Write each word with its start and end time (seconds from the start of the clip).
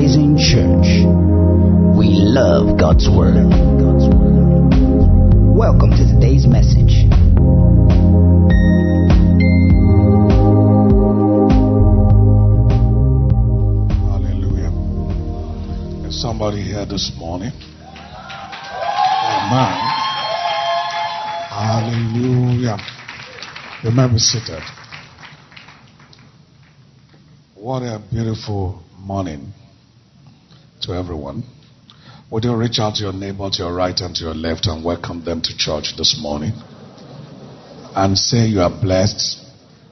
Rising 0.00 0.38
Church. 0.38 1.04
We 1.94 2.08
love 2.08 2.78
God's 2.80 3.06
Word. 3.06 3.34
Welcome 5.54 5.90
to 5.90 6.04
today's 6.08 6.46
message. 6.46 7.04
Hallelujah. 14.08 14.72
Is 16.08 16.22
somebody 16.22 16.62
here 16.62 16.86
this 16.86 17.12
morning? 17.18 17.52
Amen. 19.36 19.76
Hallelujah. 21.52 22.78
Remember 23.84 24.18
seated. 24.18 24.62
What 27.54 27.82
a 27.82 28.02
beautiful 28.10 28.82
morning 28.98 29.52
to 30.82 30.92
everyone. 30.92 31.44
Would 32.30 32.44
you 32.44 32.54
reach 32.54 32.78
out 32.78 32.94
to 32.96 33.02
your 33.02 33.12
neighbor 33.12 33.50
to 33.50 33.58
your 33.62 33.74
right 33.74 33.98
and 34.00 34.14
to 34.16 34.24
your 34.24 34.34
left 34.34 34.66
and 34.66 34.84
welcome 34.84 35.24
them 35.24 35.40
to 35.42 35.56
church 35.56 35.94
this 35.96 36.18
morning? 36.20 36.52
And 37.96 38.16
say 38.16 38.46
you 38.46 38.60
are 38.60 38.70
blessed. 38.70 39.44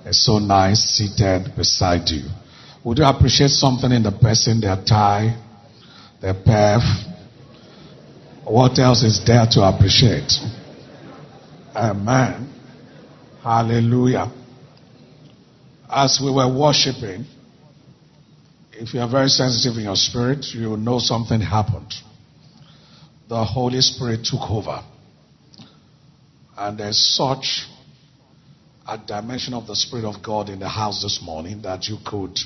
It's 0.04 0.24
so 0.24 0.38
nice 0.38 0.78
seated 0.78 1.52
beside 1.56 2.08
you. 2.08 2.28
Would 2.84 2.98
you 2.98 3.04
appreciate 3.04 3.50
something 3.50 3.90
in 3.90 4.04
the 4.04 4.12
person, 4.12 4.60
their 4.60 4.76
tie, 4.76 5.36
their 6.20 6.34
perf? 6.34 6.82
What 8.44 8.78
else 8.78 9.02
is 9.02 9.20
there 9.26 9.46
to 9.50 9.62
appreciate? 9.62 10.32
Amen. 11.74 12.54
Hallelujah. 13.42 14.32
As 15.90 16.20
we 16.22 16.30
were 16.30 16.48
worshiping, 16.48 17.26
if 18.80 18.94
you 18.94 19.00
are 19.00 19.10
very 19.10 19.28
sensitive 19.28 19.76
in 19.76 19.84
your 19.84 19.96
spirit, 19.96 20.46
you 20.54 20.76
know 20.76 21.00
something 21.00 21.40
happened. 21.40 21.92
The 23.28 23.44
Holy 23.44 23.80
Spirit 23.80 24.24
took 24.24 24.48
over. 24.48 24.82
And 26.56 26.78
there's 26.78 27.16
such 27.16 27.66
a 28.86 28.96
dimension 28.96 29.54
of 29.54 29.66
the 29.66 29.74
Spirit 29.74 30.04
of 30.04 30.22
God 30.22 30.48
in 30.48 30.60
the 30.60 30.68
house 30.68 31.02
this 31.02 31.20
morning 31.22 31.62
that 31.62 31.88
you 31.88 31.96
could 32.06 32.38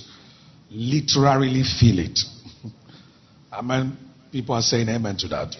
literally 0.70 1.62
feel 1.62 1.98
it. 1.98 2.19
Amen. 3.53 3.98
People 4.33 4.55
are 4.55 4.62
saying 4.62 4.88
amen 4.88 5.19
to 5.19 5.28
that. 5.28 5.55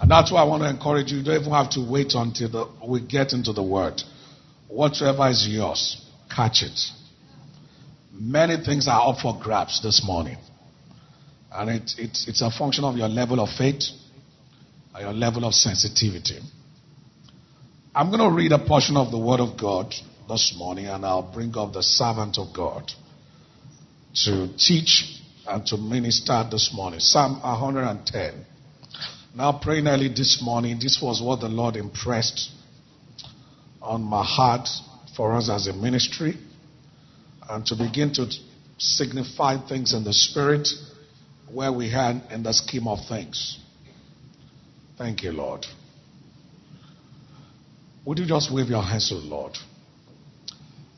And 0.00 0.10
that's 0.10 0.32
why 0.32 0.40
I 0.40 0.44
want 0.44 0.64
to 0.64 0.68
encourage 0.68 1.12
you. 1.12 1.18
You 1.18 1.24
don't 1.24 1.40
even 1.40 1.52
have 1.52 1.70
to 1.70 1.88
wait 1.88 2.14
until 2.14 2.50
the, 2.50 2.86
we 2.86 3.00
get 3.00 3.32
into 3.32 3.52
the 3.52 3.62
word. 3.62 4.02
Whatever 4.66 5.28
is 5.28 5.46
yours, 5.48 6.04
catch 6.28 6.64
it. 6.64 6.78
Many 8.18 8.64
things 8.64 8.88
are 8.88 9.10
up 9.10 9.20
for 9.20 9.38
grabs 9.40 9.82
this 9.82 10.02
morning. 10.04 10.38
And 11.52 11.70
it, 11.70 11.92
it, 11.98 12.18
it's 12.26 12.42
a 12.42 12.50
function 12.50 12.84
of 12.84 12.96
your 12.96 13.08
level 13.08 13.40
of 13.40 13.48
faith 13.50 13.82
and 14.94 15.02
your 15.02 15.12
level 15.12 15.44
of 15.44 15.54
sensitivity. 15.54 16.40
I'm 17.94 18.10
going 18.10 18.20
to 18.20 18.34
read 18.34 18.52
a 18.52 18.58
portion 18.58 18.96
of 18.96 19.10
the 19.10 19.18
Word 19.18 19.40
of 19.40 19.58
God 19.58 19.94
this 20.28 20.54
morning, 20.56 20.86
and 20.86 21.04
I'll 21.04 21.30
bring 21.32 21.56
up 21.56 21.72
the 21.72 21.82
servant 21.82 22.38
of 22.38 22.54
God 22.54 22.90
to 24.24 24.48
teach 24.56 25.20
and 25.46 25.64
to 25.66 25.76
minister 25.76 26.46
this 26.50 26.72
morning. 26.74 27.00
Psalm 27.00 27.40
110. 27.40 28.44
Now, 29.34 29.60
praying 29.62 29.86
early 29.86 30.08
this 30.08 30.40
morning, 30.42 30.78
this 30.80 30.98
was 31.00 31.20
what 31.22 31.40
the 31.40 31.48
Lord 31.48 31.76
impressed 31.76 32.50
on 33.82 34.02
my 34.02 34.24
heart 34.24 34.68
for 35.16 35.34
us 35.34 35.48
as 35.50 35.66
a 35.66 35.72
ministry, 35.72 36.36
and 37.48 37.64
to 37.66 37.76
begin 37.76 38.12
to 38.14 38.26
signify 38.78 39.56
things 39.68 39.94
in 39.94 40.04
the 40.04 40.12
Spirit 40.12 40.68
where 41.52 41.72
we 41.72 41.90
had 41.90 42.22
in 42.30 42.42
the 42.42 42.52
scheme 42.52 42.88
of 42.88 42.98
things. 43.08 43.58
Thank 44.98 45.22
you, 45.22 45.32
Lord. 45.32 45.64
Would 48.04 48.18
you 48.18 48.26
just 48.26 48.52
wave 48.52 48.68
your 48.68 48.82
hands 48.82 49.08
to 49.08 49.16
the 49.16 49.26
Lord? 49.26 49.52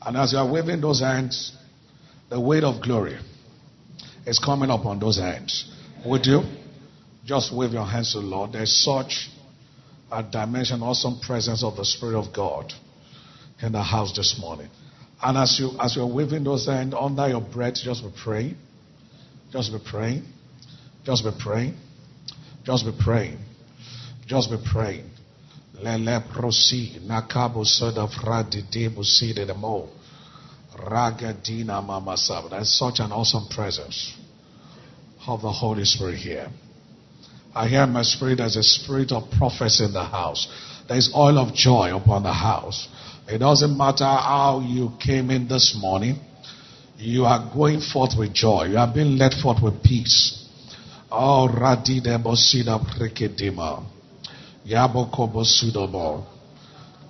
And 0.01 0.15
as 0.15 0.31
you 0.31 0.39
are 0.39 0.49
waving 0.49 0.81
those 0.81 1.01
hands, 1.01 1.51
the 2.29 2.39
weight 2.39 2.63
of 2.63 2.81
glory 2.81 3.17
is 4.25 4.39
coming 4.39 4.69
upon 4.69 4.99
those 4.99 5.17
hands. 5.17 5.71
Would 6.05 6.25
you? 6.25 6.41
Just 7.25 7.53
wave 7.53 7.71
your 7.71 7.85
hands 7.85 8.13
to 8.13 8.21
the 8.21 8.25
Lord. 8.25 8.53
There's 8.53 8.83
such 8.83 9.29
a 10.11 10.23
dimension, 10.23 10.81
awesome 10.81 11.19
presence 11.19 11.63
of 11.63 11.75
the 11.75 11.85
Spirit 11.85 12.17
of 12.17 12.33
God 12.33 12.73
in 13.61 13.71
the 13.71 13.83
house 13.83 14.15
this 14.15 14.37
morning. 14.39 14.69
And 15.21 15.37
as 15.37 15.59
you 15.59 15.71
as 15.79 15.95
you're 15.95 16.07
waving 16.07 16.43
those 16.43 16.65
hands 16.67 16.93
under 16.97 17.27
your 17.27 17.41
breath, 17.41 17.75
just 17.75 18.03
be 18.03 18.09
praying. 18.23 18.55
Just 19.51 19.71
be 19.71 19.79
praying. 19.85 20.23
Just 21.03 21.23
be 21.23 21.31
praying. 21.37 21.77
Just 22.63 22.85
be 22.85 22.91
praying. 23.03 23.37
Just 24.27 24.49
be 24.49 24.57
praying. 24.71 25.09
Lele 25.81 26.21
prosi 26.33 26.99
nakabo 27.01 27.65
soda 27.65 28.07
fradi 28.07 28.63
debu 28.71 29.03
side 29.03 29.47
the 29.47 29.53
mo. 29.53 29.89
Ragadina 30.77 31.83
mama 31.85 32.15
sab. 32.15 32.49
That's 32.49 32.77
such 32.77 32.99
an 32.99 33.11
awesome 33.11 33.47
presence 33.49 34.15
of 35.27 35.41
the 35.41 35.51
Holy 35.51 35.83
Spirit 35.83 36.17
here. 36.17 36.49
I 37.53 37.67
hear 37.67 37.87
my 37.87 38.03
spirit 38.03 38.39
as 38.39 38.55
a 38.55 38.63
spirit 38.63 39.11
of 39.11 39.29
prophecy 39.31 39.83
in 39.83 39.93
the 39.93 40.03
house. 40.03 40.47
There's 40.87 41.13
oil 41.15 41.37
of 41.39 41.53
joy 41.53 41.95
upon 41.95 42.23
the 42.23 42.33
house. 42.33 42.87
It 43.31 43.37
doesn't 43.37 43.77
matter 43.77 44.05
how 44.05 44.63
you 44.65 44.91
came 44.99 45.29
in 45.29 45.47
this 45.47 45.77
morning. 45.79 46.17
You 46.97 47.25
are 47.25 47.51
going 47.53 47.79
forth 47.79 48.17
with 48.17 48.33
joy. 48.33 48.65
You 48.71 48.77
are 48.77 48.91
being 48.91 49.17
led 49.17 49.33
forth 49.33 49.61
with 49.61 49.83
peace. 49.83 50.47
Oh, 51.11 51.47
radide 51.47 52.17
bosida 52.23 52.79
prekedima. 52.79 53.83
Yaboko 54.67 55.31
bosudobo. 55.31 56.25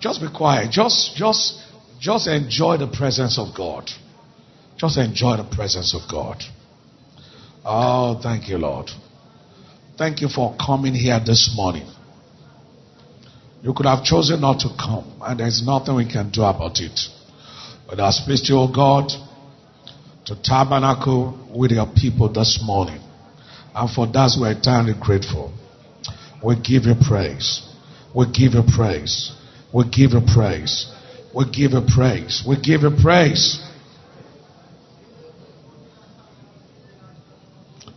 Just 0.02 0.20
be 0.20 0.28
quiet. 0.36 0.72
Just, 0.72 1.16
just, 1.16 1.62
just 2.00 2.28
enjoy 2.28 2.78
the 2.78 2.88
presence 2.88 3.40
of 3.40 3.56
God. 3.56 3.90
Just 4.78 4.98
enjoy 4.98 5.38
the 5.38 5.44
presence 5.44 5.94
of 5.96 6.02
God. 6.10 6.44
Oh, 7.64 8.20
thank 8.22 8.50
you, 8.50 8.58
Lord. 8.58 8.90
Thank 9.98 10.22
you 10.22 10.28
for 10.28 10.56
coming 10.58 10.94
here 10.94 11.20
this 11.26 11.54
morning. 11.56 11.88
You 13.62 13.74
could 13.74 13.86
have 13.86 14.04
chosen 14.04 14.40
not 14.42 14.60
to 14.62 14.70
come, 14.80 15.20
and 15.22 15.40
there's 15.40 15.62
nothing 15.66 15.96
we 15.96 16.10
can 16.10 16.30
do 16.32 16.44
about 16.44 16.80
it. 16.80 16.98
But 17.88 18.00
I 18.00 18.12
speak 18.12 18.46
to 18.46 18.54
you, 18.54 18.60
O 18.60 18.72
God, 18.72 19.12
to 20.26 20.42
tabernacle 20.42 21.38
with 21.54 21.72
your 21.72 21.88
people 21.88 22.32
this 22.32 22.60
morning. 22.64 23.02
And 23.76 23.90
for 23.90 24.08
that, 24.08 24.38
we're 24.40 24.52
eternally 24.52 24.94
grateful. 25.00 25.54
We 26.44 26.56
give 26.56 26.84
you 26.84 26.96
praise. 27.02 27.68
We 28.16 28.26
give 28.32 28.54
you 28.54 28.64
praise. 28.76 29.34
We 29.74 29.84
give 29.90 30.12
you 30.12 30.22
praise. 30.34 30.92
We 31.36 31.46
give 31.46 31.72
you 31.72 31.82
praise. 31.94 32.44
We 32.48 32.56
give 32.62 32.82
you 32.82 32.92
praise. 33.02 33.62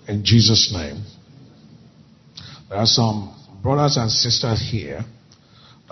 In 0.08 0.24
Jesus' 0.24 0.72
name. 0.72 1.04
There 2.68 2.78
are 2.78 2.86
some 2.86 3.34
brothers 3.62 3.96
and 3.96 4.10
sisters 4.10 4.66
here 4.70 5.04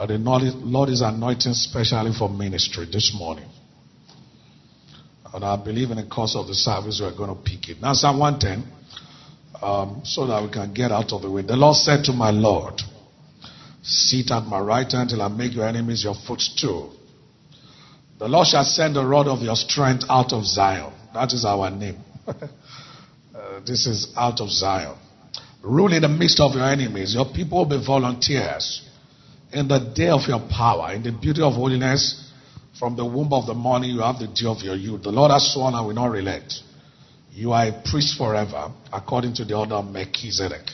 that 0.00 0.08
the 0.08 0.18
Lord 0.18 0.88
is 0.88 1.02
anointing 1.02 1.52
specially 1.52 2.12
for 2.16 2.28
ministry 2.30 2.86
this 2.90 3.14
morning. 3.14 3.48
And 5.34 5.44
I 5.44 5.56
believe 5.62 5.90
in 5.90 5.98
the 5.98 6.06
course 6.06 6.34
of 6.34 6.46
the 6.46 6.54
service 6.54 7.00
we're 7.02 7.14
going 7.14 7.36
to 7.36 7.42
pick 7.42 7.68
it. 7.68 7.80
Now, 7.80 7.92
Psalm 7.92 8.18
110, 8.18 8.72
um, 9.62 10.00
so 10.04 10.26
that 10.26 10.42
we 10.42 10.50
can 10.50 10.72
get 10.72 10.90
out 10.90 11.12
of 11.12 11.22
the 11.22 11.30
way. 11.30 11.42
The 11.42 11.56
Lord 11.56 11.76
said 11.76 12.04
to 12.04 12.12
my 12.12 12.30
Lord, 12.30 12.80
Sit 13.82 14.30
at 14.30 14.44
my 14.44 14.58
right 14.58 14.90
hand 14.90 15.10
till 15.10 15.22
I 15.22 15.28
make 15.28 15.54
your 15.54 15.66
enemies 15.66 16.02
your 16.02 16.14
footstool. 16.14 16.94
The 18.18 18.28
Lord 18.28 18.46
shall 18.48 18.64
send 18.64 18.96
the 18.96 19.04
rod 19.04 19.26
of 19.26 19.40
your 19.40 19.56
strength 19.56 20.04
out 20.08 20.32
of 20.32 20.44
Zion. 20.44 20.92
That 21.14 21.32
is 21.32 21.44
our 21.44 21.70
name. 21.70 21.98
uh, 22.26 23.60
this 23.66 23.86
is 23.86 24.12
out 24.16 24.40
of 24.40 24.50
Zion. 24.50 24.96
Rule 25.62 25.92
in 25.92 26.02
the 26.02 26.08
midst 26.08 26.40
of 26.40 26.54
your 26.54 26.64
enemies. 26.64 27.14
Your 27.14 27.26
people 27.26 27.58
will 27.58 27.78
be 27.78 27.84
volunteers. 27.84 28.89
In 29.52 29.66
the 29.66 29.78
day 29.78 30.08
of 30.08 30.28
your 30.28 30.40
power, 30.48 30.92
in 30.92 31.02
the 31.02 31.12
beauty 31.12 31.42
of 31.42 31.54
holiness, 31.54 32.30
from 32.78 32.96
the 32.96 33.04
womb 33.04 33.32
of 33.32 33.46
the 33.46 33.54
morning, 33.54 33.90
you 33.90 34.00
have 34.00 34.18
the 34.18 34.28
day 34.28 34.46
of 34.46 34.62
your 34.62 34.76
youth. 34.76 35.02
The 35.02 35.10
Lord 35.10 35.32
has 35.32 35.52
sworn 35.52 35.74
and 35.74 35.86
will 35.86 35.94
not 35.94 36.10
relent. 36.10 36.54
You 37.32 37.52
are 37.52 37.66
a 37.66 37.82
priest 37.84 38.16
forever, 38.16 38.72
according 38.92 39.34
to 39.34 39.44
the 39.44 39.54
order 39.54 39.74
of 39.74 39.86
Melchizedek. 39.86 40.70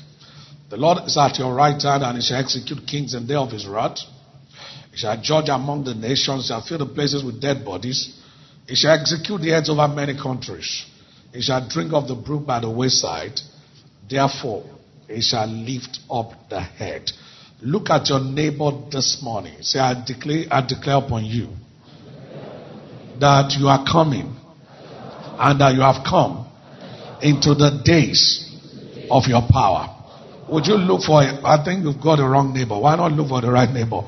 The 0.68 0.76
Lord 0.76 0.98
is 1.06 1.16
at 1.16 1.38
your 1.38 1.54
right 1.54 1.80
hand, 1.80 2.02
and 2.02 2.18
he 2.18 2.22
shall 2.22 2.38
execute 2.38 2.86
kings 2.86 3.14
in 3.14 3.22
the 3.22 3.28
day 3.28 3.34
of 3.34 3.50
his 3.50 3.66
wrath. 3.66 3.98
He 4.90 4.98
shall 4.98 5.20
judge 5.20 5.48
among 5.48 5.84
the 5.84 5.94
nations, 5.94 6.46
shall 6.48 6.60
fill 6.62 6.78
the 6.78 6.86
places 6.86 7.24
with 7.24 7.40
dead 7.40 7.64
bodies. 7.64 8.20
He 8.66 8.74
shall 8.74 8.92
execute 8.92 9.40
the 9.40 9.50
heads 9.50 9.70
over 9.70 9.88
many 9.88 10.16
countries. 10.16 10.84
He 11.32 11.40
shall 11.40 11.66
drink 11.68 11.92
of 11.92 12.08
the 12.08 12.14
brook 12.14 12.46
by 12.46 12.60
the 12.60 12.70
wayside. 12.70 13.40
Therefore, 14.08 14.64
he 15.08 15.20
shall 15.20 15.46
lift 15.46 16.00
up 16.10 16.32
the 16.48 16.60
head. 16.60 17.10
Look 17.62 17.88
at 17.88 18.08
your 18.10 18.20
neighbor 18.20 18.70
this 18.90 19.22
morning. 19.22 19.54
Say, 19.62 19.78
I 19.78 20.04
declare, 20.04 20.44
I 20.50 20.66
declare 20.66 20.96
upon 20.96 21.24
you 21.24 21.48
that 23.18 23.56
you 23.58 23.68
are 23.68 23.84
coming 23.90 24.36
and 25.38 25.60
that 25.60 25.74
you 25.74 25.80
have 25.80 26.04
come 26.06 26.46
into 27.22 27.54
the 27.54 27.80
days 27.82 28.42
of 29.10 29.24
your 29.26 29.42
power. 29.50 29.88
Would 30.50 30.66
you 30.66 30.74
look 30.74 31.02
for 31.02 31.22
it? 31.22 31.40
I 31.44 31.64
think 31.64 31.82
you've 31.84 32.00
got 32.00 32.16
the 32.16 32.28
wrong 32.28 32.52
neighbor. 32.52 32.78
Why 32.78 32.94
not 32.94 33.12
look 33.12 33.28
for 33.28 33.40
the 33.40 33.50
right 33.50 33.70
neighbor? 33.70 34.02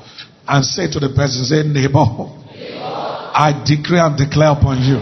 And 0.47 0.63
say 0.63 0.89
to 0.91 0.99
the 0.99 1.09
person, 1.09 1.43
say, 1.43 1.63
neighbor, 1.63 2.05
I 2.05 3.63
decree 3.65 3.99
and 3.99 4.15
declare 4.15 4.51
upon 4.51 4.81
you 4.83 4.99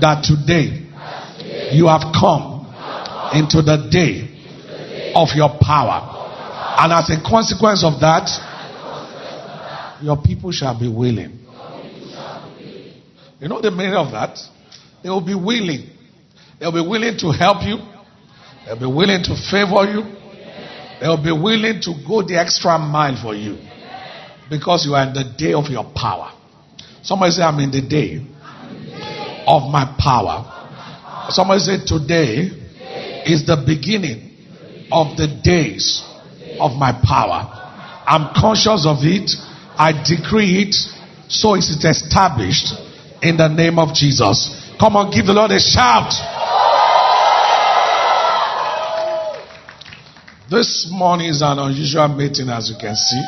that 0.00 0.24
today 0.24 0.86
you 1.72 1.88
have 1.88 2.12
come 2.12 2.68
into 3.32 3.62
the 3.62 3.88
day 3.90 5.12
of 5.14 5.28
your 5.34 5.56
power. 5.60 6.13
And 6.76 6.92
as 6.92 7.08
a 7.10 7.22
consequence 7.22 7.84
of 7.84 8.00
that, 8.00 8.28
your 10.02 10.20
people 10.20 10.50
shall 10.50 10.78
be 10.78 10.88
willing. 10.88 11.38
You 13.40 13.48
know 13.48 13.60
the 13.60 13.70
meaning 13.70 13.94
of 13.94 14.10
that? 14.12 14.38
They 15.02 15.08
will 15.08 15.24
be 15.24 15.34
willing. 15.34 15.88
They'll 16.58 16.72
be 16.72 16.80
willing 16.80 17.16
to 17.18 17.30
help 17.30 17.62
you. 17.62 17.78
They'll 18.66 18.80
be 18.80 18.86
willing 18.86 19.22
to 19.22 19.36
favor 19.50 19.84
you. 19.84 20.02
They'll 21.00 21.22
be 21.22 21.32
willing 21.32 21.80
to 21.82 21.94
go 22.06 22.22
the 22.22 22.38
extra 22.38 22.78
mile 22.78 23.20
for 23.22 23.34
you. 23.34 23.58
Because 24.50 24.84
you 24.84 24.94
are 24.94 25.06
in 25.06 25.14
the 25.14 25.24
day 25.36 25.52
of 25.52 25.70
your 25.70 25.84
power. 25.94 26.32
Somebody 27.02 27.32
say, 27.32 27.42
I'm 27.42 27.60
in 27.60 27.70
the 27.70 27.82
day 27.82 28.16
of 29.46 29.70
my 29.70 29.94
power. 29.98 31.30
Somebody 31.30 31.60
say, 31.60 31.84
today 31.86 32.50
is 33.26 33.46
the 33.46 33.62
beginning 33.64 34.88
of 34.90 35.16
the 35.16 35.28
days 35.42 36.02
of 36.60 36.72
my 36.72 36.92
power. 36.92 37.50
I'm 38.06 38.34
conscious 38.34 38.86
of 38.86 38.98
it. 39.02 39.30
I 39.76 39.92
decree 39.92 40.62
it. 40.62 40.74
So 41.28 41.54
is 41.54 41.70
it 41.70 41.84
established 41.88 42.74
in 43.22 43.36
the 43.36 43.48
name 43.48 43.78
of 43.78 43.94
Jesus. 43.94 44.50
Come 44.78 44.96
on, 44.96 45.10
give 45.10 45.26
the 45.26 45.32
Lord 45.32 45.50
a 45.50 45.60
shout. 45.60 46.12
This 50.50 50.86
morning 50.90 51.30
is 51.30 51.40
an 51.40 51.58
unusual 51.58 52.08
meeting, 52.08 52.50
as 52.50 52.68
you 52.68 52.76
can 52.78 52.94
see. 52.94 53.22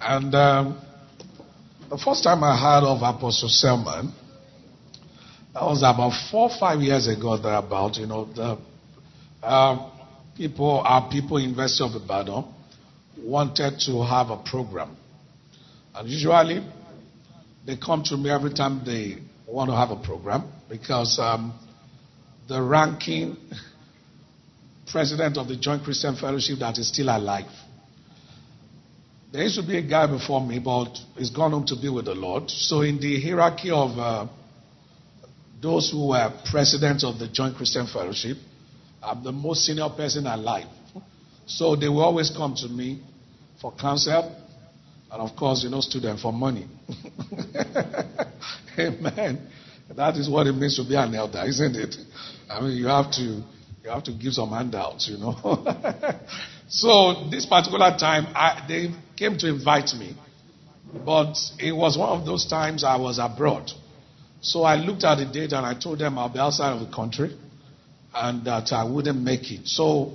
And 0.00 0.34
um, 0.34 0.80
the 1.90 1.98
first 1.98 2.22
time 2.22 2.44
I 2.44 2.56
heard 2.56 2.86
of 2.86 3.02
Apostle 3.02 3.48
Selman, 3.48 4.12
that 5.52 5.62
was 5.62 5.82
about 5.82 6.12
four 6.30 6.50
or 6.50 6.58
five 6.58 6.80
years 6.80 7.08
ago, 7.08 7.36
thereabout. 7.36 7.96
You 7.96 8.06
know, 8.06 8.24
the 8.24 8.58
uh, 9.42 9.90
people, 10.36 10.82
our 10.84 11.10
people, 11.10 11.40
University 11.40 11.84
of 11.84 12.00
Ibadan, 12.02 12.44
wanted 13.18 13.78
to 13.86 14.02
have 14.04 14.30
a 14.30 14.36
program. 14.42 14.96
And 15.94 16.08
usually, 16.08 16.66
they 17.66 17.76
come 17.76 18.02
to 18.04 18.16
me 18.16 18.30
every 18.30 18.52
time 18.52 18.82
they 18.84 19.18
want 19.46 19.70
to 19.70 19.76
have 19.76 19.90
a 19.90 19.96
program 20.02 20.50
because 20.68 21.18
um, 21.18 21.52
the 22.48 22.60
ranking 22.60 23.36
president 24.90 25.36
of 25.36 25.48
the 25.48 25.56
Joint 25.56 25.84
Christian 25.84 26.16
Fellowship 26.16 26.58
that 26.60 26.78
is 26.78 26.88
still 26.88 27.08
alive. 27.08 27.50
There 29.32 29.42
used 29.42 29.56
to 29.56 29.66
be 29.66 29.78
a 29.78 29.82
guy 29.82 30.06
before 30.06 30.46
me, 30.46 30.58
but 30.58 30.94
he's 31.16 31.30
gone 31.30 31.52
home 31.52 31.66
to 31.66 31.76
be 31.76 31.88
with 31.88 32.04
the 32.04 32.14
Lord. 32.14 32.50
So, 32.50 32.82
in 32.82 33.00
the 33.00 33.22
hierarchy 33.22 33.70
of 33.70 33.98
uh, 33.98 34.26
those 35.62 35.90
who 35.90 36.08
were 36.08 36.30
presidents 36.50 37.02
of 37.02 37.18
the 37.18 37.28
Joint 37.28 37.56
Christian 37.56 37.86
Fellowship, 37.86 38.36
I'm 39.02 39.24
the 39.24 39.32
most 39.32 39.64
senior 39.64 39.88
person 39.88 40.26
alive. 40.26 40.66
So, 41.46 41.74
they 41.76 41.88
will 41.88 42.04
always 42.04 42.30
come 42.30 42.54
to 42.56 42.68
me 42.68 43.02
for 43.60 43.72
counsel, 43.72 44.34
and 45.10 45.20
of 45.20 45.36
course, 45.36 45.64
you 45.64 45.70
know, 45.70 45.80
student 45.80 46.20
for 46.20 46.32
money. 46.32 46.66
Amen. 48.78 49.48
That 49.94 50.16
is 50.16 50.28
what 50.28 50.46
it 50.46 50.52
means 50.52 50.76
to 50.76 50.84
be 50.84 50.94
an 50.94 51.14
elder, 51.14 51.42
isn't 51.46 51.76
it? 51.76 51.96
I 52.48 52.60
mean, 52.60 52.76
you 52.76 52.86
have 52.86 53.10
to 53.12 53.42
you 53.84 53.90
have 53.90 54.04
to 54.04 54.12
give 54.12 54.32
some 54.32 54.50
handouts, 54.50 55.08
you 55.08 55.18
know. 55.18 55.34
so 56.68 57.28
this 57.30 57.46
particular 57.46 57.96
time, 57.98 58.26
I, 58.34 58.64
they 58.68 58.90
came 59.16 59.36
to 59.38 59.48
invite 59.48 59.92
me, 59.94 60.16
but 61.04 61.34
it 61.58 61.72
was 61.72 61.98
one 61.98 62.08
of 62.08 62.24
those 62.24 62.46
times 62.46 62.84
I 62.84 62.96
was 62.96 63.18
abroad. 63.18 63.70
So 64.40 64.62
I 64.62 64.76
looked 64.76 65.04
at 65.04 65.16
the 65.16 65.24
date 65.26 65.52
and 65.52 65.66
I 65.66 65.74
told 65.74 65.98
them 65.98 66.18
I'll 66.18 66.28
be 66.28 66.38
outside 66.38 66.72
of 66.72 66.86
the 66.86 66.94
country 66.94 67.36
and 68.14 68.44
that 68.44 68.72
I 68.72 68.84
wouldn't 68.84 69.20
make 69.20 69.50
it. 69.50 69.66
So 69.66 70.12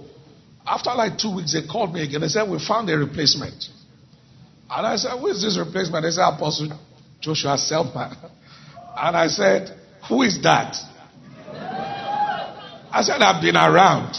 after 0.66 0.92
like 0.96 1.18
two 1.18 1.36
weeks, 1.36 1.54
they 1.54 1.66
called 1.68 1.94
me 1.94 2.04
again. 2.04 2.22
They 2.22 2.28
said, 2.28 2.50
We 2.50 2.60
found 2.60 2.90
a 2.90 2.98
replacement. 2.98 3.66
And 4.70 4.86
I 4.86 4.96
said, 4.98 5.18
Who 5.18 5.28
is 5.28 5.42
this 5.42 5.58
replacement? 5.58 6.04
They 6.04 6.12
said, 6.12 6.28
Apostle 6.28 6.78
Joshua 7.22 7.58
Selman. 7.58 8.16
And 9.00 9.16
I 9.16 9.28
said, 9.28 9.78
Who 10.10 10.24
is 10.24 10.42
that? 10.42 10.76
I 12.92 13.02
said, 13.04 13.22
I've 13.22 13.42
been 13.42 13.56
around. 13.56 14.16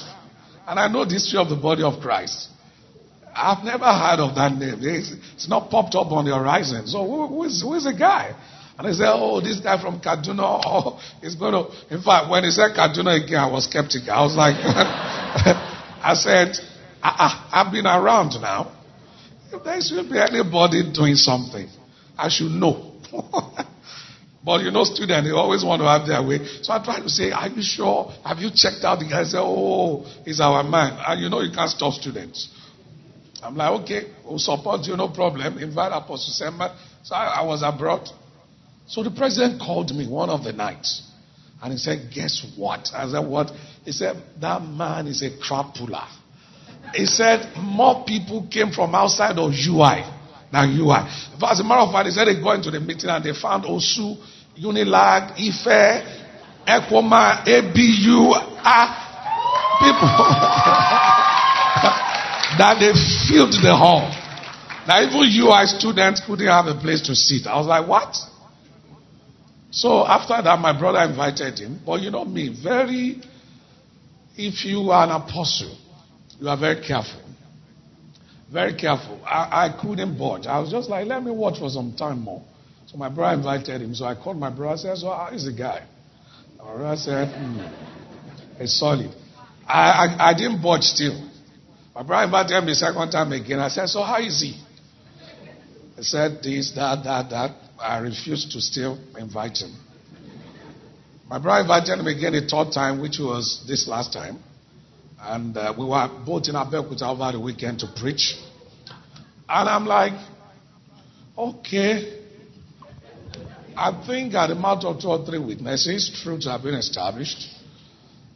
And 0.69 0.79
I 0.79 0.87
know 0.87 1.05
the 1.05 1.15
history 1.15 1.39
of 1.39 1.49
the 1.49 1.57
body 1.57 1.83
of 1.83 2.01
Christ. 2.01 2.49
I've 3.35 3.65
never 3.65 3.85
heard 3.85 4.21
of 4.21 4.35
that 4.37 4.53
name. 4.53 4.79
It's, 4.83 5.49
not 5.49 5.71
popped 5.71 5.95
up 5.95 6.13
on 6.13 6.25
the 6.25 6.35
horizon. 6.37 6.87
So 6.87 7.07
who, 7.07 7.27
who, 7.27 7.45
is, 7.45 7.63
who 7.63 7.75
is 7.75 7.85
the 7.85 7.93
guy? 7.93 8.35
And 8.79 8.87
I 8.87 8.93
said, 8.93 9.11
oh, 9.11 9.41
this 9.41 9.59
guy 9.59 9.81
from 9.81 10.01
Kaduna, 10.01 10.39
oh, 10.65 11.01
he's 11.21 11.35
going 11.35 11.53
to. 11.53 11.67
In 11.93 12.01
fact, 12.01 12.31
when 12.31 12.45
he 12.45 12.51
said 12.51 12.77
Kaduna 12.77 13.23
again, 13.25 13.41
I 13.41 13.51
was 13.51 13.65
skeptical. 13.65 14.11
I 14.13 14.23
was 14.23 14.37
like, 14.37 14.55
I 16.01 16.15
said, 16.15 16.57
I, 17.03 17.49
I, 17.53 17.61
I've 17.61 17.73
been 17.73 17.87
around 17.87 18.41
now. 18.41 18.73
If 19.51 19.65
there 19.65 19.81
should 19.81 20.09
be 20.09 20.19
anybody 20.19 20.93
doing 20.93 21.17
something, 21.17 21.69
I 22.17 22.29
should 22.29 22.53
know. 22.53 22.93
but 24.45 24.63
you 24.63 24.71
know, 24.71 24.85
students, 24.85 25.27
they 25.27 25.33
always 25.33 25.65
want 25.65 25.83
to 25.83 25.89
have 25.89 26.07
their 26.07 26.23
way. 26.23 26.47
So 26.63 26.73
I 26.73 26.85
tried 26.85 27.01
to 27.01 27.09
say, 27.09 27.33
Are 27.33 27.49
you 27.49 27.63
sure? 27.63 28.13
Have 28.25 28.39
you 28.39 28.51
checked 28.55 28.85
out 28.85 29.01
the 29.01 29.07
guy? 29.07 29.25
Say, 29.25 29.39
Oh, 29.41 30.05
he's 30.25 30.39
our 30.39 30.63
man. 30.63 30.99
And 31.05 31.21
you 31.21 31.29
know, 31.29 31.41
you 31.41 31.51
can't 31.51 31.71
stop 31.71 31.95
students. 31.95 32.49
I'm 33.43 33.57
like, 33.57 33.81
Okay, 33.81 34.13
we'll 34.25 34.39
support 34.39 34.87
you, 34.87 34.97
no 34.97 35.09
problem. 35.09 35.59
Invite 35.59 35.91
Apostle 35.93 36.33
Selman. 36.33 36.71
So 37.03 37.17
I, 37.17 37.41
I 37.41 37.43
was 37.45 37.63
abroad. 37.65 38.09
So 38.89 39.03
the 39.03 39.11
president 39.11 39.61
called 39.61 39.95
me 39.95 40.07
one 40.09 40.31
of 40.31 40.45
the 40.45 40.53
nights. 40.53 41.03
And 41.63 41.73
he 41.73 41.79
said, 41.79 42.11
Guess 42.13 42.55
what? 42.57 42.89
I 42.95 43.09
said, 43.11 43.21
What? 43.21 43.51
He 43.85 43.93
said, 43.93 44.17
That 44.41 44.63
man 44.63 45.07
is 45.07 45.23
a 45.23 45.31
crap 45.39 45.75
puller. 45.75 46.07
He 46.95 47.05
said, 47.05 47.53
More 47.59 48.05
people 48.07 48.47
came 48.51 48.71
from 48.71 48.95
outside 48.95 49.37
of 49.39 49.53
UI 49.53 50.05
than 50.51 50.75
UI. 50.79 51.05
But 51.39 51.53
as 51.53 51.61
a 51.61 51.65
matter 51.65 51.83
of 51.83 51.93
fact, 51.93 52.07
he 52.07 52.13
said 52.13 52.25
they 52.27 52.41
go 52.41 52.53
into 52.53 52.71
the 52.71 52.81
meeting 52.81 53.11
and 53.11 53.23
they 53.23 53.35
found 53.35 53.65
Osu, 53.65 54.17
Unilag, 54.59 55.33
Ife, 55.37 56.03
Ekpoma, 56.67 57.45
ABU, 57.45 58.33
ah, 58.65 59.05
people 59.81 60.09
that 62.59 62.79
they 62.81 62.93
filled 63.29 63.53
the 63.53 63.77
hall. 63.77 64.09
Now 64.87 65.03
even 65.03 65.29
UI 65.29 65.67
students 65.67 66.23
couldn't 66.27 66.47
have 66.47 66.67
a 66.67 66.75
place 66.75 67.03
to 67.03 67.15
sit. 67.15 67.47
I 67.47 67.59
was 67.59 67.67
like, 67.67 67.87
what? 67.87 68.17
So 69.71 70.07
after 70.07 70.41
that, 70.43 70.59
my 70.59 70.79
brother 70.79 71.01
invited 71.11 71.59
him. 71.59 71.81
But 71.85 72.01
you 72.01 72.11
know 72.11 72.25
me, 72.25 72.57
very, 72.63 73.21
if 74.37 74.65
you 74.65 74.91
are 74.91 75.05
an 75.05 75.11
apostle, 75.11 75.77
you 76.41 76.49
are 76.49 76.57
very 76.57 76.83
careful. 76.87 77.21
Very 78.51 78.75
careful. 78.75 79.21
I, 79.27 79.67
I 79.67 79.81
couldn't 79.81 80.17
budge. 80.17 80.47
I 80.47 80.59
was 80.59 80.71
just 80.71 80.89
like, 80.89 81.07
let 81.07 81.23
me 81.23 81.31
watch 81.31 81.59
for 81.59 81.69
some 81.69 81.95
time 81.95 82.21
more. 82.21 82.43
So 82.87 82.97
my 82.97 83.11
brother 83.11 83.37
invited 83.37 83.83
him. 83.83 83.95
So 83.95 84.07
I 84.07 84.15
called 84.15 84.39
my 84.39 84.49
brother. 84.49 84.73
I 84.73 84.77
said, 84.77 84.99
so 84.99 85.11
how 85.11 85.29
is 85.29 85.45
the 85.45 85.53
guy? 85.53 85.87
My 86.57 86.75
brother 86.75 86.97
said, 86.97 87.29
hmm, 87.29 87.61
it's 88.59 88.79
solid. 88.79 89.15
I, 89.67 89.91
I, 89.91 90.31
I 90.31 90.35
didn't 90.35 90.63
budge 90.63 90.83
still. 90.83 91.29
My 91.95 92.03
brother 92.03 92.25
invited 92.25 92.65
me 92.65 92.73
second 92.73 93.11
time 93.11 93.33
again. 93.33 93.59
I 93.59 93.69
said, 93.69 93.89
so 93.89 94.03
how 94.03 94.19
is 94.19 94.41
he? 94.41 94.59
He 95.97 96.03
said 96.03 96.39
this, 96.43 96.73
that, 96.75 97.05
that, 97.05 97.29
that. 97.29 97.68
I 97.81 97.99
refused 97.99 98.53
to 98.53 98.61
still 98.61 98.99
invite 99.17 99.59
him. 99.59 99.75
My 101.29 101.39
brother 101.39 101.61
invited 101.63 101.99
him 101.99 102.07
again 102.07 102.35
a 102.35 102.41
third 102.41 102.73
time, 102.73 103.01
which 103.01 103.19
was 103.19 103.65
this 103.69 103.87
last 103.87 104.13
time. 104.13 104.39
And 105.21 105.57
uh, 105.57 105.75
we 105.77 105.85
were 105.85 106.09
both 106.25 106.49
in 106.49 106.55
Abeokuta 106.55 107.03
over 107.03 107.33
the 107.33 107.41
weekend 107.41 107.81
to 107.81 107.87
preach. 107.97 108.37
And 109.49 109.69
I'm 109.69 109.87
like, 109.87 110.15
okay. 111.37 112.15
I 113.77 114.05
think 114.07 114.35
at 114.35 114.49
the 114.49 114.55
mouth 114.55 114.85
of 114.85 115.01
two 115.01 115.09
or 115.09 115.25
three 115.25 115.39
witnesses, 115.39 116.21
truths 116.23 116.47
have 116.47 116.63
been 116.63 116.75
established. 116.75 117.47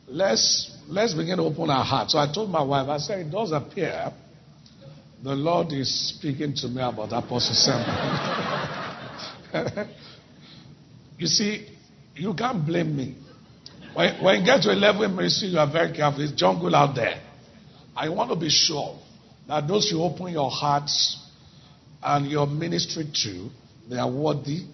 Let's, 0.06 0.70
let's 0.86 1.14
begin 1.14 1.38
to 1.38 1.44
open 1.44 1.70
our 1.70 1.84
hearts. 1.84 2.12
So 2.12 2.18
I 2.18 2.32
told 2.32 2.50
my 2.50 2.62
wife, 2.62 2.88
I 2.88 2.98
said, 2.98 3.26
it 3.26 3.30
does 3.30 3.52
appear 3.52 4.12
the 5.22 5.34
Lord 5.34 5.72
is 5.72 6.10
speaking 6.16 6.52
to 6.56 6.68
me 6.68 6.82
about 6.82 7.12
Apostle 7.12 7.54
Samuel. 7.54 8.78
you 11.18 11.26
see, 11.26 11.66
you 12.14 12.34
can't 12.34 12.64
blame 12.64 12.96
me. 12.96 13.16
When, 13.94 14.24
when 14.24 14.40
you 14.40 14.46
get 14.46 14.62
to 14.62 14.70
a 14.70 14.74
level 14.74 15.02
in 15.04 15.14
ministry, 15.14 15.48
you 15.48 15.58
are 15.58 15.70
very 15.70 15.92
careful. 15.94 16.22
It's 16.22 16.32
jungle 16.32 16.74
out 16.74 16.94
there. 16.94 17.20
I 17.94 18.08
want 18.08 18.30
to 18.30 18.36
be 18.36 18.48
sure 18.48 18.98
that 19.48 19.68
those 19.68 19.90
you 19.90 20.02
open 20.02 20.32
your 20.32 20.50
hearts 20.50 21.18
and 22.02 22.30
your 22.30 22.46
ministry 22.46 23.04
to, 23.24 23.50
they 23.88 23.98
are 23.98 24.10
worthy 24.10 24.64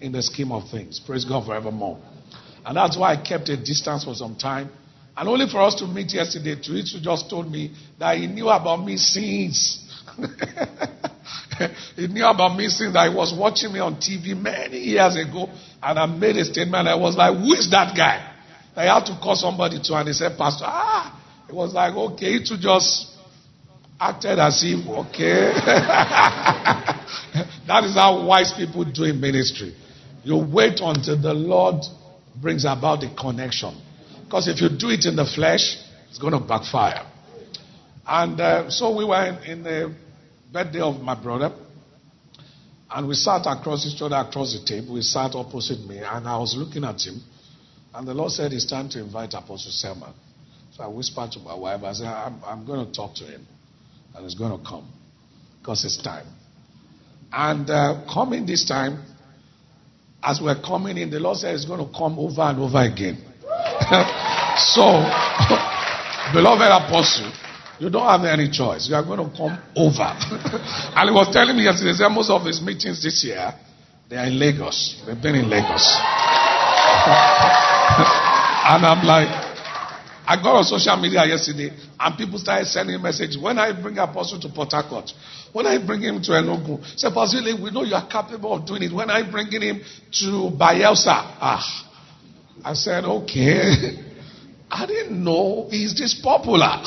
in 0.00 0.12
the 0.12 0.22
scheme 0.22 0.52
of 0.52 0.70
things. 0.70 1.00
Praise 1.04 1.24
God 1.24 1.46
forevermore. 1.46 1.98
And 2.64 2.76
that's 2.76 2.96
why 2.96 3.14
I 3.14 3.16
kept 3.16 3.48
a 3.48 3.56
distance 3.56 4.04
for 4.04 4.14
some 4.14 4.36
time. 4.36 4.70
And 5.16 5.28
only 5.28 5.48
for 5.50 5.60
us 5.60 5.74
to 5.76 5.86
meet 5.86 6.14
yesterday, 6.14 6.54
Tuitu 6.54 7.00
just 7.02 7.28
told 7.28 7.50
me 7.50 7.74
that 7.98 8.16
he 8.16 8.26
knew 8.26 8.48
about 8.48 8.84
me 8.84 8.96
since. 8.96 9.86
he 11.96 12.06
knew 12.06 12.24
about 12.24 12.56
me 12.56 12.68
since 12.68 12.94
that 12.94 13.10
he 13.10 13.14
was 13.14 13.34
watching 13.36 13.72
me 13.72 13.80
on 13.80 13.96
TV 13.96 14.36
many 14.36 14.78
years 14.78 15.16
ago. 15.16 15.48
And 15.82 15.98
I 15.98 16.06
made 16.06 16.36
a 16.36 16.44
statement. 16.44 16.88
I 16.88 16.94
was 16.94 17.16
like, 17.16 17.36
who 17.36 17.52
is 17.52 17.70
that 17.70 17.96
guy? 17.96 18.26
I 18.76 18.84
had 18.84 19.04
to 19.06 19.18
call 19.20 19.36
somebody 19.36 19.80
to, 19.82 19.94
and 19.94 20.08
he 20.08 20.14
said, 20.14 20.38
Pastor, 20.38 20.64
ah. 20.66 21.16
It 21.48 21.54
was 21.54 21.74
like, 21.74 21.94
okay, 21.94 22.38
to 22.44 22.58
just 22.58 23.08
acted 23.98 24.38
as 24.38 24.62
if, 24.64 24.86
okay. 24.86 25.52
that 27.66 27.82
is 27.84 27.94
how 27.94 28.24
wise 28.24 28.52
people 28.56 28.84
do 28.84 29.04
in 29.04 29.20
ministry. 29.20 29.74
You 30.22 30.36
wait 30.38 30.80
until 30.80 31.20
the 31.20 31.34
Lord 31.34 31.82
brings 32.40 32.64
about 32.64 33.00
the 33.00 33.12
connection. 33.18 33.76
Because 34.24 34.46
if 34.46 34.60
you 34.60 34.68
do 34.68 34.90
it 34.90 35.04
in 35.06 35.16
the 35.16 35.26
flesh, 35.26 35.76
it's 36.08 36.18
going 36.18 36.32
to 36.32 36.40
backfire. 36.40 37.04
And 38.06 38.40
uh, 38.40 38.70
so 38.70 38.96
we 38.96 39.04
were 39.04 39.26
in, 39.26 39.42
in 39.50 39.62
the 39.64 39.94
birthday 40.52 40.80
of 40.80 41.00
my 41.00 41.20
brother. 41.20 41.52
And 42.90 43.06
we 43.06 43.14
sat 43.14 43.46
across 43.46 43.86
each 43.86 44.02
other 44.02 44.16
across 44.16 44.58
the 44.58 44.66
table. 44.66 44.94
We 44.94 45.02
sat 45.02 45.34
opposite 45.34 45.80
me. 45.86 45.98
And 45.98 46.26
I 46.26 46.38
was 46.38 46.54
looking 46.56 46.84
at 46.84 47.00
him. 47.00 47.20
And 47.94 48.06
the 48.06 48.14
Lord 48.14 48.32
said, 48.32 48.52
It's 48.52 48.66
time 48.66 48.88
to 48.90 49.00
invite 49.00 49.34
Apostle 49.34 49.70
Selman. 49.70 50.12
So 50.76 50.84
I 50.84 50.88
whispered 50.88 51.32
to 51.32 51.38
my 51.40 51.54
wife, 51.54 51.82
I 51.82 51.92
said, 51.92 52.06
I'm, 52.06 52.42
I'm 52.44 52.66
going 52.66 52.86
to 52.86 52.92
talk 52.92 53.14
to 53.16 53.24
him. 53.24 53.46
And 54.14 54.24
he's 54.24 54.34
going 54.34 54.58
to 54.58 54.64
come. 54.64 54.90
Because 55.60 55.84
it's 55.84 56.02
time. 56.02 56.26
And 57.32 57.68
uh, 57.70 58.04
coming 58.12 58.46
this 58.46 58.64
time, 58.66 59.04
as 60.22 60.40
we're 60.42 60.60
coming 60.60 60.98
in, 60.98 61.10
the 61.10 61.20
Lord 61.20 61.38
said 61.38 61.52
He's 61.52 61.64
going 61.64 61.84
to 61.84 61.92
come 61.96 62.18
over 62.18 62.42
and 62.42 62.58
over 62.58 62.82
again. 62.82 63.16
so, 64.74 64.82
beloved 66.34 66.68
apostle, 66.68 67.32
you 67.80 67.88
don't 67.88 68.06
have 68.06 68.24
any 68.24 68.50
choice. 68.50 68.86
You 68.88 68.94
are 68.94 69.02
going 69.02 69.18
to 69.18 69.36
come 69.36 69.56
over. 69.74 70.04
and 70.94 71.08
he 71.08 71.14
was 71.16 71.32
telling 71.32 71.56
me 71.56 71.64
yesterday 71.64 71.96
that 71.96 72.10
most 72.10 72.28
of 72.28 72.44
his 72.44 72.60
meetings 72.60 73.02
this 73.02 73.24
year, 73.24 73.54
they 74.08 74.16
are 74.16 74.26
in 74.26 74.38
Lagos. 74.38 75.02
They've 75.06 75.20
been 75.20 75.34
in 75.34 75.48
Lagos. 75.48 75.88
and 78.68 78.84
I'm 78.84 79.00
like, 79.06 79.28
I 80.28 80.36
got 80.36 80.56
on 80.56 80.64
social 80.64 80.96
media 80.98 81.24
yesterday 81.24 81.72
and 81.98 82.18
people 82.18 82.38
started 82.38 82.66
sending 82.66 83.00
messages. 83.00 83.38
When 83.38 83.58
I 83.58 83.72
bring 83.72 83.96
Apostle 83.96 84.38
to 84.40 84.48
Port 84.50 84.72
Harcourt, 84.72 85.10
when 85.52 85.66
I 85.66 85.84
bring 85.84 86.02
him 86.02 86.20
to 86.22 86.32
Enugu, 86.32 86.84
say, 86.98 87.08
Pastor, 87.12 87.40
we 87.60 87.70
know 87.70 87.82
you 87.82 87.94
are 87.94 88.06
capable 88.06 88.54
of 88.54 88.66
doing 88.66 88.82
it. 88.82 88.92
When 88.92 89.08
I 89.08 89.28
bring 89.28 89.50
him 89.50 89.80
to 89.80 90.26
Bayelsa, 90.52 91.16
ah, 91.40 91.90
I 92.62 92.74
said, 92.74 93.04
okay. 93.04 94.04
I 94.70 94.86
didn't 94.86 95.24
know 95.24 95.66
he's 95.70 95.96
this 95.96 96.20
popular. 96.22 96.84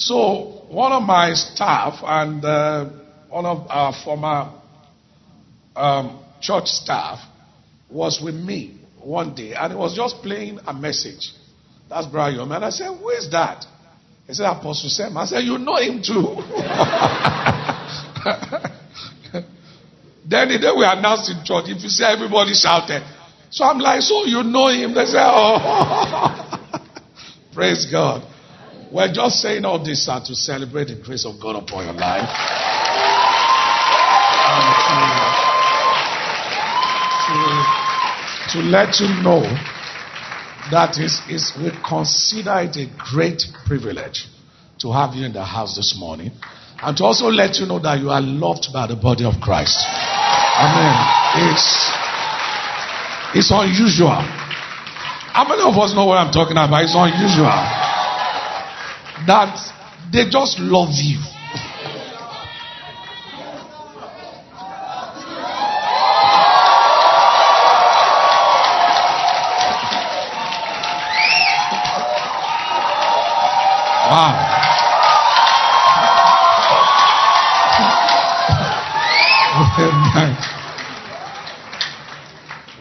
So 0.00 0.64
one 0.70 0.92
of 0.92 1.02
my 1.02 1.34
staff 1.34 2.00
and 2.02 2.42
uh, 2.42 2.88
one 3.28 3.44
of 3.44 3.66
our 3.68 3.92
former 4.02 4.50
um, 5.76 6.24
church 6.40 6.68
staff 6.68 7.18
was 7.90 8.18
with 8.24 8.34
me 8.34 8.80
one 9.02 9.34
day 9.34 9.52
and 9.52 9.74
he 9.74 9.78
was 9.78 9.94
just 9.94 10.22
playing 10.22 10.58
a 10.66 10.72
message. 10.72 11.32
That's 11.90 12.06
Brian. 12.06 12.50
And 12.50 12.64
I 12.64 12.70
said, 12.70 12.96
Who 12.96 13.10
is 13.10 13.30
that? 13.32 13.66
He 14.26 14.32
said, 14.32 14.46
Apostle 14.46 14.88
Sam. 14.88 15.18
I 15.18 15.26
said, 15.26 15.40
You 15.40 15.58
know 15.58 15.76
him 15.76 16.02
too. 16.02 16.12
then 20.26 20.48
the 20.48 20.58
day 20.58 20.72
we 20.74 20.86
announced 20.86 21.30
in 21.30 21.44
church, 21.44 21.64
if 21.68 21.82
you 21.82 21.90
see 21.90 22.04
everybody 22.04 22.54
shouted. 22.54 23.02
So 23.50 23.66
I'm 23.66 23.78
like, 23.78 24.00
So 24.00 24.24
you 24.24 24.44
know 24.44 24.68
him? 24.68 24.94
They 24.94 25.04
say, 25.04 25.18
Oh. 25.20 26.56
Praise 27.52 27.84
God. 27.92 28.22
We're 28.92 29.12
just 29.12 29.40
saying 29.40 29.64
all 29.64 29.78
this 29.78 30.06
sir, 30.06 30.20
to 30.26 30.34
celebrate 30.34 30.88
the 30.88 30.96
grace 30.96 31.24
of 31.24 31.40
God 31.40 31.54
upon 31.54 31.84
your 31.86 31.94
life. 31.94 32.26
to, 37.30 38.58
to 38.58 38.58
let 38.66 38.98
you 38.98 39.06
know 39.22 39.46
that 40.74 40.98
is, 40.98 41.22
is 41.30 41.52
we 41.54 41.70
consider 41.86 42.66
it 42.66 42.74
a 42.82 42.90
great 42.98 43.44
privilege 43.64 44.26
to 44.80 44.90
have 44.90 45.14
you 45.14 45.24
in 45.24 45.32
the 45.32 45.44
house 45.44 45.76
this 45.76 45.94
morning. 45.96 46.32
And 46.82 46.96
to 46.96 47.04
also 47.04 47.26
let 47.26 47.58
you 47.58 47.66
know 47.66 47.78
that 47.78 48.00
you 48.00 48.10
are 48.10 48.20
loved 48.20 48.72
by 48.72 48.88
the 48.88 48.96
body 48.96 49.22
of 49.24 49.34
Christ. 49.40 49.78
Amen. 50.58 50.98
It's, 51.46 51.94
it's 53.38 53.50
unusual. 53.54 54.18
How 55.30 55.46
many 55.46 55.62
of 55.62 55.78
us 55.78 55.94
know 55.94 56.06
what 56.06 56.18
I'm 56.18 56.32
talking 56.32 56.58
about? 56.58 56.82
It's 56.82 56.96
unusual 56.96 57.89
that 59.26 59.56
they 60.12 60.28
just 60.28 60.58
love 60.58 60.90
you. 60.92 61.18
Wow. 74.10 74.50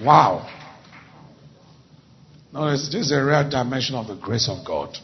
wow. 0.04 0.50
No, 2.52 2.72
this 2.72 2.94
is 2.94 3.12
a 3.12 3.24
rare 3.24 3.48
dimension 3.48 3.94
of 3.96 4.08
the 4.08 4.16
grace 4.16 4.50
of 4.50 4.66
God. 4.66 4.98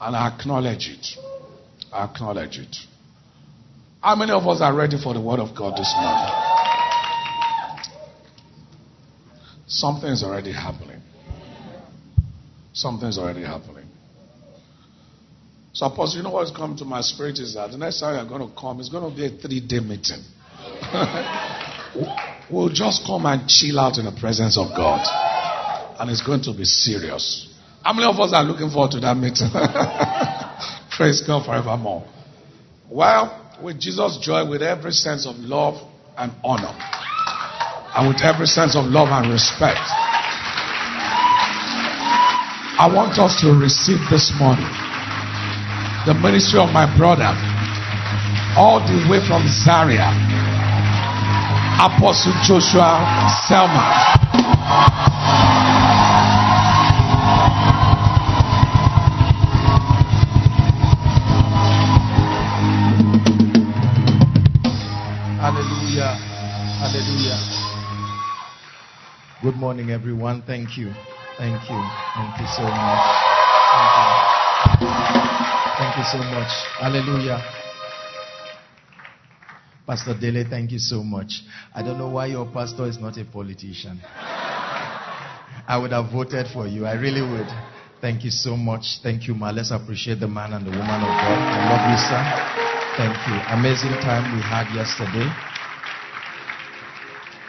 And 0.00 0.16
I 0.16 0.28
acknowledge 0.28 0.88
it. 0.88 1.06
I 1.92 2.04
acknowledge 2.04 2.58
it. 2.58 2.76
How 4.00 4.16
many 4.16 4.32
of 4.32 4.46
us 4.46 4.62
are 4.62 4.74
ready 4.74 4.96
for 5.02 5.12
the 5.12 5.20
word 5.20 5.40
of 5.40 5.54
God 5.54 5.76
this 5.76 5.92
morning? 6.00 6.34
Something 9.66 10.10
is 10.10 10.22
already 10.22 10.52
happening. 10.52 11.02
Something 12.72 13.08
is 13.08 13.18
already 13.18 13.42
happening. 13.42 13.86
So, 15.74 15.86
Apostle, 15.86 16.16
you 16.16 16.22
know 16.22 16.30
what's 16.30 16.50
coming 16.50 16.76
to 16.78 16.84
my 16.84 17.02
spirit 17.02 17.38
is 17.38 17.54
that 17.54 17.70
the 17.70 17.76
next 17.76 18.00
time 18.00 18.16
you're 18.16 18.38
going 18.38 18.48
to 18.48 18.56
come, 18.58 18.80
it's 18.80 18.88
going 18.88 19.08
to 19.08 19.14
be 19.14 19.26
a 19.26 19.30
three 19.30 19.60
day 19.60 19.80
meeting. 19.80 20.24
we'll 22.50 22.72
just 22.72 23.04
come 23.06 23.26
and 23.26 23.46
chill 23.48 23.78
out 23.78 23.98
in 23.98 24.06
the 24.06 24.16
presence 24.18 24.56
of 24.56 24.70
God. 24.74 25.06
And 26.00 26.10
it's 26.10 26.24
going 26.24 26.42
to 26.44 26.54
be 26.54 26.64
serious. 26.64 27.49
How 27.82 27.94
many 27.94 28.06
of 28.06 28.20
us 28.20 28.32
are 28.34 28.44
looking 28.44 28.68
forward 28.70 28.90
to 28.92 29.00
that 29.00 29.16
meeting? 29.16 29.48
Praise 30.96 31.22
God 31.22 31.46
forevermore. 31.46 32.04
Well, 32.90 33.56
with 33.62 33.80
Jesus' 33.80 34.18
joy, 34.20 34.48
with 34.48 34.62
every 34.62 34.92
sense 34.92 35.26
of 35.26 35.36
love 35.36 35.80
and 36.16 36.32
honor, 36.44 36.76
and 37.96 38.08
with 38.08 38.20
every 38.22 38.46
sense 38.46 38.76
of 38.76 38.84
love 38.84 39.08
and 39.08 39.32
respect, 39.32 39.80
I 42.76 42.88
want 42.92 43.18
us 43.18 43.40
to 43.40 43.52
receive 43.56 44.00
this 44.10 44.32
morning 44.38 44.68
the 46.04 46.14
ministry 46.14 46.60
of 46.60 46.72
my 46.72 46.84
brother, 46.96 47.32
all 48.56 48.80
the 48.80 49.08
way 49.08 49.20
from 49.24 49.48
Zaria, 49.48 50.12
Apostle 51.80 52.32
Joshua 52.44 53.00
Selman. 53.48 54.20
Good 69.42 69.56
morning, 69.56 69.90
everyone. 69.90 70.42
Thank 70.42 70.76
you. 70.76 70.92
Thank 71.38 71.62
you. 71.70 71.80
Thank 72.14 72.40
you 72.40 72.46
so 72.52 72.60
much. 72.60 73.04
Thank 73.72 74.82
you. 74.82 74.88
Thank 75.78 75.96
you 75.96 76.04
so 76.04 76.18
much. 76.18 76.52
Hallelujah. 76.78 77.42
Pastor 79.86 80.12
Dele, 80.20 80.44
thank 80.44 80.72
you 80.72 80.78
so 80.78 81.02
much. 81.02 81.40
I 81.74 81.82
don't 81.82 81.96
know 81.96 82.10
why 82.10 82.26
your 82.26 82.52
pastor 82.52 82.84
is 82.84 82.98
not 82.98 83.16
a 83.16 83.24
politician. 83.24 84.02
I 84.04 85.78
would 85.80 85.92
have 85.92 86.12
voted 86.12 86.46
for 86.52 86.66
you. 86.66 86.84
I 86.84 86.92
really 87.00 87.22
would. 87.22 87.48
Thank 88.02 88.24
you 88.24 88.30
so 88.30 88.58
much. 88.58 89.00
Thank 89.02 89.26
you, 89.26 89.34
Ma. 89.34 89.52
Let's 89.52 89.70
appreciate 89.70 90.20
the 90.20 90.28
man 90.28 90.52
and 90.52 90.66
the 90.66 90.70
woman 90.70 91.00
of 91.00 91.08
God. 91.16 91.38
I 91.48 91.64
love 91.64 91.84
you, 91.88 91.96
sir. 91.96 92.22
Thank 93.00 93.16
you. 93.24 93.40
Amazing 93.56 93.96
time 94.04 94.36
we 94.36 94.42
had 94.42 94.68
yesterday. 94.76 95.32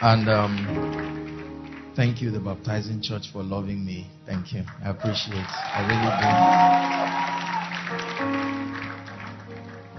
And 0.00 0.28
um, 0.30 0.92
Thank 1.94 2.22
you, 2.22 2.30
the 2.30 2.40
Baptizing 2.40 3.02
Church, 3.02 3.30
for 3.32 3.42
loving 3.42 3.84
me. 3.84 4.10
Thank 4.24 4.54
you. 4.54 4.62
I 4.82 4.88
appreciate 4.90 5.36
it. 5.36 5.46
I 5.46 5.82
really 5.84 6.08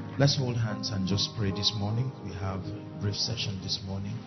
do. 0.09 0.17
Let's 0.17 0.35
hold 0.35 0.57
hands 0.57 0.89
and 0.89 1.07
just 1.07 1.29
pray 1.37 1.51
this 1.51 1.71
morning. 1.77 2.11
We 2.25 2.33
have 2.33 2.61
a 2.65 2.99
brief 2.99 3.15
session 3.15 3.59
this 3.61 3.79
morning. 3.85 4.17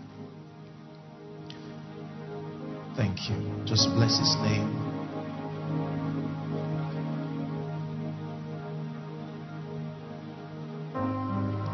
Thank 2.97 3.29
you. 3.29 3.37
Just 3.65 3.89
bless 3.97 4.17
his 4.17 4.37
name. 4.37 4.71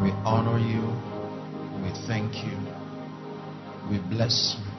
We 0.02 0.10
honor 0.24 0.58
you. 0.58 0.88
We 1.84 1.90
thank 2.06 2.34
you. 2.44 2.56
We 3.90 3.98
bless 4.08 4.56
you. 4.58 4.71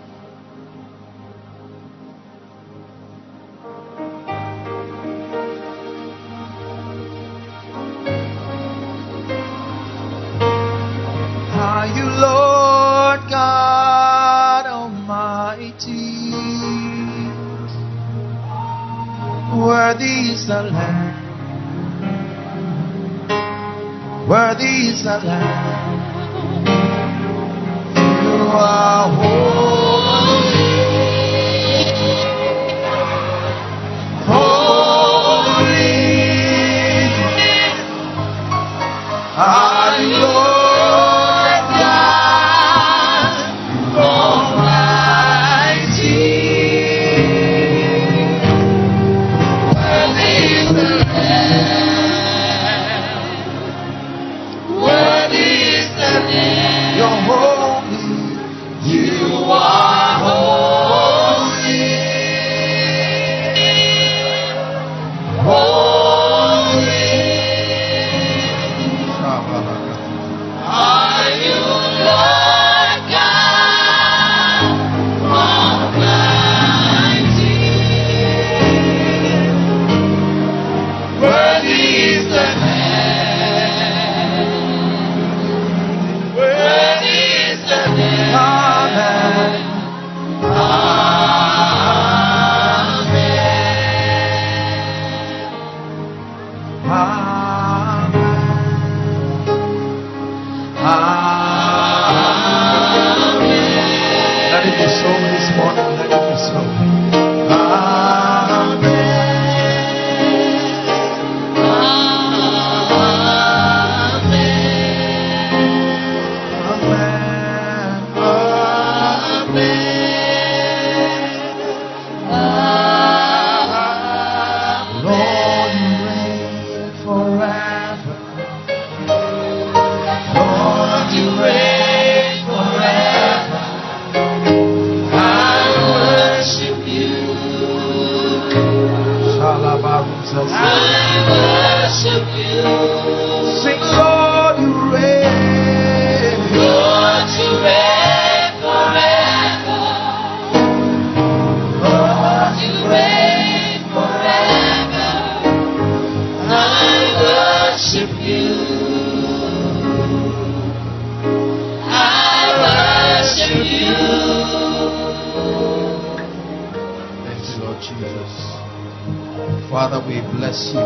We 170.08 170.20
bless 170.36 170.72
you. 170.74 170.84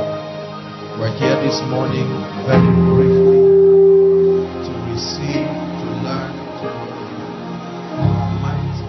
We're 0.99 1.09
here 1.17 1.35
this 1.41 1.59
morning 1.69 2.05
very 2.45 2.69
grateful 2.85 3.41
to 4.61 4.71
receive, 4.93 5.49
to 5.49 5.87
learn, 6.05 6.31
to. 6.61 6.69
Almighty, 7.97 8.85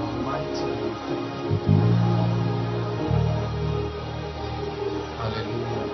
Almighty, 0.00 0.68
we 0.80 0.88
thank 1.06 1.28
you. 1.44 1.76
Hallelujah. 5.20 5.86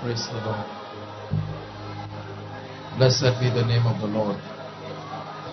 Praise 0.00 0.24
the 0.30 0.38
Lord. 0.46 0.68
Blessed 2.96 3.34
be 3.40 3.50
the 3.50 3.66
name 3.66 3.86
of 3.86 4.00
the 4.00 4.06
Lord. 4.06 4.38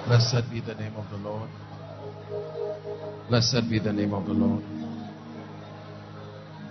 Blessed 0.05 0.45
be 0.51 0.59
the 0.61 0.75
name 0.75 0.95
of 0.95 1.09
the 1.09 1.17
Lord. 1.17 1.49
Blessed 3.29 3.67
be 3.67 3.79
the 3.79 3.91
name 3.91 4.13
of 4.13 4.25
the 4.27 4.33
Lord. 4.33 4.63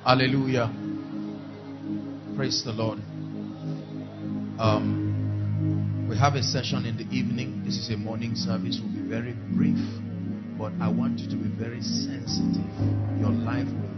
Hallelujah. 0.05 0.73
Praise 2.35 2.65
the 2.65 2.73
Lord. 2.73 2.99
Um, 4.59 6.07
we 6.09 6.17
have 6.17 6.35
a 6.37 6.43
session 6.43 6.87
in 6.87 6.97
the 6.97 7.05
evening. 7.15 7.63
This 7.67 7.77
is 7.77 7.91
a 7.91 7.99
morning 7.99 8.35
service. 8.35 8.81
Will 8.81 8.89
be 8.89 9.07
very 9.07 9.35
brief, 9.55 9.79
but 10.59 10.73
I 10.81 10.89
want 10.89 11.19
you 11.19 11.29
to 11.29 11.37
be 11.37 11.51
very 11.51 11.83
sensitive. 11.83 12.65
Your 13.21 13.31
life 13.31 13.67
will 13.67 13.95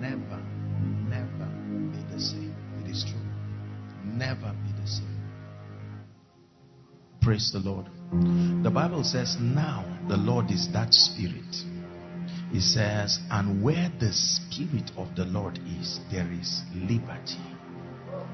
never, 0.00 0.40
never 1.06 1.46
be 1.92 2.00
the 2.14 2.18
same. 2.18 2.54
It 2.82 2.90
is 2.90 3.04
true. 3.04 3.20
Never 4.04 4.54
be 4.64 4.80
the 4.80 4.88
same. 4.88 5.20
Praise 7.20 7.50
the 7.52 7.60
Lord. 7.60 7.86
The 8.64 8.70
Bible 8.70 9.04
says, 9.04 9.36
Now 9.38 9.84
the 10.08 10.16
Lord 10.16 10.50
is 10.50 10.66
that 10.72 10.94
Spirit. 10.94 11.71
It 12.52 12.60
says, 12.60 13.18
And 13.30 13.62
where 13.62 13.90
the 13.98 14.12
Spirit 14.12 14.90
of 14.96 15.16
the 15.16 15.24
Lord 15.24 15.58
is, 15.80 16.00
there 16.10 16.30
is 16.30 16.62
liberty. 16.74 17.40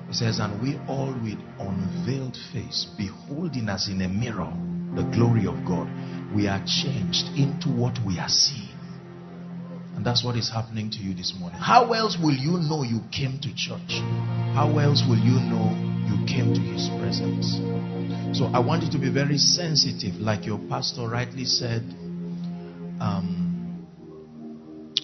He 0.08 0.14
says, 0.14 0.40
And 0.40 0.60
we 0.60 0.76
all 0.88 1.12
with 1.22 1.38
unveiled 1.60 2.36
face, 2.52 2.86
beholding 2.96 3.68
as 3.68 3.88
in 3.88 4.02
a 4.02 4.08
mirror 4.08 4.52
the 4.96 5.02
glory 5.14 5.46
of 5.46 5.54
God, 5.64 5.86
we 6.34 6.48
are 6.48 6.58
changed 6.66 7.26
into 7.36 7.68
what 7.68 7.96
we 8.04 8.18
are 8.18 8.28
seeing. 8.28 8.74
And 9.94 10.04
that's 10.04 10.24
what 10.24 10.36
is 10.36 10.50
happening 10.50 10.90
to 10.90 10.98
you 10.98 11.14
this 11.14 11.34
morning. 11.38 11.58
How 11.58 11.92
else 11.92 12.16
will 12.20 12.34
you 12.34 12.58
know 12.58 12.82
you 12.82 13.00
came 13.12 13.38
to 13.42 13.54
church? 13.54 14.02
How 14.54 14.78
else 14.78 15.02
will 15.08 15.18
you 15.18 15.38
know 15.38 15.70
you 16.06 16.26
came 16.26 16.54
to 16.54 16.60
His 16.60 16.88
presence? 16.98 17.58
So 18.36 18.46
I 18.46 18.58
want 18.58 18.82
you 18.82 18.90
to 18.92 18.98
be 18.98 19.10
very 19.10 19.38
sensitive, 19.38 20.14
like 20.20 20.46
your 20.46 20.58
pastor 20.68 21.08
rightly 21.08 21.44
said. 21.44 21.82
Um, 23.00 23.47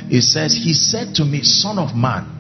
It 0.09 0.23
says, 0.23 0.55
He 0.55 0.73
said 0.73 1.17
to 1.17 1.25
me, 1.25 1.43
Son 1.43 1.81
of 1.81 1.97
man, 1.97 2.37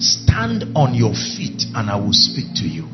Stand 0.00 0.64
on 0.74 0.94
your 0.94 1.14
feet 1.14 1.66
and 1.74 1.88
I 1.88 1.94
will 1.96 2.12
speak 2.12 2.54
to 2.56 2.66
you. 2.66 2.88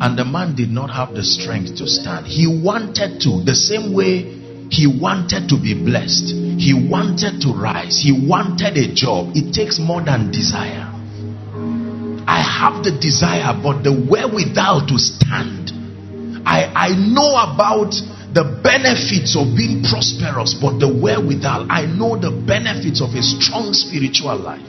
And 0.00 0.18
the 0.18 0.24
man 0.24 0.54
did 0.54 0.70
not 0.70 0.90
have 0.90 1.14
the 1.14 1.22
strength 1.22 1.76
to 1.76 1.86
stand. 1.86 2.26
He 2.26 2.46
wanted 2.46 3.20
to, 3.22 3.42
the 3.44 3.54
same 3.54 3.92
way 3.92 4.40
he 4.72 4.86
wanted 4.86 5.50
to 5.50 5.60
be 5.60 5.74
blessed. 5.74 6.32
He 6.58 6.72
wanted 6.72 7.42
to 7.42 7.52
rise. 7.52 8.00
He 8.00 8.10
wanted 8.10 8.78
a 8.78 8.94
job. 8.94 9.36
It 9.36 9.52
takes 9.52 9.78
more 9.78 10.00
than 10.00 10.30
desire. 10.32 10.88
I 12.26 12.40
have 12.40 12.82
the 12.82 12.96
desire, 12.98 13.52
but 13.62 13.84
the 13.84 13.92
wherewithal 13.92 14.86
to 14.86 14.98
stand. 14.98 15.72
I, 16.46 16.72
I 16.72 16.88
know 16.96 17.36
about 17.36 17.92
the 18.32 18.60
benefits 18.64 19.36
of 19.36 19.54
being 19.54 19.84
prosperous, 19.84 20.54
but 20.54 20.78
the 20.78 20.88
wherewithal, 20.88 21.66
I 21.70 21.84
know 21.84 22.16
the 22.16 22.30
benefits 22.30 23.02
of 23.02 23.10
a 23.12 23.22
strong 23.22 23.74
spiritual 23.74 24.36
life. 24.40 24.64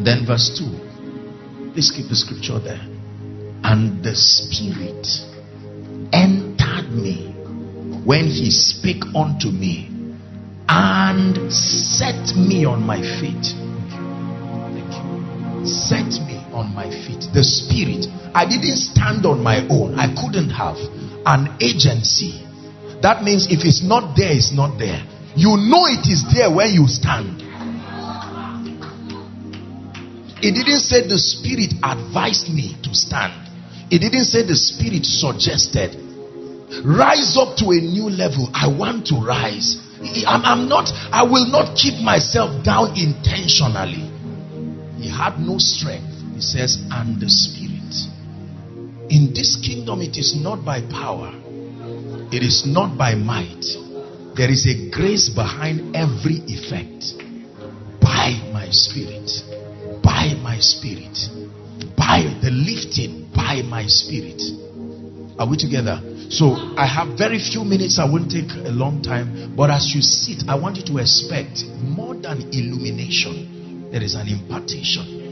Then, 0.00 0.24
verse 0.24 0.48
2. 0.58 1.72
Please 1.74 1.90
keep 1.90 2.08
the 2.08 2.16
scripture 2.16 2.58
there. 2.58 2.93
And 3.64 4.04
the 4.04 4.14
Spirit 4.14 5.08
entered 6.12 6.92
me 6.92 7.32
when 8.04 8.26
he 8.26 8.50
spake 8.50 9.02
unto 9.14 9.48
me 9.48 9.90
and 10.68 11.52
set 11.52 12.36
me 12.36 12.64
on 12.64 12.82
my 12.82 13.00
feet. 13.00 13.46
Thank 14.70 14.92
you. 14.94 15.66
Set 15.66 16.20
me 16.28 16.38
on 16.52 16.74
my 16.74 16.88
feet. 16.90 17.26
The 17.32 17.42
Spirit. 17.42 18.06
I 18.34 18.44
didn't 18.44 18.76
stand 18.76 19.26
on 19.26 19.42
my 19.42 19.66
own. 19.68 19.98
I 19.98 20.14
couldn't 20.14 20.50
have 20.50 20.76
an 21.26 21.56
agency 21.60 22.44
that 23.04 23.22
means 23.22 23.52
if 23.52 23.66
it's 23.66 23.82
not 23.82 24.16
there, 24.16 24.32
it's 24.32 24.50
not 24.50 24.78
there. 24.78 25.04
You 25.36 25.60
know 25.60 25.84
it 25.84 26.08
is 26.08 26.24
there 26.32 26.48
when 26.50 26.72
you 26.72 26.88
stand. 26.88 27.42
It 30.40 30.56
didn't 30.56 30.80
say 30.80 31.06
the 31.06 31.18
Spirit 31.18 31.74
advised 31.84 32.48
me 32.48 32.74
to 32.82 32.94
stand. 32.94 33.43
It 33.90 34.00
didn't 34.00 34.24
say 34.24 34.42
the 34.42 34.56
Spirit 34.56 35.04
suggested. 35.04 35.96
Rise 36.84 37.36
up 37.36 37.56
to 37.58 37.70
a 37.70 37.80
new 37.80 38.10
level. 38.10 38.50
I 38.52 38.68
want 38.68 39.06
to 39.08 39.16
rise. 39.16 39.78
I'm, 40.26 40.44
I'm 40.44 40.68
not, 40.68 40.90
I 41.12 41.22
will 41.22 41.46
not 41.46 41.76
keep 41.76 42.02
myself 42.02 42.64
down 42.64 42.96
intentionally. 42.98 44.10
He 44.98 45.08
had 45.08 45.38
no 45.38 45.58
strength. 45.58 46.12
He 46.34 46.40
says, 46.40 46.78
and 46.90 47.20
the 47.20 47.28
Spirit. 47.28 47.72
In 49.10 49.32
this 49.34 49.56
kingdom, 49.56 50.00
it 50.00 50.16
is 50.16 50.34
not 50.34 50.64
by 50.64 50.80
power 50.80 51.32
it 52.34 52.42
is 52.42 52.66
not 52.66 52.98
by 52.98 53.14
might. 53.14 53.64
There 54.34 54.50
is 54.50 54.66
a 54.66 54.90
grace 54.90 55.28
behind 55.28 55.94
every 55.94 56.42
effect. 56.50 57.14
By 58.00 58.34
my 58.52 58.70
spirit. 58.70 59.30
By 60.02 60.34
my 60.42 60.58
spirit. 60.58 61.16
By 61.96 62.26
the 62.42 62.50
lifting. 62.50 63.23
By 63.34 63.62
my 63.62 63.86
spirit. 63.86 64.40
Are 65.38 65.48
we 65.48 65.56
together? 65.56 66.00
So 66.30 66.54
I 66.76 66.86
have 66.86 67.18
very 67.18 67.38
few 67.38 67.64
minutes. 67.64 67.98
I 67.98 68.04
won't 68.04 68.30
take 68.30 68.50
a 68.50 68.70
long 68.70 69.02
time. 69.02 69.54
But 69.56 69.70
as 69.70 69.92
you 69.94 70.00
sit, 70.00 70.48
I 70.48 70.54
want 70.54 70.76
you 70.76 70.84
to 70.84 70.98
expect 70.98 71.64
more 71.82 72.14
than 72.14 72.48
illumination. 72.52 73.90
There 73.90 74.02
is 74.02 74.14
an 74.14 74.28
impartation. 74.28 75.24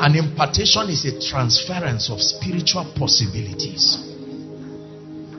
An 0.00 0.16
impartation 0.16 0.88
is 0.88 1.04
a 1.04 1.20
transference 1.20 2.10
of 2.10 2.22
spiritual 2.22 2.92
possibilities. 2.96 4.06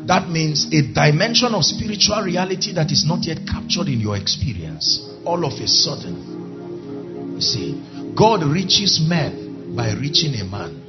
That 0.06 0.30
means 0.30 0.68
a 0.74 0.82
dimension 0.94 1.54
of 1.56 1.64
spiritual 1.64 2.22
reality 2.22 2.74
that 2.74 2.92
is 2.92 3.06
not 3.06 3.26
yet 3.26 3.40
captured 3.48 3.88
in 3.88 4.00
your 4.00 4.18
experience. 4.18 5.00
All 5.26 5.46
of 5.46 5.54
a 5.54 5.68
sudden, 5.68 7.36
you 7.36 7.42
see, 7.42 8.14
God 8.16 8.44
reaches 8.44 9.00
men 9.00 9.76
by 9.76 9.94
reaching 9.94 10.36
a 10.36 10.46
man. 10.46 10.81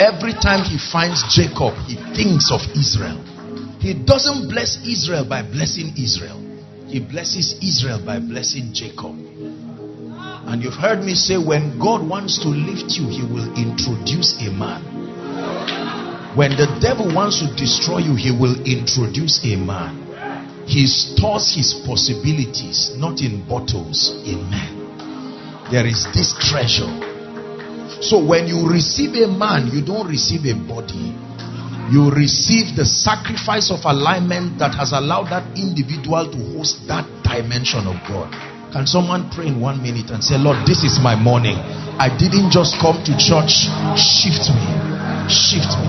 Every 0.00 0.32
time 0.32 0.62
he 0.62 0.78
finds 0.78 1.22
Jacob, 1.34 1.74
he 1.86 1.96
thinks 2.14 2.52
of 2.52 2.62
Israel. 2.78 3.18
He 3.80 3.94
doesn't 3.94 4.48
bless 4.48 4.78
Israel 4.86 5.24
by 5.28 5.42
blessing 5.42 5.94
Israel, 5.98 6.38
he 6.86 7.00
blesses 7.00 7.58
Israel 7.62 8.00
by 8.04 8.18
blessing 8.18 8.70
Jacob. 8.72 9.14
And 10.48 10.62
you've 10.62 10.74
heard 10.80 11.04
me 11.04 11.14
say, 11.14 11.36
when 11.36 11.78
God 11.78 12.08
wants 12.08 12.38
to 12.38 12.48
lift 12.48 12.96
you, 12.96 13.08
he 13.08 13.22
will 13.22 13.52
introduce 13.54 14.40
a 14.40 14.50
man. 14.50 14.82
When 16.34 16.52
the 16.52 16.66
devil 16.80 17.12
wants 17.14 17.40
to 17.40 17.54
destroy 17.54 17.98
you, 17.98 18.14
he 18.14 18.30
will 18.30 18.56
introduce 18.64 19.44
a 19.44 19.56
man. 19.56 20.08
He 20.66 20.86
stores 20.86 21.54
his 21.54 21.74
possibilities 21.84 22.96
not 22.96 23.20
in 23.20 23.46
bottles, 23.48 24.14
in 24.24 24.48
men. 24.48 25.68
There 25.70 25.86
is 25.86 26.06
this 26.14 26.32
treasure. 26.38 27.07
So 28.00 28.24
when 28.24 28.46
you 28.46 28.68
receive 28.68 29.14
a 29.22 29.28
man, 29.28 29.68
you 29.68 29.84
don't 29.84 30.06
receive 30.06 30.46
a 30.46 30.54
body. 30.54 31.14
You 31.90 32.10
receive 32.10 32.76
the 32.76 32.84
sacrifice 32.84 33.70
of 33.70 33.80
alignment 33.84 34.58
that 34.58 34.74
has 34.74 34.92
allowed 34.92 35.30
that 35.30 35.56
individual 35.58 36.30
to 36.30 36.38
host 36.54 36.86
that 36.86 37.08
dimension 37.24 37.86
of 37.88 37.96
God. 38.06 38.30
Can 38.72 38.86
someone 38.86 39.30
pray 39.30 39.46
in 39.48 39.60
one 39.60 39.82
minute 39.82 40.10
and 40.10 40.22
say, 40.22 40.36
Lord, 40.36 40.66
this 40.66 40.84
is 40.84 41.00
my 41.00 41.16
morning. 41.16 41.56
I 41.56 42.14
didn't 42.14 42.50
just 42.52 42.78
come 42.78 43.02
to 43.02 43.16
church. 43.16 43.66
Shift 43.96 44.52
me. 44.52 44.68
Shift 45.26 45.72
me. 45.80 45.88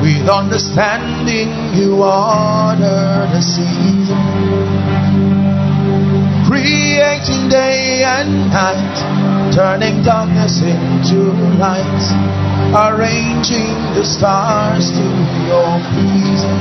With 0.00 0.28
understanding, 0.28 1.48
you 1.74 2.02
order 2.02 3.26
the 3.32 3.40
seas, 3.40 4.08
creating 6.46 7.48
day 7.48 8.04
and 8.04 8.50
night, 8.50 9.52
turning 9.54 10.02
darkness 10.02 10.60
into 10.60 11.32
light, 11.56 12.04
arranging 12.76 13.74
the 13.94 14.04
stars 14.04 14.90
to 14.90 15.06
your 15.48 15.80
pleasing. 15.90 16.60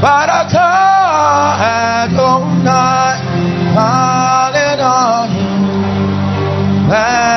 Baraka 0.00 0.70
Adonai, 2.06 3.18
Hallelujah, 3.74 5.28
Blessed 6.86 7.27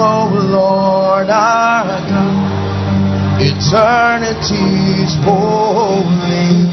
O 0.00 0.30
Lord 0.30 1.28
our 1.28 2.00
God, 2.08 3.42
eternity's 3.42 5.14
holy. 5.26 6.66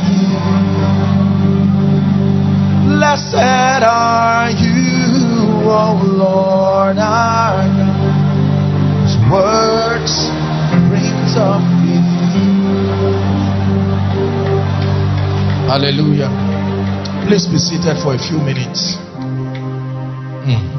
Blessed 2.88 3.83
are 3.83 4.49
you, 4.49 5.69
O 5.69 6.01
Lord 6.05 6.97
our 6.97 7.65
God, 7.65 8.13
whose 9.01 9.17
works 9.31 10.29
brings 10.89 11.35
up 11.35 11.61
Hallelujah. 15.67 16.29
Please 17.27 17.47
be 17.47 17.57
seated 17.57 17.97
for 18.01 18.13
a 18.13 18.19
few 18.19 18.38
minutes. 18.38 18.95
Hmm. 20.45 20.74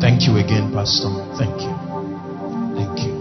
Thank 0.00 0.26
you 0.26 0.36
again, 0.36 0.72
Pastor. 0.72 1.08
Thank 1.38 1.60
you. 1.62 1.72
Thank 2.76 3.00
you. 3.00 3.14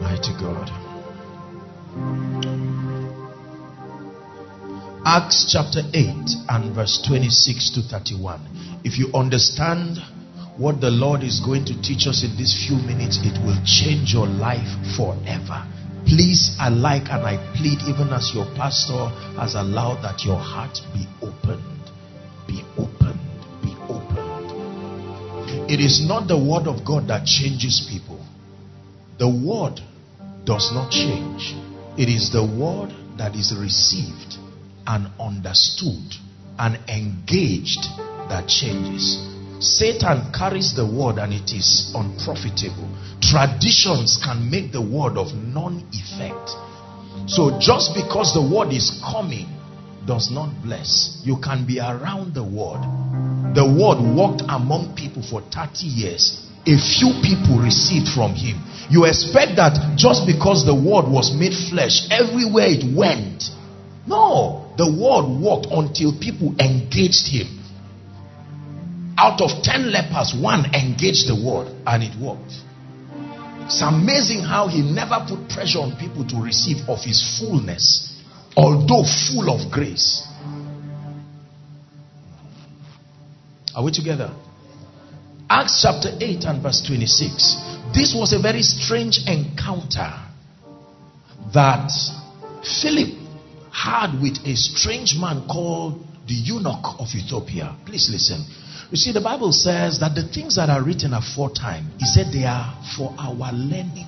Mighty 0.00 0.32
God. 0.40 0.70
Acts 5.04 5.44
chapter 5.52 5.82
8 5.92 6.06
and 6.48 6.74
verse 6.74 7.02
26 7.06 7.70
to 7.72 7.82
31. 7.82 8.40
If 8.84 8.98
you 8.98 9.10
understand 9.12 9.98
what 10.56 10.80
the 10.80 10.90
Lord 10.90 11.22
is 11.22 11.40
going 11.40 11.64
to 11.66 11.82
teach 11.82 12.06
us 12.06 12.24
in 12.24 12.36
these 12.36 12.54
few 12.66 12.76
minutes, 12.76 13.18
it 13.22 13.36
will 13.44 13.58
change 13.64 14.14
your 14.14 14.26
life 14.26 14.68
forever. 14.96 15.66
Please, 16.12 16.54
I 16.60 16.68
like 16.68 17.08
and 17.08 17.24
I 17.24 17.38
plead, 17.56 17.80
even 17.88 18.12
as 18.12 18.32
your 18.34 18.44
pastor 18.54 19.08
has 19.40 19.54
allowed 19.54 20.02
that 20.02 20.26
your 20.26 20.36
heart 20.36 20.78
be 20.92 21.06
opened. 21.22 21.64
Be 22.46 22.62
opened. 22.76 23.18
Be 23.62 23.74
opened. 23.88 25.70
It 25.70 25.80
is 25.80 26.06
not 26.06 26.28
the 26.28 26.36
word 26.36 26.66
of 26.68 26.84
God 26.84 27.08
that 27.08 27.24
changes 27.24 27.88
people. 27.88 28.22
The 29.18 29.26
word 29.26 29.80
does 30.44 30.70
not 30.74 30.90
change. 30.90 31.54
It 31.96 32.10
is 32.10 32.30
the 32.30 32.44
word 32.44 32.92
that 33.16 33.34
is 33.34 33.56
received 33.58 34.36
and 34.86 35.08
understood 35.18 36.12
and 36.58 36.76
engaged 36.90 37.88
that 38.28 38.48
changes. 38.48 39.31
Satan 39.62 40.32
carries 40.32 40.74
the 40.74 40.84
word 40.84 41.18
and 41.18 41.32
it 41.32 41.52
is 41.52 41.92
unprofitable. 41.94 42.90
Traditions 43.20 44.18
can 44.22 44.50
make 44.50 44.72
the 44.72 44.82
word 44.82 45.16
of 45.16 45.32
non 45.34 45.86
effect. 45.92 46.50
So 47.30 47.58
just 47.60 47.94
because 47.94 48.34
the 48.34 48.42
word 48.42 48.72
is 48.72 48.90
coming 49.00 49.46
does 50.04 50.30
not 50.32 50.50
bless. 50.64 51.22
You 51.24 51.38
can 51.38 51.64
be 51.64 51.78
around 51.78 52.34
the 52.34 52.42
word. 52.42 52.82
The 53.54 53.62
word 53.62 54.02
walked 54.02 54.42
among 54.48 54.96
people 54.96 55.22
for 55.22 55.40
30 55.40 55.86
years. 55.86 56.42
A 56.66 56.74
few 56.74 57.14
people 57.22 57.62
received 57.62 58.08
from 58.08 58.34
him. 58.34 58.58
You 58.90 59.04
expect 59.04 59.56
that 59.56 59.94
just 59.96 60.26
because 60.26 60.66
the 60.66 60.74
word 60.74 61.06
was 61.06 61.32
made 61.34 61.54
flesh, 61.54 62.10
everywhere 62.10 62.66
it 62.66 62.82
went. 62.82 63.50
No, 64.06 64.74
the 64.76 64.90
word 64.90 65.38
walked 65.38 65.70
until 65.70 66.18
people 66.18 66.54
engaged 66.58 67.30
him. 67.30 67.61
Out 69.18 69.40
of 69.40 69.62
10 69.62 69.92
lepers, 69.92 70.34
one 70.34 70.74
engaged 70.74 71.28
the 71.28 71.34
word 71.34 71.68
and 71.86 72.02
it 72.02 72.16
worked. 72.20 72.52
It's 73.66 73.82
amazing 73.82 74.40
how 74.40 74.68
he 74.68 74.82
never 74.82 75.24
put 75.28 75.48
pressure 75.48 75.78
on 75.78 75.96
people 75.96 76.26
to 76.28 76.36
receive 76.42 76.88
of 76.88 76.98
his 77.02 77.22
fullness, 77.38 78.20
although 78.56 79.04
full 79.04 79.48
of 79.50 79.70
grace. 79.70 80.26
Are 83.74 83.84
we 83.84 83.92
together? 83.92 84.30
Acts 85.48 85.82
chapter 85.82 86.10
8 86.20 86.44
and 86.44 86.62
verse 86.62 86.82
26. 86.86 87.56
This 87.94 88.14
was 88.14 88.32
a 88.32 88.38
very 88.38 88.62
strange 88.62 89.20
encounter 89.26 90.12
that 91.52 91.90
Philip 92.80 93.18
had 93.72 94.20
with 94.20 94.38
a 94.46 94.56
strange 94.56 95.16
man 95.18 95.46
called 95.48 96.04
the 96.26 96.34
eunuch 96.34 97.00
of 97.00 97.08
Ethiopia. 97.14 97.76
Please 97.84 98.08
listen. 98.10 98.44
You 98.90 98.96
see, 98.96 99.12
the 99.12 99.20
Bible 99.20 99.52
says 99.52 100.00
that 100.00 100.14
the 100.14 100.28
things 100.28 100.56
that 100.56 100.68
are 100.68 100.82
written 100.82 101.14
aforetime, 101.14 101.90
he 101.98 102.04
said 102.04 102.32
they 102.32 102.44
are 102.44 102.76
for 102.96 103.14
our 103.18 103.52
learning. 103.52 104.06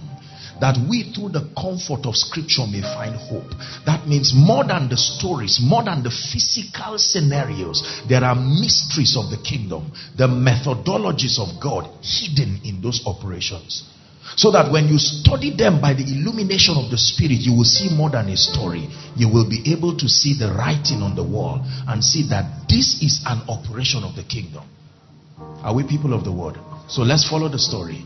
That 0.60 0.78
we, 0.88 1.12
through 1.12 1.30
the 1.30 1.50
comfort 1.58 2.06
of 2.06 2.16
Scripture, 2.16 2.66
may 2.70 2.80
find 2.82 3.16
hope. 3.16 3.50
That 3.86 4.06
means 4.06 4.32
more 4.34 4.62
than 4.64 4.88
the 4.88 4.96
stories, 4.96 5.58
more 5.60 5.82
than 5.82 6.02
the 6.02 6.10
physical 6.10 6.98
scenarios, 6.98 7.82
there 8.08 8.22
are 8.22 8.36
mysteries 8.36 9.16
of 9.16 9.30
the 9.30 9.42
kingdom, 9.42 9.90
the 10.16 10.28
methodologies 10.28 11.40
of 11.40 11.60
God 11.60 11.90
hidden 12.02 12.60
in 12.62 12.80
those 12.80 13.02
operations. 13.06 13.82
So 14.36 14.50
that 14.50 14.72
when 14.72 14.88
you 14.88 14.98
study 14.98 15.54
them 15.54 15.80
by 15.80 15.94
the 15.94 16.02
illumination 16.02 16.76
of 16.76 16.90
the 16.90 16.98
Spirit, 16.98 17.40
you 17.40 17.54
will 17.54 17.68
see 17.68 17.94
more 17.94 18.10
than 18.10 18.28
a 18.28 18.36
story. 18.36 18.88
You 19.14 19.28
will 19.28 19.48
be 19.48 19.72
able 19.72 19.96
to 19.96 20.08
see 20.08 20.34
the 20.36 20.52
writing 20.52 21.02
on 21.02 21.14
the 21.14 21.22
wall 21.22 21.60
and 21.86 22.02
see 22.02 22.28
that 22.30 22.68
this 22.68 23.00
is 23.02 23.20
an 23.26 23.42
operation 23.48 24.02
of 24.02 24.16
the 24.16 24.24
kingdom. 24.24 24.64
Are 25.62 25.74
we 25.74 25.84
people 25.84 26.14
of 26.14 26.24
the 26.24 26.32
word? 26.32 26.58
So 26.88 27.02
let's 27.02 27.28
follow 27.28 27.48
the 27.48 27.58
story. 27.58 28.04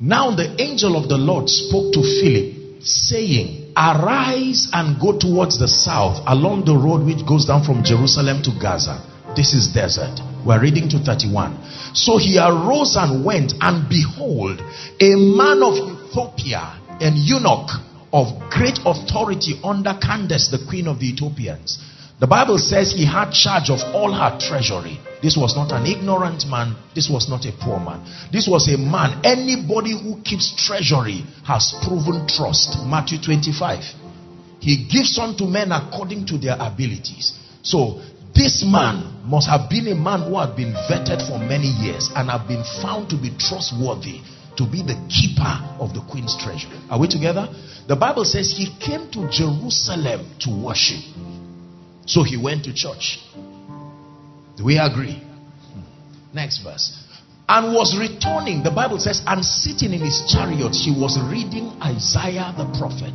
Now 0.00 0.34
the 0.34 0.60
angel 0.60 0.96
of 0.96 1.08
the 1.08 1.18
Lord 1.18 1.48
spoke 1.48 1.92
to 1.94 2.02
Philip, 2.02 2.82
saying, 2.82 3.72
Arise 3.76 4.68
and 4.72 5.00
go 5.00 5.18
towards 5.18 5.58
the 5.58 5.68
south 5.68 6.22
along 6.26 6.64
the 6.64 6.74
road 6.76 7.06
which 7.06 7.26
goes 7.26 7.46
down 7.46 7.64
from 7.64 7.84
Jerusalem 7.84 8.42
to 8.42 8.50
Gaza. 8.60 9.02
This 9.36 9.54
is 9.54 9.68
desert. 9.68 10.18
We're 10.46 10.60
reading 10.60 10.88
to 10.90 10.98
31. 10.98 11.94
So 11.94 12.18
he 12.18 12.38
arose 12.38 12.96
and 12.96 13.24
went, 13.24 13.54
and 13.60 13.88
behold, 13.88 14.60
a 15.00 15.14
man 15.16 15.62
of 15.62 15.74
Ethiopia, 15.74 16.80
an 17.00 17.14
eunuch 17.16 17.70
of 18.12 18.50
great 18.50 18.78
authority 18.84 19.60
under 19.62 19.94
Candace, 20.00 20.48
the 20.48 20.64
queen 20.68 20.86
of 20.86 20.98
the 21.00 21.10
Ethiopians 21.10 21.78
the 22.20 22.26
Bible 22.26 22.58
says 22.58 22.92
he 22.92 23.06
had 23.06 23.30
charge 23.30 23.70
of 23.70 23.78
all 23.94 24.12
her 24.12 24.38
treasury. 24.40 24.98
This 25.22 25.36
was 25.36 25.54
not 25.54 25.70
an 25.70 25.86
ignorant 25.86 26.46
man. 26.46 26.74
This 26.92 27.08
was 27.08 27.28
not 27.28 27.46
a 27.46 27.52
poor 27.52 27.78
man. 27.78 28.02
This 28.32 28.48
was 28.48 28.66
a 28.66 28.76
man. 28.76 29.20
Anybody 29.24 29.92
who 29.94 30.20
keeps 30.22 30.50
treasury 30.58 31.22
has 31.46 31.74
proven 31.86 32.26
trust. 32.26 32.76
Matthew 32.86 33.22
25. 33.22 33.84
He 34.58 34.88
gives 34.90 35.16
unto 35.18 35.44
men 35.44 35.70
according 35.70 36.26
to 36.26 36.38
their 36.38 36.56
abilities. 36.58 37.38
So 37.62 38.02
this 38.34 38.64
man 38.66 39.17
must 39.28 39.46
have 39.48 39.68
been 39.68 39.86
a 39.88 39.94
man 39.94 40.24
who 40.24 40.38
had 40.38 40.56
been 40.56 40.72
vetted 40.88 41.20
for 41.28 41.38
many 41.38 41.68
years 41.68 42.08
and 42.16 42.30
have 42.30 42.48
been 42.48 42.64
found 42.80 43.10
to 43.10 43.16
be 43.16 43.30
trustworthy 43.36 44.20
to 44.56 44.64
be 44.64 44.82
the 44.82 44.96
keeper 45.06 45.54
of 45.78 45.94
the 45.94 46.00
queen's 46.10 46.34
treasure. 46.42 46.68
Are 46.90 46.98
we 46.98 47.06
together? 47.06 47.46
The 47.86 47.94
Bible 47.94 48.24
says 48.24 48.50
he 48.50 48.74
came 48.80 49.08
to 49.12 49.28
Jerusalem 49.30 50.26
to 50.40 50.50
worship. 50.50 51.04
So 52.06 52.24
he 52.24 52.36
went 52.36 52.64
to 52.64 52.74
church. 52.74 53.20
Do 54.56 54.64
we 54.64 54.78
agree? 54.78 55.22
Next 56.34 56.58
verse. 56.64 57.04
And 57.48 57.72
was 57.72 57.96
returning, 57.96 58.62
the 58.62 58.72
Bible 58.72 58.98
says, 58.98 59.22
and 59.26 59.44
sitting 59.44 59.92
in 59.92 60.00
his 60.00 60.24
chariot, 60.26 60.74
he 60.74 60.90
was 60.90 61.16
reading 61.30 61.72
Isaiah 61.80 62.52
the 62.56 62.66
prophet. 62.76 63.14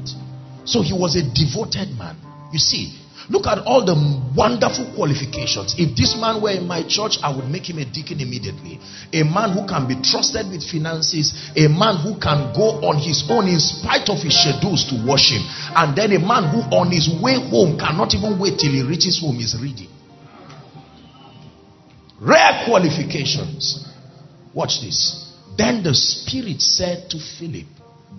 So 0.66 0.82
he 0.82 0.94
was 0.94 1.18
a 1.18 1.22
devoted 1.22 1.98
man. 1.98 2.16
You 2.54 2.60
see, 2.60 2.98
Look 3.30 3.48
at 3.48 3.60
all 3.60 3.86
the 3.86 3.96
wonderful 4.36 4.92
qualifications. 4.96 5.76
If 5.78 5.96
this 5.96 6.16
man 6.20 6.42
were 6.42 6.52
in 6.52 6.68
my 6.68 6.84
church, 6.84 7.20
I 7.24 7.34
would 7.34 7.48
make 7.48 7.70
him 7.70 7.80
a 7.80 7.86
deacon 7.86 8.20
immediately. 8.20 8.80
A 9.14 9.24
man 9.24 9.56
who 9.56 9.64
can 9.68 9.88
be 9.88 9.96
trusted 10.04 10.52
with 10.52 10.64
finances, 10.64 11.32
a 11.56 11.72
man 11.72 12.04
who 12.04 12.20
can 12.20 12.52
go 12.52 12.84
on 12.84 13.00
his 13.00 13.24
own 13.30 13.48
in 13.48 13.60
spite 13.60 14.10
of 14.10 14.20
his 14.20 14.36
schedules 14.36 14.84
to 14.92 15.00
worship, 15.08 15.40
and 15.72 15.96
then 15.96 16.12
a 16.12 16.20
man 16.20 16.52
who 16.52 16.60
on 16.76 16.92
his 16.92 17.08
way 17.24 17.40
home 17.40 17.80
cannot 17.80 18.14
even 18.14 18.36
wait 18.40 18.60
till 18.60 18.72
he 18.72 18.84
reaches 18.84 19.20
home 19.24 19.40
is 19.40 19.56
reading. 19.56 19.88
Rare 22.20 22.66
qualifications. 22.68 23.88
Watch 24.54 24.82
this. 24.82 25.32
Then 25.58 25.84
the 25.84 25.94
Spirit 25.94 26.62
said 26.62 27.10
to 27.12 27.20
Philip, 27.20 27.68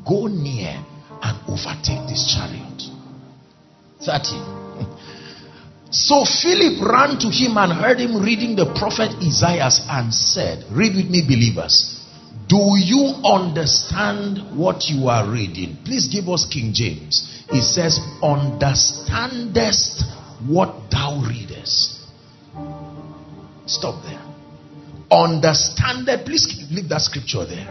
Go 0.06 0.26
near 0.26 0.84
and 1.22 1.38
overtake 1.48 2.08
this 2.08 2.24
chariot. 2.32 2.82
30. 4.00 4.63
So 5.94 6.24
Philip 6.24 6.82
ran 6.82 7.20
to 7.20 7.30
him 7.30 7.56
and 7.56 7.72
heard 7.72 8.00
him 8.00 8.20
reading 8.20 8.56
the 8.56 8.66
prophet 8.74 9.14
Isaiah 9.22 9.70
and 9.88 10.12
said, 10.12 10.64
Read 10.72 10.96
with 10.96 11.08
me, 11.08 11.22
believers. 11.22 12.02
Do 12.48 12.74
you 12.76 13.14
understand 13.24 14.58
what 14.58 14.90
you 14.90 15.06
are 15.06 15.30
reading? 15.30 15.78
Please 15.84 16.08
give 16.08 16.28
us 16.28 16.46
King 16.46 16.72
James. 16.74 17.46
It 17.48 17.62
says, 17.62 18.00
Understandest 18.20 20.02
what 20.48 20.90
thou 20.90 21.22
readest. 21.22 22.00
Stop 23.66 24.02
there. 24.02 24.20
Understanded. 25.12 26.26
Please 26.26 26.66
leave 26.72 26.88
that 26.88 27.02
scripture 27.02 27.46
there. 27.46 27.68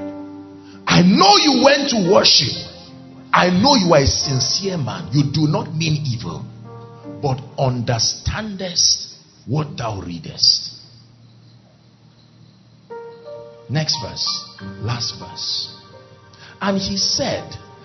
I 0.88 1.02
know 1.02 1.36
you 1.44 1.62
went 1.66 1.90
to 1.90 2.10
worship. 2.10 2.56
I 3.34 3.50
know 3.50 3.76
you 3.76 3.94
are 3.94 4.02
a 4.02 4.08
sincere 4.08 4.78
man. 4.78 5.10
You 5.12 5.30
do 5.30 5.52
not 5.52 5.76
mean 5.76 6.02
evil 6.08 6.46
but 7.22 7.42
understandest 7.58 9.16
what 9.46 9.78
thou 9.78 10.02
readest. 10.02 10.72
Next 13.70 13.98
verse, 14.04 14.26
last 14.82 15.20
verse. 15.20 15.76
And 16.62 16.78
he 16.78 16.98
said, 16.98 17.44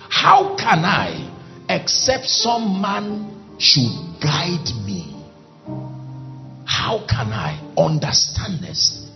How 0.09 0.57
can 0.57 0.85
I, 0.85 1.35
except 1.69 2.27
some 2.27 2.81
man 2.81 3.57
should 3.59 4.21
guide 4.21 4.69
me? 4.85 5.15
How 6.65 7.05
can 7.09 7.33
I 7.33 7.61
understand 7.77 8.63
this? 8.63 9.07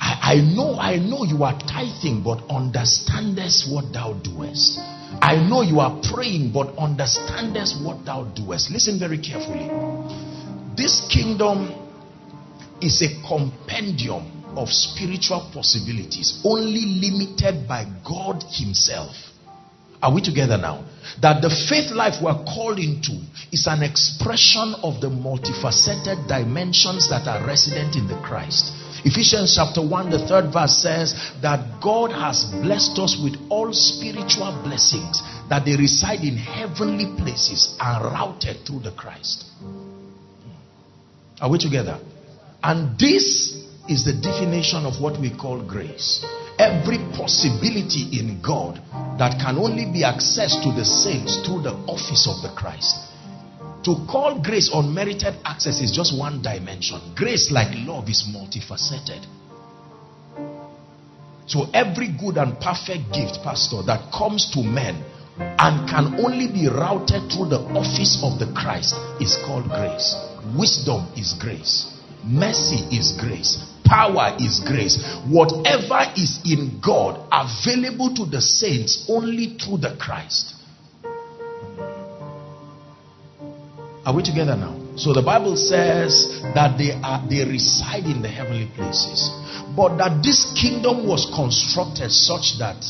I, 0.00 0.34
I 0.34 0.54
know, 0.54 0.78
I 0.78 0.96
know 0.96 1.24
you 1.24 1.42
are 1.44 1.58
tithing, 1.60 2.22
but 2.22 2.42
understandest 2.50 3.72
what 3.72 3.92
thou 3.92 4.12
doest. 4.14 4.78
I 5.20 5.36
know 5.36 5.62
you 5.62 5.80
are 5.80 6.00
praying, 6.12 6.52
but 6.52 6.76
understandest 6.76 7.82
what 7.82 8.04
thou 8.04 8.24
doest. 8.24 8.70
Listen 8.70 8.98
very 8.98 9.18
carefully. 9.18 9.68
This 10.76 11.06
kingdom 11.08 11.74
is 12.80 13.02
a 13.02 13.08
compendium 13.26 14.38
of 14.56 14.68
spiritual 14.68 15.50
possibilities, 15.52 16.40
only 16.44 17.00
limited 17.00 17.66
by 17.66 17.84
God 18.04 18.44
Himself. 18.50 19.14
Are 20.00 20.14
we 20.14 20.22
together 20.22 20.56
now? 20.56 20.84
That 21.20 21.42
the 21.42 21.50
faith 21.50 21.90
life 21.90 22.22
we're 22.22 22.44
called 22.44 22.78
into 22.78 23.18
is 23.50 23.66
an 23.66 23.82
expression 23.82 24.74
of 24.82 25.00
the 25.00 25.08
multifaceted 25.08 26.28
dimensions 26.28 27.08
that 27.10 27.26
are 27.26 27.44
resident 27.44 27.96
in 27.96 28.06
the 28.06 28.20
Christ. 28.22 28.70
Ephesians 29.04 29.54
chapter 29.54 29.86
1, 29.86 30.10
the 30.10 30.26
third 30.26 30.52
verse 30.52 30.82
says 30.82 31.14
that 31.42 31.80
God 31.82 32.10
has 32.10 32.44
blessed 32.44 32.98
us 32.98 33.20
with 33.22 33.36
all 33.50 33.72
spiritual 33.72 34.60
blessings. 34.64 35.22
that 35.48 35.64
they 35.64 35.76
reside 35.76 36.20
in 36.20 36.36
heavenly 36.36 37.06
places 37.16 37.76
and 37.80 38.04
routed 38.04 38.66
through 38.66 38.80
the 38.80 38.92
Christ. 38.92 39.46
Are 41.40 41.50
we 41.50 41.58
together? 41.58 41.98
And 42.62 42.98
this 42.98 43.56
is 43.88 44.04
the 44.04 44.12
definition 44.12 44.84
of 44.84 45.00
what 45.00 45.18
we 45.20 45.30
call 45.30 45.62
grace. 45.62 46.24
Every 46.58 46.98
possibility 47.16 48.18
in 48.18 48.42
God 48.42 48.82
that 49.18 49.40
can 49.40 49.56
only 49.56 49.86
be 49.86 50.02
accessed 50.02 50.62
to 50.64 50.72
the 50.76 50.84
saints 50.84 51.40
through 51.46 51.62
the 51.62 51.72
office 51.86 52.28
of 52.28 52.42
the 52.42 52.54
Christ. 52.54 53.07
To 53.84 53.94
call 54.10 54.40
grace 54.42 54.70
unmerited 54.72 55.34
access 55.44 55.80
is 55.80 55.92
just 55.92 56.18
one 56.18 56.42
dimension. 56.42 57.00
Grace, 57.14 57.50
like 57.50 57.68
love, 57.86 58.08
is 58.08 58.24
multifaceted. 58.28 59.24
So 61.46 61.66
every 61.72 62.08
good 62.08 62.36
and 62.36 62.58
perfect 62.60 63.12
gift, 63.12 63.38
Pastor, 63.42 63.82
that 63.84 64.12
comes 64.12 64.50
to 64.52 64.62
men 64.62 65.02
and 65.38 65.88
can 65.88 66.20
only 66.20 66.48
be 66.48 66.68
routed 66.68 67.30
through 67.30 67.48
the 67.48 67.60
office 67.72 68.18
of 68.22 68.38
the 68.38 68.52
Christ 68.52 68.94
is 69.20 69.36
called 69.46 69.64
grace. 69.70 70.14
Wisdom 70.58 71.08
is 71.16 71.32
grace. 71.40 71.94
Mercy 72.24 72.84
is 72.94 73.12
grace. 73.12 73.64
Power 73.84 74.36
is 74.40 74.60
grace. 74.60 74.98
Whatever 75.30 76.12
is 76.16 76.40
in 76.44 76.80
God 76.84 77.24
available 77.32 78.14
to 78.16 78.26
the 78.26 78.42
saints 78.42 79.06
only 79.08 79.56
through 79.56 79.78
the 79.78 79.96
Christ. 79.98 80.57
Are 84.08 84.14
we 84.14 84.22
together 84.22 84.56
now? 84.56 84.74
So 84.96 85.12
the 85.12 85.20
Bible 85.20 85.54
says 85.54 86.40
that 86.54 86.78
they 86.78 86.92
are 86.92 87.20
they 87.28 87.44
reside 87.44 88.04
in 88.04 88.22
the 88.22 88.28
heavenly 88.28 88.72
places. 88.74 89.28
But 89.76 89.98
that 89.98 90.22
this 90.24 90.50
kingdom 90.56 91.06
was 91.06 91.28
constructed 91.36 92.10
such 92.10 92.56
that 92.58 92.80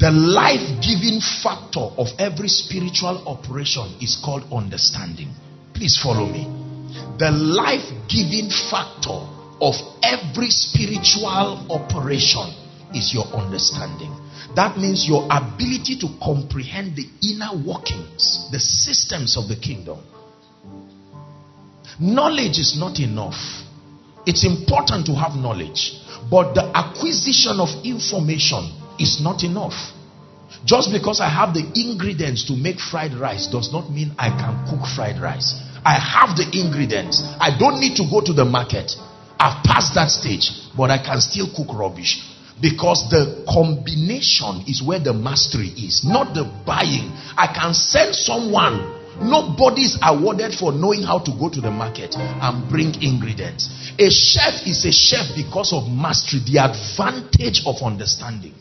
the 0.00 0.10
life-giving 0.10 1.20
factor 1.20 1.92
of 2.00 2.08
every 2.18 2.48
spiritual 2.48 3.28
operation 3.28 4.00
is 4.00 4.16
called 4.16 4.48
understanding. 4.50 5.28
Please 5.74 6.00
follow 6.02 6.24
me. 6.24 6.48
The 7.18 7.30
life-giving 7.30 8.48
factor 8.48 9.28
of 9.60 9.76
every 10.02 10.48
spiritual 10.48 11.68
operation 11.68 12.48
is 12.96 13.12
your 13.12 13.28
understanding. 13.36 14.25
That 14.54 14.78
means 14.78 15.06
your 15.06 15.24
ability 15.30 15.98
to 16.00 16.08
comprehend 16.22 16.96
the 16.96 17.06
inner 17.22 17.56
workings, 17.56 18.48
the 18.50 18.60
systems 18.60 19.36
of 19.36 19.48
the 19.48 19.56
kingdom. 19.56 19.98
Knowledge 22.00 22.58
is 22.58 22.76
not 22.78 23.00
enough. 23.00 23.36
It's 24.26 24.44
important 24.44 25.06
to 25.06 25.14
have 25.14 25.36
knowledge, 25.36 25.92
but 26.30 26.54
the 26.54 26.64
acquisition 26.74 27.60
of 27.60 27.68
information 27.84 28.72
is 28.98 29.20
not 29.20 29.44
enough. 29.44 29.92
Just 30.64 30.92
because 30.92 31.20
I 31.20 31.28
have 31.28 31.54
the 31.54 31.62
ingredients 31.74 32.44
to 32.46 32.54
make 32.54 32.80
fried 32.80 33.14
rice 33.14 33.46
does 33.46 33.72
not 33.72 33.90
mean 33.90 34.14
I 34.18 34.30
can 34.30 34.66
cook 34.66 34.86
fried 34.86 35.20
rice. 35.20 35.54
I 35.84 35.94
have 35.94 36.36
the 36.36 36.48
ingredients. 36.52 37.22
I 37.38 37.56
don't 37.56 37.78
need 37.78 37.96
to 37.96 38.04
go 38.10 38.20
to 38.20 38.32
the 38.32 38.44
market. 38.44 38.92
I've 39.38 39.62
passed 39.62 39.94
that 39.94 40.10
stage, 40.10 40.50
but 40.76 40.90
I 40.90 40.98
can 40.98 41.20
still 41.20 41.46
cook 41.54 41.72
rubbish. 41.72 42.18
Because 42.60 43.08
the 43.10 43.44
combination 43.48 44.64
is 44.66 44.82
where 44.82 44.98
the 44.98 45.12
mastery 45.12 45.68
is, 45.68 46.04
not 46.04 46.34
the 46.34 46.44
buying. 46.64 47.12
I 47.36 47.52
can 47.52 47.74
send 47.74 48.14
someone. 48.14 48.94
Nobody 49.20 49.82
is 49.82 49.98
awarded 50.02 50.54
for 50.54 50.72
knowing 50.72 51.02
how 51.02 51.18
to 51.18 51.30
go 51.38 51.48
to 51.48 51.60
the 51.60 51.70
market 51.70 52.14
and 52.16 52.68
bring 52.68 52.94
ingredients. 53.02 53.68
A 53.98 54.10
chef 54.10 54.66
is 54.66 54.84
a 54.84 54.92
chef 54.92 55.36
because 55.36 55.72
of 55.72 55.88
mastery, 55.88 56.40
the 56.44 56.58
advantage 56.58 57.62
of 57.66 57.76
understanding. 57.82 58.54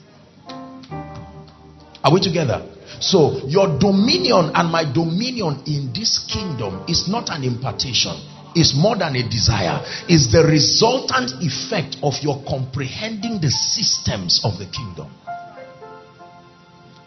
Are 2.03 2.13
we 2.13 2.19
together? 2.21 2.67
So, 2.99 3.47
your 3.47 3.79
dominion 3.79 4.51
and 4.53 4.71
my 4.71 4.83
dominion 4.83 5.63
in 5.67 5.91
this 5.93 6.19
kingdom 6.19 6.85
is 6.87 7.07
not 7.07 7.29
an 7.29 7.43
impartation 7.43 8.15
is 8.55 8.73
more 8.75 8.97
than 8.97 9.15
a 9.15 9.29
desire, 9.29 9.83
is 10.07 10.31
the 10.31 10.43
resultant 10.43 11.31
effect 11.43 11.97
of 12.01 12.13
your 12.21 12.41
comprehending 12.47 13.39
the 13.41 13.51
systems 13.51 14.41
of 14.43 14.57
the 14.57 14.65
kingdom. 14.65 15.11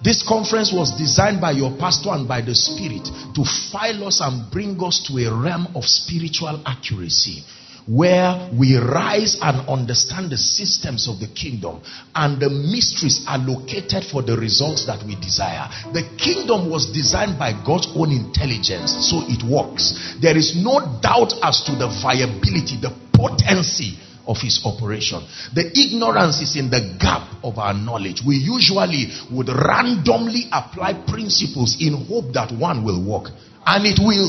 This 0.03 0.23
conference 0.23 0.73
was 0.73 0.97
designed 0.97 1.41
by 1.41 1.53
your 1.53 1.77
pastor 1.77 2.11
and 2.11 2.29
by 2.29 2.41
the 2.41 2.55
Spirit 2.55 3.05
to 3.35 3.45
file 3.73 4.07
us 4.07 4.21
and 4.21 4.49
bring 4.51 4.79
us 4.83 5.03
to 5.09 5.19
a 5.19 5.35
realm 5.35 5.67
of 5.75 5.85
spiritual 5.85 6.63
accuracy 6.65 7.43
where 7.88 8.51
we 8.53 8.77
rise 8.77 9.38
and 9.40 9.66
understand 9.66 10.31
the 10.31 10.37
systems 10.37 11.09
of 11.09 11.18
the 11.20 11.27
kingdom 11.27 11.81
and 12.14 12.38
the 12.38 12.51
mysteries 12.51 13.24
are 13.27 13.38
located 13.38 14.05
for 14.05 14.20
the 14.20 14.37
results 14.37 14.85
that 14.85 15.01
we 15.07 15.16
desire. 15.16 15.64
The 15.96 16.05
kingdom 16.20 16.68
was 16.68 16.92
designed 16.92 17.38
by 17.38 17.57
God's 17.64 17.88
own 17.96 18.12
intelligence, 18.12 18.92
so 19.09 19.24
it 19.24 19.40
works. 19.40 19.96
There 20.20 20.37
is 20.37 20.53
no 20.55 21.01
doubt 21.01 21.33
as 21.40 21.64
to 21.64 21.72
the 21.72 21.88
viability, 21.88 22.77
the 22.77 22.92
potency 23.16 23.96
of 24.29 24.37
his 24.37 24.61
operation. 24.68 25.24
The 25.57 25.72
ignorance 25.72 26.44
is 26.44 26.57
in 26.61 26.68
the 26.68 26.94
gap 27.01 27.40
of 27.42 27.57
our 27.57 27.72
knowledge. 27.72 28.20
We 28.20 28.37
usually 28.37 29.09
would 29.33 29.48
randomly 29.48 30.44
apply 30.53 31.09
principles 31.09 31.81
in 31.81 32.05
hope 32.05 32.37
that 32.37 32.53
one 32.53 32.85
will 32.85 33.01
work. 33.01 33.33
And 33.64 33.87
it 33.88 33.96
will, 33.96 34.29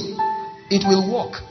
it 0.71 0.87
will 0.87 1.03
work 1.11 1.43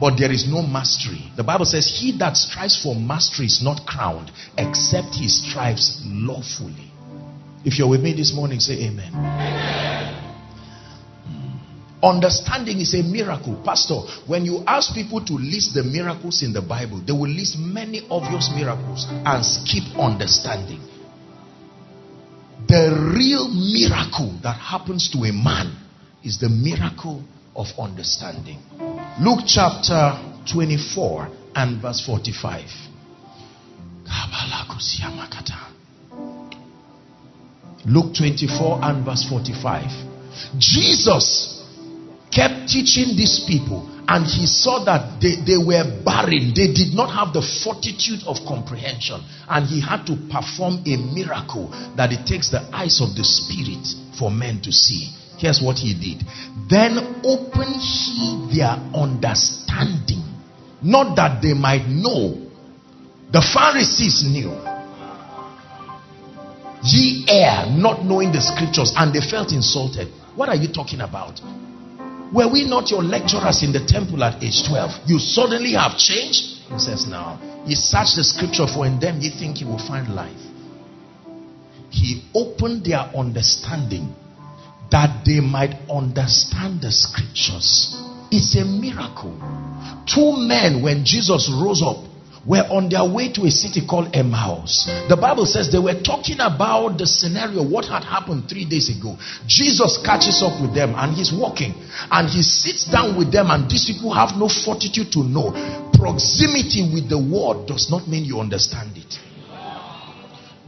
but 0.00 0.18
there 0.18 0.32
is 0.32 0.46
no 0.48 0.62
mastery. 0.62 1.30
The 1.36 1.44
Bible 1.44 1.64
says, 1.64 1.86
He 1.86 2.16
that 2.18 2.36
strives 2.36 2.80
for 2.82 2.94
mastery 2.94 3.46
is 3.46 3.62
not 3.62 3.86
crowned, 3.86 4.30
except 4.58 5.14
he 5.14 5.28
strives 5.28 6.02
lawfully. 6.04 6.90
If 7.64 7.78
you're 7.78 7.88
with 7.88 8.02
me 8.02 8.12
this 8.12 8.34
morning, 8.34 8.60
say 8.60 8.74
amen. 8.84 9.12
amen. 9.14 10.24
Understanding 12.04 12.80
is 12.80 12.92
a 12.92 13.02
miracle. 13.02 13.58
Pastor, 13.64 14.00
when 14.26 14.44
you 14.44 14.62
ask 14.66 14.92
people 14.92 15.24
to 15.24 15.32
list 15.32 15.72
the 15.72 15.82
miracles 15.82 16.42
in 16.42 16.52
the 16.52 16.60
Bible, 16.60 17.00
they 17.00 17.12
will 17.12 17.30
list 17.30 17.58
many 17.58 18.06
obvious 18.10 18.50
miracles 18.54 19.06
and 19.08 19.40
skip 19.42 19.84
understanding. 19.98 20.80
The 22.68 22.92
real 23.16 23.48
miracle 23.48 24.38
that 24.42 24.58
happens 24.58 25.08
to 25.12 25.18
a 25.24 25.32
man 25.32 25.78
is 26.22 26.38
the 26.38 26.50
miracle 26.50 27.24
of 27.56 27.66
understanding. 27.78 28.58
Luke 29.20 29.44
chapter 29.46 30.18
24 30.52 31.28
and 31.54 31.80
verse 31.80 32.04
45. 32.04 32.64
Luke 37.86 38.14
24 38.16 38.78
and 38.82 39.04
verse 39.04 39.26
45. 39.28 39.90
Jesus 40.58 41.62
kept 42.30 42.68
teaching 42.68 43.16
these 43.16 43.44
people 43.46 43.88
and 44.06 44.26
he 44.26 44.46
saw 44.46 44.84
that 44.84 45.20
they, 45.20 45.36
they 45.46 45.56
were 45.56 45.84
barren. 46.04 46.52
They 46.54 46.72
did 46.72 46.92
not 46.92 47.08
have 47.08 47.32
the 47.32 47.40
fortitude 47.40 48.20
of 48.26 48.36
comprehension. 48.46 49.20
And 49.48 49.66
he 49.66 49.80
had 49.80 50.04
to 50.06 50.16
perform 50.28 50.84
a 50.84 50.96
miracle 51.14 51.70
that 51.96 52.12
it 52.12 52.26
takes 52.26 52.50
the 52.50 52.60
eyes 52.72 53.00
of 53.00 53.16
the 53.16 53.24
spirit 53.24 53.86
for 54.18 54.30
men 54.30 54.60
to 54.62 54.72
see. 54.72 55.08
Here's 55.38 55.60
what 55.60 55.78
he 55.78 55.94
did. 55.94 56.26
Then 56.68 57.20
open 57.24 57.72
he 57.74 58.56
their 58.56 58.78
understanding, 58.94 60.22
not 60.82 61.16
that 61.16 61.42
they 61.42 61.54
might 61.54 61.86
know. 61.88 62.40
The 63.30 63.42
Pharisees 63.42 64.24
knew. 64.24 64.52
Ye 66.84 67.24
err, 67.28 67.66
not 67.70 68.04
knowing 68.04 68.30
the 68.30 68.40
scriptures, 68.40 68.92
and 68.96 69.12
they 69.14 69.20
felt 69.20 69.52
insulted. 69.52 70.08
What 70.36 70.48
are 70.48 70.56
you 70.56 70.68
talking 70.72 71.00
about? 71.00 71.40
Were 72.32 72.50
we 72.50 72.66
not 72.68 72.90
your 72.90 73.02
lecturers 73.02 73.62
in 73.62 73.72
the 73.72 73.84
temple 73.86 74.22
at 74.22 74.42
age 74.42 74.66
12? 74.68 75.08
You 75.08 75.18
suddenly 75.18 75.72
have 75.72 75.96
changed? 75.96 76.66
He 76.68 76.78
says, 76.78 77.06
Now, 77.06 77.38
ye 77.64 77.74
search 77.74 78.14
the 78.16 78.24
scripture, 78.24 78.66
for 78.66 78.86
in 78.86 79.00
them 79.00 79.20
ye 79.20 79.30
think 79.30 79.60
you 79.60 79.66
will 79.66 79.78
find 79.78 80.14
life. 80.14 80.36
He 81.90 82.24
opened 82.34 82.84
their 82.84 83.06
understanding 83.16 84.14
that 84.90 85.24
they 85.24 85.40
might 85.40 85.74
understand 85.90 86.82
the 86.82 86.92
scriptures. 86.92 87.96
It's 88.30 88.56
a 88.56 88.64
miracle. 88.64 89.34
Two 90.06 90.32
men, 90.36 90.82
when 90.82 91.04
Jesus 91.04 91.50
rose 91.50 91.82
up, 91.82 92.04
were 92.46 92.64
on 92.68 92.88
their 92.88 93.04
way 93.04 93.32
to 93.32 93.46
a 93.46 93.50
city 93.50 93.80
called 93.86 94.14
Emmaus. 94.14 94.84
The 95.08 95.16
Bible 95.16 95.46
says 95.46 95.72
they 95.72 95.78
were 95.80 95.96
talking 96.04 96.36
about 96.40 96.98
the 96.98 97.06
scenario, 97.06 97.64
what 97.64 97.86
had 97.86 98.04
happened 98.04 98.48
three 98.48 98.68
days 98.68 98.92
ago. 98.92 99.16
Jesus 99.46 99.96
catches 100.04 100.42
up 100.44 100.60
with 100.60 100.74
them 100.74 100.92
and 100.96 101.16
he's 101.16 101.32
walking 101.32 101.72
and 102.10 102.28
he 102.28 102.42
sits 102.42 102.84
down 102.84 103.16
with 103.16 103.32
them, 103.32 103.50
and 103.50 103.70
these 103.70 103.88
people 103.88 104.12
have 104.12 104.36
no 104.36 104.48
fortitude 104.48 105.10
to 105.12 105.24
know. 105.24 105.52
Proximity 105.96 106.84
with 106.92 107.08
the 107.08 107.18
word 107.18 107.66
does 107.66 107.88
not 107.90 108.08
mean 108.08 108.24
you 108.24 108.40
understand 108.40 108.92
it. 108.96 109.16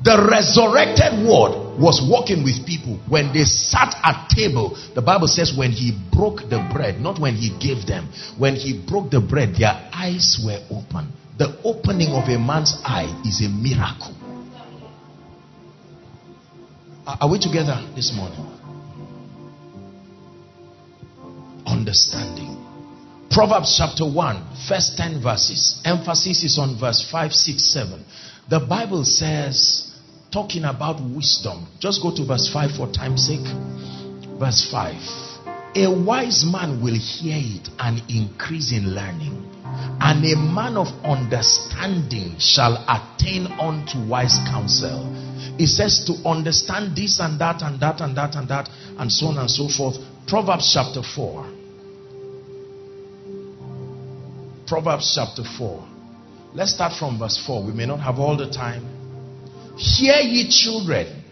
The 0.06 0.22
resurrected 0.30 1.26
word 1.26 1.80
was 1.82 2.00
walking 2.00 2.44
with 2.44 2.64
people. 2.64 2.94
When 3.08 3.32
they 3.32 3.42
sat 3.42 3.92
at 4.04 4.30
table, 4.30 4.78
the 4.94 5.02
Bible 5.02 5.26
says 5.26 5.52
when 5.58 5.72
he 5.72 5.98
broke 6.12 6.48
the 6.48 6.62
bread, 6.72 7.00
not 7.00 7.18
when 7.18 7.34
he 7.34 7.50
gave 7.58 7.86
them, 7.86 8.08
when 8.38 8.54
he 8.54 8.86
broke 8.86 9.10
the 9.10 9.18
bread, 9.18 9.56
their 9.56 9.74
eyes 9.92 10.38
were 10.38 10.62
open. 10.70 11.12
The 11.38 11.58
opening 11.64 12.12
of 12.14 12.28
a 12.28 12.38
man's 12.38 12.78
eye 12.84 13.10
is 13.26 13.44
a 13.44 13.48
miracle. 13.48 14.14
Are 17.04 17.28
we 17.28 17.40
together 17.40 17.82
this 17.96 18.14
morning? 18.14 18.46
Understanding. 21.66 22.54
Proverbs 23.32 23.74
chapter 23.76 24.08
1, 24.08 24.68
first 24.68 24.96
10 24.96 25.20
verses. 25.20 25.82
Emphasis 25.84 26.44
is 26.44 26.58
on 26.60 26.78
verse 26.78 27.04
5, 27.10 27.32
6, 27.32 27.64
7. 27.64 28.04
The 28.48 28.60
Bible 28.60 29.02
says, 29.02 29.85
talking 30.36 30.64
about 30.64 31.00
wisdom. 31.16 31.66
Just 31.80 32.02
go 32.02 32.14
to 32.14 32.22
verse 32.26 32.52
5 32.52 32.76
for 32.76 32.92
time's 32.92 33.26
sake. 33.26 33.48
Verse 34.38 34.68
5. 34.70 34.92
A 35.76 35.88
wise 35.88 36.44
man 36.44 36.82
will 36.84 36.94
hear 36.94 37.40
it 37.40 37.70
and 37.78 38.02
increase 38.10 38.70
in 38.70 38.94
learning, 38.94 39.32
and 39.64 40.20
a 40.24 40.36
man 40.36 40.76
of 40.76 40.88
understanding 41.04 42.36
shall 42.38 42.84
attain 42.84 43.46
unto 43.46 43.96
wise 44.06 44.36
counsel. 44.52 45.08
It 45.58 45.68
says 45.68 46.04
to 46.04 46.28
understand 46.28 46.94
this 46.94 47.18
and 47.18 47.40
that 47.40 47.62
and 47.62 47.80
that 47.80 48.02
and 48.02 48.14
that 48.14 48.34
and 48.36 48.46
that 48.48 48.68
and 48.98 49.10
so 49.10 49.28
on 49.28 49.38
and 49.38 49.50
so 49.50 49.68
forth. 49.68 49.96
Proverbs 50.28 50.70
chapter 50.70 51.00
4. 51.00 51.46
Proverbs 54.66 55.12
chapter 55.14 55.44
4. 55.56 55.88
Let's 56.52 56.74
start 56.74 56.92
from 56.98 57.18
verse 57.18 57.42
4. 57.46 57.64
We 57.64 57.72
may 57.72 57.86
not 57.86 58.00
have 58.00 58.18
all 58.18 58.36
the 58.36 58.50
time. 58.50 58.95
Hear 59.76 60.16
ye 60.16 60.48
children. 60.48 61.22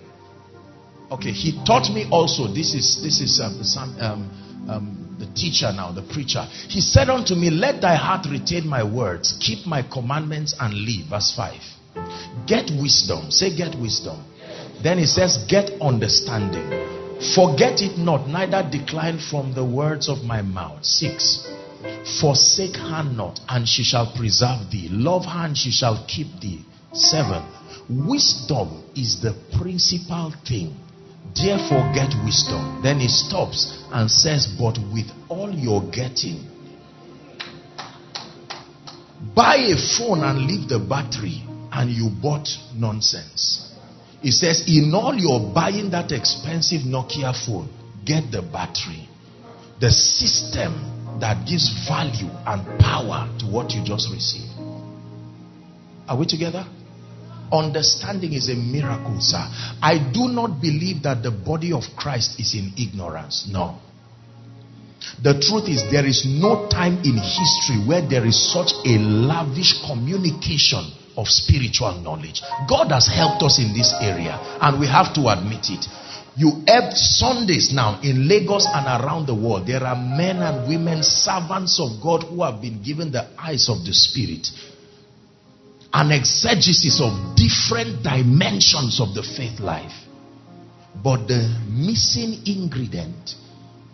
Okay, 1.10 1.32
he 1.32 1.52
taught 1.64 1.92
me 1.92 2.08
also. 2.10 2.46
This 2.46 2.74
is 2.74 3.02
this 3.02 3.20
is 3.20 3.40
um, 3.40 3.58
the, 3.58 4.04
um, 4.04 4.66
um, 4.68 5.16
the 5.18 5.26
teacher 5.34 5.72
now, 5.72 5.92
the 5.92 6.02
preacher. 6.02 6.42
He 6.68 6.80
said 6.80 7.08
unto 7.08 7.34
me, 7.34 7.50
Let 7.50 7.80
thy 7.80 7.94
heart 7.94 8.26
retain 8.30 8.66
my 8.66 8.82
words, 8.82 9.36
keep 9.40 9.66
my 9.66 9.82
commandments 9.82 10.54
and 10.58 10.74
live. 10.74 11.06
Verse 11.10 11.32
5. 11.36 12.46
Get 12.46 12.70
wisdom. 12.80 13.30
Say, 13.30 13.56
get 13.56 13.78
wisdom. 13.78 14.22
Then 14.82 14.98
he 14.98 15.06
says, 15.06 15.44
Get 15.48 15.80
understanding. 15.80 16.68
Forget 17.34 17.80
it 17.80 17.96
not, 17.96 18.28
neither 18.28 18.68
decline 18.68 19.18
from 19.18 19.54
the 19.54 19.64
words 19.64 20.08
of 20.08 20.24
my 20.24 20.42
mouth. 20.42 20.84
6. 20.84 21.48
Forsake 22.20 22.76
her 22.76 23.04
not, 23.04 23.40
and 23.48 23.68
she 23.68 23.82
shall 23.82 24.12
preserve 24.16 24.70
thee. 24.70 24.88
Love 24.90 25.24
her, 25.24 25.46
and 25.46 25.56
she 25.56 25.70
shall 25.70 26.04
keep 26.08 26.40
thee. 26.40 26.64
7. 26.92 27.42
Wisdom 27.88 28.82
is 28.96 29.20
the 29.20 29.34
principal 29.58 30.32
thing. 30.46 30.74
Therefore, 31.34 31.92
get 31.94 32.14
wisdom. 32.24 32.80
Then 32.82 33.00
he 33.00 33.08
stops 33.08 33.84
and 33.92 34.10
says, 34.10 34.46
But 34.46 34.78
with 34.92 35.10
all 35.28 35.50
your 35.50 35.82
getting, 35.90 36.48
buy 39.34 39.56
a 39.56 39.76
phone 39.76 40.22
and 40.22 40.46
leave 40.46 40.68
the 40.68 40.78
battery, 40.78 41.42
and 41.72 41.90
you 41.90 42.08
bought 42.22 42.48
nonsense. 42.74 43.74
He 44.22 44.30
says, 44.30 44.64
In 44.66 44.92
all 44.94 45.14
your 45.14 45.52
buying 45.52 45.90
that 45.90 46.12
expensive 46.12 46.82
Nokia 46.82 47.34
phone, 47.44 47.68
get 48.06 48.30
the 48.30 48.40
battery. 48.40 49.08
The 49.80 49.90
system 49.90 51.18
that 51.20 51.46
gives 51.46 51.86
value 51.86 52.30
and 52.46 52.80
power 52.80 53.28
to 53.40 53.46
what 53.46 53.72
you 53.72 53.84
just 53.84 54.10
received. 54.10 54.52
Are 56.08 56.16
we 56.16 56.26
together? 56.26 56.66
Understanding 57.52 58.32
is 58.32 58.48
a 58.48 58.54
miracle, 58.54 59.20
sir. 59.20 59.44
I 59.82 59.98
do 60.12 60.28
not 60.28 60.60
believe 60.60 61.02
that 61.02 61.22
the 61.22 61.30
body 61.30 61.72
of 61.72 61.84
Christ 61.96 62.40
is 62.40 62.54
in 62.54 62.72
ignorance. 62.76 63.48
No. 63.50 63.78
The 65.22 65.34
truth 65.38 65.68
is, 65.68 65.82
there 65.90 66.06
is 66.06 66.24
no 66.26 66.68
time 66.68 66.98
in 67.04 67.16
history 67.16 67.84
where 67.86 68.06
there 68.06 68.26
is 68.26 68.52
such 68.52 68.72
a 68.84 68.98
lavish 68.98 69.84
communication 69.86 70.90
of 71.16 71.28
spiritual 71.28 72.00
knowledge. 72.00 72.42
God 72.68 72.90
has 72.90 73.06
helped 73.06 73.42
us 73.42 73.58
in 73.58 73.72
this 73.72 73.92
area, 74.00 74.38
and 74.60 74.80
we 74.80 74.86
have 74.86 75.14
to 75.14 75.28
admit 75.28 75.70
it. 75.70 75.86
You 76.36 76.64
have 76.66 76.96
Sundays 76.96 77.72
now 77.72 78.00
in 78.02 78.26
Lagos 78.26 78.66
and 78.66 78.86
around 78.86 79.26
the 79.26 79.34
world. 79.34 79.68
There 79.68 79.84
are 79.84 79.94
men 79.94 80.42
and 80.42 80.68
women, 80.68 81.04
servants 81.04 81.78
of 81.78 82.02
God, 82.02 82.24
who 82.24 82.42
have 82.42 82.60
been 82.60 82.82
given 82.82 83.12
the 83.12 83.28
eyes 83.38 83.68
of 83.68 83.84
the 83.84 83.94
Spirit. 83.94 84.48
An 85.94 86.10
exegesis 86.10 87.00
of 87.00 87.36
different 87.36 88.02
dimensions 88.02 89.00
of 89.00 89.14
the 89.14 89.22
faith 89.22 89.60
life. 89.60 89.92
But 91.04 91.28
the 91.28 91.56
missing 91.70 92.42
ingredient 92.46 93.36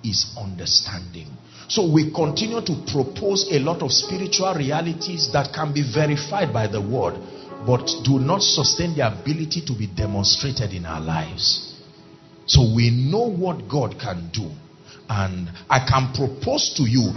is 0.02 0.34
understanding. 0.38 1.26
So 1.68 1.92
we 1.92 2.10
continue 2.10 2.62
to 2.62 2.74
propose 2.90 3.46
a 3.52 3.58
lot 3.58 3.82
of 3.82 3.92
spiritual 3.92 4.54
realities 4.54 5.30
that 5.34 5.52
can 5.52 5.74
be 5.74 5.82
verified 5.82 6.52
by 6.54 6.66
the 6.68 6.80
word, 6.80 7.20
but 7.66 7.86
do 8.02 8.18
not 8.18 8.42
sustain 8.42 8.96
the 8.96 9.06
ability 9.06 9.60
to 9.66 9.74
be 9.76 9.86
demonstrated 9.86 10.72
in 10.72 10.86
our 10.86 11.00
lives. 11.00 11.76
So 12.46 12.62
we 12.74 12.90
know 12.90 13.28
what 13.28 13.68
God 13.68 14.00
can 14.00 14.30
do. 14.32 14.50
And 15.08 15.50
I 15.68 15.86
can 15.86 16.14
propose 16.14 16.72
to 16.76 16.82
you 16.84 17.12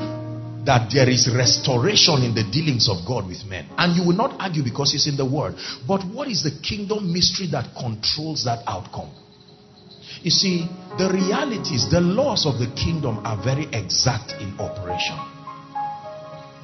that 0.66 0.92
there 0.94 1.10
is 1.10 1.30
restoration 1.34 2.24
in 2.24 2.34
the 2.34 2.44
dealings 2.52 2.88
of 2.90 3.06
God 3.06 3.28
with 3.28 3.46
men. 3.46 3.68
And 3.78 3.96
you 3.96 4.06
will 4.08 4.16
not 4.16 4.40
argue 4.40 4.64
because 4.64 4.94
it's 4.94 5.08
in 5.08 5.18
the 5.18 5.26
word. 5.26 5.56
But 5.88 6.04
what 6.06 6.28
is 6.28 6.44
the 6.44 6.56
kingdom 6.64 7.12
mystery 7.12 7.48
that 7.52 7.76
controls 7.76 8.46
that 8.46 8.64
outcome? 8.68 9.12
You 10.22 10.32
see, 10.32 10.68
the 10.98 11.12
realities, 11.12 11.90
the 11.90 12.00
laws 12.00 12.46
of 12.46 12.60
the 12.60 12.72
kingdom 12.76 13.26
are 13.26 13.36
very 13.44 13.68
exact 13.74 14.40
in 14.40 14.56
operation. 14.60 15.20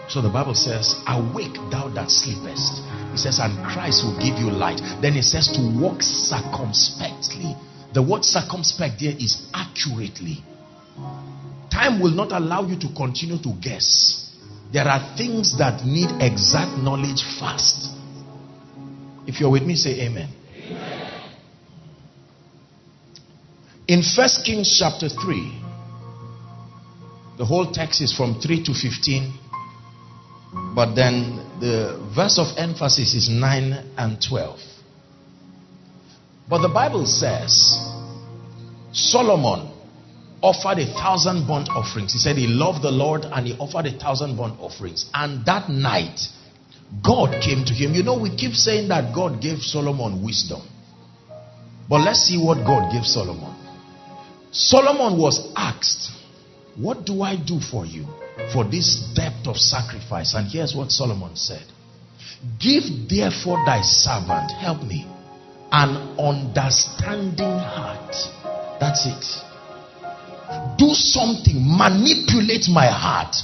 So 0.08 0.22
the 0.22 0.30
Bible 0.30 0.56
says, 0.56 0.96
Awake 1.08 1.60
thou 1.70 1.92
that 1.94 2.10
sleepest. 2.10 2.82
It 3.14 3.20
says, 3.20 3.40
and 3.40 3.54
Christ 3.66 4.04
will 4.06 4.18
give 4.18 4.40
you 4.40 4.50
light. 4.50 4.80
Then 5.02 5.16
it 5.16 5.24
says 5.24 5.48
to 5.54 5.62
walk 5.62 6.02
circumspectly 6.02 7.56
the 7.92 8.04
word 8.04 8.24
circumspect 8.24 9.00
there 9.00 9.16
is 9.18 9.50
accurately. 9.54 10.44
Time 11.72 12.00
will 12.00 12.12
not 12.12 12.32
allow 12.32 12.66
you 12.66 12.78
to 12.80 12.88
continue 12.96 13.38
to 13.42 13.54
guess. 13.62 14.30
There 14.72 14.88
are 14.88 15.16
things 15.18 15.58
that 15.58 15.86
need 15.86 16.10
exact 16.22 16.78
knowledge 16.78 17.24
fast. 17.40 17.90
If 19.28 19.40
you're 19.40 19.52
with 19.52 19.64
me, 19.64 19.76
say 19.76 20.02
amen. 20.02 20.30
amen. 20.68 21.10
In 23.88 24.04
First 24.04 24.46
Kings 24.46 24.78
chapter 24.80 25.10
3, 25.10 25.62
the 27.40 27.46
whole 27.46 27.72
text 27.72 28.02
is 28.02 28.14
from 28.16 28.40
3 28.40 28.64
to 28.66 28.74
15, 28.74 29.34
but 30.76 30.94
then 30.94 31.38
the 31.60 31.98
verse 32.16 32.38
of 32.38 32.48
emphasis 32.58 33.14
is 33.14 33.30
9 33.30 33.94
and 33.98 34.22
12. 34.22 34.60
But 36.50 36.62
the 36.62 36.70
Bible 36.70 37.06
says 37.06 37.78
Solomon 38.92 39.72
offered 40.42 40.80
a 40.80 40.86
thousand 40.94 41.48
burnt 41.48 41.70
offerings. 41.70 42.14
He 42.14 42.20
said 42.20 42.38
he 42.38 42.48
loved 42.48 42.84
the 42.84 42.92
Lord 42.92 43.26
and 43.26 43.48
he 43.48 43.54
offered 43.58 43.86
a 43.86 43.98
thousand 43.98 44.38
burnt 44.38 44.60
offerings. 44.60 45.10
And 45.14 45.46
that 45.46 45.70
night, 45.70 46.20
God 47.04 47.42
came 47.42 47.66
to 47.66 47.74
him. 47.74 47.94
You 47.94 48.04
know, 48.04 48.18
we 48.18 48.36
keep 48.36 48.54
saying 48.54 48.90
that 48.90 49.14
God 49.14 49.42
gave 49.42 49.60
Solomon 49.60 50.24
wisdom. 50.24 50.62
But 51.90 52.02
let's 52.02 52.20
see 52.20 52.38
what 52.38 52.66
God 52.66 52.92
gave 52.92 53.06
Solomon. 53.06 53.56
Solomon 54.52 55.20
was 55.20 55.52
asked, 55.56 56.12
What 56.76 57.06
do 57.06 57.22
I 57.22 57.36
do 57.36 57.60
for 57.60 57.86
you 57.86 58.06
for 58.54 58.64
this 58.64 59.12
depth 59.16 59.48
of 59.48 59.58
sacrifice? 59.58 60.34
And 60.34 60.48
here's 60.48 60.76
what 60.76 60.92
Solomon 60.92 61.36
said 61.36 61.66
Give 62.60 62.84
therefore 63.10 63.64
thy 63.66 63.82
servant, 63.82 64.52
help 64.52 64.84
me 64.84 65.06
an 65.72 66.18
understanding 66.18 67.58
heart. 67.58 68.16
That's 68.80 69.06
it. 69.06 69.49
Do 70.80 70.96
something, 70.96 71.60
manipulate 71.60 72.70
my 72.70 72.88
heart 72.88 73.36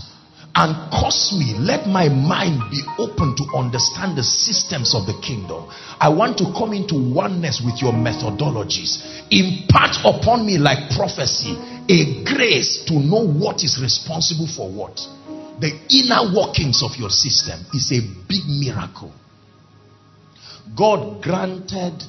and 0.55 0.89
cause 0.89 1.35
me, 1.37 1.53
let 1.59 1.85
my 1.85 2.07
mind 2.07 2.71
be 2.71 2.79
open 2.97 3.35
to 3.35 3.43
understand 3.57 4.17
the 4.17 4.23
systems 4.23 4.95
of 4.95 5.05
the 5.05 5.19
kingdom. 5.21 5.67
I 5.99 6.07
want 6.07 6.37
to 6.37 6.45
come 6.55 6.71
into 6.71 6.95
oneness 6.95 7.61
with 7.63 7.81
your 7.81 7.91
methodologies. 7.91 9.03
Impart 9.31 9.97
upon 10.05 10.45
me, 10.45 10.57
like 10.57 10.95
prophecy, 10.95 11.59
a 11.89 12.23
grace 12.23 12.85
to 12.87 12.93
know 12.93 13.27
what 13.27 13.65
is 13.65 13.77
responsible 13.83 14.47
for 14.47 14.71
what. 14.71 14.95
The 15.59 15.75
inner 15.91 16.33
workings 16.33 16.81
of 16.81 16.95
your 16.95 17.09
system 17.09 17.59
is 17.73 17.91
a 17.91 17.99
big 18.29 18.47
miracle. 18.47 19.13
God 20.75 21.21
granted 21.21 22.01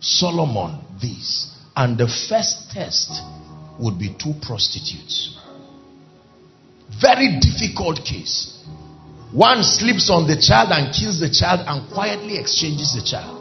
Solomon 0.00 0.80
this. 1.00 1.53
And 1.76 1.98
the 1.98 2.06
first 2.06 2.70
test 2.70 3.10
would 3.78 3.98
be 3.98 4.14
two 4.18 4.34
prostitutes. 4.42 5.38
Very 7.00 7.40
difficult 7.40 8.04
case. 8.04 8.64
One 9.32 9.64
sleeps 9.64 10.10
on 10.10 10.28
the 10.28 10.40
child 10.40 10.70
and 10.70 10.94
kills 10.94 11.18
the 11.18 11.30
child 11.30 11.60
and 11.66 11.92
quietly 11.92 12.38
exchanges 12.38 12.94
the 12.94 13.02
child. 13.02 13.40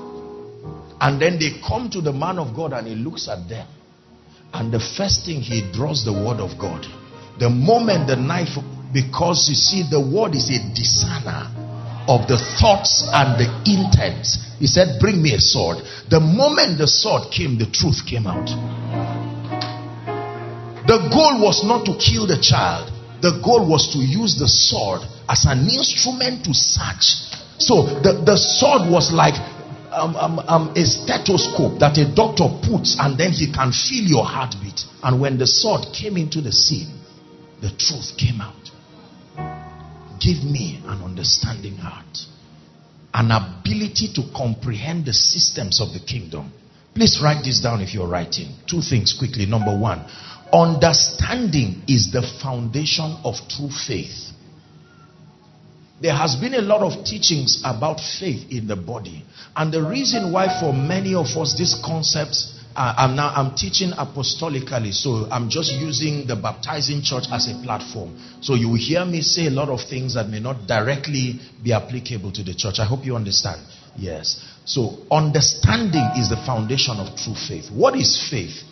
And 0.99 1.21
then 1.21 1.37
they 1.37 1.59
come 1.67 1.89
to 1.91 2.01
the 2.01 2.13
man 2.13 2.39
of 2.39 2.55
God 2.55 2.73
and 2.73 2.87
he 2.87 2.95
looks 2.95 3.27
at 3.27 3.47
them. 3.47 3.67
And 4.53 4.71
the 4.71 4.79
first 4.79 5.25
thing 5.25 5.41
he 5.41 5.61
draws 5.71 6.03
the 6.03 6.13
word 6.13 6.39
of 6.39 6.57
God. 6.57 6.85
The 7.39 7.49
moment 7.49 8.07
the 8.07 8.15
knife, 8.15 8.57
because 8.93 9.47
you 9.49 9.55
see, 9.55 9.83
the 9.89 9.99
word 9.99 10.33
is 10.35 10.49
a 10.49 10.59
discerner. 10.73 11.49
of 12.07 12.27
the 12.27 12.37
thoughts 12.59 13.03
and 13.07 13.39
the 13.39 13.47
intents. 13.63 14.42
He 14.59 14.67
said, 14.67 14.99
Bring 14.99 15.21
me 15.21 15.33
a 15.33 15.39
sword. 15.39 15.77
The 16.09 16.19
moment 16.19 16.77
the 16.77 16.87
sword 16.87 17.31
came, 17.31 17.57
the 17.57 17.65
truth 17.65 18.05
came 18.05 18.27
out. 18.27 18.47
The 20.87 20.97
goal 21.11 21.41
was 21.41 21.63
not 21.63 21.85
to 21.85 21.97
kill 21.97 22.27
the 22.27 22.39
child, 22.41 22.91
the 23.21 23.39
goal 23.43 23.65
was 23.65 23.93
to 23.93 23.99
use 23.99 24.35
the 24.37 24.49
sword 24.49 25.01
as 25.29 25.45
an 25.45 25.67
instrument 25.69 26.43
to 26.45 26.53
search. 26.53 27.23
So 27.57 27.83
the, 28.03 28.21
the 28.25 28.35
sword 28.35 28.91
was 28.91 29.13
like 29.13 29.35
um, 29.93 30.15
um, 30.15 30.39
um, 30.39 30.73
a 30.75 30.85
stethoscope 30.85 31.79
that 31.79 31.97
a 31.97 32.13
doctor 32.13 32.49
puts 32.67 32.97
and 32.99 33.17
then 33.17 33.31
he 33.31 33.51
can 33.51 33.71
feel 33.71 34.03
your 34.03 34.25
heartbeat. 34.25 34.83
And 35.01 35.21
when 35.21 35.37
the 35.37 35.47
sword 35.47 35.85
came 35.93 36.17
into 36.17 36.41
the 36.41 36.51
scene, 36.51 36.91
the 37.61 37.69
truth 37.69 38.17
came 38.17 38.41
out. 38.41 38.59
Give 40.19 40.43
me 40.43 40.81
an 40.85 41.01
understanding 41.03 41.77
heart, 41.77 42.25
an 43.13 43.31
ability 43.31 44.11
to 44.15 44.23
comprehend 44.35 45.05
the 45.05 45.13
systems 45.13 45.79
of 45.79 45.93
the 45.93 45.99
kingdom. 45.99 46.51
Please 46.95 47.19
write 47.21 47.43
this 47.43 47.59
down 47.59 47.81
if 47.81 47.93
you're 47.93 48.07
writing. 48.07 48.53
Two 48.67 48.81
things 48.81 49.13
quickly. 49.17 49.45
Number 49.45 49.77
one, 49.77 50.05
understanding 50.51 51.81
is 51.87 52.11
the 52.11 52.21
foundation 52.41 53.17
of 53.23 53.35
true 53.49 53.69
faith. 53.69 54.31
There 56.01 56.13
has 56.15 56.35
been 56.35 56.53
a 56.55 56.61
lot 56.61 56.81
of 56.81 57.05
teachings 57.05 57.61
about 57.63 57.99
faith 57.99 58.51
in 58.51 58.67
the 58.67 58.75
body. 58.75 59.23
And 59.55 59.73
the 59.73 59.81
reason 59.81 60.31
why 60.31 60.59
for 60.59 60.73
many 60.73 61.15
of 61.15 61.27
us 61.37 61.57
these 61.57 61.75
concepts 61.83 62.52
uh, 62.75 62.93
I'm 62.97 63.15
now 63.15 63.29
I'm 63.29 63.55
teaching 63.55 63.91
apostolically, 63.91 64.93
so 64.93 65.27
I'm 65.29 65.49
just 65.49 65.73
using 65.73 66.25
the 66.25 66.35
baptizing 66.35 67.01
church 67.01 67.25
as 67.31 67.47
a 67.47 67.61
platform. 67.63 68.17
So 68.41 68.55
you 68.55 68.69
will 68.69 68.81
hear 68.81 69.05
me 69.05 69.21
say 69.21 69.47
a 69.47 69.51
lot 69.51 69.69
of 69.69 69.81
things 69.87 70.15
that 70.15 70.29
may 70.29 70.39
not 70.39 70.67
directly 70.67 71.39
be 71.63 71.73
applicable 71.73 72.31
to 72.33 72.43
the 72.43 72.53
church. 72.53 72.79
I 72.79 72.85
hope 72.85 73.05
you 73.05 73.15
understand. 73.15 73.61
Yes. 73.95 74.43
So 74.65 74.97
understanding 75.11 76.09
is 76.17 76.29
the 76.29 76.37
foundation 76.45 76.97
of 76.97 77.15
true 77.15 77.35
faith. 77.35 77.69
What 77.71 77.95
is 77.95 78.17
faith? 78.29 78.63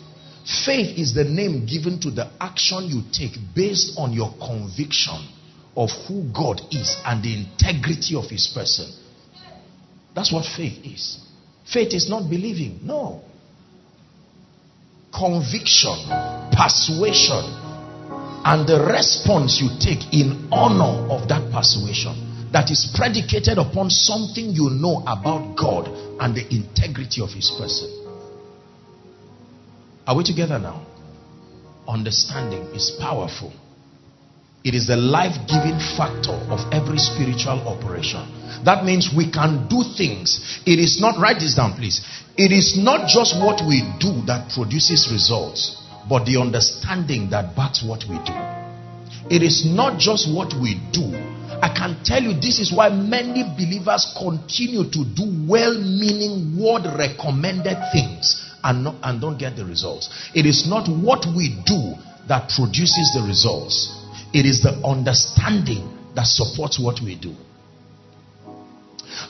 Faith 0.66 0.98
is 0.98 1.14
the 1.14 1.24
name 1.24 1.66
given 1.66 2.00
to 2.00 2.10
the 2.10 2.28
action 2.40 2.88
you 2.88 3.02
take 3.12 3.38
based 3.54 3.96
on 3.96 4.12
your 4.12 4.34
conviction 4.44 5.28
of 5.76 5.90
who 6.08 6.24
God 6.34 6.60
is 6.72 7.00
and 7.04 7.22
the 7.22 7.34
integrity 7.34 8.16
of 8.16 8.28
his 8.28 8.50
person. 8.52 8.90
That's 10.14 10.32
what 10.32 10.44
faith 10.44 10.84
is. 10.84 11.18
Faith 11.64 11.94
is 11.94 12.10
not 12.10 12.28
believing. 12.28 12.80
No 12.82 13.22
conviction, 15.12 15.94
persuasion, 16.50 17.44
and 18.44 18.66
the 18.66 18.80
response 18.90 19.60
you 19.60 19.70
take 19.78 20.12
in 20.12 20.48
honor 20.50 21.12
of 21.12 21.28
that 21.28 21.52
persuasion 21.52 22.50
that 22.52 22.70
is 22.70 22.90
predicated 22.94 23.58
upon 23.58 23.88
something 23.88 24.50
you 24.50 24.68
know 24.70 25.02
about 25.06 25.56
God 25.56 25.88
and 26.20 26.34
the 26.34 26.44
integrity 26.54 27.22
of 27.22 27.30
His 27.30 27.50
person. 27.58 27.88
Are 30.06 30.16
we 30.16 30.24
together 30.24 30.58
now? 30.58 30.84
Understanding 31.86 32.62
is 32.74 32.96
powerful. 33.00 33.52
It 34.64 34.74
is 34.74 34.86
the 34.86 34.96
life 34.96 35.34
giving 35.48 35.78
factor 35.96 36.34
of 36.50 36.60
every 36.72 36.98
spiritual 36.98 37.66
operation. 37.66 38.41
That 38.64 38.84
means 38.84 39.10
we 39.16 39.30
can 39.30 39.68
do 39.68 39.82
things. 39.96 40.60
It 40.66 40.78
is 40.78 41.00
not, 41.00 41.18
write 41.20 41.40
this 41.40 41.54
down 41.54 41.74
please. 41.74 42.04
It 42.36 42.52
is 42.52 42.76
not 42.76 43.08
just 43.08 43.36
what 43.36 43.66
we 43.66 43.82
do 44.00 44.22
that 44.26 44.50
produces 44.54 45.08
results, 45.12 45.76
but 46.08 46.24
the 46.24 46.40
understanding 46.40 47.30
that 47.30 47.54
backs 47.56 47.82
what 47.84 48.04
we 48.08 48.16
do. 48.24 48.36
It 49.30 49.42
is 49.42 49.64
not 49.66 49.98
just 49.98 50.32
what 50.32 50.52
we 50.54 50.80
do. 50.92 51.14
I 51.62 51.72
can 51.74 52.02
tell 52.02 52.22
you 52.22 52.34
this 52.34 52.58
is 52.58 52.72
why 52.72 52.88
many 52.88 53.44
believers 53.44 54.14
continue 54.18 54.84
to 54.84 55.04
do 55.04 55.24
well 55.46 55.78
meaning, 55.78 56.58
word 56.58 56.86
recommended 56.98 57.78
things 57.92 58.42
and, 58.64 58.84
not, 58.84 58.96
and 59.02 59.20
don't 59.20 59.38
get 59.38 59.56
the 59.56 59.64
results. 59.64 60.10
It 60.34 60.46
is 60.46 60.66
not 60.66 60.88
what 60.88 61.26
we 61.26 61.62
do 61.64 61.94
that 62.28 62.50
produces 62.50 63.12
the 63.14 63.24
results 63.26 64.02
it 64.32 64.46
is 64.46 64.62
the 64.62 64.72
understanding 64.84 65.98
that 66.14 66.26
supports 66.26 66.80
what 66.80 67.00
we 67.02 67.14
do. 67.16 67.34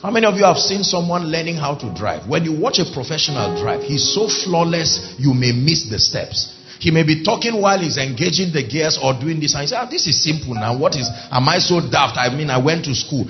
How 0.01 0.11
many 0.11 0.25
of 0.25 0.35
you 0.35 0.43
have 0.43 0.57
seen 0.57 0.83
someone 0.83 1.31
learning 1.31 1.55
how 1.55 1.75
to 1.75 1.93
drive? 1.93 2.27
When 2.27 2.43
you 2.43 2.53
watch 2.53 2.79
a 2.79 2.85
professional 2.85 3.55
drive, 3.61 3.83
he's 3.83 4.13
so 4.13 4.27
flawless, 4.27 5.15
you 5.17 5.33
may 5.33 5.51
miss 5.51 5.83
the 5.89 5.99
steps. 5.99 6.59
He 6.79 6.91
may 6.91 7.03
be 7.03 7.23
talking 7.23 7.61
while 7.61 7.79
he's 7.79 7.97
engaging 7.97 8.51
the 8.51 8.63
gears 8.63 8.97
or 9.01 9.13
doing 9.13 9.39
this, 9.39 9.53
and 9.53 9.61
he 9.61 9.67
say, 9.67 9.77
ah, 9.77 9.85
"This 9.85 10.07
is 10.07 10.21
simple 10.21 10.53
now. 10.53 10.75
What 10.75 10.95
is? 10.95 11.09
Am 11.31 11.47
I 11.47 11.59
so 11.59 11.79
daft? 11.79 12.17
I 12.17 12.29
mean, 12.35 12.49
I 12.49 12.57
went 12.57 12.85
to 12.85 12.95
school." 12.95 13.25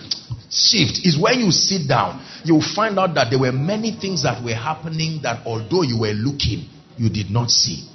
Shift 0.50 1.06
is 1.06 1.18
when 1.18 1.40
you 1.40 1.52
sit 1.52 1.88
down, 1.88 2.22
you 2.44 2.62
find 2.62 2.98
out 2.98 3.14
that 3.16 3.30
there 3.30 3.40
were 3.40 3.52
many 3.52 3.92
things 3.92 4.24
that 4.24 4.44
were 4.44 4.54
happening 4.54 5.22
that, 5.22 5.46
although 5.46 5.82
you 5.82 6.00
were 6.00 6.14
looking, 6.14 6.66
you 6.98 7.10
did 7.10 7.30
not 7.30 7.52
see. 7.52 7.90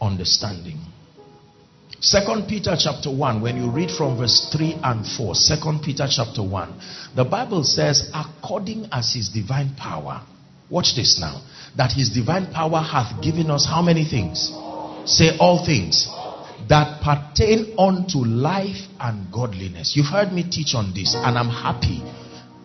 understanding. 0.00 0.78
Second 2.00 2.46
Peter 2.46 2.76
chapter 2.78 3.10
1, 3.10 3.42
when 3.42 3.56
you 3.56 3.70
read 3.70 3.90
from 3.90 4.18
verse 4.18 4.48
3 4.52 4.78
and 4.84 5.04
4, 5.04 5.34
Second 5.34 5.82
Peter 5.82 6.06
chapter 6.08 6.44
1, 6.44 6.80
the 7.16 7.24
Bible 7.24 7.64
says, 7.64 8.08
according 8.14 8.86
as 8.92 9.12
his 9.14 9.28
divine 9.30 9.74
power, 9.74 10.22
watch 10.70 10.94
this 10.94 11.18
now, 11.18 11.42
that 11.76 11.90
his 11.90 12.10
divine 12.10 12.52
power 12.52 12.80
hath 12.80 13.20
given 13.20 13.50
us 13.50 13.66
how 13.66 13.82
many 13.82 14.04
things? 14.04 14.52
Say 15.06 15.36
all 15.40 15.66
things 15.66 16.06
that 16.68 17.02
pertain 17.02 17.74
unto 17.76 18.18
life 18.24 18.78
and 19.00 19.32
godliness. 19.32 19.96
You've 19.96 20.06
heard 20.06 20.32
me 20.32 20.44
teach 20.48 20.76
on 20.76 20.94
this, 20.94 21.16
and 21.16 21.36
I'm 21.36 21.50
happy. 21.50 22.00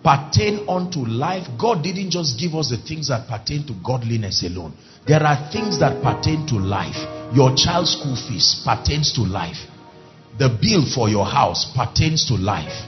Pertain 0.04 0.70
unto 0.70 1.08
life. 1.08 1.48
God 1.60 1.82
didn't 1.82 2.12
just 2.12 2.38
give 2.38 2.54
us 2.54 2.70
the 2.70 2.78
things 2.78 3.08
that 3.08 3.28
pertain 3.28 3.66
to 3.66 3.74
godliness 3.84 4.44
alone. 4.44 4.74
There 5.08 5.24
are 5.24 5.50
things 5.52 5.80
that 5.80 6.04
pertain 6.04 6.46
to 6.48 6.56
life. 6.56 7.23
Your 7.34 7.56
child's 7.56 7.98
school 7.98 8.16
fees 8.16 8.62
pertains 8.64 9.12
to 9.14 9.22
life. 9.22 9.58
The 10.38 10.50
bill 10.50 10.86
for 10.86 11.10
your 11.10 11.26
house 11.26 11.72
pertains 11.76 12.26
to 12.26 12.36
life. 12.36 12.86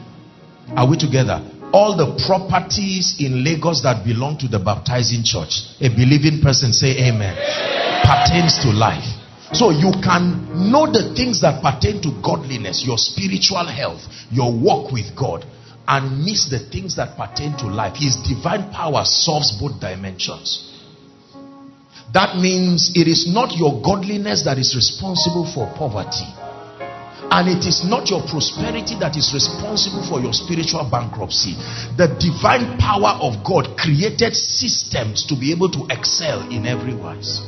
Are 0.75 0.87
we 0.89 0.97
together? 0.97 1.41
All 1.73 1.97
the 1.97 2.13
properties 2.25 3.17
in 3.19 3.43
Lagos 3.43 3.81
that 3.83 4.05
belong 4.05 4.37
to 4.39 4.47
the 4.47 4.59
baptizing 4.59 5.23
church, 5.23 5.65
a 5.81 5.89
believing 5.89 6.41
person 6.41 6.73
say 6.73 7.09
amen, 7.09 7.35
pertains 8.05 8.57
to 8.63 8.69
life. 8.69 9.05
So 9.51 9.69
you 9.69 9.91
can 10.01 10.71
know 10.71 10.85
the 10.91 11.13
things 11.15 11.41
that 11.41 11.61
pertain 11.61 12.01
to 12.01 12.11
godliness, 12.21 12.83
your 12.85 12.97
spiritual 12.97 13.65
health, 13.65 14.01
your 14.31 14.53
walk 14.53 14.91
with 14.91 15.15
God, 15.15 15.45
and 15.87 16.25
miss 16.25 16.49
the 16.49 16.59
things 16.59 16.95
that 16.95 17.17
pertain 17.17 17.57
to 17.57 17.67
life. 17.67 17.95
His 17.95 18.15
divine 18.15 18.71
power 18.71 19.05
solves 19.05 19.51
both 19.59 19.79
dimensions. 19.79 20.74
That 22.13 22.37
means 22.37 22.91
it 22.95 23.07
is 23.07 23.27
not 23.27 23.57
your 23.57 23.81
godliness 23.81 24.43
that 24.43 24.57
is 24.57 24.75
responsible 24.75 25.45
for 25.45 25.67
poverty. 25.75 26.27
And 27.31 27.49
it 27.49 27.67
is 27.67 27.83
not 27.83 28.09
your 28.09 28.21
prosperity 28.27 28.95
that 28.99 29.17
is 29.17 29.33
responsible 29.33 30.07
for 30.07 30.21
your 30.21 30.31
spiritual 30.31 30.87
bankruptcy. 30.89 31.55
The 31.97 32.15
divine 32.15 32.77
power 32.77 33.17
of 33.19 33.43
God 33.43 33.77
created 33.77 34.35
systems 34.35 35.25
to 35.25 35.35
be 35.35 35.51
able 35.51 35.69
to 35.71 35.87
excel 35.89 36.47
in 36.49 36.65
every 36.65 36.95
wise. 36.95 37.41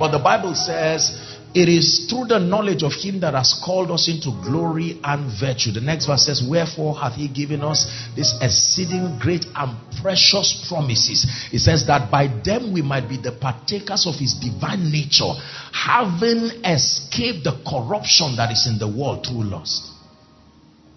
But 0.00 0.10
the 0.10 0.18
Bible 0.18 0.54
says 0.56 1.14
it 1.54 1.68
is 1.68 2.06
through 2.10 2.26
the 2.26 2.40
knowledge 2.40 2.82
of 2.82 2.92
him 2.92 3.20
that 3.20 3.34
has 3.34 3.54
called 3.64 3.92
us 3.92 4.08
into 4.08 4.30
glory 4.42 4.98
and 5.04 5.30
virtue. 5.38 5.70
The 5.70 5.80
next 5.80 6.06
verse 6.06 6.26
says, 6.26 6.42
Wherefore 6.42 6.98
hath 6.98 7.14
he 7.14 7.28
given 7.28 7.62
us 7.62 7.86
this 8.16 8.34
exceeding 8.42 9.18
great 9.20 9.46
and 9.54 9.78
precious 10.02 10.66
promises. 10.68 11.24
It 11.52 11.60
says 11.60 11.86
that 11.86 12.10
by 12.10 12.26
them 12.26 12.72
we 12.72 12.82
might 12.82 13.08
be 13.08 13.18
the 13.18 13.30
partakers 13.30 14.04
of 14.06 14.16
his 14.16 14.34
divine 14.34 14.90
nature, 14.90 15.30
having 15.72 16.50
escaped 16.64 17.44
the 17.44 17.62
corruption 17.64 18.34
that 18.36 18.50
is 18.50 18.66
in 18.66 18.78
the 18.78 18.88
world 18.88 19.24
through 19.24 19.44
lust. 19.44 19.92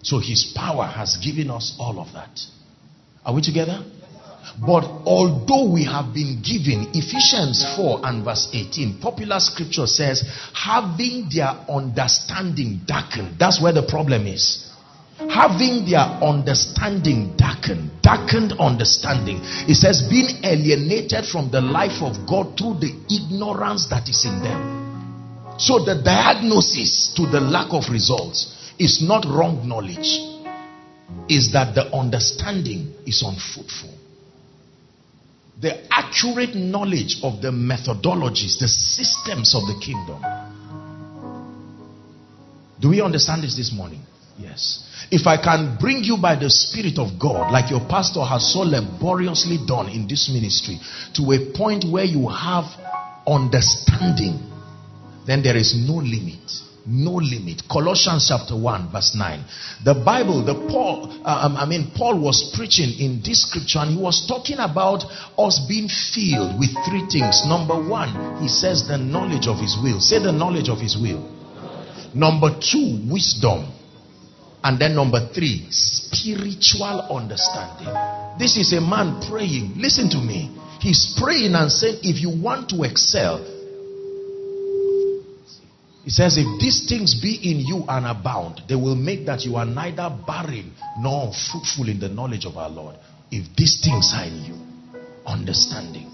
So 0.02 0.18
his 0.18 0.52
power 0.56 0.86
has 0.86 1.18
given 1.18 1.52
us 1.52 1.76
all 1.80 2.00
of 2.00 2.14
that. 2.14 2.40
Are 3.24 3.34
we 3.34 3.42
together? 3.44 3.84
But 4.60 4.86
although 5.06 5.70
we 5.70 5.84
have 5.86 6.14
been 6.14 6.42
given 6.42 6.90
Ephesians 6.94 7.64
4 7.76 8.02
and 8.04 8.26
verse 8.26 8.50
18, 8.54 9.00
popular 9.00 9.40
scripture 9.40 9.86
says, 9.86 10.24
having 10.54 11.30
their 11.34 11.54
understanding 11.70 12.82
darkened. 12.86 13.38
That's 13.38 13.62
where 13.62 13.74
the 13.74 13.84
problem 13.84 14.26
is. 14.26 14.66
Having 15.30 15.90
their 15.90 16.02
understanding 16.02 17.36
darkened, 17.38 17.92
darkened 18.02 18.54
understanding. 18.60 19.42
It 19.70 19.76
says, 19.76 20.02
being 20.10 20.44
alienated 20.44 21.26
from 21.26 21.52
the 21.52 21.62
life 21.62 22.02
of 22.02 22.28
God 22.28 22.58
through 22.58 22.80
the 22.80 22.94
ignorance 23.10 23.88
that 23.90 24.10
is 24.10 24.26
in 24.26 24.42
them. 24.42 25.58
So 25.60 25.84
the 25.84 26.02
diagnosis 26.04 27.14
to 27.16 27.26
the 27.28 27.42
lack 27.42 27.74
of 27.74 27.90
results 27.92 28.72
is 28.80 29.02
not 29.02 29.26
wrong 29.26 29.68
knowledge, 29.68 30.22
is 31.30 31.52
that 31.54 31.74
the 31.74 31.94
understanding 31.94 32.94
is 33.06 33.24
unfruitful. 33.26 33.97
The 35.60 35.92
accurate 35.92 36.56
knowledge 36.56 37.18
of 37.24 37.42
the 37.42 37.50
methodologies, 37.50 38.60
the 38.60 38.68
systems 38.68 39.56
of 39.56 39.64
the 39.64 39.80
kingdom. 39.84 40.22
Do 42.80 42.90
we 42.90 43.02
understand 43.02 43.44
this 43.44 43.56
this 43.56 43.74
morning? 43.74 44.02
Yes. 44.38 44.84
If 45.10 45.26
I 45.26 45.42
can 45.42 45.78
bring 45.80 46.04
you 46.04 46.18
by 46.18 46.36
the 46.36 46.50
Spirit 46.50 47.00
of 47.00 47.18
God, 47.20 47.52
like 47.52 47.72
your 47.72 47.80
pastor 47.90 48.24
has 48.24 48.54
so 48.54 48.60
laboriously 48.60 49.58
done 49.66 49.90
in 49.90 50.08
this 50.08 50.30
ministry, 50.30 50.78
to 51.16 51.32
a 51.32 51.58
point 51.58 51.86
where 51.90 52.06
you 52.06 52.28
have 52.28 52.66
understanding, 53.26 54.40
then 55.26 55.42
there 55.42 55.58
is 55.58 55.76
no 55.76 55.96
limit. 55.96 56.52
No 56.88 57.12
limit. 57.20 57.64
Colossians 57.70 58.30
chapter 58.30 58.56
1, 58.56 58.92
verse 58.94 59.14
9. 59.14 59.44
The 59.84 59.94
Bible, 59.94 60.46
the 60.46 60.56
Paul, 60.72 61.12
uh, 61.26 61.44
um, 61.44 61.58
I 61.58 61.66
mean, 61.66 61.92
Paul 61.94 62.18
was 62.18 62.54
preaching 62.56 62.98
in 62.98 63.22
this 63.22 63.44
scripture 63.44 63.80
and 63.80 63.92
he 63.92 64.02
was 64.02 64.26
talking 64.26 64.56
about 64.60 65.04
us 65.38 65.60
being 65.68 65.90
filled 65.90 66.58
with 66.58 66.72
three 66.88 67.04
things. 67.12 67.44
Number 67.46 67.76
one, 67.76 68.42
he 68.42 68.48
says 68.48 68.88
the 68.88 68.98
knowledge 68.98 69.48
of 69.48 69.60
his 69.60 69.76
will. 69.84 70.00
Say 70.00 70.20
the 70.24 70.32
knowledge 70.32 70.70
of 70.70 70.80
his 70.80 70.96
will. 70.96 71.28
Number 72.16 72.56
two, 72.56 73.04
wisdom. 73.12 73.68
And 74.64 74.80
then 74.80 74.96
number 74.96 75.28
three, 75.34 75.68
spiritual 75.70 77.04
understanding. 77.12 77.92
This 78.40 78.56
is 78.56 78.72
a 78.72 78.80
man 78.80 79.20
praying. 79.28 79.74
Listen 79.76 80.10
to 80.12 80.18
me. 80.18 80.56
He's 80.80 81.16
praying 81.20 81.54
and 81.54 81.70
saying, 81.70 82.00
if 82.04 82.22
you 82.22 82.30
want 82.30 82.70
to 82.70 82.84
excel, 82.84 83.57
he 86.08 86.12
says, 86.12 86.38
if 86.38 86.48
these 86.62 86.88
things 86.88 87.20
be 87.20 87.36
in 87.52 87.60
you 87.60 87.84
and 87.86 88.06
abound, 88.06 88.62
they 88.70 88.76
will 88.76 88.96
make 88.96 89.26
that 89.26 89.44
you 89.44 89.58
are 89.58 89.66
neither 89.66 90.08
barren 90.26 90.72
nor 91.00 91.34
fruitful 91.34 91.90
in 91.90 92.00
the 92.00 92.08
knowledge 92.08 92.46
of 92.46 92.56
our 92.56 92.70
Lord. 92.70 92.96
If 93.30 93.54
these 93.58 93.82
things 93.84 94.14
are 94.16 94.24
in 94.24 94.46
you, 94.46 94.56
understanding. 95.26 96.10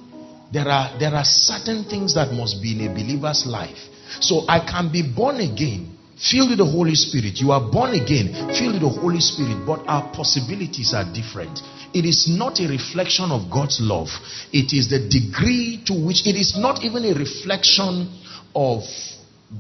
There 0.52 0.68
are, 0.68 0.98
there 0.98 1.14
are 1.14 1.24
certain 1.24 1.84
things 1.84 2.16
that 2.16 2.34
must 2.34 2.60
be 2.60 2.74
in 2.74 2.90
a 2.90 2.92
believer's 2.92 3.46
life. 3.46 3.78
So 4.20 4.46
I 4.50 4.66
can 4.66 4.92
be 4.92 5.04
born 5.04 5.36
again, 5.36 5.96
filled 6.18 6.50
with 6.50 6.58
the 6.58 6.66
Holy 6.66 6.96
Spirit. 6.96 7.38
You 7.38 7.52
are 7.52 7.62
born 7.62 7.94
again, 7.94 8.50
filled 8.58 8.82
with 8.82 8.82
the 8.82 9.00
Holy 9.00 9.22
Spirit, 9.22 9.62
but 9.64 9.86
our 9.86 10.10
possibilities 10.12 10.96
are 10.98 11.06
different. 11.14 11.62
It 11.94 12.10
is 12.10 12.26
not 12.28 12.60
a 12.60 12.66
reflection 12.66 13.30
of 13.30 13.46
God's 13.54 13.78
love. 13.80 14.10
It 14.52 14.74
is 14.74 14.90
the 14.90 15.06
degree 15.06 15.84
to 15.86 15.94
which, 15.94 16.26
it 16.26 16.34
is 16.34 16.58
not 16.58 16.82
even 16.82 17.06
a 17.06 17.14
reflection 17.14 18.10
of 18.56 18.82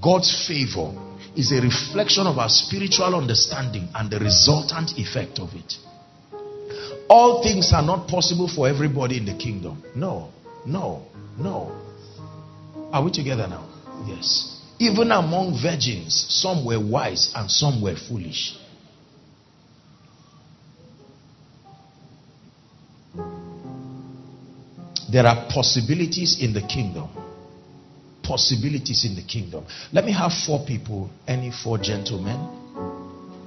God's 0.01 0.47
favor 0.47 0.93
is 1.35 1.51
a 1.51 1.61
reflection 1.61 2.27
of 2.27 2.37
our 2.37 2.49
spiritual 2.49 3.15
understanding 3.15 3.87
and 3.95 4.09
the 4.09 4.19
resultant 4.19 4.97
effect 4.97 5.39
of 5.39 5.49
it. 5.53 5.73
All 7.09 7.43
things 7.43 7.71
are 7.73 7.81
not 7.81 8.07
possible 8.07 8.47
for 8.47 8.67
everybody 8.67 9.17
in 9.17 9.25
the 9.25 9.35
kingdom. 9.35 9.83
No, 9.95 10.31
no, 10.65 11.05
no. 11.37 11.71
Are 12.91 13.03
we 13.03 13.11
together 13.11 13.47
now? 13.47 13.67
Yes. 14.07 14.61
Even 14.79 15.11
among 15.11 15.59
virgins, 15.61 16.25
some 16.29 16.65
were 16.65 16.79
wise 16.79 17.31
and 17.35 17.49
some 17.49 17.81
were 17.81 17.95
foolish. 17.95 18.57
There 25.11 25.25
are 25.27 25.45
possibilities 25.49 26.41
in 26.41 26.53
the 26.53 26.61
kingdom 26.61 27.09
possibilities 28.23 29.05
in 29.05 29.15
the 29.15 29.21
kingdom. 29.21 29.65
Let 29.91 30.05
me 30.05 30.13
have 30.13 30.31
four 30.33 30.65
people, 30.65 31.09
any 31.27 31.51
four 31.51 31.77
gentlemen. 31.77 32.39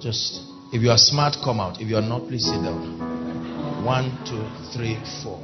Just, 0.00 0.40
if 0.72 0.82
you 0.82 0.90
are 0.90 0.98
smart, 0.98 1.36
come 1.42 1.60
out. 1.60 1.80
If 1.80 1.88
you 1.88 1.96
are 1.96 2.02
not, 2.02 2.28
please 2.28 2.44
sit 2.44 2.62
down. 2.62 3.84
One, 3.84 4.10
two, 4.24 4.44
three, 4.76 4.98
four. 5.22 5.42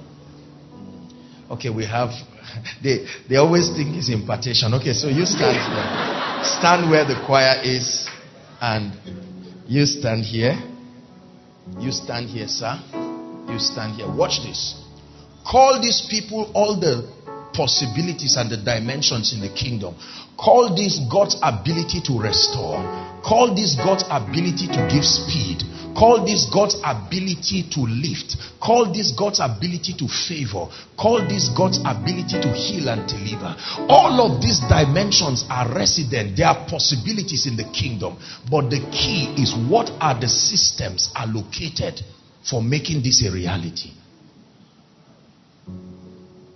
Okay, 1.51 1.71
we 1.71 1.85
have, 1.87 2.11
they, 2.83 3.07
they 3.29 3.37
always 3.37 3.69
think 3.71 3.97
it's 3.97 4.11
impartation. 4.11 4.75
Okay, 4.75 4.93
so 4.93 5.09
you 5.09 5.25
stand 5.25 5.57
here. 5.57 6.45
Stand 6.45 6.91
where 6.91 7.05
the 7.05 7.23
choir 7.27 7.61
is, 7.63 8.09
and 8.61 8.93
you 9.67 9.87
stand 9.87 10.25
here. 10.25 10.55
You 11.79 11.93
stand 11.93 12.29
here, 12.29 12.49
sir. 12.49 12.79
You 13.49 13.59
stand 13.59 13.95
here. 13.97 14.11
Watch 14.13 14.43
this. 14.43 14.81
Call 15.45 15.81
these 15.81 16.07
people 16.09 16.51
all 16.55 16.79
the 16.79 17.09
possibilities 17.55 18.37
and 18.37 18.51
the 18.51 18.57
dimensions 18.57 19.33
in 19.33 19.41
the 19.41 19.49
kingdom. 19.49 19.95
Call 20.37 20.75
this 20.75 20.99
God's 21.11 21.37
ability 21.43 22.01
to 22.07 22.19
restore. 22.19 22.81
Call 23.23 23.55
this 23.55 23.77
God's 23.77 24.05
ability 24.11 24.67
to 24.67 24.81
give 24.91 25.05
speed. 25.05 25.63
Call 25.95 26.25
this 26.25 26.49
God's 26.53 26.77
ability 26.83 27.69
to 27.71 27.81
lift. 27.81 28.37
Call 28.61 28.93
this 28.93 29.13
God's 29.13 29.41
ability 29.41 29.95
to 29.99 30.09
favor. 30.09 30.67
Call 30.99 31.23
this 31.29 31.49
God's 31.55 31.79
ability 31.85 32.41
to 32.41 32.51
heal 32.53 32.89
and 32.89 33.07
deliver. 33.07 33.55
All 33.89 34.19
of 34.25 34.41
these 34.41 34.59
dimensions 34.69 35.45
are 35.51 35.69
resident. 35.73 36.37
There 36.37 36.49
are 36.49 36.67
possibilities 36.67 37.47
in 37.47 37.57
the 37.57 37.69
kingdom. 37.71 38.17
But 38.51 38.71
the 38.71 38.81
key 38.91 39.35
is 39.37 39.55
what 39.55 39.91
are 40.01 40.19
the 40.19 40.29
systems 40.29 41.13
allocated 41.15 42.01
for 42.43 42.63
making 42.63 43.03
this 43.03 43.25
a 43.25 43.31
reality? 43.31 43.93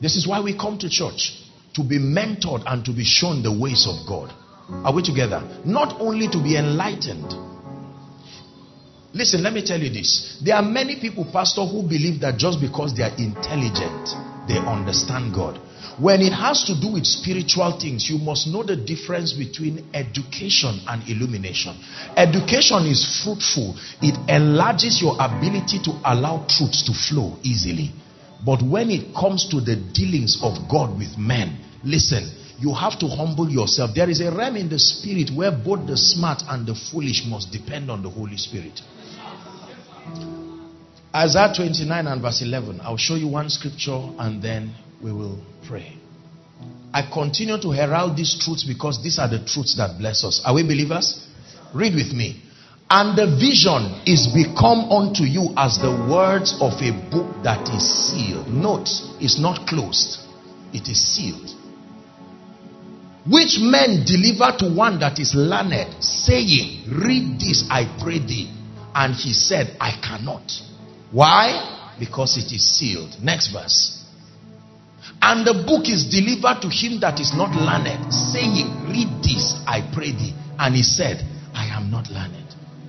This 0.00 0.16
is 0.16 0.26
why 0.26 0.40
we 0.40 0.56
come 0.56 0.78
to 0.78 0.88
church 0.88 1.42
to 1.74 1.82
be 1.82 1.98
mentored 1.98 2.62
and 2.66 2.84
to 2.84 2.92
be 2.92 3.04
shown 3.04 3.42
the 3.42 3.52
ways 3.52 3.86
of 3.88 4.06
God. 4.06 4.32
Are 4.84 4.92
we 4.92 5.02
together? 5.02 5.42
Not 5.64 6.00
only 6.00 6.28
to 6.28 6.42
be 6.42 6.56
enlightened. 6.56 7.32
Listen, 9.14 9.42
let 9.42 9.52
me 9.52 9.64
tell 9.64 9.80
you 9.80 9.90
this. 9.90 10.40
There 10.44 10.54
are 10.54 10.62
many 10.62 11.00
people, 11.00 11.24
Pastor, 11.32 11.64
who 11.64 11.82
believe 11.82 12.20
that 12.20 12.36
just 12.36 12.60
because 12.60 12.94
they 12.94 13.02
are 13.02 13.16
intelligent, 13.16 14.08
they 14.48 14.58
understand 14.58 15.34
God. 15.34 15.60
When 15.98 16.20
it 16.20 16.32
has 16.32 16.64
to 16.64 16.78
do 16.78 16.92
with 16.92 17.06
spiritual 17.06 17.78
things, 17.80 18.10
you 18.10 18.18
must 18.18 18.46
know 18.48 18.62
the 18.62 18.76
difference 18.76 19.32
between 19.32 19.88
education 19.94 20.80
and 20.86 21.08
illumination. 21.08 21.72
Education 22.16 22.84
is 22.84 23.22
fruitful, 23.24 23.76
it 24.02 24.16
enlarges 24.28 25.00
your 25.00 25.16
ability 25.18 25.80
to 25.84 25.92
allow 26.04 26.44
truths 26.48 26.84
to 26.84 26.92
flow 26.92 27.38
easily. 27.42 27.92
But 28.44 28.62
when 28.62 28.90
it 28.90 29.14
comes 29.14 29.48
to 29.50 29.60
the 29.60 29.76
dealings 29.76 30.38
of 30.42 30.68
God 30.68 30.96
with 30.98 31.16
men, 31.18 31.58
listen, 31.84 32.30
you 32.58 32.72
have 32.72 32.98
to 33.00 33.08
humble 33.08 33.48
yourself. 33.48 33.90
There 33.94 34.08
is 34.08 34.20
a 34.20 34.34
realm 34.34 34.56
in 34.56 34.68
the 34.68 34.78
spirit 34.78 35.30
where 35.34 35.50
both 35.52 35.86
the 35.86 35.96
smart 35.96 36.42
and 36.48 36.66
the 36.66 36.74
foolish 36.74 37.24
must 37.26 37.52
depend 37.52 37.90
on 37.90 38.02
the 38.02 38.10
Holy 38.10 38.36
Spirit. 38.36 38.80
Isaiah 41.14 41.52
29 41.54 42.06
and 42.06 42.22
verse 42.22 42.42
11. 42.42 42.80
I'll 42.82 42.96
show 42.96 43.14
you 43.14 43.28
one 43.28 43.48
scripture 43.48 44.00
and 44.18 44.42
then 44.42 44.74
we 45.02 45.12
will 45.12 45.40
pray. 45.66 45.96
I 46.92 47.02
continue 47.12 47.60
to 47.60 47.70
herald 47.70 48.16
these 48.16 48.38
truths 48.38 48.64
because 48.64 49.02
these 49.02 49.18
are 49.18 49.28
the 49.28 49.44
truths 49.44 49.76
that 49.76 49.98
bless 49.98 50.24
us. 50.24 50.40
Are 50.44 50.54
we 50.54 50.62
believers? 50.62 51.26
Read 51.74 51.94
with 51.94 52.12
me. 52.12 52.42
And 52.88 53.18
the 53.18 53.26
vision 53.26 54.00
is 54.06 54.28
become 54.28 54.90
unto 54.92 55.24
you 55.24 55.52
as 55.56 55.78
the 55.78 55.90
words 55.90 56.54
of 56.60 56.72
a 56.78 56.92
book 57.10 57.42
that 57.42 57.68
is 57.74 57.82
sealed. 57.82 58.46
Note, 58.46 58.88
it's 59.20 59.40
not 59.40 59.66
closed, 59.66 60.20
it 60.72 60.86
is 60.88 61.00
sealed. 61.00 61.50
Which 63.28 63.58
men 63.58 64.04
deliver 64.06 64.56
to 64.58 64.72
one 64.72 65.00
that 65.00 65.18
is 65.18 65.34
learned, 65.34 66.00
saying, 66.02 66.84
Read 66.86 67.40
this, 67.40 67.66
I 67.68 67.90
pray 68.00 68.20
thee. 68.20 68.52
And 68.94 69.14
he 69.14 69.32
said, 69.32 69.76
I 69.80 69.98
cannot. 70.00 70.46
Why? 71.10 71.96
Because 71.98 72.36
it 72.38 72.54
is 72.54 72.64
sealed. 72.64 73.16
Next 73.20 73.48
verse. 73.48 74.04
And 75.20 75.44
the 75.44 75.64
book 75.66 75.88
is 75.88 76.06
delivered 76.06 76.62
to 76.62 76.68
him 76.68 77.00
that 77.00 77.18
is 77.18 77.34
not 77.34 77.50
learned, 77.50 78.12
saying, 78.14 78.86
Read 78.86 79.08
this, 79.24 79.58
I 79.66 79.82
pray 79.92 80.12
thee. 80.12 80.34
And 80.56 80.76
he 80.76 80.84
said, 80.84 81.26
I 81.52 81.66
am 81.66 81.90
not 81.90 82.08
learned. 82.08 82.45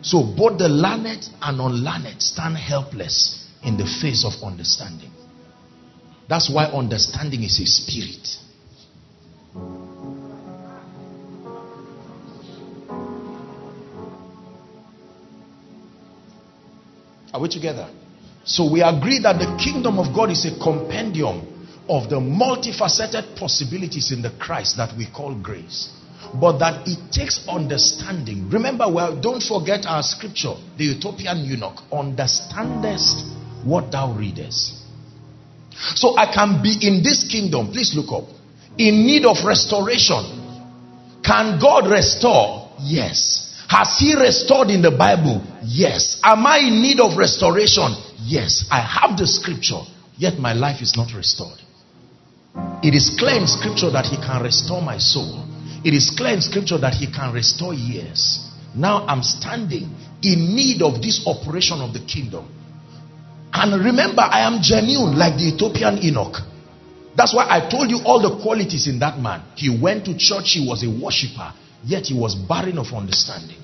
So 0.07 0.23
both 0.23 0.57
the 0.57 0.69
learned 0.69 1.27
and 1.41 1.59
unlearned 1.59 2.23
stand 2.23 2.55
helpless 2.55 3.45
in 3.61 3.75
the 3.75 3.83
face 3.83 4.23
of 4.23 4.41
understanding. 4.41 5.11
That's 6.29 6.49
why 6.49 6.63
understanding 6.67 7.43
is 7.43 7.59
a 7.59 7.65
spirit. 7.65 8.37
Are 17.33 17.41
we 17.41 17.49
together? 17.49 17.89
So 18.45 18.71
we 18.71 18.81
agree 18.81 19.19
that 19.19 19.39
the 19.39 19.61
kingdom 19.61 19.99
of 19.99 20.15
God 20.15 20.31
is 20.31 20.45
a 20.45 20.57
compendium 20.57 21.41
of 21.89 22.09
the 22.09 22.21
multifaceted 22.21 23.37
possibilities 23.37 24.13
in 24.13 24.21
the 24.21 24.29
Christ 24.39 24.77
that 24.77 24.97
we 24.97 25.05
call 25.05 25.35
grace 25.35 25.96
but 26.39 26.59
that 26.59 26.87
it 26.87 27.11
takes 27.11 27.47
understanding. 27.47 28.49
Remember, 28.49 28.91
well, 28.91 29.19
don't 29.19 29.41
forget 29.41 29.85
our 29.85 30.03
scripture, 30.03 30.55
the 30.77 30.95
Ethiopian 30.95 31.45
eunuch. 31.45 31.79
Understandest 31.91 33.25
what 33.63 33.91
thou 33.91 34.13
readest. 34.13 34.83
So 35.95 36.17
I 36.17 36.31
can 36.33 36.61
be 36.61 36.77
in 36.81 37.03
this 37.03 37.27
kingdom, 37.29 37.71
please 37.71 37.93
look 37.95 38.11
up, 38.11 38.29
in 38.77 39.05
need 39.05 39.25
of 39.25 39.45
restoration. 39.45 40.23
Can 41.23 41.59
God 41.59 41.89
restore? 41.89 42.71
Yes. 42.79 43.43
Has 43.69 43.97
He 43.99 44.15
restored 44.15 44.69
in 44.69 44.81
the 44.81 44.91
Bible? 44.91 45.43
Yes. 45.63 46.19
Am 46.23 46.45
I 46.45 46.59
in 46.59 46.81
need 46.81 46.99
of 46.99 47.17
restoration? 47.17 47.95
Yes. 48.23 48.65
I 48.71 48.79
have 48.81 49.17
the 49.17 49.27
scripture. 49.27 49.81
yet 50.17 50.39
my 50.39 50.53
life 50.53 50.81
is 50.81 50.95
not 50.97 51.13
restored. 51.13 51.59
It 52.83 52.95
is 52.95 53.15
clear 53.17 53.37
in 53.39 53.47
scripture 53.47 53.91
that 53.91 54.05
he 54.05 54.17
can 54.17 54.41
restore 54.41 54.81
my 54.81 54.97
soul. 54.97 55.45
It 55.83 55.93
is 55.93 56.09
clear 56.09 56.33
in 56.33 56.41
scripture 56.41 56.77
that 56.77 56.93
he 56.93 57.07
can 57.11 57.33
restore 57.33 57.73
years. 57.73 58.43
Now 58.75 59.05
I'm 59.07 59.23
standing 59.23 59.89
in 60.21 60.55
need 60.55 60.81
of 60.81 61.01
this 61.01 61.25
operation 61.25 61.81
of 61.81 61.93
the 61.93 61.99
kingdom. 61.99 62.53
And 63.53 63.83
remember, 63.83 64.21
I 64.21 64.41
am 64.41 64.61
genuine 64.61 65.17
like 65.17 65.37
the 65.37 65.53
Ethiopian 65.53 65.97
eunuch. 65.97 66.37
That's 67.15 67.33
why 67.33 67.47
I 67.49 67.67
told 67.69 67.89
you 67.89 68.01
all 68.05 68.21
the 68.21 68.41
qualities 68.43 68.87
in 68.87 68.99
that 68.99 69.19
man. 69.19 69.41
He 69.55 69.69
went 69.75 70.05
to 70.05 70.15
church, 70.17 70.51
he 70.53 70.67
was 70.67 70.83
a 70.83 70.89
worshiper, 70.89 71.51
yet 71.83 72.05
he 72.05 72.13
was 72.13 72.35
barren 72.35 72.77
of 72.77 72.93
understanding. 72.93 73.57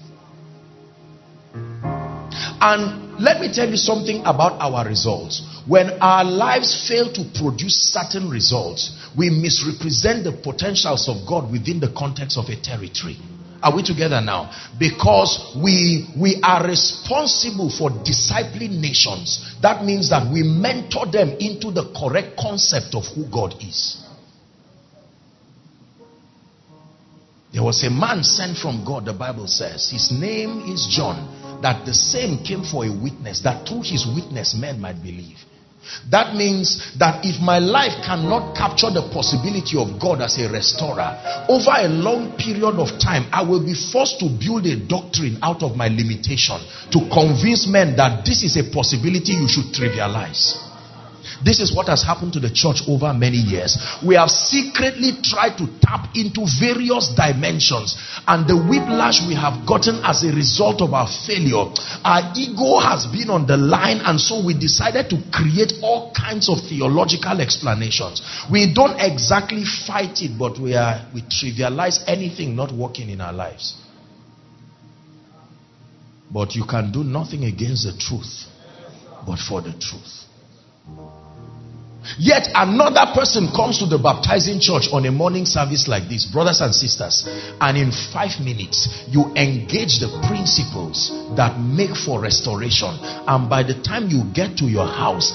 And 2.65 3.19
let 3.19 3.41
me 3.41 3.51
tell 3.51 3.67
you 3.67 3.75
something 3.75 4.21
about 4.21 4.53
our 4.61 4.87
results. 4.87 5.43
When 5.67 5.89
our 5.99 6.23
lives 6.23 6.87
fail 6.87 7.11
to 7.11 7.25
produce 7.35 7.91
certain 7.91 8.29
results, 8.29 8.95
we 9.17 9.29
misrepresent 9.29 10.23
the 10.23 10.31
potentials 10.31 11.09
of 11.09 11.27
God 11.27 11.51
within 11.51 11.81
the 11.81 11.91
context 11.91 12.37
of 12.37 12.45
a 12.45 12.55
territory. 12.55 13.17
Are 13.61 13.75
we 13.75 13.83
together 13.83 14.21
now? 14.21 14.49
Because 14.79 15.57
we, 15.61 16.07
we 16.17 16.39
are 16.41 16.65
responsible 16.65 17.69
for 17.69 17.89
discipling 17.89 18.79
nations. 18.79 19.55
That 19.61 19.83
means 19.83 20.09
that 20.11 20.31
we 20.31 20.43
mentor 20.43 21.11
them 21.11 21.35
into 21.39 21.69
the 21.69 21.91
correct 21.91 22.37
concept 22.39 22.95
of 22.95 23.03
who 23.07 23.25
God 23.29 23.55
is. 23.61 24.01
There 27.51 27.63
was 27.63 27.83
a 27.83 27.89
man 27.89 28.23
sent 28.23 28.57
from 28.57 28.85
God, 28.85 29.03
the 29.03 29.13
Bible 29.13 29.47
says. 29.47 29.89
His 29.91 30.13
name 30.13 30.71
is 30.71 30.87
John. 30.89 31.42
That 31.63 31.85
the 31.85 31.93
same 31.93 32.43
came 32.43 32.63
for 32.63 32.85
a 32.85 32.91
witness, 32.91 33.39
that 33.41 33.67
through 33.67 33.83
his 33.83 34.05
witness 34.05 34.53
men 34.53 34.79
might 34.79 35.01
believe. 35.01 35.39
That 36.11 36.35
means 36.35 36.95
that 36.99 37.25
if 37.25 37.41
my 37.41 37.59
life 37.59 38.03
cannot 38.05 38.55
capture 38.55 38.89
the 38.89 39.09
possibility 39.11 39.75
of 39.77 39.99
God 39.99 40.21
as 40.21 40.39
a 40.39 40.49
restorer, 40.49 41.11
over 41.49 41.71
a 41.75 41.87
long 41.87 42.37
period 42.37 42.79
of 42.79 42.99
time, 42.99 43.27
I 43.31 43.43
will 43.43 43.63
be 43.63 43.73
forced 43.73 44.19
to 44.19 44.27
build 44.31 44.65
a 44.65 44.79
doctrine 44.79 45.39
out 45.41 45.63
of 45.63 45.75
my 45.75 45.87
limitation 45.87 46.59
to 46.91 46.99
convince 47.11 47.67
men 47.67 47.95
that 47.97 48.23
this 48.23 48.43
is 48.43 48.55
a 48.55 48.63
possibility 48.71 49.33
you 49.33 49.47
should 49.47 49.75
trivialize. 49.75 50.62
This 51.43 51.59
is 51.59 51.75
what 51.75 51.87
has 51.87 52.01
happened 52.03 52.33
to 52.33 52.39
the 52.39 52.49
church 52.49 52.83
over 52.87 53.13
many 53.13 53.37
years. 53.37 53.77
We 54.05 54.15
have 54.15 54.29
secretly 54.29 55.11
tried 55.21 55.57
to 55.57 55.67
tap 55.81 56.15
into 56.15 56.47
various 56.59 57.11
dimensions, 57.15 57.97
and 58.27 58.47
the 58.47 58.55
whiplash 58.55 59.19
we 59.27 59.35
have 59.35 59.67
gotten 59.67 59.99
as 60.03 60.23
a 60.23 60.31
result 60.31 60.81
of 60.81 60.93
our 60.93 61.07
failure, 61.07 61.67
our 62.03 62.31
ego 62.35 62.79
has 62.79 63.05
been 63.07 63.29
on 63.29 63.45
the 63.45 63.57
line, 63.57 63.99
and 63.99 64.19
so 64.19 64.43
we 64.45 64.53
decided 64.57 65.09
to 65.09 65.19
create 65.31 65.73
all 65.83 66.13
kinds 66.15 66.47
of 66.47 66.59
theological 66.63 67.41
explanations. 67.41 68.21
We 68.49 68.73
don't 68.73 68.95
exactly 68.99 69.65
fight 69.65 70.21
it, 70.21 70.39
but 70.39 70.59
we 70.59 70.75
are 70.75 71.05
we 71.13 71.21
trivialize 71.23 72.03
anything 72.07 72.55
not 72.55 72.71
working 72.71 73.09
in 73.09 73.19
our 73.19 73.33
lives. 73.33 73.75
But 76.31 76.55
you 76.55 76.65
can 76.65 76.91
do 76.91 77.03
nothing 77.03 77.43
against 77.43 77.85
the 77.85 77.93
truth, 77.97 78.47
but 79.27 79.37
for 79.37 79.61
the 79.61 79.73
truth. 79.73 80.22
Yet 82.17 82.49
another 82.53 83.13
person 83.13 83.47
comes 83.55 83.79
to 83.79 83.85
the 83.85 83.97
baptizing 83.97 84.59
church 84.59 84.89
on 84.91 85.05
a 85.05 85.11
morning 85.11 85.45
service 85.45 85.87
like 85.87 86.09
this, 86.09 86.25
brothers 86.25 86.61
and 86.61 86.73
sisters, 86.75 87.23
and 87.61 87.77
in 87.77 87.91
five 87.91 88.39
minutes 88.39 88.87
you 89.07 89.31
engage 89.35 89.99
the 89.99 90.11
principles 90.27 91.11
that 91.35 91.59
make 91.59 91.95
for 91.95 92.19
restoration. 92.21 92.91
And 93.27 93.49
by 93.49 93.63
the 93.63 93.81
time 93.81 94.09
you 94.09 94.23
get 94.33 94.57
to 94.57 94.65
your 94.65 94.87
house, 94.87 95.31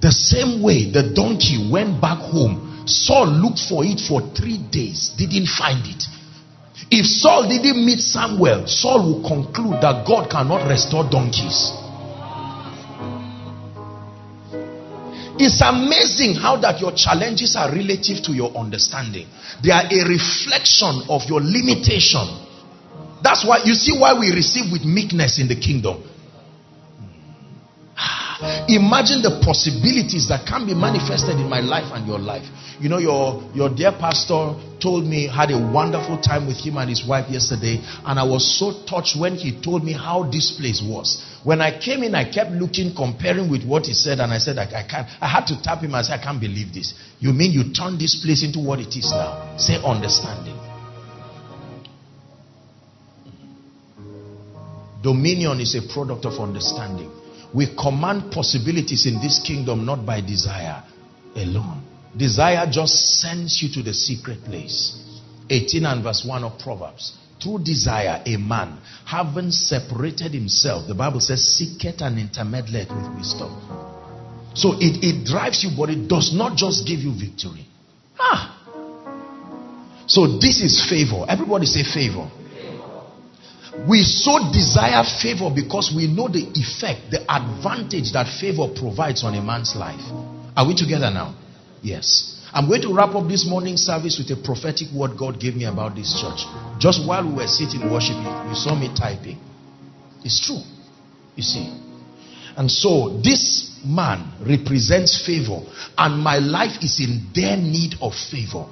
the 0.00 0.12
same 0.12 0.62
way 0.62 0.90
the 0.90 1.12
donkey 1.14 1.68
went 1.70 2.00
back 2.00 2.18
home, 2.18 2.84
Saul 2.86 3.26
looked 3.26 3.60
for 3.60 3.84
it 3.84 4.00
for 4.00 4.20
three 4.34 4.58
days, 4.58 5.12
didn't 5.18 5.48
find 5.48 5.84
it. 5.86 6.04
If 6.90 7.06
Saul 7.06 7.48
didn't 7.48 7.84
meet 7.84 8.00
Samuel, 8.00 8.66
Saul 8.68 9.14
would 9.14 9.26
conclude 9.26 9.82
that 9.82 10.06
God 10.06 10.30
cannot 10.30 10.68
restore 10.68 11.08
donkeys. 11.10 11.72
It's 15.38 15.60
amazing 15.60 16.36
how 16.36 16.56
that 16.58 16.80
your 16.80 16.92
challenges 16.92 17.56
are 17.56 17.70
relative 17.70 18.22
to 18.24 18.32
your 18.32 18.56
understanding. 18.56 19.28
They 19.62 19.70
are 19.70 19.84
a 19.84 20.08
reflection 20.08 21.02
of 21.08 21.28
your 21.28 21.40
limitation. 21.40 22.24
That's 23.22 23.44
why 23.44 23.60
you 23.64 23.74
see 23.74 23.92
why 23.98 24.18
we 24.18 24.32
receive 24.32 24.72
with 24.72 24.84
meekness 24.84 25.38
in 25.38 25.48
the 25.48 25.56
kingdom. 25.56 26.02
Imagine 28.68 29.22
the 29.22 29.40
possibilities 29.40 30.28
that 30.28 30.44
can 30.46 30.66
be 30.66 30.74
manifested 30.74 31.40
in 31.40 31.48
my 31.48 31.60
life 31.60 31.88
and 31.94 32.06
your 32.06 32.18
life. 32.18 32.44
You 32.78 32.90
know, 32.90 32.98
your, 32.98 33.40
your 33.54 33.70
dear 33.72 33.92
pastor 33.92 34.52
told 34.78 35.06
me, 35.06 35.26
had 35.26 35.50
a 35.50 35.56
wonderful 35.56 36.20
time 36.20 36.46
with 36.46 36.58
him 36.58 36.76
and 36.76 36.90
his 36.90 37.06
wife 37.06 37.30
yesterday, 37.30 37.80
and 38.04 38.20
I 38.20 38.24
was 38.24 38.44
so 38.58 38.84
touched 38.84 39.16
when 39.18 39.36
he 39.36 39.58
told 39.62 39.84
me 39.84 39.92
how 39.94 40.28
this 40.28 40.52
place 40.52 40.82
was. 40.84 41.24
When 41.44 41.62
I 41.62 41.80
came 41.80 42.02
in, 42.02 42.14
I 42.14 42.30
kept 42.30 42.50
looking, 42.50 42.94
comparing 42.94 43.50
with 43.50 43.64
what 43.64 43.86
he 43.86 43.94
said, 43.94 44.20
and 44.20 44.30
I 44.32 44.38
said, 44.38 44.58
I, 44.58 44.64
I 44.64 44.84
can't. 44.84 45.08
I 45.20 45.28
had 45.28 45.46
to 45.46 45.62
tap 45.62 45.80
him 45.80 45.94
and 45.94 46.04
say, 46.04 46.12
I 46.12 46.22
can't 46.22 46.40
believe 46.40 46.74
this. 46.74 46.92
You 47.18 47.32
mean 47.32 47.52
you 47.52 47.72
turned 47.72 47.98
this 47.98 48.20
place 48.22 48.44
into 48.44 48.60
what 48.60 48.80
it 48.80 48.94
is 48.96 49.10
now? 49.12 49.56
Say 49.56 49.80
understanding. 49.82 50.60
Dominion 55.02 55.60
is 55.60 55.74
a 55.74 55.82
product 55.94 56.26
of 56.26 56.38
understanding. 56.38 57.10
We 57.54 57.74
command 57.76 58.32
possibilities 58.32 59.06
in 59.06 59.20
this 59.20 59.38
kingdom 59.38 59.84
not 59.86 60.04
by 60.04 60.20
desire 60.20 60.82
alone. 61.34 61.82
Desire 62.16 62.66
just 62.70 63.20
sends 63.20 63.60
you 63.62 63.68
to 63.74 63.82
the 63.82 63.94
secret 63.94 64.42
place. 64.44 65.02
18 65.50 65.84
and 65.84 66.02
verse 66.02 66.24
1 66.24 66.44
of 66.44 66.58
Proverbs. 66.58 67.16
Through 67.40 67.64
desire, 67.64 68.22
a 68.24 68.36
man, 68.36 68.78
having 69.04 69.50
separated 69.50 70.32
himself, 70.32 70.88
the 70.88 70.94
Bible 70.94 71.20
says, 71.20 71.46
seeketh 71.46 72.00
and 72.00 72.18
intermediate 72.18 72.88
with 72.88 73.14
wisdom. 73.14 73.54
So 74.54 74.72
it, 74.80 75.04
it 75.04 75.26
drives 75.26 75.62
you, 75.62 75.70
but 75.76 75.90
it 75.90 76.08
does 76.08 76.32
not 76.32 76.56
just 76.56 76.86
give 76.86 77.00
you 77.00 77.12
victory. 77.12 77.66
Ah. 78.18 78.54
So 80.06 80.38
this 80.38 80.62
is 80.62 80.82
favor. 80.88 81.26
Everybody 81.28 81.66
say 81.66 81.82
favor. 81.84 82.30
We 83.84 84.02
so 84.02 84.50
desire 84.52 85.04
favor 85.04 85.50
because 85.54 85.92
we 85.94 86.06
know 86.08 86.28
the 86.28 86.42
effect, 86.54 87.10
the 87.10 87.22
advantage 87.28 88.12
that 88.12 88.26
favor 88.40 88.66
provides 88.74 89.22
on 89.22 89.34
a 89.34 89.42
man's 89.42 89.76
life. 89.76 90.02
Are 90.56 90.66
we 90.66 90.74
together 90.74 91.10
now? 91.10 91.36
Yes. 91.82 92.32
I'm 92.52 92.68
going 92.68 92.82
to 92.82 92.94
wrap 92.94 93.14
up 93.14 93.28
this 93.28 93.46
morning 93.46 93.76
service 93.76 94.18
with 94.18 94.30
a 94.36 94.42
prophetic 94.42 94.88
word 94.94 95.18
God 95.18 95.38
gave 95.38 95.54
me 95.54 95.66
about 95.66 95.94
this 95.94 96.18
church. 96.18 96.48
Just 96.80 97.06
while 97.06 97.22
we 97.28 97.36
were 97.36 97.46
sitting 97.46 97.90
worshiping, 97.92 98.24
you 98.48 98.54
saw 98.54 98.74
me 98.74 98.88
typing. 98.96 99.38
It's 100.24 100.40
true. 100.44 100.62
You 101.36 101.42
see. 101.42 101.68
And 102.56 102.70
so 102.70 103.20
this 103.22 103.78
man 103.84 104.32
represents 104.40 105.20
favor, 105.24 105.60
and 105.98 106.18
my 106.18 106.38
life 106.38 106.82
is 106.82 106.98
in 106.98 107.28
their 107.34 107.56
need 107.56 107.96
of 108.00 108.14
favor. 108.14 108.64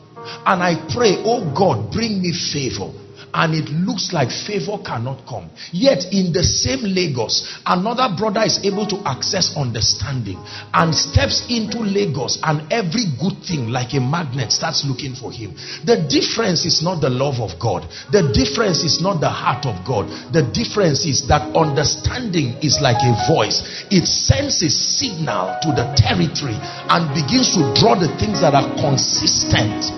And 0.46 0.62
I 0.62 0.88
pray, 0.88 1.20
oh 1.22 1.52
God, 1.55 1.92
bring 1.92 2.22
me 2.22 2.32
favor 2.32 2.90
and 3.35 3.53
it 3.53 3.68
looks 3.68 4.12
like 4.12 4.30
favor 4.30 4.78
cannot 4.78 5.26
come. 5.26 5.51
Yet 5.72 6.14
in 6.14 6.32
the 6.32 6.45
same 6.45 6.87
Lagos, 6.87 7.43
another 7.66 8.14
brother 8.16 8.47
is 8.47 8.62
able 8.62 8.87
to 8.87 9.03
access 9.05 9.57
understanding 9.57 10.39
and 10.72 10.95
steps 10.95 11.45
into 11.51 11.82
Lagos 11.82 12.39
and 12.45 12.62
every 12.72 13.11
good 13.18 13.43
thing 13.43 13.68
like 13.74 13.93
a 13.95 14.01
magnet 14.01 14.53
starts 14.53 14.87
looking 14.87 15.14
for 15.18 15.32
him. 15.35 15.51
The 15.82 16.07
difference 16.07 16.64
is 16.64 16.80
not 16.80 17.03
the 17.03 17.11
love 17.11 17.43
of 17.43 17.59
God. 17.59 17.82
The 18.14 18.30
difference 18.30 18.87
is 18.87 19.03
not 19.03 19.18
the 19.18 19.30
heart 19.30 19.66
of 19.66 19.82
God. 19.85 20.07
The 20.32 20.47
difference 20.55 21.05
is 21.05 21.26
that 21.26 21.43
understanding 21.59 22.55
is 22.62 22.78
like 22.80 23.03
a 23.03 23.18
voice. 23.26 23.66
It 23.91 24.07
sends 24.07 24.62
a 24.62 24.70
signal 24.70 25.59
to 25.66 25.74
the 25.74 25.91
territory 25.99 26.55
and 26.87 27.11
begins 27.11 27.51
to 27.59 27.66
draw 27.74 27.99
the 27.99 28.14
things 28.14 28.47
that 28.47 28.55
are 28.55 28.70
consistent. 28.78 29.91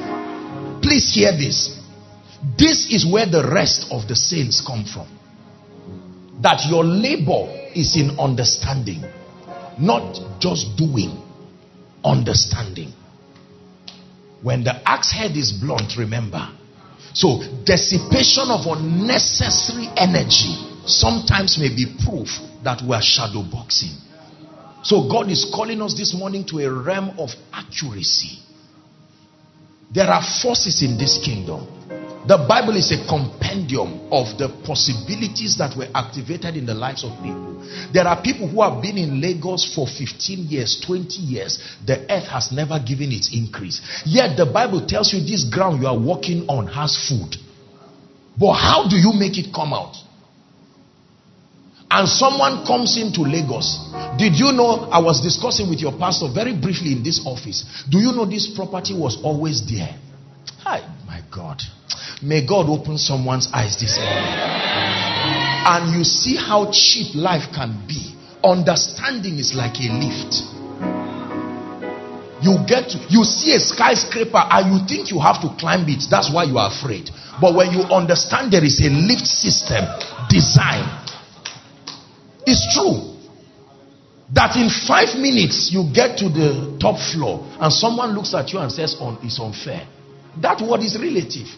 Please 0.80 1.12
hear 1.12 1.36
this. 1.36 1.75
This 2.54 2.92
is 2.92 3.04
where 3.04 3.26
the 3.26 3.50
rest 3.52 3.90
of 3.90 4.06
the 4.06 4.14
saints 4.14 4.60
come 4.64 4.84
from. 4.84 5.08
That 6.42 6.66
your 6.70 6.84
labor 6.84 7.50
is 7.74 7.96
in 7.96 8.20
understanding, 8.20 9.02
not 9.78 10.20
just 10.38 10.76
doing, 10.76 11.20
understanding. 12.04 12.92
When 14.42 14.62
the 14.62 14.74
axe 14.88 15.10
head 15.10 15.36
is 15.36 15.50
blunt, 15.50 15.96
remember. 15.98 16.48
So, 17.14 17.42
dissipation 17.64 18.50
of 18.50 18.66
unnecessary 18.66 19.88
energy 19.96 20.54
sometimes 20.86 21.58
may 21.58 21.74
be 21.74 21.96
proof 22.04 22.28
that 22.62 22.82
we 22.82 22.94
are 22.94 23.02
shadow 23.02 23.42
boxing. 23.42 23.96
So, 24.84 25.08
God 25.08 25.30
is 25.30 25.50
calling 25.52 25.82
us 25.82 25.96
this 25.96 26.14
morning 26.14 26.44
to 26.48 26.60
a 26.60 26.70
realm 26.70 27.18
of 27.18 27.30
accuracy. 27.52 28.38
There 29.92 30.06
are 30.06 30.22
forces 30.22 30.82
in 30.82 30.98
this 30.98 31.18
kingdom 31.18 31.75
The 32.26 32.44
Bible 32.48 32.76
is 32.76 32.90
a 32.90 33.06
compendium 33.06 34.10
of 34.10 34.36
the 34.36 34.48
possibilities 34.66 35.56
that 35.58 35.76
were 35.76 35.86
activated 35.94 36.56
in 36.56 36.66
the 36.66 36.74
lives 36.74 37.04
of 37.04 37.14
people. 37.22 37.62
There 37.92 38.06
are 38.06 38.20
people 38.20 38.48
who 38.48 38.62
have 38.62 38.82
been 38.82 38.98
in 38.98 39.20
Lagos 39.20 39.62
for 39.74 39.86
15 39.86 40.46
years, 40.50 40.82
20 40.84 41.06
years. 41.22 41.62
The 41.86 42.02
earth 42.10 42.26
has 42.26 42.50
never 42.50 42.80
given 42.80 43.12
its 43.12 43.30
increase. 43.32 43.80
Yet 44.04 44.36
the 44.36 44.46
Bible 44.46 44.86
tells 44.86 45.14
you 45.14 45.20
this 45.20 45.44
ground 45.44 45.80
you 45.80 45.86
are 45.86 45.98
walking 45.98 46.48
on 46.48 46.66
has 46.66 46.98
food. 47.08 47.36
But 48.36 48.54
how 48.54 48.88
do 48.88 48.96
you 48.96 49.12
make 49.14 49.38
it 49.38 49.54
come 49.54 49.72
out? 49.72 49.94
And 51.88 52.08
someone 52.08 52.66
comes 52.66 52.98
into 52.98 53.22
Lagos. 53.22 53.78
Did 54.18 54.34
you 54.34 54.50
know? 54.50 54.90
I 54.90 54.98
was 54.98 55.22
discussing 55.22 55.70
with 55.70 55.78
your 55.78 55.96
pastor 55.96 56.26
very 56.34 56.58
briefly 56.58 56.90
in 56.90 57.04
this 57.04 57.22
office. 57.24 57.62
Do 57.88 57.98
you 57.98 58.10
know 58.10 58.26
this 58.26 58.50
property 58.50 58.98
was 58.98 59.22
always 59.22 59.62
there? 59.70 59.94
Hi, 60.66 60.82
my 61.06 61.22
God. 61.32 61.62
May 62.22 62.46
God 62.46 62.68
open 62.68 62.96
someone's 62.96 63.48
eyes 63.52 63.76
this 63.76 63.98
morning. 63.98 64.24
And 65.68 65.96
you 65.96 66.04
see 66.04 66.36
how 66.36 66.70
cheap 66.72 67.14
life 67.14 67.52
can 67.54 67.84
be. 67.86 68.14
Understanding 68.42 69.38
is 69.38 69.54
like 69.54 69.76
a 69.80 69.92
lift. 69.92 70.42
You 72.40 72.56
get 72.66 72.90
to, 72.90 72.98
you 73.10 73.24
see 73.24 73.54
a 73.54 73.60
skyscraper 73.60 74.38
and 74.38 74.72
you 74.72 74.86
think 74.86 75.10
you 75.10 75.18
have 75.20 75.42
to 75.42 75.48
climb 75.58 75.88
it. 75.88 76.04
That's 76.08 76.32
why 76.32 76.44
you 76.44 76.56
are 76.58 76.70
afraid. 76.70 77.10
But 77.40 77.54
when 77.54 77.72
you 77.72 77.82
understand 77.82 78.52
there 78.52 78.64
is 78.64 78.80
a 78.80 78.88
lift 78.88 79.26
system 79.26 79.84
design, 80.30 80.88
it's 82.46 82.74
true 82.74 83.16
that 84.32 84.56
in 84.56 84.70
five 84.70 85.18
minutes 85.18 85.70
you 85.72 85.84
get 85.92 86.16
to 86.18 86.28
the 86.28 86.78
top 86.80 86.98
floor 86.98 87.46
and 87.60 87.72
someone 87.72 88.14
looks 88.14 88.32
at 88.34 88.52
you 88.52 88.58
and 88.58 88.70
says, 88.72 88.96
"On 89.00 89.18
it's 89.22 89.38
unfair." 89.40 89.86
That 90.40 90.60
word 90.60 90.82
is 90.82 90.96
relative. 90.98 91.48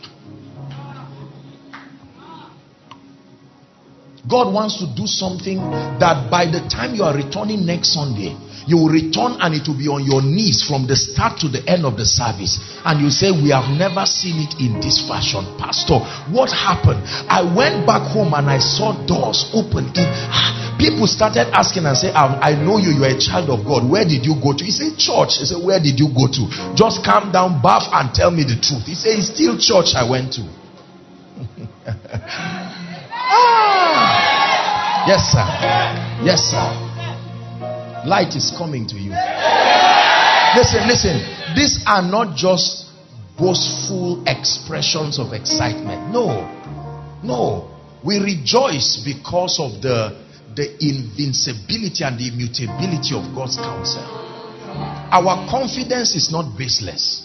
God 4.29 4.53
wants 4.53 4.76
to 4.79 4.87
do 4.95 5.07
something 5.07 5.57
that 5.99 6.31
by 6.31 6.45
the 6.45 6.61
time 6.68 6.95
you 6.95 7.03
are 7.03 7.16
returning 7.16 7.64
next 7.64 7.95
Sunday, 7.97 8.37
you 8.68 8.76
will 8.76 8.93
return 8.93 9.41
and 9.41 9.57
it 9.57 9.64
will 9.64 9.81
be 9.81 9.89
on 9.89 10.05
your 10.05 10.20
knees 10.20 10.61
from 10.61 10.85
the 10.85 10.93
start 10.93 11.41
to 11.41 11.49
the 11.49 11.64
end 11.64 11.89
of 11.89 11.97
the 11.97 12.05
service. 12.05 12.61
And 12.85 13.01
you 13.01 13.09
say, 13.09 13.33
We 13.33 13.49
have 13.49 13.72
never 13.72 14.05
seen 14.05 14.45
it 14.45 14.61
in 14.61 14.76
this 14.85 15.01
fashion. 15.09 15.41
Pastor, 15.57 16.05
what 16.29 16.53
happened? 16.53 17.01
I 17.33 17.41
went 17.41 17.89
back 17.89 18.05
home 18.12 18.37
and 18.37 18.45
I 18.45 18.61
saw 18.61 18.93
doors 19.09 19.49
open. 19.57 19.89
Ah, 19.97 20.76
people 20.76 21.09
started 21.09 21.49
asking 21.57 21.89
and 21.89 21.97
say, 21.97 22.12
I, 22.12 22.53
I 22.53 22.61
know 22.61 22.76
you, 22.76 22.93
you 22.93 23.09
are 23.09 23.16
a 23.16 23.18
child 23.18 23.49
of 23.49 23.64
God. 23.64 23.89
Where 23.89 24.05
did 24.05 24.29
you 24.29 24.37
go 24.37 24.53
to? 24.53 24.61
He 24.61 24.68
said, 24.70 25.01
Church. 25.01 25.41
He 25.41 25.49
said, 25.49 25.64
Where 25.64 25.81
did 25.81 25.97
you 25.97 26.12
go 26.12 26.29
to? 26.29 26.45
Just 26.76 27.01
calm 27.01 27.33
down, 27.33 27.64
bath, 27.64 27.89
and 27.89 28.12
tell 28.12 28.29
me 28.29 28.45
the 28.45 28.61
truth. 28.61 28.85
He 28.85 28.93
said, 28.93 29.16
It's 29.16 29.33
still 29.33 29.57
church 29.57 29.97
I 29.97 30.05
went 30.05 30.37
to. 30.37 30.45
ah. 33.16 33.88
Yes, 35.07 35.32
sir. 35.32 35.46
Yes, 36.24 36.40
sir. 36.51 36.88
Light 38.07 38.34
is 38.34 38.51
coming 38.57 38.86
to 38.88 38.96
you. 38.96 39.12
Listen, 40.57 40.88
listen. 40.88 41.55
These 41.55 41.84
are 41.86 42.03
not 42.03 42.36
just 42.36 42.86
boastful 43.38 44.24
expressions 44.26 45.18
of 45.18 45.32
excitement. 45.32 46.12
No. 46.12 46.42
No. 47.22 47.70
We 48.05 48.18
rejoice 48.18 49.03
because 49.05 49.61
of 49.61 49.82
the, 49.82 50.24
the 50.55 50.72
invincibility 50.84 52.05
and 52.05 52.18
the 52.18 52.28
immutability 52.28 53.14
of 53.14 53.34
God's 53.34 53.57
counsel. 53.57 54.03
Our 55.11 55.49
confidence 55.51 56.14
is 56.14 56.30
not 56.30 56.57
baseless. 56.57 57.24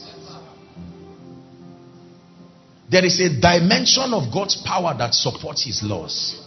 There 2.90 3.06
is 3.06 3.20
a 3.20 3.30
dimension 3.40 4.14
of 4.14 4.32
God's 4.32 4.56
power 4.64 4.96
that 4.98 5.14
supports 5.14 5.64
his 5.64 5.82
laws. 5.84 6.43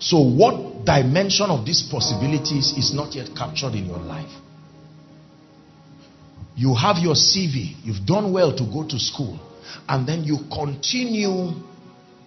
So, 0.00 0.18
what 0.18 0.86
dimension 0.86 1.50
of 1.50 1.66
these 1.66 1.82
possibilities 1.82 2.72
is 2.76 2.94
not 2.94 3.14
yet 3.14 3.28
captured 3.36 3.74
in 3.74 3.84
your 3.86 3.98
life? 3.98 4.30
You 6.56 6.74
have 6.74 6.96
your 6.98 7.14
CV, 7.14 7.76
you've 7.84 8.06
done 8.06 8.32
well 8.32 8.56
to 8.56 8.64
go 8.64 8.86
to 8.88 8.98
school, 8.98 9.38
and 9.88 10.08
then 10.08 10.24
you 10.24 10.38
continue 10.52 11.52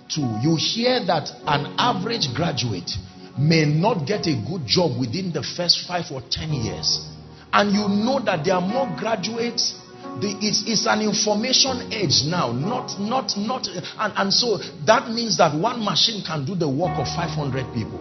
to, 0.09 0.21
you 0.41 0.55
hear 0.55 1.03
that 1.05 1.29
an 1.47 1.75
average 1.77 2.33
graduate 2.35 2.91
may 3.37 3.65
not 3.65 4.05
get 4.05 4.27
a 4.27 4.35
good 4.47 4.65
job 4.67 4.99
within 4.99 5.33
the 5.33 5.41
first 5.41 5.87
five 5.87 6.05
or 6.11 6.21
ten 6.29 6.53
years. 6.53 7.09
And 7.51 7.71
you 7.71 7.87
know 7.87 8.19
that 8.23 8.45
there 8.45 8.55
are 8.55 8.61
more 8.61 8.95
graduates 8.97 9.79
the, 10.21 10.37
it's, 10.41 10.63
it's, 10.67 10.85
an 10.85 11.01
information 11.01 11.91
age 11.91 12.23
now, 12.25 12.51
not, 12.51 12.99
not, 12.99 13.35
not, 13.37 13.67
and, 13.67 14.13
and 14.15 14.33
so 14.33 14.57
that 14.85 15.09
means 15.09 15.37
that 15.37 15.55
one 15.57 15.83
machine 15.83 16.23
can 16.25 16.45
do 16.45 16.55
the 16.55 16.69
work 16.69 16.97
of 16.99 17.07
500 17.07 17.73
people. 17.73 17.99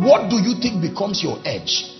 What 0.00 0.30
do 0.30 0.36
you 0.36 0.60
think 0.60 0.80
becomes 0.80 1.22
your 1.22 1.38
edge? 1.44 1.94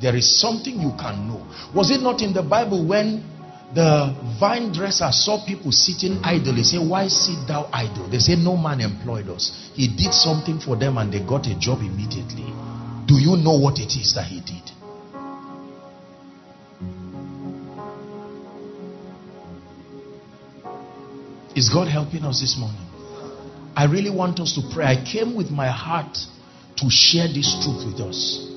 There 0.00 0.16
is 0.16 0.40
something 0.40 0.80
you 0.80 0.92
can 0.98 1.28
know. 1.28 1.46
Was 1.74 1.92
it 1.92 2.00
not 2.02 2.22
in 2.22 2.32
the 2.32 2.42
Bible 2.42 2.84
when 2.84 3.22
the 3.72 4.12
vine 4.40 4.72
dresser 4.72 5.12
saw 5.12 5.46
people 5.46 5.70
sitting 5.70 6.18
idle? 6.24 6.54
He 6.54 6.64
said, 6.64 6.80
Why 6.80 7.06
sit 7.06 7.46
thou 7.46 7.70
idle? 7.72 8.08
They 8.10 8.18
said, 8.18 8.38
No 8.38 8.56
man 8.56 8.80
employed 8.80 9.28
us. 9.28 9.70
He 9.74 9.86
did 9.86 10.12
something 10.12 10.58
for 10.58 10.74
them 10.74 10.98
and 10.98 11.12
they 11.12 11.20
got 11.20 11.46
a 11.46 11.56
job 11.56 11.80
immediately. 11.80 12.52
Do 13.12 13.18
you 13.18 13.36
know 13.36 13.58
what 13.58 13.78
it 13.78 13.92
is 14.00 14.14
that 14.14 14.24
he 14.24 14.40
did? 14.40 14.70
Is 21.54 21.68
God 21.68 21.88
helping 21.88 22.24
us 22.24 22.40
this 22.40 22.56
morning? 22.58 22.80
I 23.76 23.84
really 23.84 24.08
want 24.08 24.40
us 24.40 24.54
to 24.54 24.62
pray. 24.72 24.86
I 24.86 25.04
came 25.04 25.36
with 25.36 25.50
my 25.50 25.68
heart 25.68 26.16
to 26.78 26.86
share 26.88 27.28
this 27.28 27.54
truth 27.62 27.84
with 27.84 28.00
us. 28.00 28.48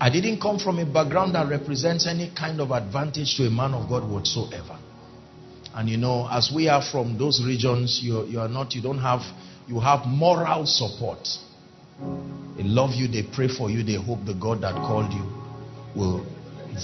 I 0.00 0.08
didn't 0.08 0.40
come 0.40 0.58
from 0.58 0.78
a 0.78 0.86
background 0.86 1.34
that 1.34 1.50
represents 1.50 2.06
any 2.06 2.32
kind 2.34 2.62
of 2.62 2.70
advantage 2.70 3.36
to 3.36 3.46
a 3.46 3.50
man 3.50 3.74
of 3.74 3.90
God 3.90 4.10
whatsoever. 4.10 4.78
And 5.74 5.90
you 5.90 5.98
know, 5.98 6.26
as 6.32 6.50
we 6.50 6.66
are 6.66 6.82
from 6.82 7.18
those 7.18 7.44
regions, 7.44 8.00
you, 8.02 8.24
you 8.24 8.40
are 8.40 8.48
not, 8.48 8.74
you 8.74 8.80
don't 8.80 9.00
have, 9.00 9.20
you 9.68 9.80
have 9.80 10.06
moral 10.06 10.64
support. 10.64 11.28
They 12.56 12.62
love 12.64 12.90
you, 12.94 13.08
they 13.08 13.22
pray 13.22 13.48
for 13.48 13.70
you, 13.70 13.82
they 13.82 13.94
hope 13.94 14.24
the 14.24 14.34
God 14.34 14.60
that 14.62 14.74
called 14.74 15.12
you 15.12 15.26
will 15.94 16.26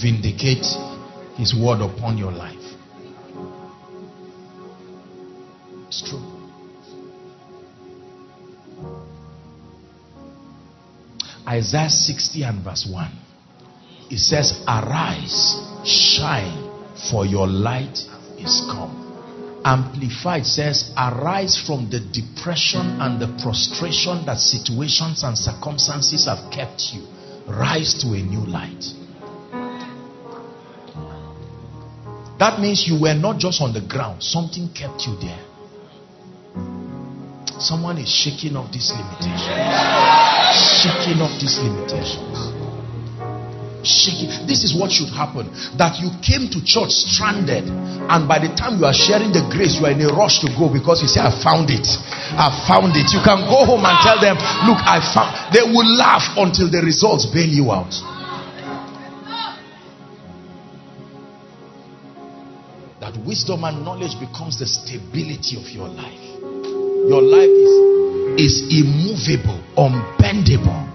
vindicate 0.01 0.65
his 1.35 1.55
word 1.55 1.81
upon 1.81 2.17
your 2.17 2.31
life. 2.31 2.57
It's 5.87 6.07
true. 6.07 6.39
Isaiah 11.47 11.89
60 11.89 12.43
and 12.43 12.63
verse 12.63 12.87
1. 12.91 13.11
It 14.11 14.19
says, 14.19 14.63
Arise, 14.67 15.55
shine, 15.83 16.69
for 17.09 17.25
your 17.25 17.47
light 17.47 17.97
is 18.37 18.61
come. 18.69 18.98
Amplified 19.69 20.47
says, 20.47 20.91
Arise 20.97 21.55
from 21.55 21.91
the 21.91 21.99
depression 21.99 22.99
and 22.99 23.21
the 23.21 23.27
prostration 23.43 24.25
that 24.25 24.39
situations 24.39 25.21
and 25.23 25.37
circumstances 25.37 26.25
have 26.25 26.51
kept 26.51 26.91
you. 26.91 27.05
Rise 27.45 27.93
to 28.01 28.07
a 28.13 28.17
new 28.17 28.41
light. 28.49 28.83
That 32.39 32.59
means 32.59 32.87
you 32.87 32.99
were 32.99 33.13
not 33.13 33.37
just 33.37 33.61
on 33.61 33.71
the 33.73 33.81
ground, 33.81 34.23
something 34.23 34.69
kept 34.73 35.05
you 35.05 35.15
there. 35.21 35.45
Someone 37.59 37.99
is 37.99 38.09
shaking 38.09 38.55
off 38.55 38.71
these 38.71 38.89
limitations. 38.89 39.53
Shaking 40.81 41.21
off 41.21 41.39
these 41.39 41.59
limitations 41.59 42.48
shaking. 43.83 44.29
This 44.47 44.63
is 44.63 44.75
what 44.75 44.91
should 44.91 45.09
happen. 45.09 45.47
That 45.79 45.99
you 45.99 46.11
came 46.19 46.51
to 46.51 46.59
church 46.63 46.91
stranded, 46.91 47.67
and 47.67 48.27
by 48.27 48.39
the 48.39 48.51
time 48.55 48.79
you 48.79 48.85
are 48.85 48.95
sharing 48.95 49.31
the 49.31 49.45
grace, 49.47 49.79
you 49.79 49.85
are 49.87 49.93
in 49.95 50.01
a 50.03 50.11
rush 50.11 50.39
to 50.43 50.49
go 50.57 50.67
because 50.67 51.01
you 51.01 51.09
say, 51.09 51.21
I 51.21 51.31
found 51.31 51.71
it. 51.71 51.85
I 52.35 52.51
found 52.67 52.95
it. 52.97 53.11
You 53.15 53.21
can 53.23 53.45
go 53.47 53.63
home 53.63 53.85
and 53.85 53.97
tell 54.03 54.19
them, 54.19 54.35
Look, 54.67 54.81
I 54.83 54.99
found. 54.99 55.31
They 55.55 55.63
will 55.63 55.87
laugh 55.87 56.35
until 56.35 56.67
the 56.69 56.81
results 56.83 57.25
bail 57.29 57.47
you 57.47 57.71
out. 57.71 57.91
That 62.99 63.15
wisdom 63.25 63.63
and 63.63 63.85
knowledge 63.85 64.19
becomes 64.19 64.59
the 64.59 64.67
stability 64.67 65.55
of 65.55 65.69
your 65.71 65.87
life. 65.87 66.19
Your 67.07 67.23
life 67.23 67.47
is, 67.47 67.73
is 68.37 68.55
immovable, 68.69 69.57
unbendable. 69.79 70.85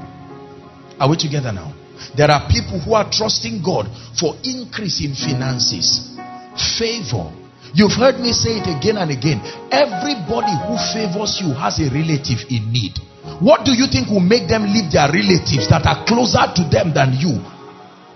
Are 1.00 1.08
we 1.10 1.16
together 1.16 1.50
now? 1.50 1.72
There 2.16 2.30
are 2.30 2.48
people 2.48 2.80
who 2.80 2.94
are 2.94 3.08
trusting 3.10 3.62
God 3.62 3.88
for 4.18 4.34
increase 4.44 5.00
in 5.04 5.14
finances, 5.14 6.16
favor. 6.78 7.30
You've 7.74 7.96
heard 7.98 8.20
me 8.20 8.32
say 8.32 8.62
it 8.62 8.68
again 8.70 8.96
and 8.98 9.10
again. 9.10 9.42
Everybody 9.70 10.54
who 10.66 10.78
favors 10.94 11.40
you 11.42 11.50
has 11.54 11.80
a 11.80 11.90
relative 11.90 12.46
in 12.50 12.70
need. 12.70 12.98
What 13.40 13.64
do 13.64 13.72
you 13.72 13.86
think 13.90 14.08
will 14.08 14.22
make 14.22 14.46
them 14.48 14.70
leave 14.70 14.92
their 14.92 15.10
relatives 15.10 15.66
that 15.70 15.82
are 15.86 16.04
closer 16.06 16.44
to 16.54 16.62
them 16.70 16.94
than 16.94 17.18
you 17.18 17.42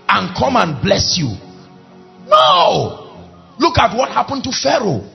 and 0.09 0.35
come 0.35 0.57
and 0.57 0.81
bless 0.81 1.17
you. 1.17 1.37
No. 2.25 3.05
Look 3.59 3.77
at 3.77 3.95
what 3.95 4.09
happened 4.09 4.43
to 4.43 4.51
Pharaoh. 4.51 5.05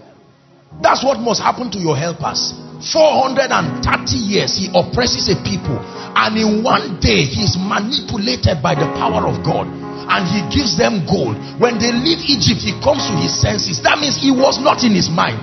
That's 0.81 1.05
what 1.05 1.19
must 1.19 1.43
happen 1.43 1.71
to 1.73 1.79
your 1.79 1.97
helpers. 1.97 2.55
430 2.85 4.17
years 4.17 4.57
he 4.57 4.69
oppresses 4.75 5.29
a 5.33 5.37
people 5.43 5.81
and 5.81 6.37
in 6.37 6.63
one 6.63 7.01
day 7.01 7.25
he 7.25 7.43
is 7.43 7.57
manipulated 7.59 8.63
by 8.63 8.75
the 8.75 8.87
power 9.01 9.27
of 9.27 9.45
God 9.45 9.67
and 10.07 10.29
he 10.29 10.41
gives 10.55 10.77
them 10.77 11.07
gold. 11.09 11.35
When 11.59 11.79
they 11.79 11.91
leave 11.91 12.21
Egypt, 12.29 12.61
he 12.61 12.77
comes 12.85 13.09
to 13.09 13.15
his 13.17 13.41
senses. 13.41 13.83
That 13.83 13.99
means 13.99 14.21
he 14.21 14.31
was 14.31 14.61
not 14.61 14.85
in 14.85 14.93
his 14.93 15.09
mind. 15.09 15.41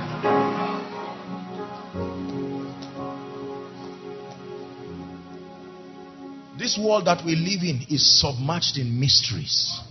This 6.58 6.78
world 6.78 7.06
that 7.06 7.26
we 7.26 7.36
live 7.36 7.64
in 7.64 7.82
is 7.90 8.06
submerged 8.06 8.78
in 8.78 9.00
mysteries. 9.00 9.82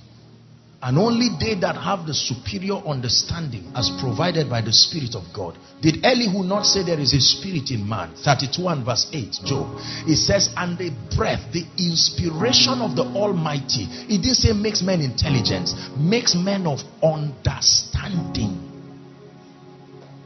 And 0.83 0.97
only 0.97 1.28
they 1.39 1.61
that 1.61 1.76
have 1.76 2.07
the 2.07 2.14
superior 2.14 2.76
understanding 2.76 3.70
as 3.76 3.91
provided 4.01 4.49
by 4.49 4.62
the 4.62 4.72
Spirit 4.72 5.14
of 5.14 5.24
God. 5.35 5.59
Did 5.83 6.05
Elihu 6.05 6.43
not 6.43 6.64
say 6.64 6.83
there 6.83 6.99
is 6.99 7.12
a 7.12 7.20
spirit 7.20 7.70
in 7.70 7.87
man? 7.87 8.14
32 8.24 8.66
and 8.66 8.85
verse 8.85 9.07
8, 9.12 9.45
Job. 9.45 9.76
It 10.09 10.16
says, 10.16 10.49
and 10.57 10.78
the 10.78 10.91
breath, 11.14 11.53
the 11.53 11.66
inspiration 11.76 12.81
of 12.81 12.97
the 12.97 13.05
Almighty. 13.05 13.85
It 14.09 14.22
didn't 14.22 14.41
say 14.41 14.53
makes 14.55 14.81
men 14.81 15.03
intelligent, 15.03 15.68
makes 15.99 16.35
men 16.35 16.66
of 16.66 16.81
understanding. 17.03 18.66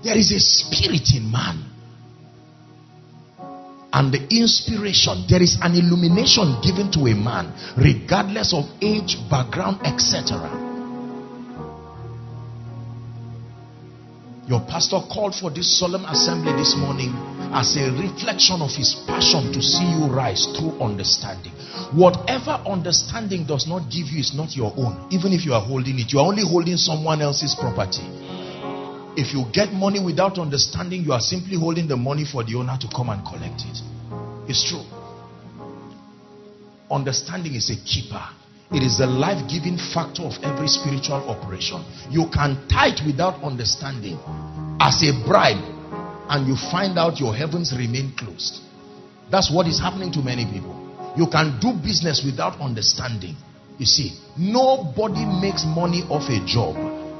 There 0.04 0.16
is 0.16 0.30
a 0.30 0.38
spirit 0.38 1.10
in 1.16 1.32
man 1.32 1.73
and 3.94 4.12
the 4.12 4.20
inspiration 4.34 5.24
there 5.28 5.42
is 5.42 5.56
an 5.62 5.74
illumination 5.74 6.58
given 6.62 6.90
to 6.90 7.06
a 7.06 7.14
man 7.14 7.54
regardless 7.78 8.52
of 8.52 8.64
age 8.82 9.16
background 9.30 9.78
etc 9.86 10.50
your 14.46 14.60
pastor 14.68 15.00
called 15.10 15.34
for 15.34 15.50
this 15.50 15.78
solemn 15.78 16.04
assembly 16.04 16.52
this 16.52 16.76
morning 16.76 17.14
as 17.54 17.76
a 17.76 17.90
reflection 17.96 18.60
of 18.60 18.68
his 18.74 18.92
passion 19.06 19.52
to 19.52 19.62
see 19.62 19.84
you 19.88 20.04
rise 20.04 20.44
through 20.52 20.76
understanding. 20.82 21.52
Whatever 21.96 22.60
understanding 22.66 23.46
does 23.46 23.66
not 23.66 23.88
give 23.88 24.08
you 24.12 24.20
is 24.20 24.34
not 24.34 24.54
your 24.54 24.74
own 24.76 25.08
even 25.10 25.32
if 25.32 25.46
you 25.46 25.54
are 25.54 25.64
holding 25.64 25.98
it. 25.98 26.12
You 26.12 26.18
are 26.18 26.26
only 26.26 26.42
holding 26.42 26.76
someone 26.76 27.22
else's 27.22 27.54
property 27.54 28.04
if 29.16 29.32
you 29.32 29.44
get 29.52 29.72
money 29.72 30.02
without 30.04 30.38
understanding, 30.38 31.02
you 31.02 31.12
are 31.12 31.20
simply 31.20 31.56
holding 31.56 31.86
the 31.86 31.96
money 31.96 32.24
for 32.24 32.42
the 32.42 32.54
owner 32.56 32.76
to 32.80 32.88
come 32.88 33.10
and 33.10 33.24
collect 33.24 33.62
it. 33.62 33.78
It's 34.50 34.62
true. 34.68 34.82
Understanding 36.90 37.54
is 37.54 37.70
a 37.70 37.76
keeper. 37.86 38.22
It 38.72 38.82
is 38.82 38.98
the 38.98 39.06
life-giving 39.06 39.78
factor 39.94 40.22
of 40.22 40.32
every 40.42 40.68
spiritual 40.68 41.22
operation. 41.30 41.84
You 42.10 42.26
can 42.32 42.66
tithe 42.68 43.06
without 43.06 43.42
understanding 43.42 44.18
as 44.80 45.02
a 45.06 45.14
bribe 45.26 45.62
and 46.28 46.48
you 46.48 46.56
find 46.56 46.98
out 46.98 47.20
your 47.20 47.34
heavens 47.34 47.72
remain 47.76 48.14
closed. 48.16 48.60
That's 49.30 49.52
what 49.52 49.66
is 49.66 49.78
happening 49.78 50.12
to 50.12 50.20
many 50.20 50.44
people. 50.44 50.74
You 51.16 51.28
can 51.30 51.60
do 51.60 51.72
business 51.72 52.22
without 52.24 52.60
understanding. 52.60 53.36
You 53.78 53.86
see, 53.86 54.18
nobody 54.36 55.24
makes 55.24 55.64
money 55.64 56.02
off 56.10 56.28
a 56.30 56.44
job 56.46 56.74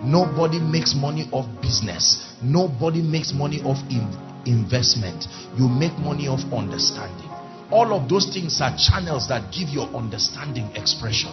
Nobody 0.04 0.60
makes 0.60 0.94
money 0.94 1.28
off 1.32 1.46
business. 1.62 2.34
Nobody 2.42 3.00
makes 3.00 3.32
money 3.32 3.60
in 3.60 4.04
investment. 4.44 5.26
You 5.56 5.68
make 5.68 5.96
money 5.98 6.28
off 6.28 6.44
understanding. 6.52 7.30
All 7.70 7.94
of 7.94 8.08
those 8.08 8.32
things 8.32 8.60
are 8.60 8.76
channels 8.76 9.28
that 9.28 9.50
give 9.50 9.70
your 9.70 9.88
understanding 9.96 10.68
expression. 10.74 11.32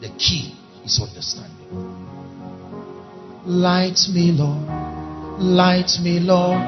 The 0.00 0.08
key 0.16 0.56
is 0.84 0.98
understanding. 1.00 1.68
Light 3.44 3.98
me, 4.12 4.32
Lord. 4.32 4.66
Light 5.38 6.00
me, 6.02 6.18
Lord. 6.18 6.60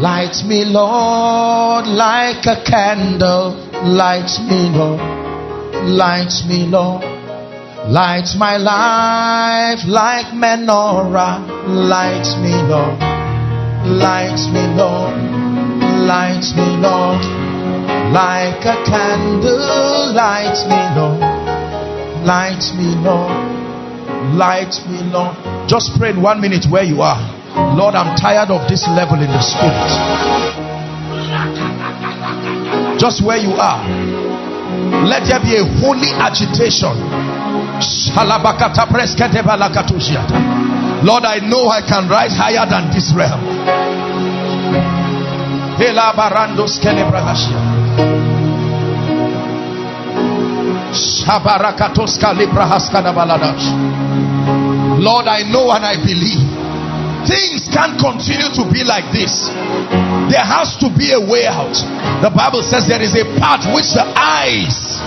Light 0.00 0.42
me, 0.44 0.64
Lord, 0.64 1.86
like 1.86 2.46
a 2.46 2.62
candle. 2.66 3.54
Light 3.86 4.30
me, 4.48 4.76
Lord. 4.76 5.00
Light 5.86 6.34
me, 6.48 6.66
Lord 6.66 7.19
Light 7.88 8.36
my 8.36 8.58
life 8.58 9.80
like 9.88 10.26
menorah. 10.36 11.40
Light 11.64 12.28
me, 12.44 12.52
Lord. 12.68 13.00
Light 13.88 14.36
me, 14.52 14.68
Lord. 14.76 15.16
Light 16.04 16.44
me, 16.54 16.76
Lord. 16.76 17.24
Like 18.12 18.60
a 18.68 18.76
candle. 18.84 20.12
Light 20.12 20.60
me, 20.68 20.80
Lord. 20.92 21.20
Light 22.22 22.62
me, 22.76 22.94
Lord. 23.00 23.32
Light 24.36 24.76
me, 24.86 25.00
Lord. 25.10 25.34
Just 25.66 25.96
pray 25.98 26.10
in 26.10 26.20
one 26.20 26.40
minute 26.40 26.66
where 26.70 26.84
you 26.84 27.00
are. 27.00 27.18
Lord, 27.74 27.94
I'm 27.94 28.14
tired 28.14 28.50
of 28.50 28.68
this 28.68 28.86
level 28.88 29.16
in 29.16 29.30
the 29.32 29.40
spirit. 29.40 29.90
Just 33.00 33.24
where 33.24 33.38
you 33.38 33.56
are. 33.56 33.80
Let 35.08 35.26
there 35.26 35.40
be 35.40 35.56
a 35.56 35.64
holy 35.80 36.12
agitation 36.12 37.40
Lord, 41.02 41.24
I 41.24 41.38
know 41.40 41.68
I 41.68 41.80
can 41.80 42.08
rise 42.08 42.36
higher 42.36 42.66
than 42.68 42.90
this 42.92 43.12
realm. 43.16 43.40
Lord, 55.00 55.26
I 55.28 55.42
know 55.48 55.70
and 55.72 55.84
I 55.84 55.96
believe 55.96 56.44
things 57.26 57.68
can't 57.72 57.98
continue 57.98 58.50
to 58.52 58.64
be 58.70 58.84
like 58.84 59.08
this. 59.12 59.48
There 60.28 60.44
has 60.44 60.76
to 60.84 60.90
be 60.92 61.12
a 61.12 61.20
way 61.20 61.46
out. 61.46 61.72
The 62.20 62.30
Bible 62.30 62.62
says 62.62 62.86
there 62.86 63.00
is 63.00 63.14
a 63.14 63.24
path 63.40 63.64
which 63.72 63.88
the 63.96 64.04
eyes 64.16 65.00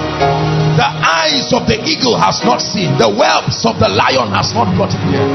the 0.78 0.90
eyes 0.90 1.54
of 1.54 1.68
the 1.70 1.78
eagle 1.86 2.18
has 2.18 2.44
not 2.44 2.62
seen, 2.62 2.98
the 2.98 3.10
whelps 3.10 3.66
of 3.66 3.78
the 3.78 3.90
lion 3.90 4.34
has 4.34 4.54
not 4.54 4.74
gotten 4.78 5.02
there. 5.12 5.30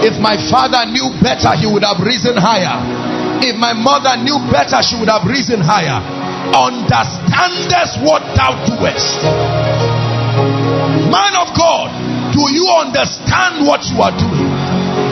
If 0.00 0.16
my 0.18 0.38
father 0.48 0.88
knew 0.88 1.12
better, 1.20 1.52
he 1.58 1.66
would 1.68 1.84
have 1.84 2.00
risen 2.00 2.36
higher. 2.36 2.80
If 3.44 3.56
my 3.56 3.72
mother 3.72 4.16
knew 4.20 4.38
better, 4.52 4.80
she 4.80 4.96
would 4.96 5.08
have 5.08 5.24
risen 5.28 5.60
higher. 5.60 6.00
Understandest 6.56 8.00
what 8.00 8.24
thou 8.32 8.56
doest. 8.64 9.20
Man 11.10 11.34
of 11.36 11.52
God, 11.52 11.92
do 12.32 12.42
you 12.52 12.64
understand 12.80 13.66
what 13.66 13.84
you 13.92 14.00
are 14.00 14.14
doing? 14.16 14.48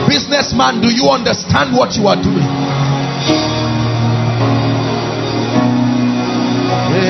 Businessman, 0.09 0.81
do 0.81 0.89
you 0.89 1.09
understand 1.09 1.75
what 1.75 1.93
you 1.95 2.07
are 2.07 2.17
doing? 2.17 2.58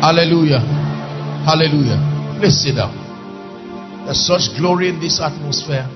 Hallelujah. 0.00 0.60
Hallelujah. 1.44 1.98
Please 2.38 2.62
sit 2.62 2.76
down. 2.76 2.94
There's 4.04 4.24
such 4.24 4.56
glory 4.56 4.88
in 4.90 5.00
this 5.00 5.20
atmosphere. 5.20 5.88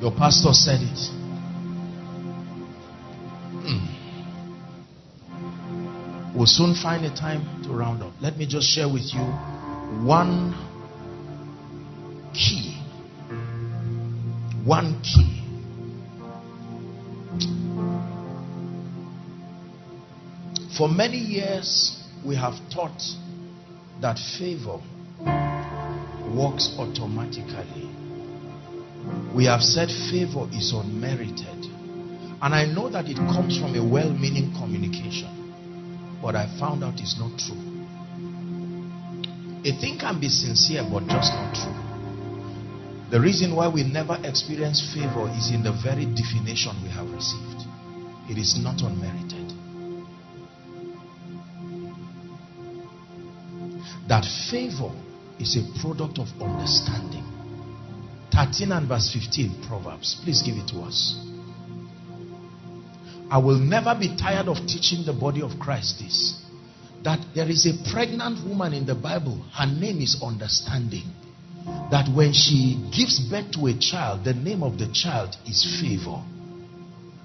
Your 0.00 0.12
pastor 0.12 0.52
said 0.52 0.80
it. 0.80 1.10
Hmm. 3.66 3.86
We'll 6.36 6.46
soon 6.46 6.74
find 6.80 7.04
a 7.04 7.10
time 7.10 7.64
to 7.64 7.70
round 7.70 8.04
up. 8.04 8.12
Let 8.20 8.36
me 8.36 8.46
just 8.46 8.68
share 8.68 8.88
with 8.88 9.12
you 9.12 9.24
one 10.06 10.54
key. 12.34 12.80
One 14.64 15.02
key. 15.02 15.42
For 20.78 20.88
many 20.88 21.18
years, 21.18 22.05
we 22.26 22.34
have 22.34 22.54
taught 22.74 23.00
that 24.02 24.18
favor, 24.38 24.82
works 26.34 26.74
automatically. 26.76 27.88
We 29.34 29.46
have 29.46 29.62
said 29.62 29.88
favor 30.10 30.48
is 30.52 30.72
unmerited. 30.74 31.70
And 32.42 32.54
I 32.54 32.66
know 32.66 32.90
that 32.90 33.06
it 33.06 33.16
comes 33.16 33.58
from 33.58 33.76
a 33.76 33.82
well 33.82 34.10
meaning 34.10 34.52
communication. 34.58 36.18
But 36.20 36.34
I 36.34 36.46
found 36.58 36.82
out 36.82 36.94
it's 36.98 37.18
not 37.18 37.38
true. 37.38 37.62
A 39.64 39.72
thing 39.80 39.98
can 39.98 40.20
be 40.20 40.28
sincere, 40.28 40.82
but 40.90 41.06
just 41.06 41.32
not 41.32 41.54
true. 41.54 41.74
The 43.10 43.20
reason 43.20 43.54
why 43.54 43.68
we 43.68 43.84
never 43.84 44.18
experience 44.24 44.82
favor 44.92 45.30
is 45.38 45.50
in 45.50 45.62
the 45.62 45.72
very 45.82 46.06
definition 46.06 46.74
we 46.82 46.90
have 46.90 47.08
received. 47.10 47.62
It 48.28 48.38
is 48.38 48.58
not 48.58 48.82
unmerited. 48.82 49.25
That 54.08 54.24
favor 54.50 54.92
is 55.38 55.56
a 55.56 55.80
product 55.80 56.18
of 56.18 56.28
understanding. 56.40 57.24
13 58.32 58.72
and 58.72 58.88
verse 58.88 59.12
15, 59.12 59.64
Proverbs. 59.66 60.20
Please 60.22 60.42
give 60.42 60.56
it 60.56 60.68
to 60.68 60.80
us. 60.80 61.16
I 63.30 63.38
will 63.38 63.58
never 63.58 63.96
be 63.98 64.16
tired 64.16 64.46
of 64.46 64.56
teaching 64.66 65.04
the 65.04 65.12
body 65.12 65.42
of 65.42 65.58
Christ 65.58 65.98
this. 65.98 66.40
That 67.02 67.24
there 67.34 67.48
is 67.48 67.66
a 67.66 67.90
pregnant 67.92 68.46
woman 68.46 68.72
in 68.72 68.86
the 68.86 68.94
Bible. 68.94 69.42
Her 69.52 69.66
name 69.66 70.00
is 70.00 70.22
understanding 70.22 71.04
that 71.90 72.08
when 72.14 72.32
she 72.32 72.78
gives 72.96 73.18
birth 73.18 73.50
to 73.52 73.66
a 73.66 73.78
child, 73.78 74.24
the 74.24 74.34
name 74.34 74.62
of 74.62 74.78
the 74.78 74.86
child 74.92 75.36
is 75.46 75.64
favor. 75.80 76.22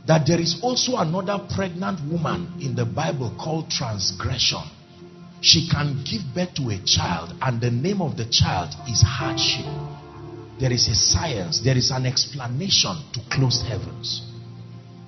That 0.07 0.25
there 0.25 0.39
is 0.39 0.59
also 0.63 0.97
another 0.97 1.45
pregnant 1.53 1.99
woman 2.11 2.53
in 2.59 2.75
the 2.75 2.85
Bible 2.85 3.35
called 3.39 3.69
transgression. 3.69 4.63
She 5.41 5.67
can 5.67 6.03
give 6.05 6.21
birth 6.35 6.53
to 6.55 6.69
a 6.69 6.77
child, 6.85 7.33
and 7.41 7.59
the 7.59 7.71
name 7.71 8.01
of 8.01 8.15
the 8.15 8.25
child 8.25 8.69
is 8.87 9.01
hardship. 9.01 9.65
There 10.59 10.71
is 10.71 10.87
a 10.87 10.93
science, 10.93 11.61
there 11.61 11.75
is 11.75 11.89
an 11.89 12.05
explanation 12.05 12.95
to 13.13 13.19
closed 13.31 13.65
heavens. 13.65 14.21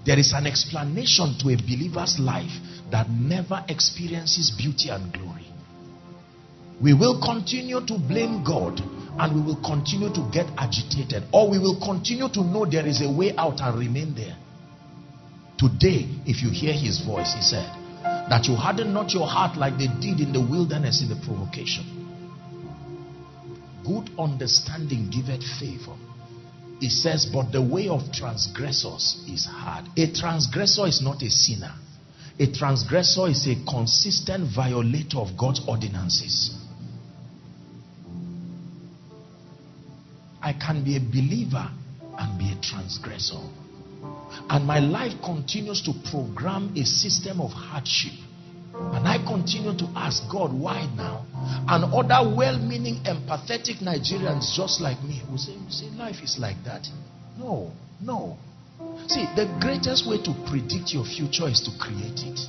There 0.05 0.17
is 0.17 0.33
an 0.33 0.47
explanation 0.47 1.37
to 1.39 1.49
a 1.49 1.55
believer's 1.55 2.17
life 2.19 2.51
that 2.91 3.09
never 3.09 3.63
experiences 3.69 4.49
beauty 4.57 4.89
and 4.89 5.13
glory. 5.13 5.47
We 6.81 6.93
will 6.93 7.21
continue 7.21 7.85
to 7.85 7.97
blame 7.99 8.43
God 8.43 8.81
and 9.19 9.35
we 9.35 9.41
will 9.41 9.61
continue 9.63 10.11
to 10.11 10.29
get 10.33 10.47
agitated 10.57 11.23
or 11.31 11.49
we 11.49 11.59
will 11.59 11.79
continue 11.79 12.27
to 12.29 12.41
know 12.41 12.65
there 12.65 12.87
is 12.87 13.01
a 13.01 13.09
way 13.09 13.35
out 13.37 13.61
and 13.61 13.77
remain 13.77 14.15
there. 14.15 14.35
Today, 15.57 16.09
if 16.25 16.41
you 16.41 16.49
hear 16.49 16.73
his 16.73 17.05
voice, 17.05 17.33
he 17.35 17.41
said, 17.41 17.69
that 18.29 18.45
you 18.45 18.55
harden 18.55 18.93
not 18.93 19.13
your 19.13 19.27
heart 19.27 19.57
like 19.57 19.77
they 19.77 19.87
did 19.99 20.19
in 20.19 20.33
the 20.33 20.41
wilderness 20.41 21.01
in 21.01 21.09
the 21.09 21.25
provocation. 21.25 21.83
Good 23.85 24.09
understanding 24.17 25.09
giveth 25.09 25.43
favor. 25.59 25.95
It 26.79 26.91
says, 26.91 27.25
but 27.25 27.51
the 27.51 27.61
way 27.61 27.87
of 27.87 28.11
transgressors 28.11 29.23
is 29.27 29.45
hard. 29.45 29.85
A 29.97 30.11
transgressor 30.11 30.87
is 30.87 31.01
not 31.01 31.21
a 31.21 31.29
sinner. 31.29 31.73
A 32.39 32.51
transgressor 32.51 33.27
is 33.27 33.47
a 33.47 33.55
consistent 33.69 34.53
violator 34.53 35.19
of 35.19 35.37
God's 35.37 35.61
ordinances. 35.67 36.57
I 40.41 40.53
can 40.53 40.83
be 40.83 40.97
a 40.97 40.99
believer 40.99 41.69
and 42.17 42.39
be 42.39 42.51
a 42.51 42.61
transgressor. 42.61 43.39
And 44.49 44.65
my 44.65 44.79
life 44.79 45.13
continues 45.23 45.81
to 45.83 45.93
program 46.11 46.73
a 46.75 46.85
system 46.85 47.41
of 47.41 47.51
hardship. 47.51 48.13
And 48.73 49.07
I 49.07 49.17
continue 49.25 49.77
to 49.77 49.85
ask 49.95 50.23
God, 50.31 50.51
why 50.51 50.89
now? 50.95 51.25
And 51.67 51.93
other 51.93 52.35
well 52.35 52.57
meaning, 52.57 53.03
empathetic 53.05 53.81
Nigerians 53.83 54.55
just 54.55 54.81
like 54.81 55.01
me 55.03 55.21
who 55.29 55.37
say, 55.37 55.55
say, 55.69 55.85
life 55.91 56.23
is 56.23 56.37
like 56.39 56.57
that. 56.65 56.87
No, 57.37 57.71
no. 58.01 58.37
See, 59.07 59.25
the 59.35 59.45
greatest 59.61 60.07
way 60.09 60.17
to 60.23 60.33
predict 60.49 60.93
your 60.93 61.05
future 61.05 61.47
is 61.47 61.61
to 61.61 61.71
create 61.79 62.25
it. 62.25 62.39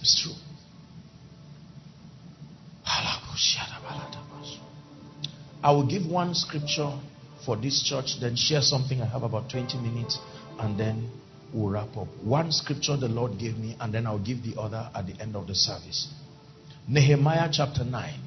It's 0.00 0.22
true. 0.22 0.43
I 5.64 5.70
will 5.72 5.86
give 5.86 6.06
one 6.06 6.34
scripture 6.34 6.92
for 7.46 7.56
this 7.56 7.82
church, 7.82 8.20
then 8.20 8.36
share 8.36 8.60
something. 8.60 9.00
I 9.00 9.06
have 9.06 9.22
about 9.22 9.48
20 9.48 9.78
minutes, 9.78 10.18
and 10.58 10.78
then 10.78 11.10
we'll 11.54 11.70
wrap 11.70 11.96
up. 11.96 12.08
One 12.22 12.52
scripture 12.52 12.98
the 12.98 13.08
Lord 13.08 13.38
gave 13.38 13.56
me, 13.56 13.74
and 13.80 13.92
then 13.92 14.06
I'll 14.06 14.22
give 14.22 14.42
the 14.42 14.60
other 14.60 14.90
at 14.94 15.06
the 15.06 15.18
end 15.18 15.34
of 15.34 15.46
the 15.46 15.54
service. 15.54 16.12
Nehemiah 16.86 17.48
chapter 17.50 17.82
9. 17.82 18.20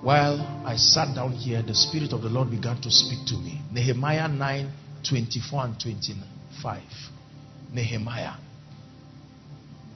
While 0.00 0.40
I 0.64 0.76
sat 0.76 1.14
down 1.14 1.32
here, 1.32 1.60
the 1.60 1.74
Spirit 1.74 2.14
of 2.14 2.22
the 2.22 2.30
Lord 2.30 2.50
began 2.50 2.80
to 2.80 2.90
speak 2.90 3.26
to 3.26 3.34
me. 3.34 3.60
Nehemiah 3.70 4.28
9 4.28 4.72
24 5.06 5.64
and 5.64 5.78
25. 5.78 6.82
Nehemiah. 7.74 8.36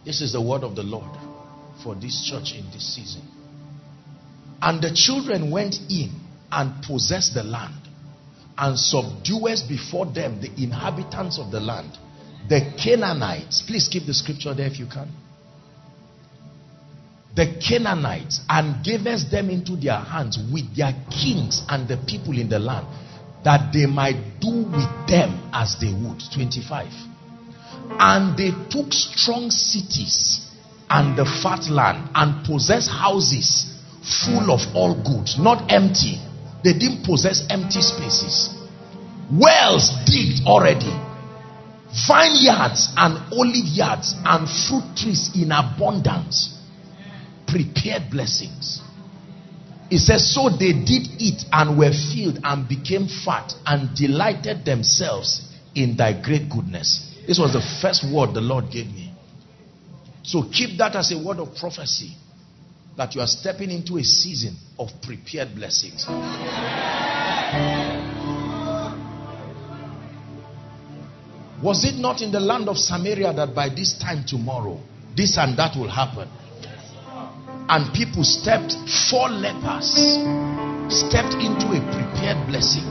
This 0.05 0.21
is 0.21 0.35
the 0.35 0.43
word 0.43 0.65
of 0.65 0.77
the 0.77 0.83
Lord 0.83 1.11
for 1.83 1.95
this 1.95 2.29
church 2.29 2.53
in 2.55 2.71
this 2.73 2.95
season. 2.95 3.23
And 4.63 4.83
the 4.83 4.93
children 4.95 5.51
went 5.51 5.77
in 5.89 6.11
and 6.53 6.83
possessed 6.83 7.35
the 7.35 7.43
land 7.43 7.75
and 8.59 8.79
subdued 8.79 9.69
before 9.69 10.07
them 10.07 10.41
the 10.41 10.51
inhabitants 10.63 11.39
of 11.39 11.51
the 11.51 11.61
land, 11.61 11.97
the 12.49 12.75
Canaanites. 12.83 13.63
Please 13.67 13.89
keep 13.89 14.07
the 14.07 14.15
scripture 14.15 14.55
there 14.55 14.67
if 14.67 14.79
you 14.79 14.87
can. 14.87 15.11
The 17.35 17.59
Canaanites 17.67 18.41
and 18.49 18.85
gave 18.85 19.07
us 19.07 19.25
them 19.31 19.49
into 19.51 19.77
their 19.77 19.99
hands 19.99 20.39
with 20.53 20.77
their 20.77 20.93
kings 21.11 21.63
and 21.69 21.89
the 21.89 21.97
people 22.07 22.39
in 22.39 22.49
the 22.49 22.59
land 22.59 22.87
that 23.45 23.73
they 23.73 23.87
might 23.87 24.41
do 24.41 24.65
with 24.65 25.09
them 25.09 25.49
as 25.55 25.77
they 25.81 25.93
would. 25.93 26.21
25. 26.35 26.87
And 27.99 28.37
they 28.37 28.51
took 28.69 28.93
strong 28.93 29.51
cities 29.51 30.47
and 30.91 31.17
the 31.17 31.25
fat 31.25 31.71
land 31.71 32.11
and 32.15 32.45
possessed 32.45 32.91
houses 32.91 33.80
full 34.03 34.51
of 34.51 34.61
all 34.75 34.95
goods, 34.95 35.39
not 35.39 35.71
empty. 35.71 36.19
They 36.65 36.73
didn't 36.73 37.05
possess 37.05 37.45
empty 37.49 37.81
spaces. 37.81 38.55
Wells 39.33 39.91
digged 40.07 40.47
already. 40.47 40.93
Vineyards 42.07 42.93
and 42.97 43.33
olive 43.33 43.67
yards 43.67 44.15
and 44.25 44.49
fruit 44.49 44.97
trees 44.97 45.31
in 45.35 45.53
abundance. 45.53 46.57
Prepared 47.47 48.11
blessings. 48.11 48.81
It 49.91 49.99
says, 49.99 50.33
So 50.33 50.51
they 50.51 50.73
did 50.73 51.09
eat 51.19 51.45
and 51.53 51.79
were 51.79 51.93
filled 51.93 52.39
and 52.45 52.69
became 52.69 53.09
fat 53.09 53.53
and 53.67 53.95
delighted 53.97 54.65
themselves 54.65 55.43
in 55.75 55.97
thy 55.97 56.21
great 56.21 56.49
goodness. 56.49 57.09
This 57.27 57.39
was 57.39 57.53
the 57.53 57.63
first 57.83 58.05
word 58.13 58.35
the 58.35 58.41
Lord 58.41 58.71
gave 58.71 58.87
me. 58.87 59.13
So 60.23 60.45
keep 60.53 60.79
that 60.79 60.95
as 60.95 61.11
a 61.13 61.19
word 61.19 61.39
of 61.39 61.57
prophecy 61.57 62.17
that 63.01 63.15
you 63.15 63.21
are 63.23 63.27
stepping 63.27 63.71
into 63.71 63.97
a 63.97 64.05
season 64.05 64.55
of 64.79 64.91
prepared 65.01 65.55
blessings. 65.55 66.05
Was 71.63 71.83
it 71.87 71.95
not 71.95 72.21
in 72.21 72.31
the 72.31 72.41
land 72.41 72.69
of 72.69 72.77
Samaria 72.77 73.33
that 73.33 73.55
by 73.55 73.71
this 73.71 73.99
time 73.99 74.27
tomorrow, 74.27 74.79
this 75.17 75.39
and 75.39 75.59
that 75.59 75.79
will 75.79 75.89
happen? 75.89 76.29
And 77.71 77.91
people 77.95 78.23
stepped, 78.23 78.75
four 79.09 79.31
lepers 79.31 79.89
stepped 80.93 81.41
into 81.41 81.73
a 81.73 81.81
prepared 81.97 82.47
blessing. 82.49 82.85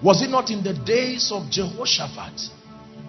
Was 0.00 0.22
it 0.22 0.30
not 0.30 0.48
in 0.50 0.62
the 0.62 0.74
days 0.74 1.32
of 1.32 1.50
Jehoshaphat 1.50 2.40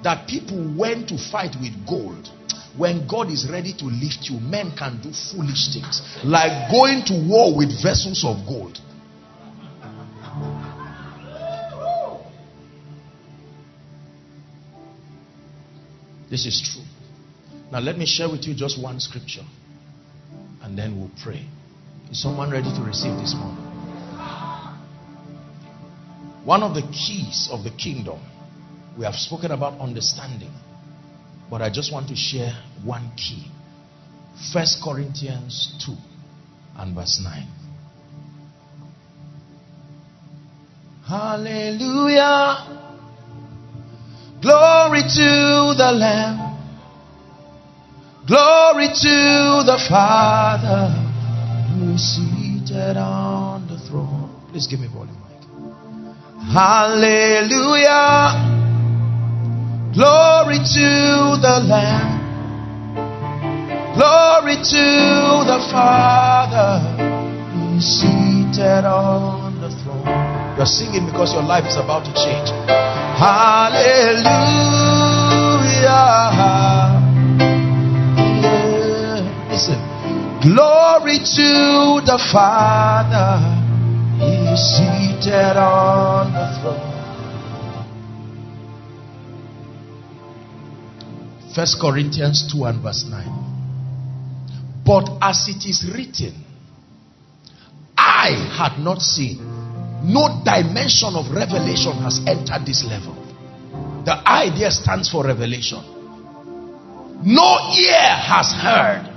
that 0.01 0.27
people 0.27 0.73
went 0.75 1.09
to 1.09 1.19
fight 1.19 1.55
with 1.61 1.85
gold? 1.85 2.31
When 2.77 3.07
God 3.07 3.31
is 3.31 3.49
ready 3.49 3.73
to 3.73 3.85
lift 3.85 4.29
you, 4.29 4.39
men 4.39 4.73
can 4.77 5.01
do 5.01 5.11
foolish 5.11 5.73
things. 5.73 6.01
Like 6.23 6.69
going 6.71 7.03
to 7.05 7.27
war 7.27 7.55
with 7.55 7.69
vessels 7.81 8.23
of 8.23 8.45
gold. 8.45 8.79
This 16.29 16.45
is 16.45 16.61
true. 16.61 16.83
Now, 17.71 17.79
let 17.79 17.97
me 17.97 18.05
share 18.05 18.29
with 18.29 18.45
you 18.45 18.53
just 18.53 18.81
one 18.81 18.99
scripture 18.99 19.45
and 20.61 20.77
then 20.77 20.99
we'll 20.99 21.11
pray. 21.23 21.47
Is 22.11 22.21
someone 22.21 22.51
ready 22.51 22.69
to 22.69 22.81
receive 22.81 23.17
this 23.17 23.33
morning? 23.35 23.63
One 26.45 26.63
of 26.63 26.75
the 26.75 26.81
keys 26.81 27.49
of 27.51 27.63
the 27.63 27.71
kingdom, 27.71 28.19
we 28.97 29.05
have 29.05 29.15
spoken 29.15 29.51
about 29.51 29.79
understanding. 29.79 30.51
But 31.49 31.61
I 31.61 31.69
just 31.69 31.93
want 31.93 32.09
to 32.09 32.15
share 32.15 32.51
one 32.83 33.11
key. 33.15 33.47
First 34.53 34.81
Corinthians 34.83 35.73
2 35.85 35.93
and 36.77 36.95
verse 36.95 37.19
9. 37.23 37.47
Hallelujah. 41.07 42.67
Glory 44.41 45.01
to 45.01 45.73
the 45.77 45.91
Lamb. 45.93 46.57
Glory 48.27 48.87
to 48.87 49.63
the 49.65 49.77
Father 49.89 50.89
who 51.71 51.93
is 51.93 52.15
seated 52.15 52.97
on 52.97 53.67
the 53.67 53.79
throne. 53.87 54.29
Please 54.51 54.67
give 54.67 54.79
me 54.81 54.87
volume, 54.87 55.17
Mike. 55.21 55.43
Hallelujah. 56.53 58.56
Glory 59.97 60.59
to 60.61 61.41
the 61.41 61.57
Lamb. 61.65 62.21
Glory 63.97 64.55
to 64.55 64.85
the 65.49 65.59
Father 65.71 66.97
seated 67.81 68.85
on 68.85 69.59
the 69.61 69.69
throne. 69.83 70.05
You're 70.57 70.65
singing 70.65 71.05
because 71.05 71.33
your 71.33 71.43
life 71.43 71.65
is 71.65 71.77
about 71.77 72.05
to 72.05 72.13
change. 72.13 72.49
Hallelujah. 73.17 74.27
Yeah. 78.41 79.49
Listen. 79.49 79.79
Glory 80.41 81.17
to 81.19 82.01
the 82.05 82.17
Father. 82.31 83.41
He 84.17 84.45
is 84.53 84.61
seated 84.77 85.57
on 85.57 86.33
the 86.33 86.61
throne. 86.61 86.86
First 91.57 91.81
Corinthians 91.81 92.53
2 92.53 92.65
and 92.65 92.83
verse 92.83 93.03
9. 93.09 94.83
But 94.85 95.09
as 95.23 95.47
it 95.49 95.65
is 95.65 95.89
written, 95.91 96.35
I 97.97 98.29
had 98.53 98.77
not 98.77 99.01
seen, 99.01 99.39
no 100.03 100.39
dimension 100.45 101.15
of 101.15 101.33
revelation 101.33 101.93
has 102.03 102.21
entered 102.27 102.63
this 102.63 102.85
level. 102.85 103.15
The 104.05 104.21
idea 104.29 104.69
stands 104.69 105.09
for 105.09 105.25
revelation. 105.25 105.81
No 107.25 107.73
ear 107.73 108.05
has 108.05 108.53
heard, 108.53 109.09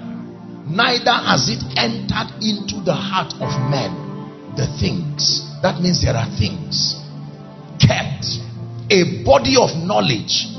neither 0.67 1.13
has 1.13 1.51
it 1.51 1.63
entered 1.77 2.33
into 2.41 2.81
the 2.83 2.95
heart 2.95 3.35
of 3.35 3.53
men 3.69 4.57
the 4.57 4.65
things. 4.81 5.45
That 5.61 5.83
means 5.83 6.01
there 6.01 6.17
are 6.17 6.31
things 6.39 6.97
kept, 7.79 8.25
a 8.89 9.23
body 9.25 9.61
of 9.61 9.77
knowledge. 9.77 10.57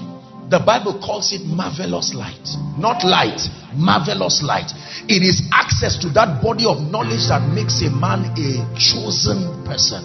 The 0.52 0.60
Bible 0.60 1.00
calls 1.00 1.32
it 1.32 1.48
marvelous 1.48 2.14
light, 2.14 2.44
not 2.78 3.06
light, 3.08 3.40
marvelous 3.74 4.44
light. 4.44 4.68
It 5.08 5.24
is 5.24 5.48
access 5.48 5.96
to 6.04 6.10
that 6.10 6.44
body 6.44 6.68
of 6.68 6.84
knowledge 6.92 7.32
that 7.32 7.48
makes 7.56 7.80
a 7.80 7.90
man 7.90 8.36
a 8.36 8.60
chosen 8.76 9.64
person, 9.64 10.04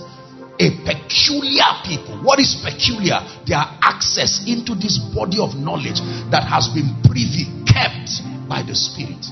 a 0.62 0.70
peculiar 0.86 1.66
people. 1.82 2.22
What 2.22 2.38
is 2.38 2.54
peculiar? 2.62 3.18
Their 3.42 3.66
access 3.82 4.46
into 4.46 4.78
this 4.78 5.02
body 5.10 5.42
of 5.42 5.58
knowledge 5.58 5.98
that 6.30 6.46
has 6.46 6.70
been 6.70 6.94
privy, 7.02 7.50
kept 7.66 8.22
by 8.46 8.62
the 8.62 8.78
Spirit, 8.78 9.26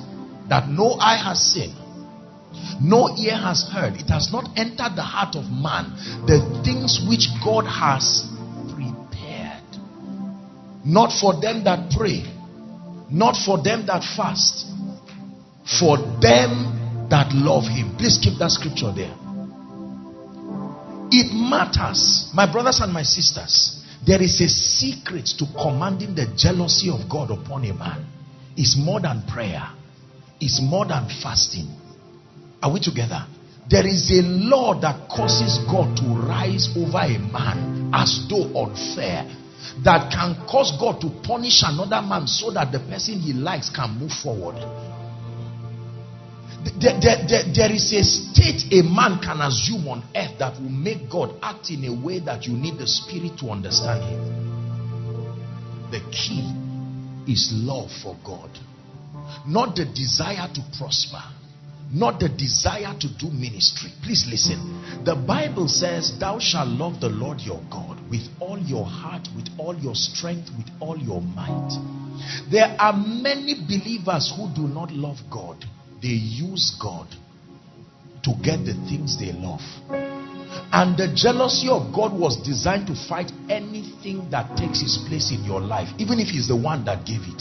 that 0.50 0.66
no 0.66 0.98
eye 0.98 1.22
has 1.22 1.38
seen, 1.38 1.78
no 2.82 3.14
ear 3.22 3.38
has 3.38 3.62
heard. 3.70 3.94
It 4.02 4.10
has 4.10 4.32
not 4.32 4.50
entered 4.58 4.98
the 4.98 5.06
heart 5.06 5.36
of 5.38 5.46
man 5.46 5.94
the 6.26 6.42
things 6.66 7.06
which 7.06 7.30
God 7.38 7.70
has 7.70 8.33
not 10.84 11.12
for 11.12 11.40
them 11.40 11.64
that 11.64 11.90
pray, 11.90 12.22
not 13.10 13.36
for 13.36 13.62
them 13.62 13.86
that 13.86 14.04
fast 14.16 14.66
for 15.64 15.96
them 16.20 17.08
that 17.10 17.32
love 17.32 17.64
him. 17.64 17.96
Please 17.96 18.18
keep 18.22 18.38
that 18.38 18.50
scripture 18.50 18.92
there. 18.94 19.14
It 21.10 21.32
matters, 21.32 22.30
my 22.34 22.50
brothers 22.50 22.80
and 22.80 22.92
my 22.92 23.02
sisters. 23.02 23.80
There 24.06 24.20
is 24.20 24.40
a 24.40 24.48
secret 24.48 25.26
to 25.38 25.46
commanding 25.56 26.14
the 26.14 26.26
jealousy 26.36 26.90
of 26.90 27.08
God 27.08 27.30
upon 27.30 27.64
a 27.64 27.72
man. 27.72 28.04
It's 28.56 28.76
more 28.76 29.00
than 29.00 29.22
prayer, 29.26 29.70
it's 30.40 30.60
more 30.60 30.84
than 30.86 31.08
fasting. 31.22 31.68
Are 32.62 32.72
we 32.72 32.80
together? 32.80 33.26
There 33.68 33.86
is 33.86 34.10
a 34.10 34.22
law 34.22 34.78
that 34.80 35.08
causes 35.08 35.58
God 35.70 35.96
to 35.96 36.04
rise 36.04 36.68
over 36.76 36.98
a 36.98 37.18
man 37.18 37.90
as 37.94 38.26
though 38.28 38.44
unfair, 38.60 39.24
that 39.84 40.12
can 40.12 40.46
cause 40.46 40.76
God 40.78 41.00
to 41.00 41.10
punish 41.22 41.62
another 41.64 42.02
man 42.02 42.26
so 42.26 42.50
that 42.52 42.72
the 42.72 42.80
person 42.80 43.18
he 43.20 43.32
likes 43.32 43.70
can 43.70 43.98
move 43.98 44.12
forward. 44.12 44.56
There, 46.80 46.98
there, 47.00 47.26
there, 47.28 47.44
there 47.54 47.72
is 47.72 47.92
a 47.92 48.02
state 48.04 48.72
a 48.72 48.82
man 48.82 49.20
can 49.20 49.40
assume 49.40 49.86
on 49.88 50.02
earth 50.16 50.38
that 50.38 50.60
will 50.60 50.70
make 50.70 51.10
God 51.10 51.36
act 51.42 51.70
in 51.70 51.84
a 51.84 51.92
way 51.92 52.20
that 52.20 52.46
you 52.46 52.54
need 52.54 52.78
the 52.78 52.86
spirit 52.86 53.38
to 53.40 53.50
understand 53.50 54.02
him. 54.02 55.90
The 55.90 56.00
key 56.10 56.40
is 57.30 57.50
love 57.52 57.90
for 58.02 58.16
God, 58.24 58.50
not 59.46 59.76
the 59.76 59.84
desire 59.84 60.48
to 60.54 60.60
prosper, 60.78 61.22
not 61.92 62.18
the 62.18 62.30
desire 62.30 62.96
to 62.98 63.08
do 63.18 63.30
ministry. 63.30 63.90
Please 64.02 64.26
listen. 64.28 65.04
The 65.04 65.14
Bible 65.14 65.68
says, 65.68 66.18
Thou 66.18 66.38
shalt 66.38 66.68
love 66.68 67.00
the 67.00 67.10
Lord 67.10 67.40
your 67.40 67.60
God 67.70 67.93
with 68.10 68.26
all 68.40 68.58
your 68.58 68.84
heart, 68.84 69.28
with 69.36 69.48
all 69.58 69.74
your 69.76 69.94
strength, 69.94 70.50
with 70.56 70.68
all 70.80 70.98
your 70.98 71.20
might. 71.20 71.70
There 72.50 72.76
are 72.78 72.92
many 72.92 73.54
believers 73.54 74.32
who 74.36 74.48
do 74.54 74.68
not 74.68 74.92
love 74.92 75.18
God 75.30 75.64
they 76.04 76.10
use 76.10 76.76
God 76.80 77.08
to 78.24 78.34
get 78.44 78.60
the 78.64 78.74
things 78.88 79.18
they 79.18 79.32
love. 79.32 79.64
And 80.70 80.96
the 80.98 81.08
jealousy 81.16 81.68
of 81.68 81.94
God 81.94 82.12
was 82.12 82.36
designed 82.44 82.86
to 82.88 82.94
fight 83.08 83.32
anything 83.48 84.28
that 84.30 84.54
takes 84.56 84.82
his 84.82 84.98
place 85.08 85.32
in 85.32 85.44
your 85.44 85.62
life, 85.62 85.88
even 85.98 86.20
if 86.20 86.28
he's 86.28 86.46
the 86.46 86.56
one 86.56 86.84
that 86.84 87.06
gave 87.06 87.22
it. 87.24 87.40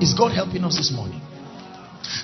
Is 0.00 0.14
God 0.14 0.30
helping 0.30 0.62
us 0.62 0.76
this 0.76 0.92
morning? 0.94 1.20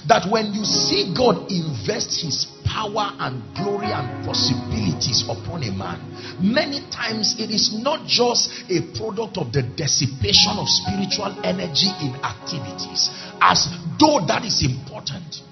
That 0.08 0.30
when 0.30 0.52
you 0.52 0.64
see 0.64 1.14
God 1.14 1.50
invest 1.50 2.22
his 2.22 2.46
power 2.64 3.14
and 3.18 3.42
glory 3.54 3.92
and 3.92 4.24
possibilities 4.26 5.24
upon 5.28 5.62
a 5.62 5.72
man, 5.72 6.00
many 6.40 6.80
times 6.90 7.36
it 7.38 7.50
is 7.50 7.72
not 7.82 8.06
just 8.06 8.50
a 8.68 8.82
product 8.98 9.38
of 9.38 9.52
the 9.52 9.62
dissipation 9.62 10.58
of 10.58 10.68
spiritual 10.68 11.32
energy 11.44 11.90
in 12.00 12.14
activities, 12.22 13.10
as 13.40 13.68
though 13.98 14.24
that 14.26 14.44
is 14.44 14.64
important. 14.64 15.42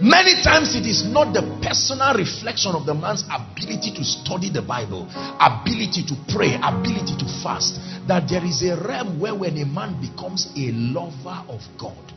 Many 0.00 0.42
times 0.42 0.74
it 0.74 0.86
is 0.86 1.04
not 1.04 1.34
the 1.34 1.42
personal 1.62 2.14
reflection 2.14 2.72
of 2.74 2.86
the 2.86 2.94
man's 2.94 3.24
ability 3.28 3.92
to 3.94 4.04
study 4.04 4.48
the 4.50 4.62
Bible, 4.62 5.06
ability 5.38 6.02
to 6.08 6.14
pray, 6.32 6.56
ability 6.56 7.14
to 7.18 7.26
fast, 7.42 7.78
that 8.08 8.26
there 8.28 8.44
is 8.44 8.62
a 8.62 8.76
realm 8.76 9.20
where 9.20 9.34
when 9.34 9.58
a 9.58 9.66
man 9.66 10.00
becomes 10.00 10.50
a 10.56 10.72
lover 10.72 11.44
of 11.48 11.60
God, 11.78 12.12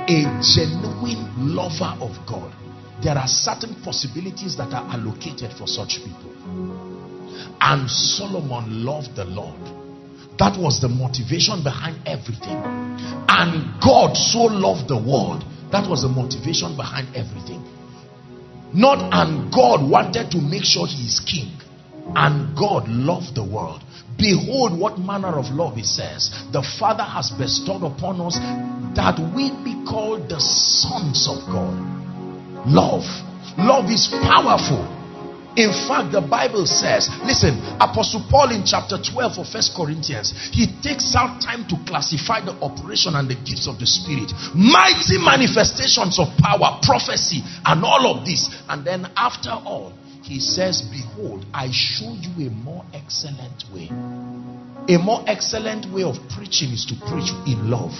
a 0.00 0.24
genuine 0.42 1.54
lover 1.54 1.96
of 2.00 2.16
God, 2.26 2.52
there 3.02 3.18
are 3.18 3.26
certain 3.26 3.74
possibilities 3.82 4.56
that 4.56 4.72
are 4.72 4.86
allocated 4.94 5.52
for 5.52 5.66
such 5.66 5.98
people. 6.04 6.32
And 7.60 7.90
Solomon 7.90 8.84
loved 8.84 9.16
the 9.16 9.24
Lord. 9.24 9.58
That 10.38 10.58
was 10.58 10.80
the 10.80 10.88
motivation 10.88 11.62
behind 11.62 11.96
everything. 12.06 12.58
And 13.28 13.80
God 13.80 14.16
so 14.16 14.44
loved 14.44 14.88
the 14.88 14.96
world. 14.96 15.44
That 15.70 15.88
was 15.88 16.02
the 16.02 16.08
motivation 16.08 16.76
behind 16.76 17.14
everything. 17.16 17.62
Not 18.74 19.12
and 19.12 19.52
God 19.52 19.88
wanted 19.88 20.30
to 20.30 20.38
make 20.38 20.64
sure 20.64 20.86
he 20.86 21.04
is 21.04 21.20
king. 21.20 21.52
And 22.16 22.56
God 22.56 22.88
loved 22.88 23.34
the 23.34 23.44
world. 23.44 23.82
Behold, 24.16 24.78
what 24.78 24.98
manner 24.98 25.38
of 25.38 25.46
love 25.50 25.76
he 25.76 25.82
says. 25.82 26.30
The 26.52 26.62
Father 26.62 27.02
has 27.02 27.30
bestowed 27.30 27.82
upon 27.82 28.20
us 28.20 28.38
that 28.94 29.18
we 29.34 29.50
be 29.64 29.84
called 29.88 30.28
the 30.28 30.40
sons 30.40 31.28
of 31.28 31.44
God. 31.46 31.74
Love. 32.66 33.04
Love 33.58 33.90
is 33.90 34.08
powerful. 34.08 35.02
In 35.56 35.68
fact, 35.68 36.12
the 36.12 36.20
Bible 36.24 36.64
says, 36.64 37.10
listen, 37.24 37.60
Apostle 37.76 38.24
Paul 38.30 38.56
in 38.56 38.64
chapter 38.64 38.96
12 38.96 39.44
of 39.44 39.48
First 39.48 39.76
Corinthians, 39.76 40.32
he 40.50 40.64
takes 40.80 41.12
out 41.14 41.42
time 41.42 41.68
to 41.68 41.76
classify 41.84 42.40
the 42.40 42.56
operation 42.64 43.14
and 43.16 43.28
the 43.28 43.36
gifts 43.36 43.68
of 43.68 43.78
the 43.78 43.84
Spirit. 43.84 44.32
Mighty 44.56 45.20
manifestations 45.20 46.16
of 46.16 46.32
power, 46.40 46.80
prophecy, 46.80 47.44
and 47.66 47.84
all 47.84 48.16
of 48.16 48.24
this. 48.24 48.48
And 48.68 48.80
then 48.80 49.12
after 49.14 49.50
all, 49.50 49.92
he 50.22 50.40
says, 50.40 50.82
Behold, 50.82 51.44
I 51.52 51.70
show 51.72 52.12
you 52.12 52.48
a 52.48 52.50
more 52.50 52.84
excellent 52.94 53.64
way. 53.74 53.88
A 54.88 54.98
more 54.98 55.22
excellent 55.26 55.92
way 55.92 56.02
of 56.02 56.16
preaching 56.34 56.70
is 56.70 56.86
to 56.86 56.94
preach 57.06 57.30
in 57.46 57.70
love. 57.70 57.94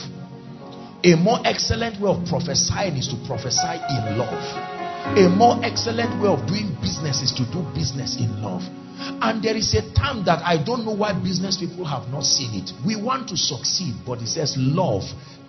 A 1.04 1.16
more 1.16 1.40
excellent 1.44 2.00
way 2.00 2.10
of 2.10 2.24
prophesying 2.28 2.96
is 2.96 3.08
to 3.08 3.16
prophesy 3.26 3.78
in 3.90 4.18
love. 4.18 5.18
A 5.18 5.28
more 5.28 5.58
excellent 5.64 6.22
way 6.22 6.28
of 6.28 6.46
doing 6.46 6.76
business 6.80 7.22
is 7.22 7.32
to 7.32 7.44
do 7.50 7.62
business 7.74 8.16
in 8.18 8.42
love. 8.42 8.62
And 9.20 9.42
there 9.42 9.56
is 9.56 9.74
a 9.74 9.82
term 9.94 10.24
that 10.26 10.42
I 10.44 10.62
don't 10.62 10.84
know 10.84 10.94
why 10.94 11.12
business 11.12 11.56
people 11.56 11.84
have 11.84 12.08
not 12.08 12.24
seen 12.24 12.54
it. 12.54 12.70
We 12.86 12.94
want 12.94 13.28
to 13.30 13.36
succeed, 13.36 13.94
but 14.06 14.22
it 14.22 14.28
says 14.28 14.54
love 14.56 15.02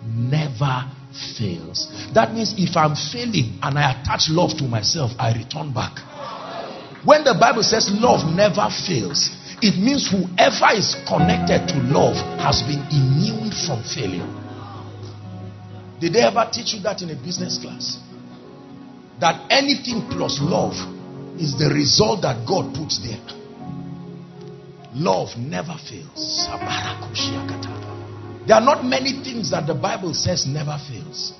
never 0.04 0.90
fails. 1.38 1.86
That 2.14 2.34
means 2.34 2.54
if 2.58 2.76
I'm 2.76 2.96
failing 2.96 3.58
and 3.62 3.78
I 3.78 3.92
attach 3.92 4.28
love 4.28 4.58
to 4.58 4.64
myself, 4.64 5.12
I 5.18 5.32
return 5.34 5.72
back. 5.72 5.98
When 7.04 7.22
the 7.24 7.36
Bible 7.38 7.62
says 7.62 7.90
love 7.92 8.24
never 8.34 8.68
fails, 8.72 9.30
it 9.60 9.76
means 9.76 10.08
whoever 10.10 10.72
is 10.72 10.96
connected 11.06 11.68
to 11.68 11.76
love 11.92 12.16
has 12.40 12.62
been 12.62 12.80
immune 12.90 13.52
from 13.52 13.84
failure. 13.84 14.26
Did 16.00 16.14
they 16.14 16.22
ever 16.22 16.48
teach 16.50 16.74
you 16.74 16.80
that 16.80 17.02
in 17.02 17.10
a 17.10 17.14
business 17.14 17.58
class? 17.58 18.00
That 19.20 19.46
anything 19.50 20.08
plus 20.10 20.40
love 20.40 20.74
is 21.38 21.56
the 21.58 21.70
result 21.72 22.22
that 22.22 22.46
God 22.48 22.74
puts 22.74 22.98
there. 22.98 23.20
Love 24.94 25.36
never 25.36 25.76
fails. 25.88 26.48
There 28.46 28.56
are 28.56 28.64
not 28.64 28.84
many 28.84 29.22
things 29.24 29.50
that 29.50 29.66
the 29.66 29.74
Bible 29.74 30.14
says 30.14 30.46
never 30.46 30.78
fails. 30.88 31.32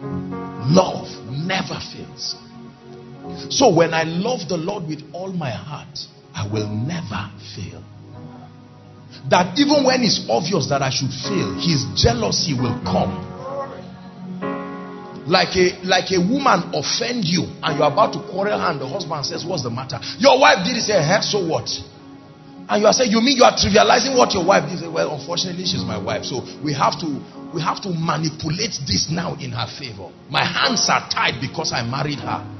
Love 0.00 1.08
never 1.30 1.78
fails. 1.80 2.36
So 3.50 3.72
when 3.74 3.94
I 3.94 4.04
love 4.04 4.48
the 4.48 4.56
Lord 4.56 4.86
with 4.88 5.02
all 5.12 5.32
my 5.32 5.50
heart, 5.50 5.98
I 6.34 6.46
will 6.46 6.68
never 6.68 7.30
fail. 7.54 7.82
That 9.30 9.58
even 9.58 9.84
when 9.84 10.02
it's 10.02 10.26
obvious 10.28 10.68
that 10.68 10.82
I 10.82 10.90
should 10.90 11.10
fail, 11.10 11.54
his 11.58 11.86
jealousy 11.96 12.54
will 12.54 12.78
come. 12.84 13.24
Like 15.26 15.56
a 15.56 15.74
like 15.82 16.12
a 16.14 16.22
woman 16.22 16.70
offend 16.70 17.24
you 17.26 17.50
and 17.58 17.74
you're 17.78 17.90
about 17.90 18.12
to 18.14 18.22
quarrel 18.30 18.60
and 18.62 18.80
the 18.80 18.86
husband 18.86 19.26
says, 19.26 19.44
What's 19.44 19.64
the 19.64 19.70
matter? 19.70 19.98
Your 20.18 20.38
wife 20.38 20.62
did 20.64 20.76
it, 20.76 20.82
say, 20.86 21.02
so 21.22 21.42
what? 21.44 21.66
And 22.68 22.82
you 22.82 22.86
are 22.86 22.92
saying, 22.92 23.10
you 23.10 23.20
mean 23.20 23.36
you 23.36 23.42
are 23.42 23.54
trivializing 23.54 24.16
what 24.16 24.34
your 24.34 24.44
wife 24.44 24.70
did? 24.70 24.86
Well, 24.86 25.18
unfortunately, 25.18 25.66
she's 25.66 25.82
my 25.82 25.98
wife. 25.98 26.24
So 26.24 26.46
we 26.62 26.72
have 26.74 26.98
to 27.00 27.06
we 27.54 27.62
have 27.62 27.82
to 27.82 27.90
manipulate 27.90 28.78
this 28.86 29.08
now 29.10 29.34
in 29.34 29.50
her 29.50 29.66
favor. 29.66 30.10
My 30.30 30.44
hands 30.44 30.86
are 30.90 31.08
tied 31.10 31.40
because 31.40 31.72
I 31.72 31.82
married 31.82 32.18
her. 32.20 32.55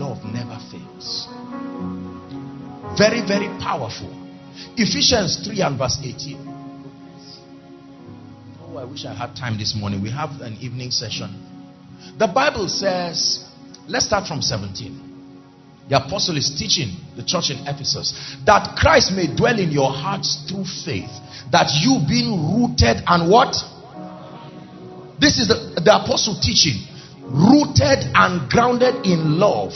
Love 0.00 0.24
never 0.24 0.58
fails. 0.72 1.28
Very, 2.96 3.20
very 3.20 3.48
powerful. 3.60 4.08
Ephesians 4.76 5.44
3 5.46 5.60
and 5.60 5.78
verse 5.78 5.98
18. 6.02 6.36
Oh, 8.62 8.78
I 8.78 8.84
wish 8.84 9.04
I 9.04 9.12
had 9.12 9.36
time 9.36 9.58
this 9.58 9.76
morning. 9.76 10.02
We 10.02 10.10
have 10.10 10.40
an 10.40 10.56
evening 10.60 10.90
session. 10.90 11.28
The 12.18 12.26
Bible 12.26 12.66
says, 12.68 13.44
let's 13.86 14.06
start 14.06 14.26
from 14.26 14.40
17 14.40 15.10
the 15.90 15.96
apostle 15.96 16.36
is 16.36 16.54
teaching 16.56 16.94
the 17.16 17.24
church 17.24 17.50
in 17.50 17.66
Ephesus 17.66 18.14
that 18.46 18.78
Christ 18.78 19.10
may 19.10 19.26
dwell 19.26 19.58
in 19.58 19.72
your 19.72 19.90
hearts 19.90 20.46
through 20.48 20.64
faith. 20.64 21.10
That 21.50 21.66
you 21.82 21.98
being 22.06 22.30
rooted 22.30 23.02
and 23.08 23.28
what? 23.28 23.58
This 25.18 25.42
is 25.42 25.48
the, 25.48 25.82
the 25.82 25.90
apostle 25.90 26.38
teaching. 26.40 26.86
Rooted 27.30 28.10
and 28.14 28.50
grounded 28.50 29.06
in 29.06 29.38
love. 29.38 29.72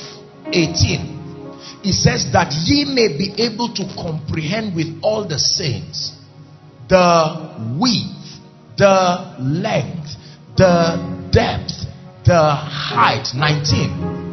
18. 0.47 1.81
He 1.83 1.93
says 1.93 2.33
that 2.33 2.53
ye 2.53 2.85
may 2.85 3.09
be 3.09 3.35
able 3.39 3.73
to 3.75 3.85
comprehend 3.95 4.75
with 4.75 4.99
all 5.03 5.27
the 5.27 5.39
saints 5.39 6.13
the 6.89 7.77
width, 7.79 8.41
the 8.77 9.37
length, 9.41 10.17
the 10.57 11.31
depth, 11.31 11.87
the 12.25 12.55
height. 12.55 13.29
19 13.35 14.25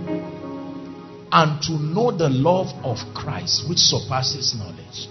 and 1.31 1.61
to 1.61 1.73
know 1.73 2.11
the 2.11 2.30
love 2.30 2.68
of 2.84 2.98
Christ, 3.14 3.69
which 3.69 3.80
surpasses 3.80 4.53
knowledge. 4.56 5.07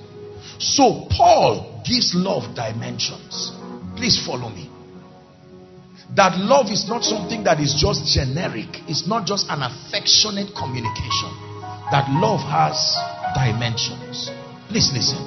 So, 0.58 1.06
Paul 1.10 1.82
gives 1.86 2.14
love 2.14 2.54
dimensions. 2.54 3.52
Please 3.96 4.22
follow 4.24 4.50
me. 4.50 4.69
That 6.16 6.38
love 6.38 6.72
is 6.72 6.88
not 6.88 7.04
something 7.04 7.44
that 7.44 7.60
is 7.60 7.74
just 7.74 8.12
generic, 8.12 8.82
it's 8.90 9.06
not 9.06 9.26
just 9.26 9.46
an 9.48 9.62
affectionate 9.62 10.54
communication. 10.58 11.30
That 11.94 12.10
love 12.10 12.40
has 12.42 12.98
dimensions. 13.34 14.30
Please 14.68 14.90
listen. 14.92 15.18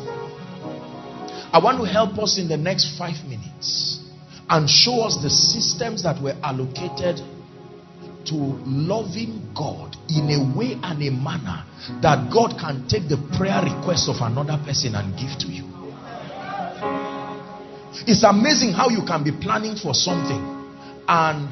I 1.54 1.60
want 1.64 1.80
to 1.80 1.86
help 1.88 2.18
us 2.20 2.38
in 2.38 2.50
the 2.50 2.58
next 2.58 2.98
five 2.98 3.24
minutes 3.24 4.00
and 4.50 4.70
show 4.70 5.04
us 5.04 5.18
the 5.24 5.30
systems 5.30 6.04
that 6.04 6.22
were 6.22 6.36
allocated 6.44 7.22
to 8.26 8.36
loving 8.68 9.52
God 9.56 9.96
in 10.10 10.28
a 10.32 10.40
way 10.58 10.76
and 10.84 11.00
a 11.02 11.12
manner 11.12 11.64
that 12.02 12.32
God 12.32 12.60
can 12.60 12.88
take 12.88 13.08
the 13.08 13.18
prayer 13.38 13.64
request 13.64 14.10
of 14.10 14.20
another 14.20 14.60
person 14.66 14.96
and 14.96 15.16
give 15.16 15.40
to 15.40 15.48
you. 15.48 15.64
It's 18.08 18.24
amazing 18.24 18.74
how 18.74 18.90
you 18.90 19.06
can 19.08 19.24
be 19.24 19.32
planning 19.32 19.76
for 19.76 19.94
something 19.94 20.63
and 21.08 21.50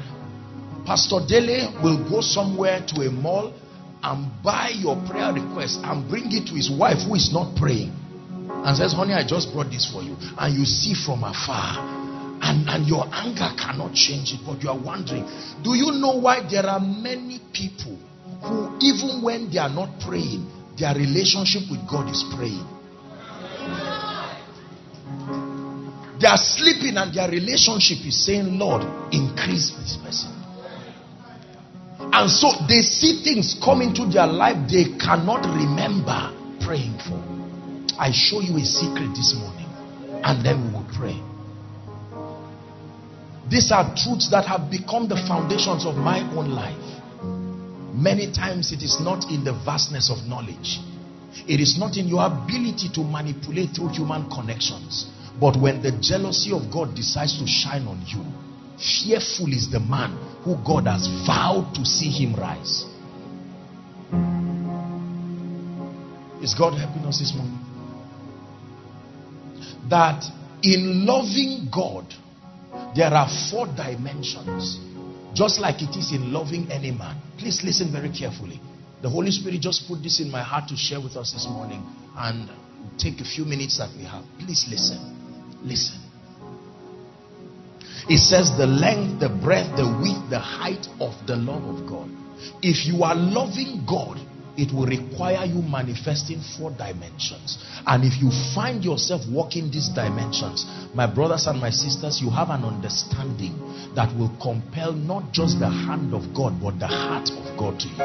Pastor 0.86 1.20
Dele 1.26 1.74
will 1.82 2.08
go 2.08 2.20
somewhere 2.20 2.84
to 2.88 3.02
a 3.02 3.10
mall 3.10 3.54
and 4.02 4.30
buy 4.42 4.70
your 4.74 4.96
prayer 5.06 5.32
request 5.32 5.78
and 5.84 6.08
bring 6.08 6.32
it 6.32 6.48
to 6.48 6.54
his 6.54 6.70
wife 6.70 6.98
who 7.06 7.14
is 7.14 7.32
not 7.32 7.54
praying 7.56 7.94
and 8.64 8.76
says, 8.76 8.92
Honey, 8.92 9.14
I 9.14 9.26
just 9.26 9.52
brought 9.52 9.70
this 9.70 9.90
for 9.90 10.02
you. 10.02 10.16
And 10.38 10.54
you 10.58 10.64
see 10.64 10.94
from 10.94 11.24
afar 11.24 11.78
and, 12.42 12.68
and 12.68 12.86
your 12.86 13.06
anger 13.12 13.50
cannot 13.58 13.94
change 13.94 14.34
it, 14.34 14.40
but 14.44 14.62
you 14.62 14.70
are 14.70 14.78
wondering, 14.78 15.22
do 15.62 15.74
you 15.74 15.92
know 15.98 16.18
why 16.18 16.42
there 16.48 16.66
are 16.66 16.80
many 16.80 17.40
people 17.52 17.98
who, 18.42 18.78
even 18.82 19.22
when 19.22 19.50
they 19.50 19.58
are 19.58 19.70
not 19.70 20.00
praying, 20.00 20.50
their 20.78 20.94
relationship 20.94 21.62
with 21.70 21.86
God 21.88 22.10
is 22.10 22.24
praying? 22.34 22.66
They 26.22 26.28
are 26.28 26.38
sleeping 26.38 26.96
and 26.98 27.12
their 27.12 27.28
relationship 27.28 28.06
is 28.06 28.24
saying, 28.24 28.56
Lord, 28.56 28.82
increase 29.12 29.72
this 29.72 29.96
person. 29.96 30.30
And 31.98 32.30
so 32.30 32.52
they 32.68 32.80
see 32.82 33.24
things 33.24 33.58
come 33.58 33.82
into 33.82 34.06
their 34.06 34.28
life 34.28 34.70
they 34.70 34.84
cannot 35.02 35.42
remember 35.50 36.30
praying 36.64 36.96
for. 37.02 37.18
I 37.98 38.12
show 38.12 38.38
you 38.38 38.56
a 38.56 38.64
secret 38.64 39.10
this 39.16 39.34
morning 39.34 39.66
and 40.22 40.46
then 40.46 40.62
we 40.62 40.78
will 40.78 40.86
pray. 40.94 41.18
These 43.50 43.72
are 43.72 43.92
truths 43.96 44.30
that 44.30 44.46
have 44.46 44.70
become 44.70 45.08
the 45.08 45.16
foundations 45.26 45.84
of 45.84 45.96
my 45.96 46.20
own 46.38 46.52
life. 46.54 46.78
Many 47.98 48.30
times 48.30 48.70
it 48.70 48.84
is 48.84 49.00
not 49.00 49.28
in 49.28 49.42
the 49.42 49.54
vastness 49.64 50.08
of 50.08 50.24
knowledge. 50.28 50.78
It 51.48 51.58
is 51.58 51.76
not 51.80 51.96
in 51.96 52.06
your 52.06 52.24
ability 52.24 52.90
to 52.94 53.02
manipulate 53.02 53.74
through 53.74 53.88
human 53.88 54.30
connections. 54.30 55.11
But 55.40 55.60
when 55.60 55.82
the 55.82 55.92
jealousy 56.00 56.52
of 56.52 56.70
God 56.72 56.94
decides 56.94 57.38
to 57.38 57.46
shine 57.46 57.86
on 57.86 58.02
you, 58.06 58.24
fearful 58.78 59.52
is 59.52 59.70
the 59.70 59.80
man 59.80 60.10
who 60.44 60.56
God 60.64 60.86
has 60.86 61.06
vowed 61.26 61.74
to 61.74 61.84
see 61.84 62.10
him 62.10 62.34
rise. 62.34 62.84
Is 66.42 66.54
God 66.54 66.74
helping 66.76 67.04
us 67.06 67.18
this 67.20 67.34
morning? 67.34 67.58
That 69.88 70.24
in 70.62 71.06
loving 71.06 71.68
God, 71.72 72.12
there 72.96 73.12
are 73.12 73.28
four 73.50 73.66
dimensions. 73.66 74.78
Just 75.34 75.60
like 75.60 75.82
it 75.82 75.96
is 75.96 76.12
in 76.12 76.32
loving 76.32 76.70
any 76.70 76.90
man. 76.90 77.16
Please 77.38 77.62
listen 77.64 77.90
very 77.90 78.10
carefully. 78.10 78.60
The 79.02 79.08
Holy 79.08 79.30
Spirit 79.30 79.60
just 79.60 79.88
put 79.88 80.02
this 80.02 80.20
in 80.20 80.30
my 80.30 80.42
heart 80.42 80.68
to 80.68 80.76
share 80.76 81.00
with 81.00 81.16
us 81.16 81.32
this 81.32 81.46
morning. 81.48 81.82
And 82.16 82.50
take 82.98 83.20
a 83.20 83.24
few 83.24 83.44
minutes 83.44 83.78
that 83.78 83.90
we 83.96 84.04
have. 84.04 84.24
Please 84.38 84.66
listen. 84.68 85.21
Listen. 85.64 85.98
It 88.08 88.18
says 88.18 88.50
the 88.56 88.66
length, 88.66 89.20
the 89.20 89.28
breadth, 89.28 89.76
the 89.76 89.86
width, 89.86 90.28
the 90.30 90.40
height 90.40 90.86
of 91.00 91.14
the 91.26 91.36
love 91.36 91.62
of 91.62 91.88
God. 91.88 92.10
If 92.60 92.86
you 92.86 93.04
are 93.04 93.14
loving 93.14 93.84
God, 93.86 94.18
it 94.56 94.72
will 94.74 94.86
require 94.86 95.46
you 95.46 95.62
manifesting 95.62 96.42
four 96.58 96.70
dimensions. 96.72 97.58
And 97.86 98.04
if 98.04 98.20
you 98.20 98.30
find 98.54 98.84
yourself 98.84 99.22
walking 99.30 99.70
these 99.70 99.88
dimensions, 99.88 100.66
my 100.94 101.06
brothers 101.06 101.46
and 101.46 101.58
my 101.60 101.70
sisters, 101.70 102.20
you 102.20 102.28
have 102.30 102.50
an 102.50 102.64
understanding 102.64 103.56
that 103.94 104.14
will 104.16 104.36
compel 104.42 104.92
not 104.92 105.32
just 105.32 105.58
the 105.58 105.70
hand 105.70 106.12
of 106.12 106.34
God, 106.34 106.60
but 106.60 106.78
the 106.78 106.88
heart 106.88 107.30
of 107.30 107.58
God 107.58 107.80
to 107.80 107.88
you. 107.88 107.96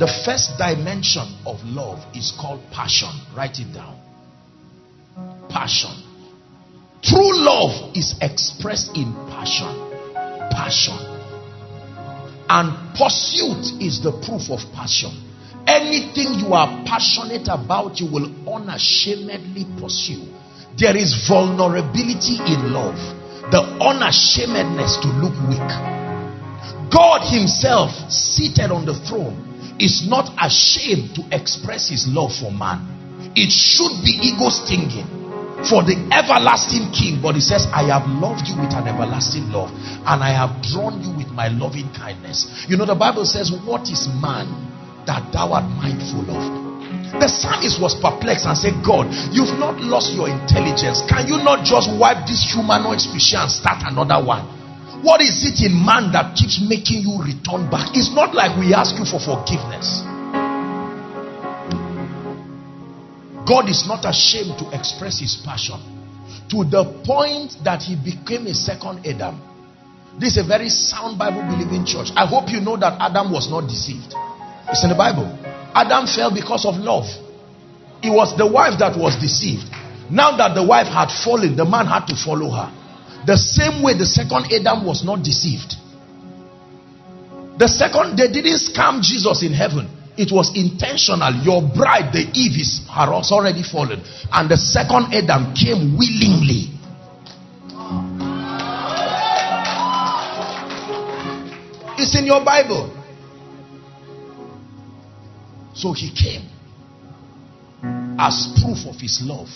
The 0.00 0.10
first 0.24 0.58
dimension 0.58 1.30
of 1.46 1.62
love 1.62 2.02
is 2.16 2.32
called 2.40 2.60
passion. 2.72 3.12
Write 3.36 3.60
it 3.60 3.72
down. 3.72 4.00
Passion. 5.48 6.03
True 7.04 7.36
love 7.44 7.94
is 7.94 8.14
expressed 8.22 8.96
in 8.96 9.12
passion. 9.28 9.68
Passion. 10.50 10.96
And 12.48 12.96
pursuit 12.96 13.76
is 13.84 14.00
the 14.00 14.12
proof 14.24 14.48
of 14.48 14.64
passion. 14.72 15.12
Anything 15.66 16.40
you 16.40 16.54
are 16.54 16.82
passionate 16.86 17.48
about, 17.48 18.00
you 18.00 18.06
will 18.10 18.32
unashamedly 18.48 19.66
pursue. 19.78 20.24
There 20.78 20.96
is 20.96 21.28
vulnerability 21.28 22.40
in 22.40 22.72
love, 22.72 22.96
the 23.52 23.60
unashamedness 23.84 24.96
to 25.04 25.08
look 25.20 25.36
weak. 25.44 25.70
God 26.88 27.20
Himself, 27.28 27.92
seated 28.10 28.72
on 28.72 28.86
the 28.86 28.94
throne, 28.94 29.76
is 29.78 30.08
not 30.08 30.32
ashamed 30.40 31.14
to 31.16 31.22
express 31.36 31.90
His 31.90 32.08
love 32.08 32.32
for 32.32 32.50
man. 32.50 32.80
It 33.36 33.52
should 33.52 34.00
be 34.00 34.32
ego 34.32 34.48
stinging 34.48 35.23
for 35.66 35.82
the 35.82 35.96
everlasting 36.12 36.92
King, 36.92 37.20
but 37.20 37.34
He 37.34 37.40
says, 37.40 37.66
I 37.72 37.88
have 37.92 38.06
loved 38.06 38.48
you 38.48 38.56
with 38.60 38.72
an 38.76 38.88
everlasting 38.88 39.50
love, 39.50 39.72
and 39.72 40.18
I 40.22 40.32
have 40.32 40.62
drawn 40.62 41.00
you 41.00 41.10
with 41.16 41.28
my 41.32 41.48
loving 41.48 41.92
kindness. 41.92 42.66
You 42.68 42.76
know, 42.76 42.86
the 42.86 42.94
Bible 42.94 43.24
says, 43.24 43.52
What 43.52 43.88
is 43.88 44.08
man? 44.20 44.74
that 45.06 45.32
thou 45.32 45.52
art 45.52 45.68
mindful 45.80 46.24
of. 46.32 46.42
The 47.20 47.28
psalmist 47.30 47.78
was 47.78 47.94
perplexed 47.94 48.48
and 48.48 48.58
said, 48.58 48.74
God, 48.82 49.06
you've 49.30 49.54
not 49.60 49.78
lost 49.78 50.10
your 50.16 50.26
intelligence. 50.26 51.04
Can 51.06 51.30
you 51.30 51.38
not 51.44 51.62
just 51.62 51.86
wipe 51.94 52.26
this 52.26 52.42
humanoid 52.42 52.98
species 52.98 53.38
and 53.38 53.50
start 53.50 53.86
another 53.86 54.18
one? 54.18 54.42
What 55.04 55.20
is 55.20 55.44
it 55.44 55.62
in 55.62 55.76
man 55.76 56.10
that 56.16 56.34
keeps 56.34 56.58
making 56.58 57.04
you 57.04 57.20
return 57.20 57.70
back? 57.70 57.92
It's 57.94 58.10
not 58.10 58.34
like 58.34 58.56
we 58.58 58.72
ask 58.72 58.96
you 58.96 59.04
for 59.04 59.20
forgiveness. 59.20 60.02
God 63.46 63.68
is 63.68 63.86
not 63.86 64.04
ashamed 64.04 64.58
to 64.58 64.70
express 64.72 65.20
his 65.20 65.36
passion 65.44 65.80
to 66.48 66.64
the 66.64 66.84
point 67.04 67.56
that 67.64 67.82
he 67.82 67.96
became 67.96 68.46
a 68.46 68.54
second 68.54 69.06
Adam. 69.06 69.40
This 70.18 70.36
is 70.36 70.44
a 70.44 70.48
very 70.48 70.68
sound 70.68 71.18
Bible 71.18 71.42
believing 71.42 71.84
church. 71.84 72.08
I 72.16 72.26
hope 72.26 72.50
you 72.50 72.60
know 72.60 72.76
that 72.76 73.00
Adam 73.00 73.32
was 73.32 73.50
not 73.50 73.68
deceived. 73.68 74.14
It's 74.68 74.84
in 74.84 74.90
the 74.90 74.96
Bible. 74.96 75.26
Adam 75.74 76.06
fell 76.06 76.32
because 76.32 76.64
of 76.64 76.76
love. 76.76 77.04
It 78.02 78.10
was 78.10 78.36
the 78.36 78.46
wife 78.46 78.78
that 78.78 78.96
was 78.96 79.16
deceived. 79.20 79.66
Now 80.10 80.36
that 80.36 80.54
the 80.54 80.62
wife 80.62 80.86
had 80.86 81.10
fallen, 81.10 81.56
the 81.56 81.64
man 81.64 81.86
had 81.86 82.06
to 82.06 82.16
follow 82.16 82.50
her. 82.50 82.70
The 83.26 83.36
same 83.36 83.82
way 83.82 83.96
the 83.96 84.06
second 84.06 84.52
Adam 84.52 84.84
was 84.86 85.02
not 85.04 85.24
deceived. 85.24 85.74
The 87.58 87.68
second, 87.68 88.18
they 88.18 88.28
didn't 88.28 88.60
scam 88.60 89.00
Jesus 89.00 89.42
in 89.42 89.52
heaven. 89.52 89.88
It 90.16 90.30
was 90.30 90.52
intentional. 90.54 91.34
Your 91.42 91.62
bride, 91.62 92.12
the 92.12 92.30
Eve, 92.32 92.60
is 92.60 92.86
has 92.88 93.32
already 93.32 93.62
fallen. 93.62 94.02
And 94.32 94.48
the 94.50 94.56
second 94.56 95.12
Adam 95.12 95.54
came 95.54 95.96
willingly. 95.98 96.70
It's 101.96 102.16
in 102.16 102.26
your 102.26 102.44
Bible. 102.44 102.90
So 105.74 105.92
he 105.92 106.10
came 106.14 106.48
as 108.18 108.54
proof 108.62 108.86
of 108.86 109.00
his 109.00 109.20
love. 109.22 109.48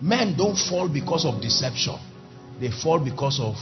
Men 0.00 0.36
don't 0.36 0.56
fall 0.56 0.88
because 0.88 1.24
of 1.24 1.40
deception, 1.40 1.98
they 2.60 2.70
fall 2.70 2.98
because 2.98 3.38
of 3.40 3.56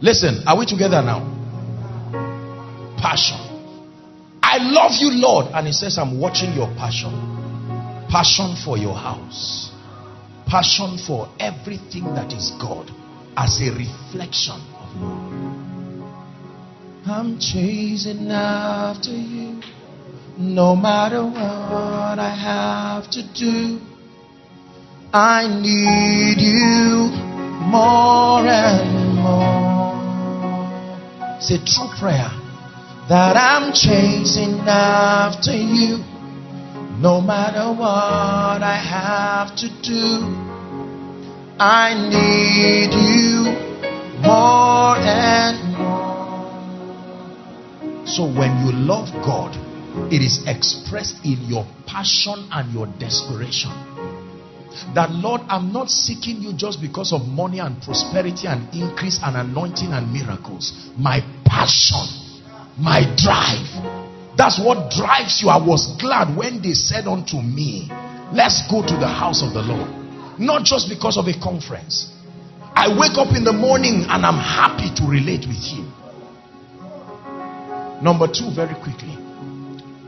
Listen, 0.00 0.42
are 0.46 0.58
we 0.58 0.66
together 0.66 1.00
now? 1.02 1.24
Passion. 2.98 3.38
I 4.42 4.58
love 4.58 4.92
you, 4.98 5.10
Lord. 5.10 5.46
And 5.52 5.66
he 5.66 5.72
says, 5.72 5.98
I'm 5.98 6.20
watching 6.20 6.52
your 6.52 6.68
passion. 6.76 7.12
Passion 8.08 8.56
for 8.64 8.76
your 8.76 8.94
house. 8.94 9.72
Passion 10.46 10.98
for 10.98 11.28
everything 11.40 12.04
that 12.14 12.32
is 12.32 12.52
God 12.60 12.90
as 13.36 13.60
a 13.60 13.70
reflection 13.70 14.54
of 14.54 14.96
love. 15.00 15.46
I'm 17.06 17.38
chasing 17.38 18.30
after 18.30 19.10
you. 19.10 19.60
No 20.38 20.76
matter 20.76 21.24
what 21.24 22.18
I 22.18 22.34
have 22.34 23.10
to 23.12 23.22
do, 23.32 23.80
I 25.12 25.46
need 25.46 26.38
you 26.38 27.10
more 27.70 28.46
and 28.46 29.14
more. 29.16 29.65
It's 31.38 31.50
a 31.50 31.58
true 31.58 31.88
prayer 32.00 32.30
that 33.10 33.36
I'm 33.36 33.72
chasing 33.74 34.58
after 34.66 35.52
you. 35.52 35.98
No 36.98 37.20
matter 37.20 37.78
what 37.78 38.62
I 38.62 38.76
have 38.76 39.54
to 39.56 39.68
do, 39.82 40.24
I 41.58 41.92
need 42.08 42.94
you 42.94 43.52
more 44.22 44.96
and 44.96 45.76
more. 45.76 46.46
So 48.06 48.24
when 48.24 48.64
you 48.64 48.72
love 48.72 49.12
God, 49.22 49.54
it 50.10 50.22
is 50.22 50.42
expressed 50.46 51.22
in 51.22 51.44
your 51.44 51.66
passion 51.86 52.48
and 52.50 52.72
your 52.72 52.86
desperation. 52.98 53.72
That 54.94 55.10
Lord, 55.10 55.42
I'm 55.48 55.72
not 55.72 55.90
seeking 55.90 56.42
you 56.42 56.52
just 56.56 56.80
because 56.80 57.12
of 57.12 57.26
money 57.26 57.58
and 57.58 57.80
prosperity 57.82 58.46
and 58.46 58.72
increase 58.74 59.20
and 59.22 59.36
anointing 59.36 59.92
and 59.92 60.12
miracles. 60.12 60.90
My 60.96 61.20
passion, 61.44 62.06
my 62.78 63.02
drive. 63.16 64.36
That's 64.36 64.60
what 64.60 64.90
drives 64.92 65.40
you. 65.42 65.48
I 65.48 65.56
was 65.56 65.96
glad 66.00 66.36
when 66.36 66.60
they 66.62 66.74
said 66.74 67.06
unto 67.06 67.40
me, 67.40 67.88
Let's 68.32 68.66
go 68.68 68.82
to 68.82 68.96
the 68.96 69.06
house 69.06 69.42
of 69.42 69.54
the 69.54 69.62
Lord. 69.62 69.88
Not 70.38 70.64
just 70.64 70.88
because 70.88 71.16
of 71.16 71.26
a 71.26 71.38
conference. 71.40 72.12
I 72.74 72.92
wake 72.98 73.16
up 73.16 73.34
in 73.36 73.44
the 73.44 73.52
morning 73.52 74.04
and 74.08 74.26
I'm 74.26 74.36
happy 74.36 74.92
to 74.96 75.08
relate 75.08 75.46
with 75.46 75.62
Him. 75.62 75.92
Number 78.02 78.26
two, 78.26 78.50
very 78.54 78.74
quickly. 78.74 79.16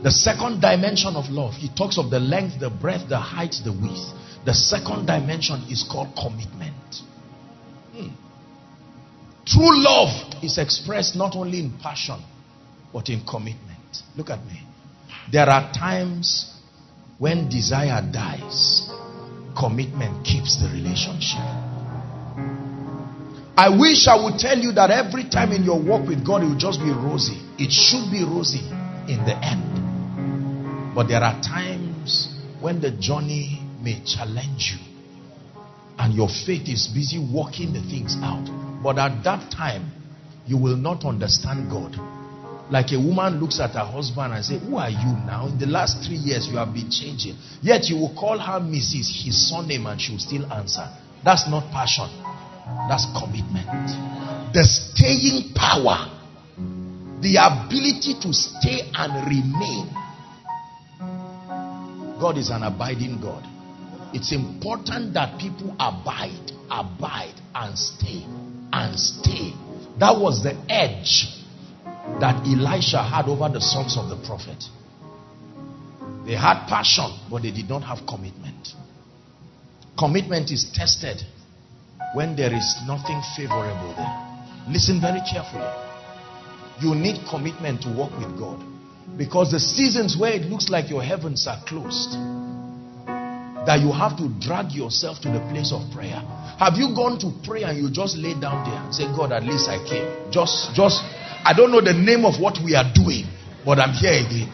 The 0.03 0.11
second 0.11 0.61
dimension 0.61 1.15
of 1.15 1.29
love, 1.29 1.55
he 1.55 1.69
talks 1.69 1.97
of 1.97 2.11
the 2.11 2.19
length, 2.19 2.59
the 2.59 2.69
breadth, 2.69 3.09
the 3.09 3.17
height, 3.17 3.55
the 3.63 3.71
width. 3.71 4.13
The 4.49 4.55
second 4.55 5.05
dimension 5.05 5.61
is 5.69 5.83
called 5.83 6.07
commitment. 6.15 6.73
Hmm. 7.93 8.07
True 9.45 9.77
love 9.83 10.09
is 10.41 10.57
expressed 10.57 11.15
not 11.15 11.35
only 11.35 11.59
in 11.59 11.77
passion, 11.77 12.19
but 12.91 13.09
in 13.09 13.23
commitment. 13.27 14.01
Look 14.17 14.31
at 14.31 14.43
me. 14.47 14.63
There 15.31 15.47
are 15.47 15.71
times 15.71 16.51
when 17.19 17.47
desire 17.47 18.01
dies, 18.11 18.89
commitment 19.55 20.25
keeps 20.25 20.59
the 20.59 20.65
relationship. 20.69 21.45
I 23.55 23.69
wish 23.69 24.07
I 24.07 24.15
would 24.15 24.39
tell 24.39 24.57
you 24.57 24.71
that 24.71 24.89
every 24.89 25.29
time 25.29 25.51
in 25.51 25.63
your 25.63 25.79
walk 25.79 26.07
with 26.07 26.25
God, 26.25 26.41
it 26.41 26.47
will 26.47 26.57
just 26.57 26.79
be 26.79 26.89
rosy. 26.89 27.37
It 27.59 27.69
should 27.69 28.09
be 28.09 28.23
rosy 28.23 28.65
in 29.05 29.21
the 29.29 29.37
end. 29.45 30.95
But 30.95 31.07
there 31.07 31.21
are 31.21 31.39
times 31.39 32.35
when 32.59 32.81
the 32.81 32.89
journey 32.89 33.58
may 33.81 34.01
challenge 34.05 34.75
you 34.75 34.89
and 35.99 36.13
your 36.13 36.29
faith 36.29 36.67
is 36.69 36.87
busy 36.87 37.19
working 37.19 37.73
the 37.73 37.81
things 37.81 38.15
out. 38.23 38.47
But 38.81 38.97
at 38.97 39.21
that 39.25 39.51
time, 39.51 39.91
you 40.47 40.57
will 40.57 40.77
not 40.77 41.03
understand 41.03 41.69
God. 41.69 41.99
Like 42.71 42.93
a 42.93 42.99
woman 42.99 43.39
looks 43.41 43.59
at 43.59 43.71
her 43.71 43.85
husband 43.85 44.33
and 44.33 44.45
say, 44.45 44.59
Who 44.59 44.77
are 44.77 44.89
you 44.89 45.11
now? 45.25 45.47
In 45.47 45.59
the 45.59 45.65
last 45.65 46.05
three 46.07 46.15
years, 46.15 46.47
you 46.47 46.57
have 46.57 46.73
been 46.73 46.89
changing. 46.89 47.35
Yet 47.61 47.89
you 47.89 47.97
will 47.97 48.15
call 48.15 48.39
her 48.39 48.59
Mrs. 48.61 49.11
his 49.25 49.49
surname 49.49 49.85
and 49.87 49.99
she 49.99 50.13
will 50.13 50.19
still 50.19 50.51
answer. 50.53 50.87
That's 51.25 51.49
not 51.49 51.69
passion. 51.71 52.07
That's 52.87 53.05
commitment. 53.17 53.67
The 54.53 54.63
staying 54.63 55.53
power. 55.53 56.15
The 57.19 57.35
ability 57.35 58.15
to 58.21 58.31
stay 58.31 58.89
and 58.93 59.27
remain 59.27 59.91
God 62.19 62.37
is 62.37 62.49
an 62.49 62.63
abiding 62.63 63.21
God. 63.21 63.47
It's 64.13 64.31
important 64.31 65.13
that 65.13 65.39
people 65.39 65.75
abide, 65.79 66.51
abide, 66.69 67.35
and 67.53 67.77
stay, 67.77 68.25
and 68.73 68.99
stay. 68.99 69.53
That 69.99 70.19
was 70.19 70.43
the 70.43 70.55
edge 70.69 71.27
that 72.19 72.45
Elisha 72.47 73.03
had 73.03 73.27
over 73.27 73.49
the 73.49 73.61
sons 73.61 73.97
of 73.97 74.09
the 74.09 74.17
prophet. 74.25 74.63
They 76.25 76.35
had 76.35 76.67
passion, 76.67 77.11
but 77.29 77.43
they 77.43 77.51
did 77.51 77.69
not 77.69 77.83
have 77.83 78.05
commitment. 78.07 78.69
Commitment 79.97 80.51
is 80.51 80.71
tested 80.73 81.21
when 82.13 82.35
there 82.35 82.53
is 82.53 82.77
nothing 82.87 83.21
favorable 83.35 83.93
there. 83.95 84.29
Listen 84.69 85.01
very 85.01 85.21
carefully. 85.21 85.69
You 86.81 86.95
need 86.95 87.25
commitment 87.29 87.81
to 87.83 87.89
walk 87.93 88.11
with 88.17 88.37
God. 88.39 88.63
Because 89.17 89.51
the 89.51 89.59
seasons 89.59 90.15
where 90.17 90.31
it 90.31 90.43
looks 90.43 90.69
like 90.69 90.89
your 90.89 91.03
heavens 91.03 91.47
are 91.47 91.61
closed, 91.65 92.15
that 93.65 93.79
you 93.79 93.91
have 93.91 94.17
to 94.17 94.29
drag 94.39 94.71
yourself 94.71 95.19
to 95.21 95.29
the 95.29 95.39
place 95.51 95.71
of 95.73 95.91
prayer. 95.91 96.21
Have 96.59 96.75
you 96.75 96.95
gone 96.95 97.19
to 97.19 97.31
pray 97.43 97.63
and 97.63 97.77
you 97.77 97.89
just 97.91 98.17
lay 98.17 98.33
down 98.39 98.67
there 98.69 98.79
and 98.79 98.93
say, 98.93 99.05
God, 99.15 99.31
at 99.31 99.43
least 99.43 99.69
I 99.69 99.77
came. 99.87 100.31
Just, 100.31 100.73
just, 100.73 101.01
I 101.43 101.53
don't 101.55 101.71
know 101.71 101.81
the 101.81 101.93
name 101.93 102.25
of 102.25 102.39
what 102.39 102.57
we 102.63 102.75
are 102.75 102.87
doing, 102.93 103.25
but 103.65 103.79
I'm 103.79 103.93
here 103.93 104.13
again. 104.25 104.51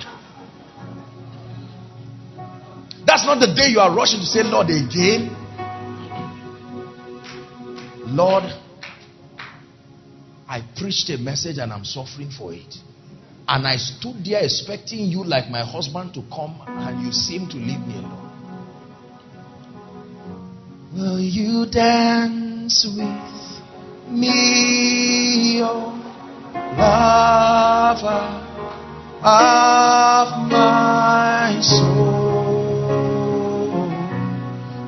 That's 3.06 3.26
not 3.26 3.40
the 3.40 3.54
day 3.54 3.70
you 3.70 3.80
are 3.80 3.96
rushing 3.96 4.20
to 4.20 4.26
say, 4.26 4.44
Lord, 4.44 4.68
again. 4.70 5.30
Lord, 8.08 8.44
I 10.48 10.62
preached 10.78 11.10
a 11.10 11.18
message 11.18 11.58
and 11.58 11.72
I'm 11.72 11.86
suffering 11.86 12.32
for 12.32 12.54
it. 12.54 12.76
And 13.48 13.68
I 13.68 13.78
stood 13.78 14.26
there 14.26 14.44
expecting 14.44 15.06
you, 15.06 15.24
like 15.24 15.50
my 15.50 15.64
husband, 15.64 16.14
to 16.16 16.24
come, 16.34 16.62
and 16.68 17.06
you 17.06 17.12
seem 17.12 17.48
to 17.50 17.58
leave 17.58 17.80
me 17.86 17.96
alone. 17.98 18.25
Will 20.96 21.20
you 21.20 21.66
dance 21.66 22.86
with 22.86 23.60
me, 24.10 25.62
oh 25.62 25.92
lover 26.78 28.24
of 29.22 30.28
my 30.50 31.60
soul, 31.62 32.32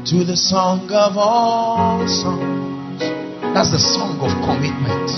to 0.05 0.23
the 0.23 0.37
song 0.37 0.89
of 0.93 1.17
all 1.17 2.07
songs? 2.07 3.01
That's 3.53 3.71
the 3.71 3.79
song 3.79 4.21
of 4.21 4.31
commitment. 4.47 5.11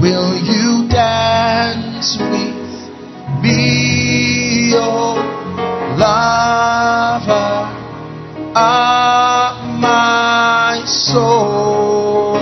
Will 0.00 0.36
you 0.38 0.86
dance 0.88 2.16
with 2.20 2.54
me, 3.42 4.74
oh 4.76 5.16
lover 5.98 7.64
of 8.54 9.23
soul? 10.86 12.34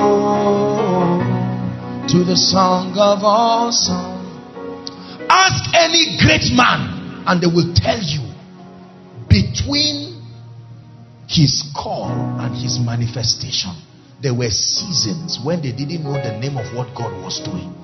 To 2.09 2.24
the 2.24 2.36
song 2.36 2.93
of 2.98 3.24
all 3.24 3.73
songs. 3.73 4.90
Ask 5.28 5.74
any 5.74 6.19
great 6.19 6.52
man, 6.55 7.24
and 7.27 7.40
they 7.40 7.47
will 7.47 7.73
tell 7.74 7.98
you 7.98 8.20
between 9.28 10.20
his 11.28 11.64
call 11.74 12.10
and 12.40 12.55
his 12.55 12.78
manifestation 12.78 13.73
there 14.23 14.35
were 14.35 14.51
seasons 14.51 15.40
when 15.43 15.60
they 15.62 15.73
didn't 15.73 16.05
know 16.05 16.12
the 16.12 16.39
name 16.39 16.56
of 16.56 16.73
what 16.77 16.94
God 16.94 17.12
was 17.24 17.40
doing. 17.40 17.74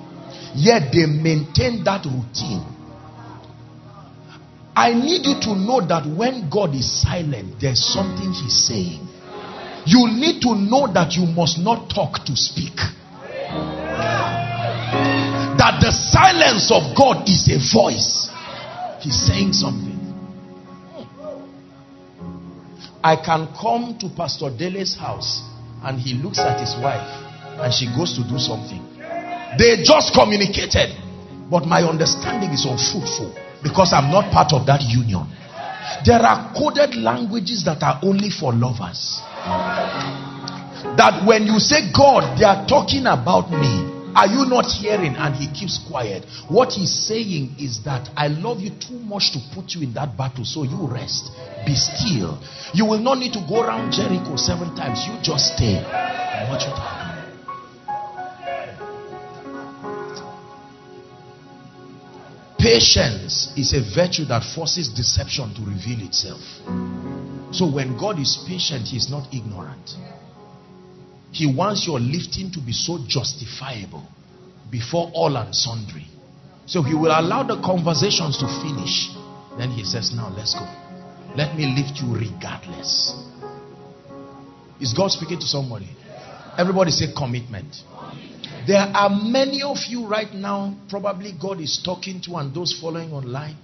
Yet 0.54 0.92
they 0.92 1.04
maintained 1.06 1.84
that 1.86 2.04
routine. 2.06 2.64
I 4.76 4.94
need 4.94 5.26
you 5.26 5.34
to 5.42 5.56
know 5.56 5.84
that 5.84 6.06
when 6.06 6.48
God 6.48 6.76
is 6.76 6.86
silent, 7.02 7.60
there's 7.60 7.82
something 7.82 8.32
He's 8.32 8.54
saying. 8.66 9.08
You 9.86 10.08
need 10.08 10.42
to 10.42 10.54
know 10.54 10.86
that 10.92 11.14
you 11.16 11.26
must 11.26 11.58
not 11.58 11.90
talk 11.90 12.24
to 12.26 12.36
speak. 12.36 12.76
That 15.58 15.80
the 15.80 15.90
silence 15.90 16.70
of 16.70 16.96
God 16.96 17.28
is 17.28 17.48
a 17.48 17.58
voice. 17.72 18.28
He's 19.00 19.16
saying 19.26 19.52
something. 19.52 19.98
I 23.02 23.16
can 23.16 23.48
come 23.58 23.96
to 24.00 24.08
Pastor 24.08 24.50
Dele's 24.50 24.96
house 24.96 25.42
and 25.82 26.00
he 26.00 26.14
looks 26.14 26.38
at 26.38 26.60
his 26.60 26.74
wife 26.82 27.06
and 27.60 27.72
she 27.72 27.86
goes 27.96 28.14
to 28.16 28.22
do 28.26 28.38
something. 28.38 28.82
They 29.58 29.82
just 29.82 30.14
communicated, 30.14 30.94
but 31.50 31.64
my 31.64 31.82
understanding 31.82 32.50
is 32.50 32.66
unfruitful 32.66 33.34
because 33.62 33.92
I'm 33.92 34.10
not 34.10 34.32
part 34.32 34.52
of 34.52 34.66
that 34.66 34.82
union. 34.82 35.26
There 36.04 36.20
are 36.20 36.52
coded 36.54 36.96
languages 36.96 37.64
that 37.64 37.82
are 37.82 37.98
only 38.02 38.30
for 38.30 38.52
lovers. 38.52 39.22
That 40.96 41.22
when 41.26 41.46
you 41.46 41.58
say, 41.58 41.92
God, 41.92 42.38
they 42.38 42.44
are 42.44 42.66
talking 42.66 43.06
about 43.06 43.50
me. 43.50 43.96
Are 44.14 44.26
you 44.26 44.46
not 44.46 44.66
hearing? 44.66 45.14
And 45.14 45.34
he 45.34 45.46
keeps 45.52 45.78
quiet. 45.78 46.24
What 46.48 46.72
he's 46.72 46.92
saying 47.06 47.56
is 47.58 47.84
that 47.84 48.08
I 48.16 48.26
love 48.28 48.58
you 48.58 48.70
too 48.70 48.98
much 48.98 49.32
to 49.32 49.38
put 49.54 49.74
you 49.74 49.82
in 49.82 49.94
that 49.94 50.16
battle, 50.16 50.44
so 50.44 50.64
you 50.64 50.88
rest. 50.88 51.30
Be 51.64 51.74
still. 51.76 52.42
You 52.74 52.86
will 52.86 52.98
not 52.98 53.18
need 53.18 53.32
to 53.34 53.44
go 53.48 53.62
around 53.62 53.92
Jericho 53.92 54.36
seven 54.36 54.74
times. 54.74 55.06
You 55.06 55.14
just 55.22 55.54
stay 55.54 55.84
watch 56.48 56.62
it 56.62 56.78
happen. 56.78 57.08
Patience 62.58 63.52
is 63.56 63.72
a 63.72 63.80
virtue 63.94 64.24
that 64.26 64.42
forces 64.54 64.88
deception 64.88 65.54
to 65.54 65.60
reveal 65.62 66.06
itself. 66.06 66.40
So 67.50 67.70
when 67.70 67.98
God 67.98 68.18
is 68.18 68.44
patient, 68.46 68.88
He 68.88 68.96
is 68.96 69.10
not 69.10 69.32
ignorant. 69.32 69.90
He 71.30 71.46
wants 71.46 71.86
your 71.86 72.00
lifting 72.00 72.50
to 72.52 72.60
be 72.60 72.72
so 72.72 72.98
justifiable 73.06 74.06
before 74.70 75.10
all 75.14 75.36
and 75.36 75.54
sundry. 75.54 76.06
So 76.66 76.82
he 76.82 76.94
will 76.94 77.12
allow 77.12 77.42
the 77.42 77.60
conversations 77.62 78.38
to 78.38 78.46
finish. 78.60 79.08
Then 79.56 79.70
he 79.70 79.84
says, 79.84 80.12
Now 80.14 80.28
let's 80.34 80.54
go. 80.54 80.66
Let 81.36 81.56
me 81.56 81.66
lift 81.66 82.00
you 82.00 82.14
regardless. 82.14 83.14
Is 84.80 84.92
God 84.92 85.10
speaking 85.10 85.40
to 85.40 85.46
somebody? 85.46 85.88
Everybody 86.56 86.90
say 86.90 87.06
commitment. 87.16 87.74
There 88.66 88.78
are 88.78 89.08
many 89.10 89.62
of 89.62 89.78
you 89.88 90.06
right 90.06 90.32
now, 90.32 90.76
probably 90.88 91.32
God 91.40 91.60
is 91.60 91.80
talking 91.82 92.20
to, 92.22 92.36
and 92.36 92.54
those 92.54 92.78
following 92.78 93.12
online. 93.12 93.56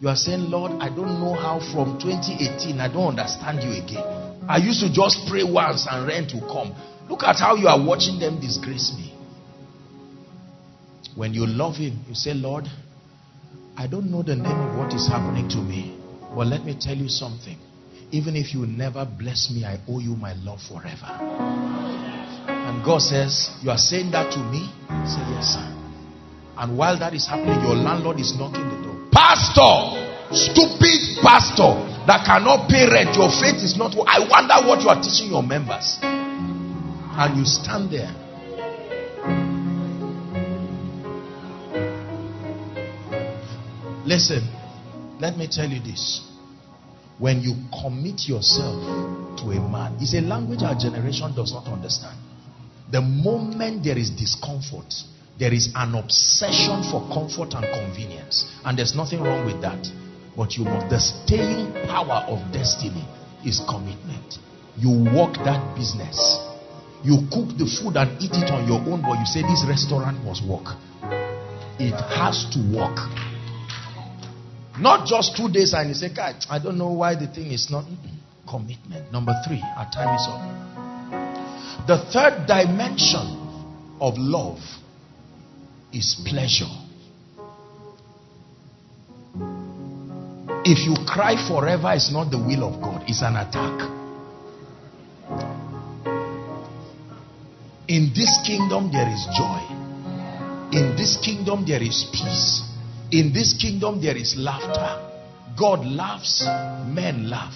You 0.00 0.08
are 0.08 0.16
saying, 0.16 0.50
Lord, 0.50 0.72
I 0.80 0.88
don't 0.88 1.20
know 1.20 1.34
how 1.34 1.60
from 1.60 2.00
2018, 2.00 2.80
I 2.80 2.88
don't 2.88 3.18
understand 3.18 3.62
you 3.62 3.82
again. 3.82 4.02
I 4.48 4.56
used 4.56 4.80
to 4.80 4.90
just 4.90 5.28
pray 5.28 5.44
once 5.44 5.86
and 5.88 6.06
rent 6.06 6.32
will 6.32 6.48
come. 6.48 6.74
Look 7.10 7.22
at 7.22 7.36
how 7.36 7.56
you 7.56 7.68
are 7.68 7.78
watching 7.78 8.18
them 8.18 8.40
disgrace 8.40 8.94
me. 8.96 9.14
When 11.14 11.34
you 11.34 11.46
love 11.46 11.76
Him, 11.76 12.00
you 12.08 12.14
say, 12.14 12.32
Lord, 12.32 12.64
I 13.76 13.86
don't 13.88 14.10
know 14.10 14.22
the 14.22 14.36
name 14.36 14.46
of 14.46 14.78
what 14.78 14.94
is 14.94 15.06
happening 15.06 15.50
to 15.50 15.58
me, 15.58 15.98
but 16.34 16.46
let 16.46 16.64
me 16.64 16.74
tell 16.80 16.96
you 16.96 17.08
something. 17.08 17.58
Even 18.10 18.36
if 18.36 18.54
you 18.54 18.64
never 18.66 19.04
bless 19.04 19.50
me, 19.54 19.66
I 19.66 19.78
owe 19.86 20.00
you 20.00 20.16
my 20.16 20.32
love 20.32 20.60
forever. 20.62 21.12
And 22.48 22.82
God 22.84 23.02
says, 23.02 23.50
You 23.62 23.70
are 23.70 23.78
saying 23.78 24.12
that 24.12 24.32
to 24.32 24.38
me? 24.38 24.64
Say, 25.04 25.20
Yes, 25.28 25.54
sir. 25.54 25.76
And 26.56 26.78
while 26.78 26.98
that 26.98 27.12
is 27.12 27.26
happening, 27.26 27.60
your 27.62 27.74
landlord 27.74 28.18
is 28.18 28.34
knocking 28.34 28.66
the. 28.68 28.79
Pastor, 29.12 30.34
stupid 30.34 31.20
pastor 31.22 31.74
that 32.06 32.24
cannot 32.24 32.70
pay 32.70 32.86
rent. 32.88 33.16
Your 33.16 33.30
faith 33.30 33.62
is 33.62 33.76
not. 33.76 33.94
I 34.06 34.20
wonder 34.26 34.66
what 34.66 34.80
you 34.80 34.88
are 34.88 35.00
teaching 35.02 35.30
your 35.30 35.42
members. 35.42 35.98
And 36.02 37.36
you 37.36 37.44
stand 37.44 37.90
there 37.90 38.14
Listen, 44.10 44.42
let 45.20 45.36
me 45.38 45.46
tell 45.46 45.68
you 45.68 45.80
this. 45.80 46.26
When 47.18 47.42
you 47.42 47.54
commit 47.80 48.26
yourself 48.26 49.38
to 49.38 49.44
a 49.52 49.60
man, 49.70 49.98
it's 50.00 50.14
a 50.14 50.20
language 50.20 50.64
our 50.64 50.74
generation 50.74 51.32
does 51.36 51.52
not 51.52 51.68
understand. 51.68 52.18
The 52.90 53.00
moment 53.00 53.84
there 53.84 53.96
is 53.96 54.10
discomfort, 54.10 54.92
there 55.38 55.52
is 55.52 55.70
an 55.74 55.94
obsession 55.94 56.82
for 56.90 57.00
comfort 57.12 57.54
and 57.54 57.64
convenience. 57.64 58.44
And 58.64 58.78
there's 58.78 58.94
nothing 58.94 59.22
wrong 59.22 59.46
with 59.46 59.60
that. 59.62 59.86
But 60.36 60.56
you 60.56 60.64
must, 60.64 60.88
the 60.90 61.00
staying 61.00 61.72
power 61.88 62.24
of 62.28 62.52
destiny 62.52 63.04
is 63.44 63.60
commitment. 63.68 64.38
You 64.76 64.90
work 64.90 65.34
that 65.44 65.74
business. 65.76 66.16
You 67.02 67.24
cook 67.32 67.56
the 67.56 67.64
food 67.64 67.96
and 67.96 68.20
eat 68.20 68.32
it 68.32 68.50
on 68.52 68.68
your 68.68 68.80
own, 68.80 69.00
but 69.00 69.18
you 69.18 69.26
say 69.26 69.40
this 69.42 69.64
restaurant 69.66 70.22
must 70.24 70.44
work. 70.44 70.76
It 71.80 71.96
has 71.96 72.44
to 72.52 72.60
work. 72.76 72.96
Not 74.78 75.06
just 75.06 75.36
two 75.36 75.48
days 75.48 75.72
and 75.72 75.88
you 75.88 75.94
say, 75.94 76.12
God, 76.14 76.36
I 76.48 76.58
don't 76.58 76.78
know 76.78 76.92
why 76.92 77.14
the 77.14 77.26
thing 77.26 77.52
is 77.52 77.70
not 77.70 77.84
commitment. 78.48 79.12
Number 79.12 79.32
three, 79.46 79.62
our 79.76 79.90
time 79.90 80.14
is 80.16 80.26
up. 80.28 81.86
The 81.86 81.98
third 82.12 82.46
dimension 82.46 83.40
of 84.00 84.14
love 84.16 84.60
is 85.92 86.20
pleasure. 86.26 86.70
If 90.64 90.86
you 90.86 90.94
cry 91.06 91.36
forever, 91.48 91.92
it's 91.94 92.12
not 92.12 92.30
the 92.30 92.38
will 92.38 92.64
of 92.64 92.80
God, 92.82 93.04
it's 93.08 93.22
an 93.22 93.36
attack. 93.36 93.90
In 97.88 98.12
this 98.14 98.38
kingdom, 98.46 98.92
there 98.92 99.08
is 99.08 99.26
joy. 99.36 99.60
In 100.72 100.94
this 100.96 101.16
kingdom, 101.24 101.64
there 101.66 101.82
is 101.82 102.06
peace. 102.12 102.62
In 103.10 103.32
this 103.32 103.54
kingdom, 103.54 104.00
there 104.00 104.16
is 104.16 104.36
laughter. 104.36 105.08
God 105.58 105.84
laughs, 105.84 106.44
men 106.86 107.28
laugh. 107.28 107.54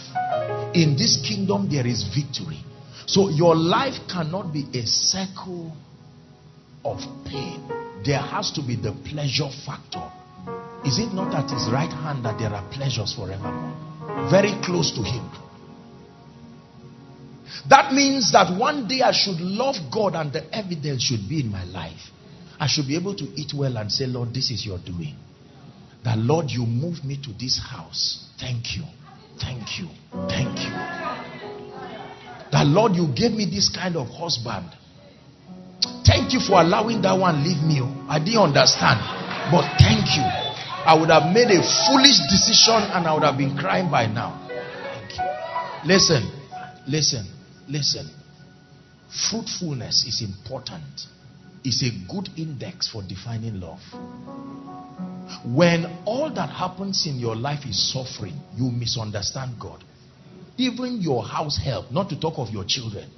In 0.75 0.97
this 0.97 1.17
kingdom, 1.23 1.69
there 1.71 1.87
is 1.87 2.03
victory. 2.15 2.65
So 3.07 3.29
your 3.29 3.55
life 3.55 3.95
cannot 4.11 4.53
be 4.53 4.67
a 4.75 4.85
circle 4.87 5.77
of 6.85 6.99
pain. 7.25 7.84
There 8.05 8.19
has 8.19 8.51
to 8.53 8.63
be 8.63 8.77
the 8.77 8.93
pleasure 9.09 9.49
factor. 9.65 10.05
Is 10.85 10.99
it 10.99 11.15
not 11.15 11.35
at 11.35 11.51
his 11.51 11.71
right 11.73 11.91
hand 11.91 12.25
that 12.27 12.39
there 12.39 12.51
are 12.53 12.69
pleasures 12.71 13.15
forevermore? 13.15 14.31
Very 14.31 14.53
close 14.63 14.93
to 14.93 15.03
him. 15.03 15.25
That 17.71 17.95
means 17.95 18.33
that 18.33 18.59
one 18.59 18.87
day 18.87 19.01
I 19.01 19.13
should 19.13 19.41
love 19.41 19.77
God 19.91 20.15
and 20.15 20.33
the 20.33 20.45
evidence 20.55 21.03
should 21.03 21.27
be 21.29 21.41
in 21.41 21.51
my 21.51 21.65
life. 21.65 22.11
I 22.61 22.67
should 22.67 22.87
be 22.87 22.97
able 22.97 23.15
to 23.17 23.25
eat 23.25 23.53
well 23.57 23.77
and 23.79 23.91
say, 23.91 24.07
Lord, 24.07 24.35
this 24.35 24.51
is 24.51 24.67
your 24.67 24.79
doing. 24.79 25.17
That 26.05 26.19
Lord, 26.19 26.51
you 26.51 26.67
moved 26.67 27.05
me 27.05 27.19
to 27.25 27.33
this 27.33 27.59
house. 27.59 28.29
Thank 28.39 28.77
you. 28.77 28.85
Thank 29.41 29.81
you. 29.81 29.89
Thank 30.29 30.59
you. 30.61 30.71
That 32.53 32.67
Lord, 32.67 32.93
you 32.95 33.09
gave 33.09 33.33
me 33.33 33.47
this 33.47 33.75
kind 33.75 33.97
of 33.97 34.09
husband. 34.09 34.69
Thank 36.15 36.33
you 36.33 36.39
for 36.39 36.61
allowing 36.61 37.03
that 37.03 37.19
one 37.19 37.43
leave 37.43 37.61
me. 37.67 37.81
Oh. 37.83 38.07
I 38.09 38.21
didn't 38.21 38.55
understand. 38.55 39.03
But 39.51 39.67
thank 39.83 40.15
you. 40.15 40.23
I 40.23 40.95
would 40.95 41.11
have 41.11 41.35
made 41.35 41.51
a 41.51 41.59
foolish 41.59 42.23
decision 42.31 42.87
and 42.95 43.03
I 43.05 43.15
would 43.15 43.25
have 43.25 43.37
been 43.37 43.57
crying 43.57 43.91
by 43.91 44.07
now. 44.07 44.39
Listen, 45.85 46.31
listen, 46.87 47.27
listen. 47.67 48.09
Fruitfulness 49.29 50.07
is 50.07 50.23
important. 50.23 50.85
It's 51.65 51.83
a 51.83 51.91
good 52.09 52.29
index 52.39 52.89
for 52.89 53.03
defining 53.03 53.59
love. 53.59 53.81
When 55.45 55.87
all 56.05 56.33
that 56.33 56.51
happens 56.51 57.09
in 57.09 57.19
your 57.19 57.35
life 57.35 57.67
is 57.67 57.93
suffering, 57.93 58.39
you 58.55 58.71
misunderstand 58.71 59.57
God. 59.59 59.83
Even 60.59 61.01
your 61.01 61.25
house 61.25 61.59
help, 61.59 61.91
not 61.91 62.09
to 62.11 62.21
talk 62.21 62.35
of 62.37 62.51
your 62.51 62.65
children, 62.65 63.11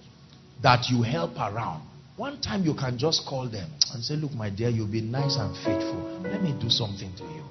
that 0.63 0.89
you 0.89 1.03
help 1.03 1.37
around, 1.37 1.83
One 2.17 2.41
time 2.41 2.65
you 2.65 2.75
can 2.75 2.97
just 2.97 3.27
call 3.29 3.47
them 3.49 3.71
and 3.93 4.03
say, 4.03 4.15
Look, 4.15 4.33
my 4.33 4.49
dear, 4.49 4.71
you've 4.71 4.91
been 4.91 5.11
nice 5.11 5.37
and 5.37 5.55
faithful. 5.57 6.21
Let 6.23 6.43
me 6.43 6.57
do 6.59 6.71
something 6.71 7.13
to 7.17 7.25
you. 7.25 7.43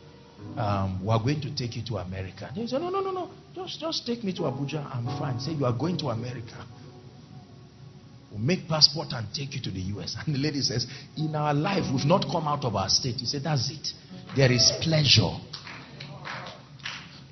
Um, 0.59 1.05
we're 1.05 1.19
going 1.19 1.41
to 1.41 1.55
take 1.55 1.75
you 1.75 1.83
to 1.87 1.97
America. 1.97 2.51
They 2.55 2.65
say, 2.65 2.79
No, 2.79 2.89
no, 2.89 3.01
no, 3.01 3.11
no. 3.11 3.29
Just, 3.53 3.79
just 3.79 4.05
take 4.07 4.23
me 4.23 4.33
to 4.33 4.43
Abuja. 4.43 4.83
I'm 4.93 5.05
fine. 5.19 5.39
Say, 5.39 5.51
You 5.51 5.65
are 5.65 5.77
going 5.77 5.97
to 5.99 6.07
America. 6.07 6.65
We'll 8.31 8.41
make 8.41 8.67
passport 8.67 9.09
and 9.11 9.27
take 9.33 9.53
you 9.53 9.61
to 9.61 9.71
the 9.71 9.81
US. 9.99 10.15
And 10.25 10.33
the 10.33 10.39
lady 10.39 10.61
says, 10.61 10.87
In 11.15 11.35
our 11.35 11.53
life, 11.53 11.83
we've 11.93 12.05
not 12.05 12.25
come 12.31 12.47
out 12.47 12.65
of 12.65 12.75
our 12.75 12.89
state. 12.89 13.15
He 13.17 13.25
said, 13.25 13.43
That's 13.43 13.69
it. 13.69 13.87
There 14.35 14.51
is 14.51 14.71
pleasure. 14.81 15.37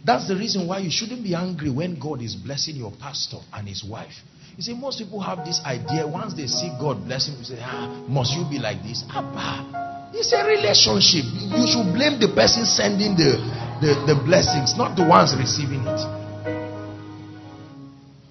That's 0.05 0.27
the 0.27 0.35
reason 0.35 0.67
why 0.67 0.79
you 0.79 0.91
shouldn't 0.91 1.23
be 1.23 1.33
angry 1.33 1.71
when 1.71 1.97
God 1.99 2.21
is 2.21 2.35
blessing 2.35 2.75
your 2.75 2.91
pastor 2.99 3.37
and 3.53 3.67
his 3.67 3.83
wife. 3.83 4.13
You 4.55 4.61
see, 4.61 4.73
most 4.73 4.99
people 4.99 5.19
have 5.19 5.45
this 5.45 5.61
idea 5.65 6.07
once 6.07 6.35
they 6.35 6.45
see 6.45 6.69
God 6.79 7.05
blessing, 7.05 7.35
you 7.39 7.43
say, 7.43 7.57
ah, 7.59 7.89
must 8.07 8.33
you 8.37 8.45
be 8.47 8.59
like 8.59 8.83
this? 8.83 9.03
Abba, 9.09 10.11
it's 10.13 10.31
a 10.31 10.45
relationship. 10.45 11.25
You 11.25 11.65
should 11.65 11.89
blame 11.93 12.21
the 12.21 12.29
person 12.35 12.65
sending 12.65 13.17
the, 13.17 13.41
the, 13.81 14.13
the 14.13 14.15
blessings, 14.23 14.77
not 14.77 14.95
the 14.95 15.07
ones 15.07 15.33
receiving 15.33 15.81
it. 15.89 16.01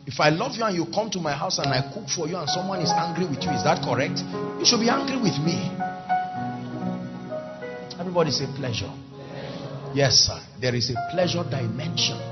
If 0.07 0.21
I 0.21 0.29
love 0.29 0.55
you 0.55 0.63
and 0.63 0.77
you 0.77 0.87
come 0.95 1.11
to 1.11 1.19
my 1.19 1.33
house 1.33 1.59
and 1.59 1.69
I 1.69 1.83
cook 1.93 2.09
for 2.09 2.29
you 2.29 2.37
and 2.37 2.49
someone 2.49 2.81
is 2.81 2.91
angry 2.91 3.27
with 3.27 3.43
you, 3.43 3.51
is 3.51 3.65
that 3.65 3.83
correct? 3.83 4.23
You 4.61 4.65
should 4.65 4.81
be 4.81 4.91
angry 4.91 5.17
with 5.19 5.35
me. 5.43 5.59
Everybody 7.99 8.31
say 8.31 8.47
pleasure. 8.55 8.93
Yes, 9.95 10.31
sir. 10.31 10.39
There 10.61 10.75
is 10.75 10.91
a 10.91 10.97
pleasure 11.11 11.43
dimension. 11.43 12.32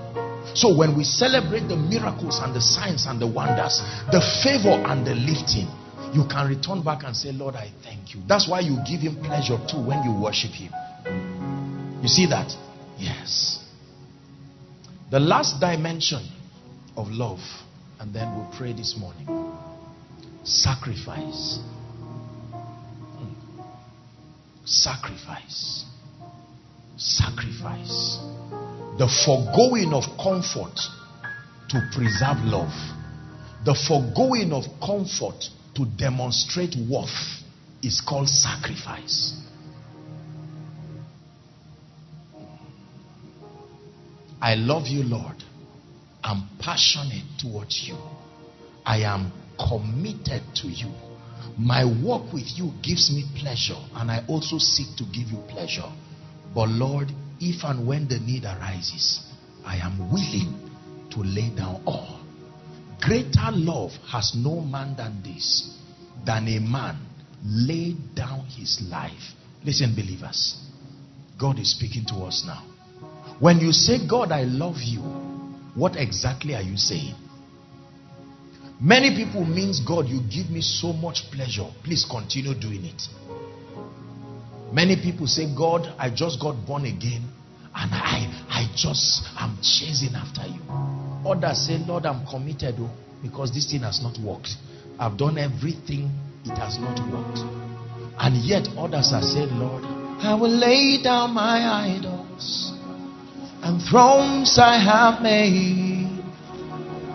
So 0.54 0.74
when 0.76 0.96
we 0.96 1.04
celebrate 1.04 1.68
the 1.68 1.76
miracles 1.76 2.40
and 2.42 2.54
the 2.54 2.60
signs 2.60 3.06
and 3.06 3.20
the 3.20 3.26
wonders, 3.26 3.80
the 4.10 4.20
favor 4.42 4.82
and 4.86 5.06
the 5.06 5.14
lifting, 5.14 5.68
you 6.12 6.26
can 6.28 6.48
return 6.48 6.82
back 6.82 7.04
and 7.04 7.16
say, 7.16 7.32
Lord, 7.32 7.54
I 7.54 7.70
thank 7.84 8.14
you. 8.14 8.20
That's 8.26 8.48
why 8.48 8.60
you 8.60 8.78
give 8.86 9.00
him 9.00 9.22
pleasure 9.22 9.58
too 9.70 9.78
when 9.78 10.02
you 10.02 10.12
worship 10.12 10.50
him. 10.50 10.72
You 12.02 12.08
see 12.08 12.26
that? 12.26 12.52
Yes. 12.98 13.64
The 15.10 15.20
last 15.20 15.60
dimension 15.60 16.26
of 16.96 17.08
love, 17.08 17.40
and 18.00 18.12
then 18.12 18.34
we'll 18.36 18.50
pray 18.56 18.72
this 18.72 18.96
morning. 18.98 19.26
Sacrifice. 20.44 21.60
Hmm. 23.18 23.60
Sacrifice. 24.64 25.84
Sacrifice 26.96 28.18
the 29.00 29.08
foregoing 29.24 29.94
of 29.94 30.04
comfort 30.22 30.78
to 31.70 31.80
preserve 31.94 32.36
love, 32.44 32.68
the 33.64 33.74
foregoing 33.88 34.52
of 34.52 34.64
comfort 34.78 35.42
to 35.74 35.86
demonstrate 35.96 36.76
worth 36.86 37.08
is 37.82 38.02
called 38.06 38.28
sacrifice. 38.28 39.40
I 44.38 44.56
love 44.56 44.86
you, 44.86 45.02
Lord. 45.02 45.36
I'm 46.22 46.50
passionate 46.58 47.24
towards 47.38 47.82
you. 47.88 47.96
I 48.84 48.98
am 48.98 49.32
committed 49.56 50.42
to 50.56 50.68
you. 50.68 50.92
My 51.56 51.86
work 51.86 52.34
with 52.34 52.52
you 52.54 52.70
gives 52.82 53.10
me 53.10 53.24
pleasure, 53.40 53.80
and 53.94 54.10
I 54.10 54.26
also 54.28 54.58
seek 54.58 54.94
to 54.98 55.04
give 55.04 55.28
you 55.28 55.38
pleasure. 55.48 55.90
But 56.54 56.68
Lord, 56.68 57.08
if 57.40 57.64
and 57.64 57.86
when 57.86 58.06
the 58.06 58.18
need 58.18 58.44
arises, 58.44 59.20
I 59.64 59.76
am 59.76 60.12
willing 60.12 60.70
to 61.10 61.20
lay 61.20 61.50
down 61.56 61.82
all. 61.86 62.20
Greater 63.00 63.50
love 63.50 63.92
has 64.10 64.32
no 64.36 64.60
man 64.60 64.94
than 64.96 65.22
this, 65.22 65.76
than 66.24 66.46
a 66.48 66.60
man 66.60 66.98
laid 67.44 68.14
down 68.14 68.44
his 68.46 68.82
life. 68.90 69.32
Listen, 69.64 69.94
believers, 69.94 70.56
God 71.38 71.58
is 71.58 71.74
speaking 71.74 72.04
to 72.06 72.16
us 72.26 72.44
now. 72.46 72.66
When 73.38 73.58
you 73.58 73.72
say, 73.72 74.06
God, 74.06 74.32
I 74.32 74.42
love 74.42 74.76
you, 74.82 75.00
what 75.74 75.96
exactly 75.96 76.54
are 76.54 76.62
you 76.62 76.76
saying? 76.76 77.14
Many 78.78 79.14
people 79.14 79.44
means, 79.44 79.80
God, 79.80 80.06
you 80.08 80.20
give 80.30 80.50
me 80.50 80.60
so 80.60 80.92
much 80.92 81.24
pleasure. 81.32 81.68
Please 81.84 82.06
continue 82.10 82.54
doing 82.54 82.84
it. 82.84 83.02
Many 84.72 84.96
people 84.96 85.26
say, 85.26 85.46
God, 85.56 85.92
I 85.98 86.10
just 86.10 86.40
got 86.40 86.54
born 86.66 86.84
again 86.84 87.26
and 87.74 87.90
I, 87.92 88.26
I 88.48 88.70
just 88.76 89.22
am 89.38 89.58
chasing 89.62 90.14
after 90.14 90.46
you. 90.46 90.60
Others 91.28 91.66
say, 91.66 91.78
Lord, 91.86 92.06
I'm 92.06 92.24
committed 92.26 92.76
oh, 92.78 92.90
because 93.22 93.52
this 93.52 93.70
thing 93.70 93.80
has 93.80 94.00
not 94.02 94.18
worked. 94.18 94.50
I've 94.98 95.16
done 95.16 95.38
everything, 95.38 96.10
it 96.44 96.56
has 96.56 96.78
not 96.78 96.98
worked. 97.10 97.38
And 98.18 98.36
yet 98.44 98.68
others 98.76 99.12
are 99.12 99.22
saying, 99.22 99.58
Lord, 99.58 99.82
I 99.84 100.34
will 100.34 100.50
lay 100.50 101.02
down 101.02 101.32
my 101.34 101.96
idols 101.96 102.72
and 103.62 103.82
thrones 103.82 104.58
I 104.58 104.78
have 104.78 105.22
made 105.22 106.00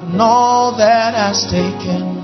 and 0.02 0.22
all 0.22 0.78
that 0.78 1.14
has 1.14 1.44
taken 1.44 2.16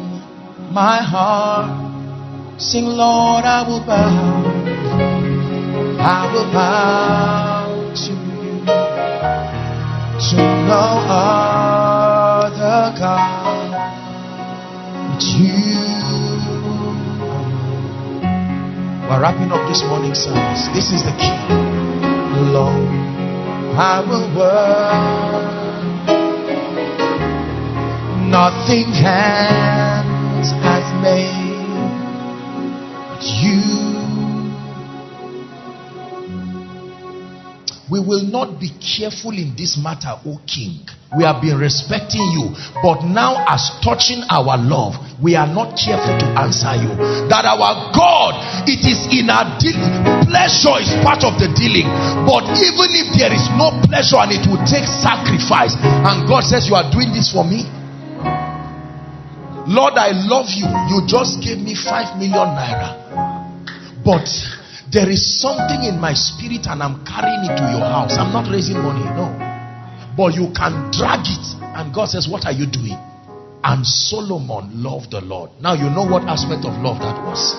my 0.73 1.01
heart. 1.01 2.61
Sing, 2.61 2.85
Lord, 2.85 3.45
I 3.45 3.67
will 3.67 3.85
bow. 3.85 4.50
I 6.03 6.33
will 6.33 6.49
bow 6.51 7.93
to 7.93 8.11
you, 8.11 8.65
to 10.17 10.37
no 10.65 10.85
other 11.07 12.81
God 12.97 13.69
but 15.13 15.21
you. 15.21 15.77
We're 19.07 19.21
wrapping 19.21 19.51
up 19.51 19.61
this 19.69 19.83
morning 19.83 20.15
service. 20.15 20.67
This 20.73 20.89
is 20.91 21.03
the 21.03 21.11
key. 21.21 21.37
Lord, 22.49 22.89
I 23.77 24.01
will 24.01 24.27
work. 24.35 25.61
Nothing 28.27 28.91
hands 28.91 30.49
has 30.63 30.85
made 31.03 31.61
but 33.09 33.23
you. 33.43 33.80
We 37.91 37.99
will 37.99 38.23
not 38.23 38.55
be 38.55 38.71
careful 38.79 39.35
in 39.35 39.51
this 39.59 39.75
matter, 39.75 40.15
O 40.23 40.39
King. 40.47 40.87
We 41.11 41.27
have 41.27 41.43
been 41.43 41.59
respecting 41.59 42.23
you, 42.31 42.55
but 42.79 43.03
now, 43.03 43.43
as 43.51 43.67
touching 43.83 44.23
our 44.31 44.55
love, 44.55 44.95
we 45.19 45.35
are 45.35 45.45
not 45.45 45.75
careful 45.75 46.15
to 46.15 46.27
answer 46.39 46.71
you. 46.79 46.87
That 47.27 47.43
our 47.43 47.91
God, 47.91 48.63
it 48.63 48.87
is 48.87 49.11
in 49.11 49.27
our 49.27 49.59
dealing. 49.59 49.91
Pleasure 50.23 50.79
is 50.79 50.87
part 51.03 51.27
of 51.27 51.35
the 51.35 51.51
dealing, 51.51 51.83
but 52.23 52.47
even 52.63 52.95
if 52.95 53.11
there 53.11 53.35
is 53.35 53.43
no 53.59 53.75
pleasure 53.83 54.23
and 54.23 54.31
it 54.39 54.47
will 54.47 54.63
take 54.63 54.87
sacrifice, 54.87 55.75
and 55.75 56.23
God 56.31 56.47
says, 56.47 56.71
You 56.71 56.79
are 56.79 56.87
doing 56.87 57.11
this 57.11 57.27
for 57.27 57.43
me, 57.43 57.67
Lord, 59.67 59.99
I 59.99 60.15
love 60.15 60.47
you. 60.55 60.63
You 60.87 61.03
just 61.11 61.43
gave 61.43 61.59
me 61.59 61.75
five 61.75 62.15
million 62.15 62.55
naira, 62.55 62.95
but 63.99 64.23
there 64.91 65.09
is 65.09 65.39
something 65.39 65.87
in 65.87 65.99
my 65.99 66.13
spirit 66.13 66.67
and 66.67 66.83
I'm 66.83 67.05
carrying 67.07 67.47
it 67.47 67.55
to 67.55 67.63
your 67.71 67.87
house. 67.87 68.19
I'm 68.19 68.35
not 68.35 68.51
raising 68.51 68.75
money, 68.75 69.07
no. 69.15 69.31
But 70.19 70.35
you 70.35 70.51
can 70.51 70.91
drag 70.91 71.23
it. 71.23 71.45
And 71.63 71.95
God 71.95 72.11
says, 72.11 72.27
What 72.27 72.43
are 72.45 72.51
you 72.51 72.67
doing? 72.67 72.99
And 73.63 73.87
Solomon 73.87 74.83
loved 74.83 75.11
the 75.11 75.21
Lord. 75.21 75.51
Now 75.61 75.79
you 75.79 75.87
know 75.87 76.03
what 76.03 76.27
aspect 76.27 76.67
of 76.67 76.75
love 76.83 76.99
that 76.99 77.23
was. 77.23 77.55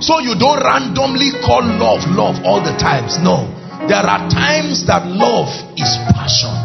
So 0.00 0.20
you 0.24 0.40
don't 0.40 0.64
randomly 0.64 1.36
call 1.44 1.64
love 1.64 2.08
love 2.08 2.40
all 2.40 2.64
the 2.64 2.72
times. 2.80 3.20
No. 3.20 3.44
There 3.88 4.08
are 4.08 4.24
times 4.32 4.86
that 4.88 5.04
love 5.04 5.52
is 5.76 6.00
passion. 6.16 6.56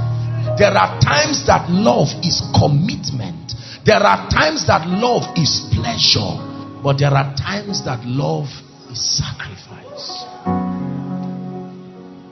There 0.56 0.72
are 0.72 0.96
times 1.04 1.44
that 1.48 1.68
love 1.68 2.08
is 2.24 2.40
commitment. 2.56 3.52
There 3.84 4.00
are 4.00 4.30
times 4.32 4.68
that 4.68 4.88
love 4.88 5.28
is 5.36 5.60
pleasure. 5.76 6.51
But 6.84 6.98
there 6.98 7.12
are 7.12 7.36
times 7.36 7.86
that 7.86 8.04
love 8.06 8.48
is 8.92 9.00
sacrifice. 9.00 10.26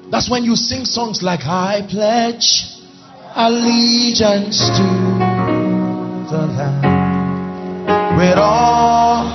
That's 0.09 0.29
when 0.29 0.43
you 0.43 0.55
sing 0.55 0.85
songs 0.85 1.21
like 1.21 1.41
I 1.45 1.85
pledge 1.87 2.65
allegiance 3.35 4.57
to 4.73 4.87
the 6.31 6.41
land. 6.57 8.17
with 8.17 8.37
all. 8.37 9.29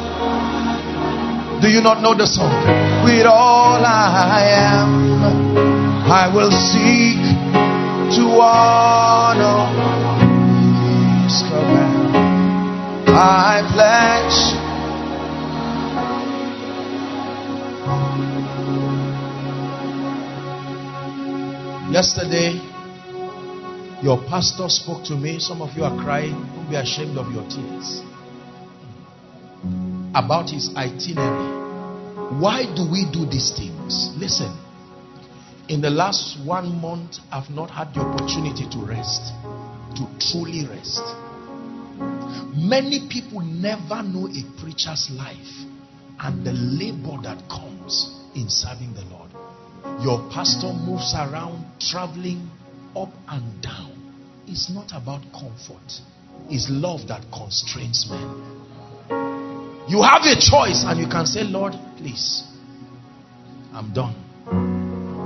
Do 1.62 1.68
you 1.70 1.80
not 1.80 2.02
know 2.02 2.14
the 2.14 2.26
song? 2.26 2.52
With 3.04 3.26
all 3.26 3.80
I 3.86 4.42
am, 4.50 5.22
I 6.10 6.28
will 6.34 6.50
seek 6.50 7.22
to 8.18 8.24
honor 8.42 9.70
His 11.24 11.40
command. 11.48 13.08
I 13.14 13.62
pledge 13.72 14.63
Yesterday, 21.94 22.58
your 24.02 24.18
pastor 24.26 24.68
spoke 24.68 25.04
to 25.04 25.14
me. 25.14 25.38
Some 25.38 25.62
of 25.62 25.76
you 25.76 25.84
are 25.84 25.96
crying. 26.02 26.32
Don't 26.32 26.68
be 26.68 26.74
ashamed 26.74 27.16
of 27.16 27.30
your 27.32 27.46
tears. 27.48 28.02
about 30.14 30.50
his 30.50 30.74
itinerary. 30.76 32.40
Why 32.40 32.64
do 32.74 32.88
we 32.90 33.06
do 33.12 33.26
these 33.26 33.52
things? 33.56 34.14
Listen, 34.16 34.56
in 35.68 35.80
the 35.80 35.90
last 35.90 36.38
one 36.44 36.80
month, 36.80 37.18
I've 37.32 37.50
not 37.50 37.70
had 37.70 37.92
the 37.94 38.00
opportunity 38.00 38.68
to 38.70 38.78
rest, 38.86 39.32
to 39.96 40.06
truly 40.20 40.66
rest. 40.66 41.02
Many 42.54 43.08
people 43.10 43.40
never 43.40 44.02
know 44.02 44.28
a 44.28 44.42
preacher's 44.60 45.10
life 45.10 45.66
and 46.20 46.46
the 46.46 46.52
labor 46.52 47.20
that 47.22 47.48
comes 47.48 48.20
in 48.34 48.48
serving 48.48 48.94
the 48.94 49.04
Lord. 49.10 49.23
Your 50.02 50.28
pastor 50.32 50.72
moves 50.72 51.14
around, 51.14 51.64
traveling 51.80 52.50
up 52.96 53.10
and 53.28 53.62
down. 53.62 53.92
It's 54.46 54.70
not 54.70 54.90
about 54.92 55.22
comfort, 55.32 56.00
it's 56.50 56.68
love 56.70 57.08
that 57.08 57.24
constrains 57.32 58.06
men. 58.08 58.54
You 59.88 60.02
have 60.02 60.22
a 60.22 60.34
choice, 60.40 60.84
and 60.84 60.98
you 60.98 61.06
can 61.08 61.26
say, 61.26 61.44
Lord, 61.44 61.74
please, 61.98 62.42
I'm 63.72 63.92
done. 63.92 64.14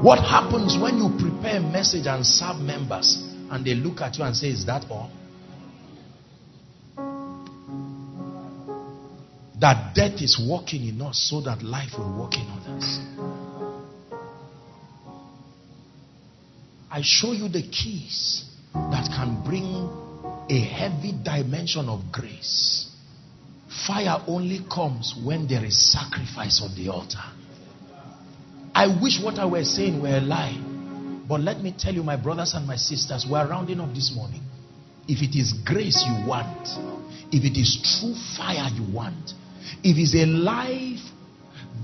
What 0.03 0.21
happens 0.21 0.79
when 0.81 0.99
you 0.99 1.11
prepare 1.19 1.57
a 1.59 1.61
message 1.61 2.07
and 2.07 2.25
serve 2.25 2.59
members 2.59 3.17
and 3.51 3.65
they 3.65 3.75
look 3.75 4.01
at 4.01 4.17
you 4.17 4.25
and 4.25 4.37
say, 4.37 4.49
Is 4.49 4.65
that 4.67 4.85
all? 4.91 5.11
That 9.61 9.95
death 9.97 10.23
is 10.23 10.41
working 10.41 10.87
in 10.87 11.03
us 11.03 11.19
so 11.29 11.41
that 11.41 11.63
life 11.63 11.99
will 11.99 12.17
work 12.17 12.35
in 12.35 12.47
others. 12.49 13.01
I 16.91 17.03
show 17.03 17.33
you 17.33 17.49
the 17.49 17.63
keys 17.63 18.45
that 18.73 19.09
can 19.15 19.43
bring 19.45 19.65
a 20.49 20.61
heavy 20.61 21.13
dimension 21.23 21.89
of 21.89 22.11
grace. 22.11 22.91
Fire 23.87 24.23
only 24.27 24.61
comes 24.73 25.15
when 25.23 25.47
there 25.47 25.65
is 25.65 25.93
sacrifice 25.93 26.63
on 26.63 26.75
the 26.75 26.89
altar. 26.89 27.23
I 28.75 28.87
wish 29.03 29.21
what 29.23 29.39
I 29.39 29.45
were 29.45 29.65
saying 29.65 30.01
were 30.01 30.17
a 30.17 30.21
lie. 30.21 30.57
But 31.29 31.43
let 31.43 31.61
me 31.61 31.75
tell 31.77 31.93
you, 31.93 32.03
my 32.03 32.17
brothers 32.17 32.55
and 32.55 32.67
my 32.67 32.77
sisters, 32.77 33.27
we're 33.31 33.47
rounding 33.47 33.81
up 33.81 33.93
this 33.95 34.15
morning. 34.15 34.41
If 35.07 35.21
it 35.21 35.39
is 35.39 35.53
grace 35.53 36.03
you 36.07 36.27
want, 36.27 36.69
if 37.31 37.45
it 37.45 37.59
is 37.59 38.01
true 38.01 38.15
fire 38.37 38.71
you 38.73 38.95
want, 38.95 39.33
if 39.85 39.99
it's 39.99 40.15
a 40.15 40.25
life 40.25 41.01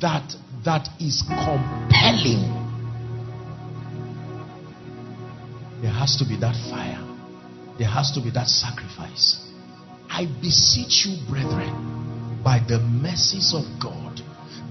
that 0.00 0.34
that 0.64 0.88
is 0.98 1.22
compelling, 1.28 2.63
there 5.84 5.92
has 5.92 6.16
to 6.16 6.24
be 6.24 6.34
that 6.40 6.56
fire. 6.72 6.96
There 7.76 7.86
has 7.92 8.10
to 8.12 8.20
be 8.22 8.30
that 8.30 8.48
sacrifice. 8.48 9.36
I 10.08 10.24
beseech 10.40 11.04
you, 11.04 11.20
brethren, 11.28 12.40
by 12.42 12.64
the 12.66 12.78
mercies 12.80 13.52
of 13.52 13.68
God, 13.76 14.16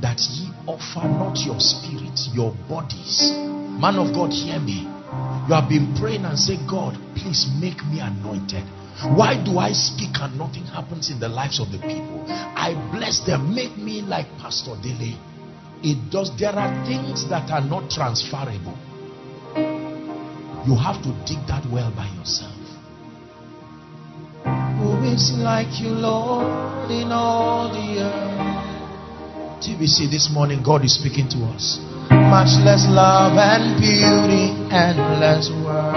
that 0.02 0.18
ye 0.34 0.49
offer 0.65 1.06
not 1.06 1.38
your 1.45 1.60
spirit, 1.60 2.18
your 2.34 2.57
bodies. 2.68 3.30
Man 3.77 4.02
of 4.02 4.10
God, 4.15 4.34
hear 4.34 4.57
me. 4.57 4.90
You 5.45 5.53
have 5.53 5.69
been 5.69 5.94
praying 5.94 6.26
and 6.26 6.34
say, 6.34 6.57
God, 6.65 6.98
please 7.14 7.45
make 7.61 7.85
me 7.85 8.02
anointed. 8.02 8.65
Why 9.14 9.38
do 9.38 9.60
I 9.60 9.69
speak 9.73 10.18
and 10.18 10.34
nothing 10.35 10.65
happens 10.65 11.11
in 11.11 11.19
the 11.19 11.30
lives 11.30 11.60
of 11.61 11.69
the 11.69 11.77
people? 11.77 12.26
I 12.26 12.73
bless 12.90 13.19
them. 13.22 13.53
Make 13.53 13.77
me 13.77 14.02
like 14.02 14.26
Pastor 14.41 14.73
Dele. 14.81 15.14
It 15.84 16.10
does. 16.10 16.34
There 16.40 16.57
are 16.57 16.73
things 16.88 17.30
that 17.30 17.52
are 17.52 17.61
not 17.61 17.91
transferable. 17.91 18.73
You 20.65 20.76
have 20.76 21.02
to 21.03 21.11
dig 21.27 21.45
that 21.48 21.68
well 21.72 21.91
by 21.91 22.07
yourself. 22.15 22.56
Who 24.80 25.03
is 25.03 25.35
like 25.38 25.80
you, 25.81 25.90
Lord, 25.90 26.90
in 26.90 27.11
all 27.11 27.68
the 27.68 27.99
earth? 27.99 29.60
TBC 29.64 30.11
this 30.11 30.30
morning, 30.31 30.64
God 30.64 30.84
is 30.85 30.95
speaking 30.95 31.27
to 31.30 31.38
us. 31.52 31.80
Much 32.11 32.56
less 32.64 32.88
love 32.88 33.35
and 33.35 33.76
beauty 33.80 34.56
and 34.72 34.98
less 35.19 35.52
worth. 35.52 35.95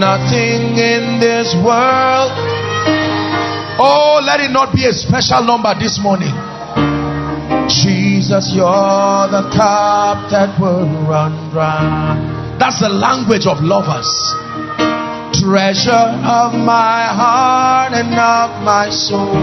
Nothing 0.00 0.76
in 0.80 1.20
this 1.20 1.54
world. 1.64 2.32
Oh, 3.78 4.20
let 4.24 4.40
it 4.40 4.50
not 4.50 4.74
be 4.74 4.86
a 4.86 4.92
special 4.92 5.44
number 5.44 5.74
this 5.78 5.98
morning. 6.00 6.32
Jesus, 7.68 8.05
you're 8.54 9.28
the 9.28 9.50
cup 9.52 10.30
that 10.30 10.58
will 10.60 10.86
run 11.04 11.50
dry. 11.50 12.16
That's 12.58 12.80
the 12.80 12.88
language 12.88 13.46
of 13.46 13.60
lovers 13.60 14.08
treasure 15.46 15.92
of 15.92 16.54
my 16.54 17.04
heart 17.06 17.92
and 17.92 18.14
of 18.14 18.62
my 18.64 18.88
soul. 18.90 19.36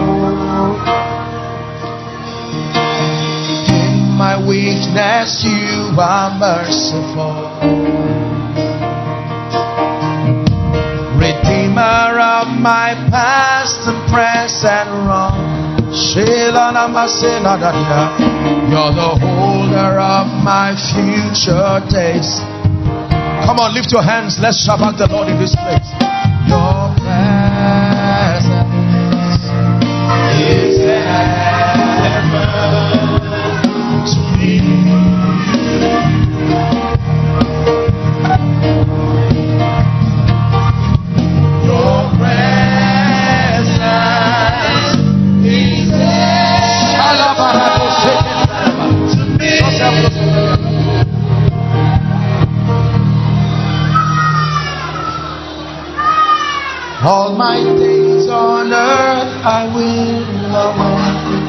In 3.71 4.17
my 4.17 4.35
weakness, 4.35 5.43
you 5.43 5.93
are 5.99 6.33
merciful. 6.39 7.35
Redeemer 11.15 12.19
of 12.19 12.47
my 12.59 12.95
past 13.11 13.87
and 13.87 14.01
present 14.11 14.89
wrong. 15.07 15.52
You're 18.71 18.93
the 18.97 19.13
holder 19.21 19.99
of 19.99 20.25
my 20.43 20.73
future 20.73 21.79
days. 21.89 22.41
Come 23.45 23.59
on, 23.59 23.73
lift 23.73 23.91
your 23.91 24.01
hands. 24.01 24.39
Let's 24.39 24.65
shout 24.65 24.81
out 24.81 24.97
the 24.97 25.07
Lord 25.07 25.29
in 25.29 25.37
this 25.37 25.55
place. 25.55 26.12
My 57.43 57.59
days 57.77 58.29
on 58.29 58.71
earth 58.71 59.33
I 59.43 59.67
will 59.75 60.23
you. 61.27 61.39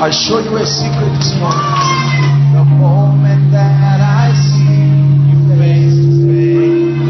I'll 0.00 0.10
show 0.10 0.38
you 0.40 0.56
a 0.56 0.64
secret 0.64 1.12
this 1.20 1.32
morning. 1.36 1.68
The 2.56 2.64
moment 2.64 3.52
that 3.52 4.00
I 4.00 4.32
see 4.32 4.88
you 5.28 5.36
face 5.60 6.00
to 6.00 6.12
face, 6.24 7.04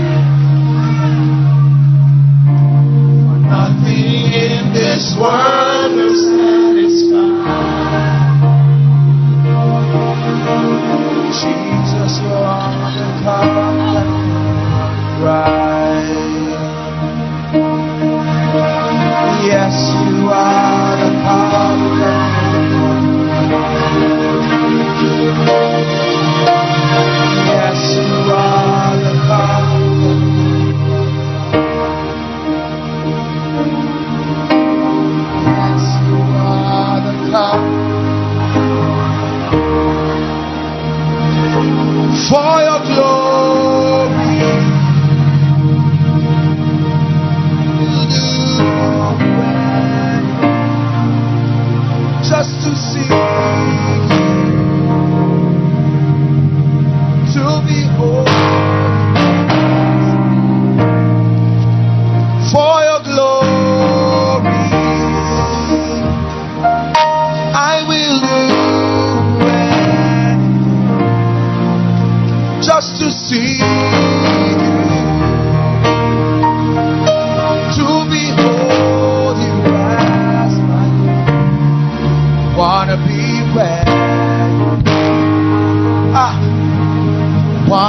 nothing 3.54 4.18
in 4.46 4.62
this 4.74 5.14
world 5.16 5.53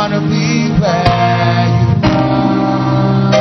wanna 0.06 0.22
be 0.22 0.70
where 0.78 1.66
you 1.66 1.90
are. 2.06 3.32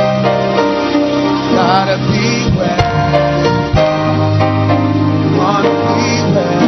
Gotta 1.53 1.97
be 2.09 2.25
where 2.57 2.89
you 5.21 5.37
wanna 5.37 5.73
be 5.93 6.09
where. 6.33 6.65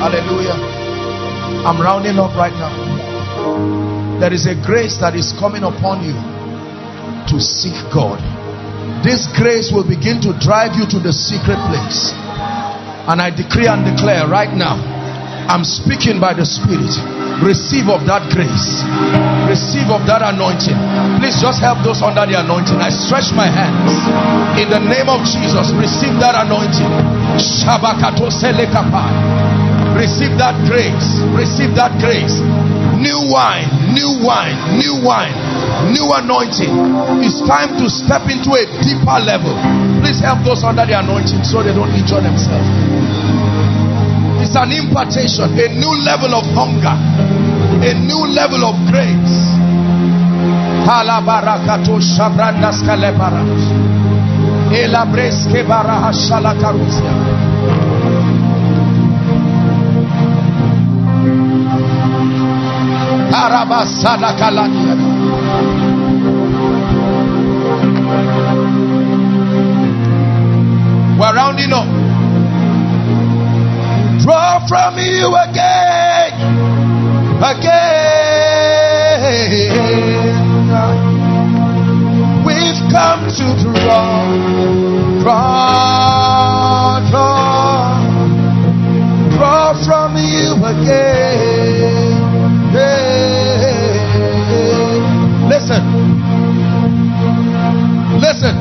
Hallelujah. 0.00 0.56
I'm 1.68 1.78
rounding 1.78 2.18
up 2.18 2.34
right 2.34 2.54
now. 2.54 2.72
There 4.20 4.32
is 4.32 4.46
a 4.46 4.54
grace 4.54 4.96
that 5.02 5.14
is 5.14 5.34
coming 5.38 5.64
upon 5.64 6.02
you 6.02 6.16
to 7.28 7.38
seek 7.38 7.76
God. 7.92 8.24
This 9.04 9.28
grace 9.36 9.70
will 9.70 9.86
begin 9.86 10.22
to 10.22 10.32
drive 10.40 10.76
you 10.76 10.86
to 10.88 10.98
the 10.98 11.12
secret 11.12 11.60
place. 11.68 12.14
And 13.06 13.20
I 13.20 13.28
decree 13.28 13.66
and 13.66 13.84
declare 13.84 14.26
right 14.26 14.56
now 14.56 14.93
I'm 15.48 15.64
speaking 15.64 16.20
by 16.20 16.32
the 16.34 16.44
Spirit. 16.46 16.88
Receive 17.42 17.90
of 17.90 18.06
that 18.06 18.30
grace. 18.32 18.80
Receive 19.50 19.90
of 19.90 20.06
that 20.06 20.22
anointing. 20.22 20.78
Please 21.20 21.36
just 21.42 21.60
help 21.60 21.82
those 21.82 22.00
under 22.00 22.24
the 22.24 22.38
anointing. 22.38 22.78
I 22.80 22.88
stretch 22.88 23.34
my 23.34 23.50
hands. 23.50 23.92
In 24.56 24.70
the 24.70 24.80
name 24.80 25.10
of 25.10 25.20
Jesus, 25.26 25.74
receive 25.76 26.14
that 26.22 26.38
anointing. 26.38 26.88
Receive 29.94 30.34
that 30.38 30.56
grace. 30.66 31.08
Receive 31.34 31.74
that 31.76 31.92
grace. 32.00 32.38
New 32.98 33.20
wine, 33.28 33.68
new 33.92 34.22
wine, 34.22 34.56
new 34.78 34.96
wine, 35.02 35.34
new 35.92 36.06
anointing. 36.14 36.72
It's 37.20 37.42
time 37.44 37.76
to 37.82 37.90
step 37.90 38.24
into 38.30 38.54
a 38.56 38.64
deeper 38.80 39.18
level. 39.20 39.52
Please 40.00 40.22
help 40.22 40.40
those 40.46 40.64
under 40.64 40.86
the 40.86 40.96
anointing 40.98 41.42
so 41.44 41.60
they 41.62 41.74
don't 41.74 41.90
injure 41.92 42.22
themselves. 42.22 42.64
It's 44.54 44.62
an 44.62 44.70
impartation, 44.70 45.50
a 45.58 45.68
new 45.74 45.98
level 46.04 46.32
of 46.32 46.44
hunger, 46.54 46.94
a 47.82 47.92
new 47.92 48.24
level 48.30 48.64
of 48.64 48.76
grace. 48.86 49.58
We're 71.18 71.34
rounding 71.34 71.72
up. 71.72 72.23
From 74.68 74.96
you 74.96 75.28
again, 75.36 76.32
again. 77.36 78.04
We've 82.46 82.80
come 82.90 83.28
to 83.28 83.46
draw, 83.62 84.24
draw, 85.22 87.00
draw, 87.10 88.00
draw 89.36 89.74
from 89.84 90.16
you 90.16 90.54
again. 90.64 92.14
Listen. 95.48 95.84
Listen. 98.18 98.56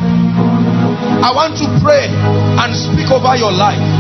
I 1.23 1.31
want 1.34 1.57
to 1.59 1.65
pray 1.81 2.07
and 2.09 2.75
speak 2.75 3.09
over 3.09 3.35
your 3.38 3.53
life. 3.53 3.92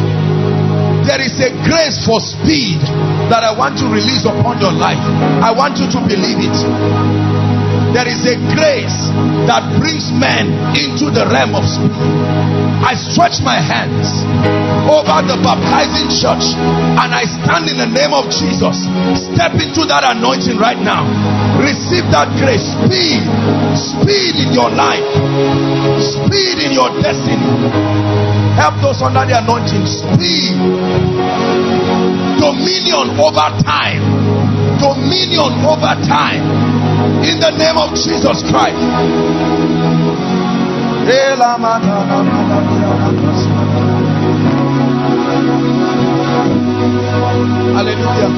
There 1.03 1.19
is 1.19 1.35
a 1.43 1.51
grace 1.67 1.99
for 2.07 2.19
speed 2.23 2.79
that 3.27 3.43
I 3.43 3.51
want 3.51 3.77
to 3.79 3.85
release 3.91 4.23
upon 4.23 4.59
your 4.63 4.71
life. 4.71 4.99
I 5.43 5.51
want 5.51 5.77
you 5.77 5.87
to 5.91 5.99
believe 5.99 6.39
it. 6.39 6.57
There 7.93 8.09
is 8.09 8.25
a 8.25 8.39
grace 8.57 9.13
that 9.45 9.61
brings 9.77 10.09
men 10.09 10.49
into 10.73 11.13
the 11.13 11.29
realm 11.29 11.53
of 11.53 11.61
speed. 11.67 11.93
I 12.83 12.97
stretch 12.97 13.39
my 13.45 13.61
hands 13.61 14.25
over 14.89 15.21
the 15.23 15.37
baptizing 15.39 16.09
church 16.09 16.57
and 16.57 17.09
I 17.13 17.23
stand 17.23 17.69
in 17.69 17.77
the 17.77 17.87
name 17.87 18.11
of 18.11 18.27
Jesus. 18.33 18.89
Step 19.29 19.53
into 19.61 19.85
that 19.87 20.03
anointing 20.09 20.57
right 20.57 20.79
now. 20.79 21.05
Receive 21.61 22.09
that 22.09 22.33
grace. 22.41 22.65
Speed. 22.89 23.23
Speed 23.77 24.35
in 24.41 24.49
your 24.57 24.73
life. 24.73 25.05
Speed 26.01 26.65
in 26.65 26.71
your 26.73 26.89
destiny. 26.97 28.22
Help 28.55 28.75
those 28.81 29.01
under 29.01 29.25
the 29.25 29.37
anointing. 29.41 29.85
Speed. 29.85 30.53
Dominion 32.37 33.17
over 33.17 33.49
time. 33.65 34.03
Dominion 34.77 35.63
over 35.65 35.95
time 36.05 36.43
in 37.23 37.39
the 37.39 37.51
name 37.57 37.77
of 37.77 37.95
Jesus 37.95 38.43
Christ. 38.51 38.77
Hallelujah. 47.73 48.31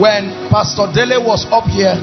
When 0.00 0.48
Pastor 0.48 0.90
Dele 0.92 1.18
was 1.18 1.46
up 1.50 1.64
here, 1.66 1.94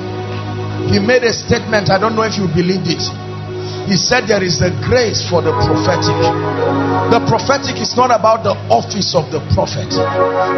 he 0.92 1.00
made 1.00 1.24
a 1.24 1.34
statement. 1.34 1.90
I 1.90 1.98
don't 2.00 2.16
know 2.16 2.24
if 2.24 2.38
you 2.38 2.48
believed 2.48 2.88
it. 2.88 3.27
He 3.88 3.96
said 3.96 4.28
there 4.28 4.44
is 4.44 4.60
a 4.60 4.70
grace 4.84 5.24
for 5.24 5.42
the 5.42 5.56
prophetic. 5.56 6.20
The 7.08 7.24
prophetic 7.24 7.80
is 7.80 7.96
not 7.96 8.12
about 8.12 8.44
the 8.44 8.52
office 8.68 9.16
of 9.16 9.32
the 9.32 9.40
prophet, 9.56 9.88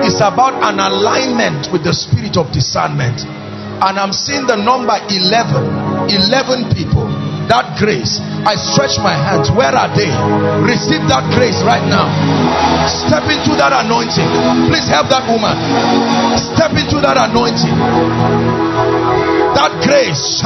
it's 0.02 0.18
about 0.18 0.58
an 0.66 0.82
alignment 0.82 1.70
with 1.72 1.86
the 1.86 1.94
spirit 1.94 2.38
of 2.38 2.50
discernment. 2.52 3.22
And 3.80 3.96
I'm 3.96 4.12
seeing 4.12 4.44
the 4.50 4.58
number 4.58 4.98
11 5.08 6.10
11 6.10 6.74
people. 6.74 7.08
That 7.50 7.82
grace 7.82 8.22
I 8.46 8.54
stretch 8.54 9.02
my 9.02 9.14
hands. 9.14 9.50
Where 9.50 9.74
are 9.74 9.90
they? 9.94 10.10
Receive 10.62 11.02
that 11.10 11.26
grace 11.34 11.62
right 11.66 11.82
now. 11.86 12.06
Step 12.86 13.26
into 13.26 13.58
that 13.58 13.74
anointing. 13.74 14.30
Please 14.70 14.86
help 14.90 15.10
that 15.10 15.26
woman. 15.26 15.58
Step 16.38 16.78
into 16.78 17.02
that 17.02 17.18
anointing 17.18 18.69
that 19.60 19.76
grace 19.84 20.40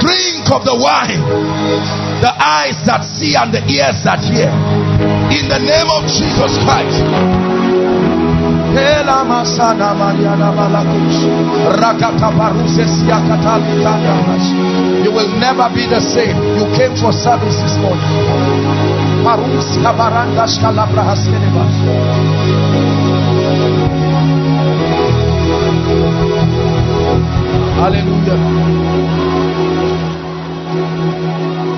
drink 0.00 0.48
of 0.50 0.64
the 0.64 0.74
wine 0.74 1.20
the 2.24 2.32
eyes 2.40 2.80
that 2.88 3.04
see 3.04 3.36
and 3.36 3.52
the 3.52 3.60
ears 3.68 4.00
that 4.00 4.16
hear. 4.24 4.48
In 5.28 5.44
the 5.44 5.60
name 5.60 5.88
of 5.92 6.08
Jesus 6.08 6.56
Christ. 6.64 7.04
You 15.04 15.12
will 15.12 15.32
never 15.36 15.68
be 15.68 15.84
the 15.84 16.00
same. 16.00 16.36
You 16.56 16.64
came 16.72 16.96
for 16.96 17.12
service 17.12 17.60
this 17.60 17.76
morning. 17.76 18.08
Hallelujah. 27.84 28.40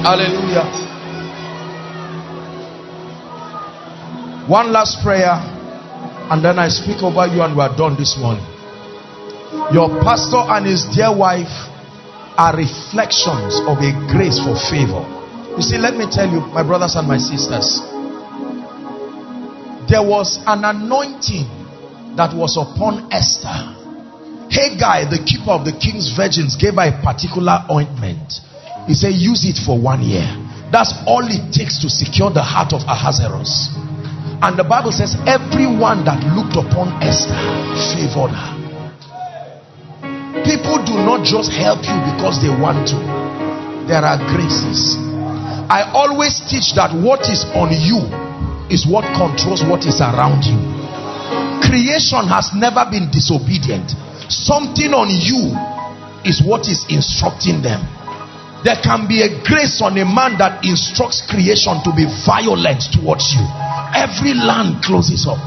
Hallelujah. 0.07 0.67
One 4.47 4.73
last 4.73 5.03
prayer 5.03 5.35
and 6.31 6.45
then 6.45 6.61
I 6.61 6.69
speak 6.69 7.03
over 7.03 7.27
you 7.27 7.43
and 7.43 7.57
we 7.57 7.61
are 7.61 7.77
done 7.77 7.97
this 7.99 8.17
morning. 8.17 8.47
Your 9.75 9.89
pastor 10.07 10.47
and 10.47 10.65
his 10.65 10.85
dear 10.95 11.11
wife 11.11 11.51
are 12.39 12.55
reflections 12.57 13.59
of 13.67 13.83
a 13.83 13.91
grace 14.07 14.39
for 14.39 14.55
favor. 14.55 15.03
You 15.59 15.63
see, 15.63 15.77
let 15.77 15.97
me 15.97 16.07
tell 16.09 16.31
you, 16.31 16.39
my 16.55 16.63
brothers 16.63 16.95
and 16.95 17.09
my 17.09 17.19
sisters, 17.19 17.81
there 19.91 20.07
was 20.07 20.39
an 20.47 20.63
anointing 20.63 21.51
that 22.15 22.31
was 22.33 22.57
upon 22.57 23.13
Esther. 23.13 23.76
Hegai, 24.51 25.11
the 25.11 25.23
keeper 25.27 25.51
of 25.51 25.65
the 25.65 25.73
king's 25.75 26.13
virgins, 26.15 26.57
gave 26.57 26.75
her 26.75 26.89
a 26.89 26.95
particular 27.03 27.65
ointment. 27.71 28.41
He 28.87 28.95
said, 28.95 29.15
use 29.19 29.45
it 29.45 29.59
for 29.59 29.75
one 29.75 30.03
year. 30.03 30.27
That's 30.71 30.95
all 31.07 31.27
it 31.27 31.53
takes 31.55 31.79
to 31.83 31.91
secure 31.91 32.31
the 32.31 32.43
heart 32.43 32.73
of 32.75 32.83
Ahasuerus. 32.87 33.75
And 34.43 34.59
the 34.59 34.67
Bible 34.67 34.93
says, 34.93 35.17
everyone 35.27 36.05
that 36.05 36.23
looked 36.37 36.55
upon 36.55 36.95
Esther 37.03 37.35
favored 37.95 38.35
her. 38.35 38.53
People 40.45 40.79
do 40.87 40.95
not 41.03 41.27
just 41.27 41.51
help 41.51 41.83
you 41.83 41.99
because 42.15 42.39
they 42.39 42.53
want 42.53 42.87
to, 42.93 42.99
there 43.91 44.05
are 44.05 44.21
graces. 44.31 44.95
I 45.67 45.91
always 45.91 46.39
teach 46.47 46.79
that 46.79 46.95
what 46.95 47.27
is 47.27 47.43
on 47.59 47.75
you 47.75 48.07
is 48.71 48.87
what 48.87 49.03
controls 49.19 49.67
what 49.67 49.83
is 49.87 49.99
around 49.99 50.47
you. 50.47 50.55
Creation 51.67 52.23
has 52.31 52.55
never 52.55 52.87
been 52.87 53.11
disobedient. 53.11 53.91
Something 54.29 54.95
on 54.95 55.11
you 55.11 55.55
is 56.25 56.43
what 56.43 56.69
is 56.69 56.85
instructing 56.89 57.63
them. 57.63 57.87
There 58.65 58.77
can 58.83 59.07
be 59.07 59.23
a 59.23 59.31
grace 59.47 59.81
on 59.83 59.97
a 59.99 60.05
man 60.05 60.39
that 60.39 60.65
instructs 60.65 61.23
creation 61.23 61.79
to 61.85 61.93
be 61.95 62.07
violent 62.27 62.83
towards 62.93 63.35
you 63.35 63.47
every 63.97 64.35
land 64.35 64.85
closes 64.85 65.27
up. 65.27 65.41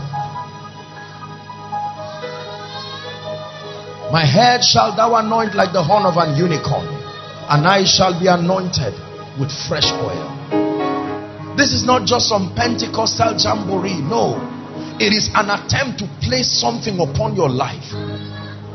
My 4.11 4.25
head 4.25 4.63
shall 4.63 4.95
thou 4.95 5.15
anoint 5.15 5.53
like 5.53 5.71
the 5.71 5.83
horn 5.83 6.05
of 6.05 6.17
an 6.17 6.35
unicorn, 6.35 6.87
and 7.49 7.67
I 7.67 7.85
shall 7.85 8.19
be 8.19 8.25
anointed 8.25 8.97
with 9.39 9.53
fresh 9.69 9.85
oil. 9.93 10.33
This 11.55 11.73
is 11.73 11.85
not 11.85 12.07
just 12.07 12.27
some 12.27 12.55
Pentecostal 12.55 13.37
jamboree. 13.37 14.01
No. 14.01 14.41
It 14.99 15.13
is 15.13 15.29
an 15.35 15.49
attempt 15.49 15.99
to 15.99 16.07
place 16.25 16.49
something 16.49 16.99
upon 16.99 17.35
your 17.35 17.49
life 17.49 17.93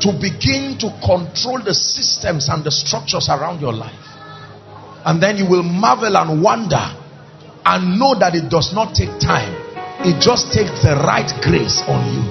to 0.01 0.11
begin 0.11 0.77
to 0.79 0.89
control 1.03 1.61
the 1.63 1.73
systems 1.73 2.49
and 2.49 2.63
the 2.63 2.71
structures 2.71 3.29
around 3.29 3.61
your 3.61 3.73
life. 3.73 3.93
And 5.05 5.21
then 5.21 5.37
you 5.37 5.47
will 5.47 5.63
marvel 5.63 6.17
and 6.17 6.41
wonder 6.41 6.83
and 7.65 7.99
know 7.99 8.17
that 8.19 8.35
it 8.35 8.49
does 8.49 8.73
not 8.73 8.95
take 8.95 9.19
time. 9.19 9.53
It 10.05 10.21
just 10.21 10.51
takes 10.51 10.83
the 10.83 10.95
right 11.05 11.29
grace 11.41 11.81
on 11.87 12.01
you. 12.13 12.23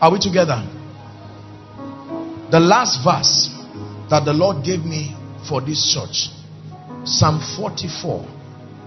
Are 0.00 0.12
we 0.12 0.18
together? 0.18 0.62
The 2.50 2.60
last 2.60 3.04
verse 3.04 3.50
that 4.10 4.24
the 4.24 4.32
Lord 4.32 4.64
gave 4.64 4.84
me 4.84 5.14
for 5.48 5.60
this 5.60 5.92
church 5.92 6.30
Psalm 7.04 7.40
44 7.56 8.26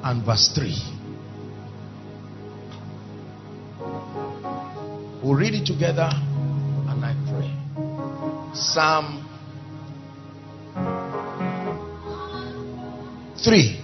and 0.04 0.26
verse 0.26 0.52
3. 0.54 0.76
We'll 5.24 5.36
read 5.36 5.54
it 5.54 5.66
together. 5.66 6.10
Psalm 8.53 9.28
3. 13.38 13.80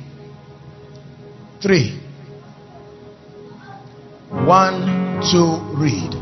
3. 1.62 2.02
1, 4.30 5.22
2, 5.32 5.60
read. 5.76 6.14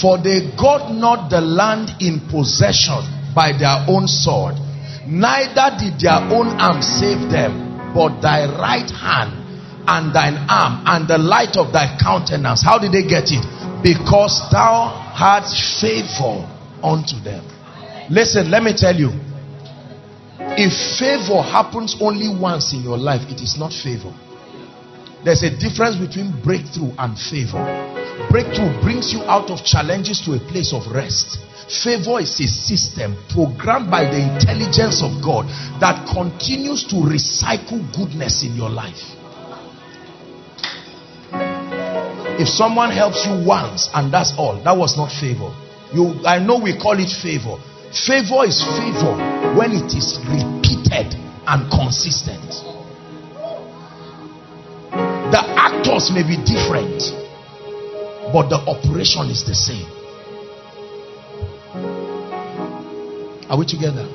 For 0.00 0.18
they 0.18 0.50
got 0.56 0.92
not 0.92 1.30
the 1.30 1.40
land 1.40 1.90
in 2.00 2.20
possession 2.28 3.04
by 3.34 3.52
their 3.52 3.84
own 3.86 4.08
sword, 4.08 4.54
neither 5.06 5.76
did 5.78 6.00
their 6.00 6.18
own 6.32 6.48
arm 6.58 6.82
save 6.82 7.30
them, 7.30 7.92
but 7.94 8.20
thy 8.20 8.46
right 8.58 8.90
hand 8.90 9.44
and 9.86 10.14
thine 10.14 10.36
arm 10.48 10.82
and 10.86 11.06
the 11.06 11.18
light 11.18 11.56
of 11.56 11.72
thy 11.72 11.96
countenance. 12.00 12.62
How 12.64 12.78
did 12.78 12.92
they 12.92 13.06
get 13.06 13.30
it? 13.30 13.44
Because 13.82 14.40
thou 14.50 14.88
hadst 15.14 15.80
favor 15.80 16.48
unto 16.82 17.20
them. 17.20 17.53
Listen, 18.10 18.50
let 18.50 18.62
me 18.62 18.74
tell 18.76 18.94
you. 18.94 19.10
If 20.56 20.98
favor 20.98 21.42
happens 21.42 21.96
only 22.00 22.28
once 22.28 22.72
in 22.72 22.82
your 22.82 22.98
life, 22.98 23.22
it 23.30 23.40
is 23.40 23.56
not 23.58 23.72
favor. 23.72 24.12
There's 25.24 25.42
a 25.42 25.50
difference 25.50 25.96
between 25.96 26.30
breakthrough 26.42 26.92
and 26.98 27.16
favor. 27.18 27.64
Breakthrough 28.30 28.70
brings 28.82 29.12
you 29.12 29.22
out 29.24 29.50
of 29.50 29.64
challenges 29.64 30.20
to 30.26 30.34
a 30.34 30.38
place 30.38 30.72
of 30.74 30.86
rest. 30.92 31.38
Favor 31.82 32.20
is 32.20 32.38
a 32.40 32.46
system 32.46 33.16
programmed 33.32 33.90
by 33.90 34.04
the 34.04 34.20
intelligence 34.20 35.02
of 35.02 35.24
God 35.24 35.48
that 35.80 36.04
continues 36.12 36.84
to 36.92 36.96
recycle 36.96 37.80
goodness 37.96 38.44
in 38.44 38.54
your 38.54 38.68
life. 38.68 39.00
If 42.36 42.48
someone 42.48 42.90
helps 42.90 43.24
you 43.24 43.46
once 43.46 43.88
and 43.94 44.12
that's 44.12 44.34
all, 44.36 44.62
that 44.62 44.76
was 44.76 44.96
not 44.98 45.10
favor. 45.10 45.48
You, 45.94 46.20
I 46.26 46.38
know 46.38 46.58
we 46.58 46.76
call 46.76 46.98
it 47.00 47.08
favor. 47.08 47.56
Favor 47.94 48.44
is 48.44 48.58
favor 48.60 49.14
when 49.54 49.70
it 49.70 49.94
is 49.94 50.18
repeated 50.26 51.14
and 51.46 51.70
consistent. 51.70 52.50
The 55.30 55.38
actors 55.38 56.10
may 56.10 56.26
be 56.26 56.36
different, 56.42 56.98
but 58.34 58.50
the 58.50 58.58
operation 58.66 59.30
is 59.30 59.46
the 59.46 59.54
same. 59.54 59.86
Are 63.48 63.56
we 63.56 63.64
together? 63.64 64.08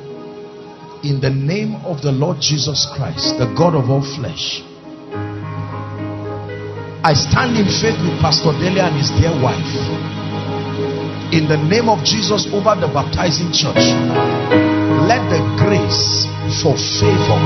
In 1.04 1.22
the 1.22 1.30
name 1.30 1.76
of 1.86 2.02
the 2.02 2.12
Lord 2.12 2.42
Jesus 2.42 2.86
Christ, 2.96 3.40
the 3.40 3.48
God 3.56 3.76
of 3.76 3.90
all 3.90 4.04
flesh, 4.04 4.60
I 7.02 7.14
stand 7.16 7.56
in 7.56 7.64
faith 7.80 7.96
with 8.04 8.20
Pastor 8.20 8.52
Dele 8.60 8.82
and 8.82 9.00
his 9.00 9.08
dear 9.16 9.32
wife. 9.42 10.29
In 11.30 11.46
the 11.48 11.58
name 11.58 11.90
of 11.90 12.04
Jesus 12.04 12.50
over 12.50 12.74
the 12.74 12.90
baptizing 12.90 13.54
church, 13.54 13.94
let 15.06 15.22
the 15.30 15.38
grace 15.62 16.26
for 16.58 16.74
favor 16.74 17.38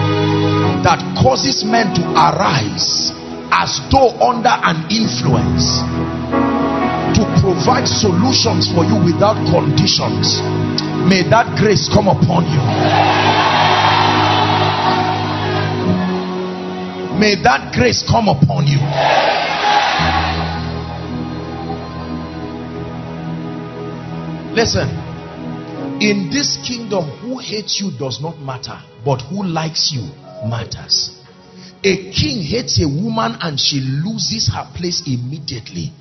that 0.88 1.04
causes 1.20 1.68
men 1.68 1.92
to 1.92 2.04
arise 2.16 3.12
as 3.52 3.84
though 3.92 4.16
under 4.24 4.56
an 4.64 4.88
influence 4.88 5.84
to 7.20 7.28
provide 7.44 7.84
solutions 7.84 8.72
for 8.72 8.88
you 8.88 8.96
without 9.04 9.36
conditions. 9.52 10.40
May 11.04 11.28
that 11.28 11.60
grace 11.60 11.92
come 11.92 12.08
upon 12.08 12.48
you. 12.48 12.64
May 17.20 17.36
that 17.44 17.76
grace 17.76 18.02
come 18.02 18.32
upon 18.32 18.66
you. 18.66 18.80
Listen, 24.54 24.88
in 26.00 26.30
this 26.30 26.58
kingdom, 26.58 27.10
who 27.22 27.40
hates 27.40 27.82
you 27.82 27.90
does 27.98 28.22
not 28.22 28.38
matter, 28.40 28.80
but 29.04 29.20
who 29.22 29.44
likes 29.44 29.92
you 29.92 30.04
matters. 30.48 31.18
A 31.84 32.12
king 32.12 32.44
hates 32.44 32.80
a 32.80 32.88
woman 32.88 33.36
and 33.42 33.60
she 33.60 33.80
loses 33.80 34.48
her 34.54 34.70
place 34.76 35.02
immediately. 35.08 35.92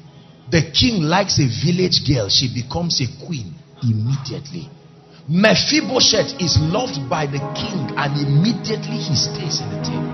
The 0.50 0.70
king 0.70 1.02
likes 1.02 1.38
a 1.38 1.48
village 1.64 2.06
girl, 2.06 2.28
she 2.28 2.52
becomes 2.52 3.00
a 3.00 3.06
queen 3.24 3.54
immediately. 3.82 4.68
Mephibosheth 5.28 6.38
is 6.38 6.58
loved 6.60 7.08
by 7.08 7.24
the 7.24 7.40
king 7.56 7.88
and 7.96 8.20
immediately 8.20 8.98
he 9.00 9.16
stays 9.16 9.60
in 9.62 9.70
the 9.70 9.80
table. 9.80 10.12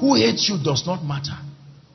Who 0.00 0.16
hates 0.16 0.50
you 0.50 0.58
does 0.62 0.86
not 0.86 1.02
matter. 1.02 1.38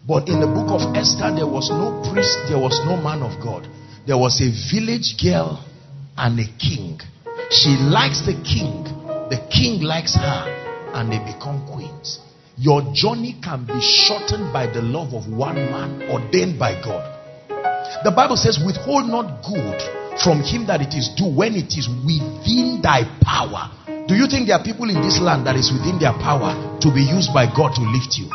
But 0.08 0.28
in 0.28 0.40
the 0.40 0.48
book 0.48 0.72
of 0.72 0.96
Esther, 0.96 1.36
there 1.36 1.48
was 1.48 1.70
no 1.70 2.02
priest, 2.12 2.38
there 2.48 2.60
was 2.60 2.80
no 2.86 2.96
man 2.98 3.22
of 3.22 3.42
God. 3.42 3.68
There 4.08 4.18
was 4.18 4.42
a 4.42 4.50
village 4.72 5.16
girl 5.22 5.64
and 6.18 6.40
a 6.40 6.48
king. 6.58 7.00
She 7.52 7.76
likes 7.78 8.22
the 8.26 8.34
king, 8.46 8.84
the 9.30 9.42
king 9.52 9.82
likes 9.82 10.16
her, 10.16 10.42
and 10.94 11.12
they 11.12 11.20
become 11.20 11.68
queens. 11.68 12.20
Your 12.58 12.82
journey 12.94 13.40
can 13.44 13.66
be 13.66 13.80
shortened 13.80 14.52
by 14.52 14.68
the 14.68 14.82
love 14.82 15.14
of 15.14 15.32
one 15.32 15.56
man 15.56 16.04
ordained 16.12 16.60
by 16.60 16.82
God. 16.84 17.06
The 18.04 18.12
Bible 18.12 18.36
says, 18.36 18.60
Withhold 18.60 19.08
not 19.08 19.44
good 19.44 19.80
from 20.20 20.44
him 20.44 20.68
that 20.68 20.82
it 20.82 20.94
is 20.94 21.10
due 21.16 21.32
when 21.32 21.56
it 21.56 21.72
is 21.78 21.88
within 22.04 22.82
thy 22.84 23.08
power. 23.24 23.72
Do 24.08 24.16
you 24.16 24.28
think 24.28 24.48
there 24.48 24.58
are 24.58 24.64
people 24.64 24.90
in 24.90 25.02
this 25.02 25.20
land 25.22 25.48
that 25.48 25.56
is 25.56 25.72
within 25.72 26.00
their 26.00 26.14
power 26.14 26.52
to 26.82 26.88
be 26.92 27.04
used 27.04 27.32
by 27.34 27.48
God 27.48 27.76
to 27.76 27.84
lift 27.84 28.18
you? 28.18 28.28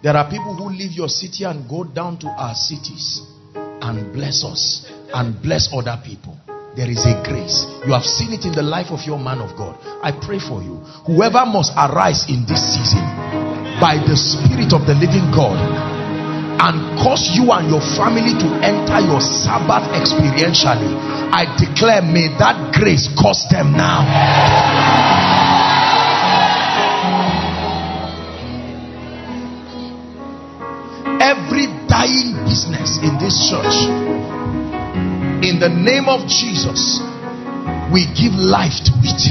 There 0.00 0.16
are 0.16 0.30
people 0.30 0.54
who 0.54 0.70
leave 0.70 0.92
your 0.92 1.08
city 1.08 1.42
and 1.44 1.68
go 1.68 1.82
down 1.82 2.18
to 2.20 2.28
our 2.28 2.54
cities 2.54 3.22
and 3.54 4.12
bless 4.12 4.44
us 4.44 4.86
and 5.12 5.34
bless 5.42 5.68
other 5.74 5.98
people. 6.04 6.38
There 6.76 6.86
is 6.86 7.02
a 7.02 7.18
grace. 7.26 7.66
You 7.82 7.90
have 7.98 8.06
seen 8.06 8.30
it 8.30 8.46
in 8.46 8.54
the 8.54 8.62
life 8.62 8.94
of 8.94 9.02
your 9.02 9.18
man 9.18 9.42
of 9.42 9.58
God. 9.58 9.74
I 9.98 10.14
pray 10.14 10.38
for 10.38 10.62
you. 10.62 10.78
Whoever 11.10 11.42
must 11.50 11.74
arise 11.74 12.30
in 12.30 12.46
this 12.46 12.62
season 12.62 13.02
by 13.82 13.98
the 13.98 14.14
Spirit 14.14 14.70
of 14.70 14.86
the 14.86 14.94
living 14.94 15.34
God 15.34 15.58
and 15.58 16.78
cause 17.02 17.34
you 17.34 17.50
and 17.50 17.66
your 17.66 17.82
family 17.98 18.38
to 18.38 18.48
enter 18.62 19.02
your 19.02 19.18
Sabbath 19.18 19.90
experientially, 19.98 20.94
I 21.34 21.50
declare, 21.58 22.02
may 22.02 22.30
that 22.38 22.70
grace 22.70 23.10
cause 23.18 23.42
them 23.50 23.74
now. 23.74 25.26
In 33.02 33.18
this 33.18 33.34
church, 33.48 33.74
in 35.44 35.58
the 35.62 35.70
name 35.70 36.08
of 36.08 36.26
Jesus, 36.26 37.00
we 37.92 38.06
give 38.12 38.34
life 38.34 38.74
to 38.84 38.92
it. 39.06 39.22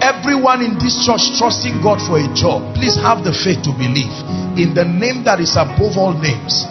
Everyone 0.00 0.62
in 0.62 0.78
this 0.78 0.94
church 1.04 1.34
trusting 1.38 1.82
God 1.82 1.98
for 1.98 2.18
a 2.22 2.28
job, 2.32 2.74
please 2.78 2.94
have 2.96 3.24
the 3.26 3.34
faith 3.34 3.66
to 3.66 3.72
believe 3.74 4.14
in 4.54 4.72
the 4.72 4.86
name 4.86 5.24
that 5.24 5.40
is 5.40 5.58
above 5.58 5.98
all 5.98 6.14
names. 6.14 6.64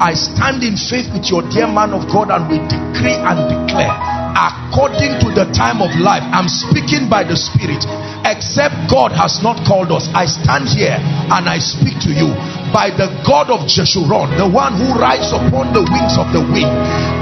I 0.00 0.16
stand 0.16 0.64
in 0.64 0.74
faith 0.76 1.12
with 1.12 1.28
your 1.28 1.44
dear 1.52 1.68
man 1.68 1.92
of 1.92 2.08
God 2.08 2.32
and 2.32 2.48
we 2.48 2.56
decree 2.66 3.14
and 3.14 3.38
declare 3.46 3.92
according 4.32 5.20
to 5.20 5.28
the 5.36 5.44
time 5.52 5.84
of 5.84 5.92
life. 6.00 6.24
I'm 6.32 6.48
speaking 6.48 7.10
by 7.10 7.22
the 7.24 7.36
Spirit. 7.36 7.84
Except 8.24 8.88
God 8.88 9.12
has 9.12 9.42
not 9.42 9.60
called 9.66 9.92
us, 9.92 10.08
I 10.16 10.24
stand 10.24 10.68
here 10.72 10.96
and 10.96 11.44
I 11.48 11.58
speak 11.60 12.00
to 12.08 12.12
you 12.12 12.32
by 12.72 12.90
the 12.90 13.10
God 13.26 13.50
of 13.50 13.66
Jeshurun, 13.66 14.38
the 14.38 14.48
one 14.48 14.74
who 14.78 14.94
rides 14.98 15.30
upon 15.34 15.74
the 15.74 15.82
wings 15.82 16.14
of 16.18 16.30
the 16.32 16.42
wind. 16.42 16.70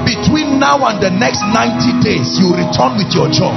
Between 0.05 0.61
now 0.61 0.81
and 0.89 1.01
the 1.03 1.11
next 1.11 1.43
90 1.45 2.01
days, 2.05 2.39
you 2.41 2.53
return 2.53 2.97
with 2.97 3.13
your 3.13 3.29
job. 3.29 3.57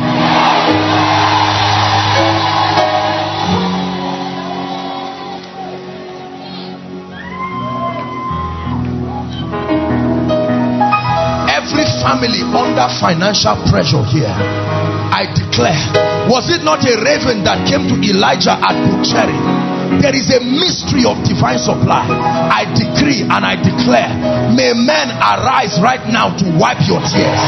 Every 11.51 11.85
family 12.03 12.41
under 12.51 12.87
financial 12.99 13.55
pressure 13.69 14.03
here, 14.11 14.31
I 14.31 15.27
declare 15.31 16.11
Was 16.29 16.49
it 16.49 16.63
not 16.63 16.83
a 16.87 16.95
raven 17.03 17.43
that 17.43 17.67
came 17.67 17.87
to 17.87 17.95
Elijah 17.99 18.55
at 18.55 18.75
Brook 18.87 19.03
Cherith? 19.05 19.60
There 19.99 20.15
is 20.15 20.31
a 20.31 20.39
mystery 20.39 21.03
of 21.03 21.19
divine 21.27 21.59
supply. 21.59 22.07
I 22.07 22.63
decree 22.71 23.27
and 23.27 23.43
I 23.43 23.59
declare, 23.59 24.15
may 24.55 24.71
men 24.71 25.11
arise 25.19 25.81
right 25.83 26.05
now 26.07 26.31
to 26.37 26.45
wipe 26.55 26.79
your 26.87 27.03
tears. 27.03 27.41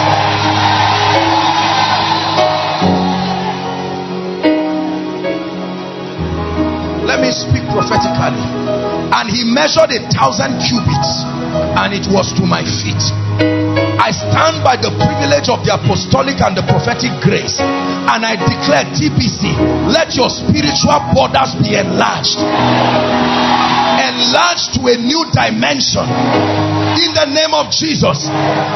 Let 7.08 7.22
me 7.22 7.32
speak 7.32 7.64
prophetically. 7.72 8.44
And 9.14 9.30
he 9.30 9.44
measured 9.46 9.92
a 9.92 10.02
thousand 10.10 10.60
cubits, 10.60 11.24
and 11.80 11.94
it 11.94 12.08
was 12.12 12.34
to 12.34 12.44
my 12.46 12.64
feet. 12.66 13.63
I 14.04 14.12
stand 14.12 14.68
by 14.68 14.76
the 14.76 14.92
privilege 15.00 15.48
of 15.48 15.64
the 15.64 15.80
apostolic 15.80 16.44
and 16.44 16.60
the 16.60 16.66
prophetic 16.68 17.24
grace. 17.24 17.64
And 17.64 18.28
I 18.28 18.36
declare 18.36 18.84
TBC 18.92 19.56
let 19.88 20.12
your 20.20 20.28
spiritual 20.28 21.00
borders 21.16 21.56
be 21.64 21.80
enlarged. 21.80 22.36
Enlarged 24.04 24.76
to 24.76 24.92
a 24.92 25.00
new 25.00 25.24
dimension. 25.32 26.04
In 26.04 27.16
the 27.16 27.32
name 27.32 27.56
of 27.56 27.72
Jesus 27.72 28.28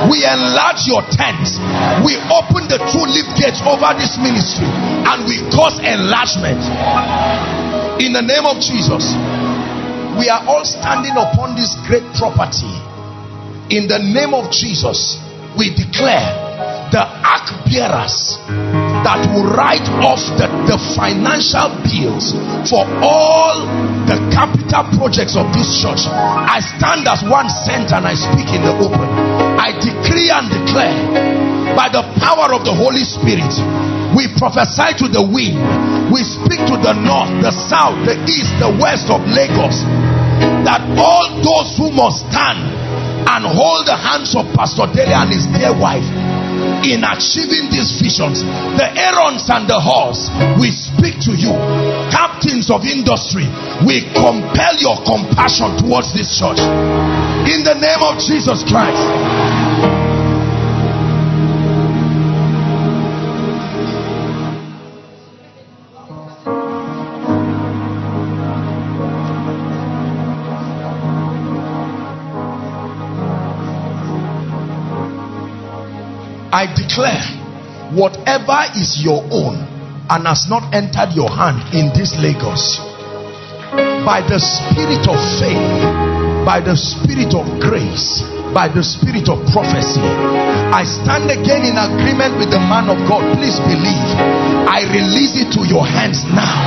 we 0.08 0.24
enlarge 0.24 0.88
your 0.88 1.04
tents. 1.12 1.60
We 2.08 2.16
open 2.32 2.72
the 2.72 2.80
two 2.88 3.04
lift 3.04 3.36
gates 3.36 3.60
over 3.68 3.92
this 4.00 4.16
ministry 4.16 4.72
and 4.72 5.28
we 5.28 5.44
cause 5.52 5.76
enlargement. 5.84 6.64
In 8.00 8.16
the 8.16 8.24
name 8.24 8.48
of 8.48 8.64
Jesus 8.64 9.12
we 10.16 10.32
are 10.32 10.48
all 10.48 10.64
standing 10.64 11.20
upon 11.20 11.60
this 11.60 11.76
great 11.84 12.08
property 12.16 12.87
in 13.70 13.88
the 13.88 14.00
name 14.00 14.32
of 14.34 14.48
Jesus, 14.52 15.20
we 15.60 15.76
declare 15.76 16.24
the 16.88 17.04
ark 17.04 17.52
bearers 17.68 18.40
that 19.04 19.20
will 19.36 19.44
write 19.52 19.84
off 20.00 20.24
the, 20.40 20.48
the 20.72 20.80
financial 20.96 21.68
bills 21.84 22.32
for 22.72 22.88
all 23.04 23.68
the 24.08 24.16
capital 24.32 24.88
projects 24.96 25.36
of 25.36 25.52
this 25.52 25.68
church. 25.84 26.08
I 26.08 26.64
stand 26.64 27.12
as 27.12 27.28
one 27.28 27.52
sent 27.52 27.92
and 27.92 28.08
I 28.08 28.16
speak 28.16 28.56
in 28.56 28.64
the 28.64 28.72
open. 28.80 29.08
I 29.60 29.76
decree 29.76 30.32
and 30.32 30.48
declare 30.48 31.76
by 31.76 31.92
the 31.92 32.08
power 32.24 32.56
of 32.56 32.64
the 32.64 32.72
Holy 32.72 33.04
Spirit. 33.04 33.52
We 34.16 34.32
prophesy 34.40 34.96
to 35.04 35.12
the 35.12 35.20
wind. 35.28 35.60
We 36.08 36.24
speak 36.24 36.64
to 36.72 36.80
the 36.80 36.96
north, 36.96 37.44
the 37.44 37.52
south, 37.52 38.00
the 38.08 38.16
east, 38.32 38.56
the 38.64 38.72
west 38.80 39.12
of 39.12 39.20
Lagos. 39.28 39.84
That 40.64 40.80
all 40.96 41.44
those 41.44 41.76
who 41.76 41.92
must 41.92 42.32
stand 42.32 42.87
and 43.28 43.44
hold 43.44 43.86
the 43.86 43.96
hands 43.96 44.36
of 44.36 44.48
Pastor 44.56 44.88
Dele 44.88 45.12
and 45.12 45.30
his 45.32 45.46
dear 45.52 45.76
wife 45.76 46.08
in 46.88 47.04
achieving 47.04 47.70
these 47.70 48.00
visions. 48.00 48.44
The 48.80 48.88
Aarons 48.88 49.50
and 49.50 49.68
the 49.68 49.80
Hurs, 49.80 50.32
we 50.58 50.72
speak 50.72 51.20
to 51.28 51.34
you, 51.36 51.54
captains 52.10 52.72
of 52.72 52.86
industry, 52.88 53.46
we 53.84 54.08
compel 54.16 54.76
your 54.80 54.98
compassion 55.04 55.76
towards 55.78 56.14
this 56.14 56.32
church. 56.40 56.62
In 57.52 57.64
the 57.64 57.76
name 57.76 58.02
of 58.04 58.20
Jesus 58.20 58.64
Christ. 58.64 59.97
I 76.58 76.66
declare 76.74 77.22
whatever 77.94 78.58
is 78.74 78.98
your 78.98 79.22
own 79.30 79.62
and 80.10 80.26
has 80.26 80.50
not 80.50 80.74
entered 80.74 81.14
your 81.14 81.30
hand 81.30 81.62
in 81.70 81.94
this 81.94 82.18
Lagos 82.18 82.82
by 84.02 84.26
the 84.26 84.42
spirit 84.42 85.06
of 85.06 85.22
faith, 85.38 85.86
by 86.42 86.58
the 86.58 86.74
spirit 86.74 87.38
of 87.38 87.46
grace, 87.62 88.26
by 88.58 88.74
the 88.74 88.82
spirit 88.82 89.30
of 89.30 89.38
prophecy. 89.54 90.02
I 90.02 90.82
stand 90.82 91.30
again 91.30 91.62
in 91.62 91.78
agreement 91.78 92.42
with 92.42 92.50
the 92.50 92.58
man 92.66 92.90
of 92.90 92.98
God. 93.06 93.22
Please 93.38 93.62
believe. 93.62 94.10
I 94.66 94.82
release 94.90 95.38
it 95.38 95.54
to 95.54 95.62
your 95.62 95.86
hands 95.86 96.26
now. 96.26 96.58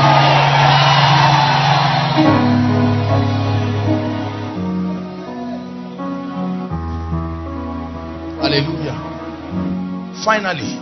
Finally, 10.24 10.76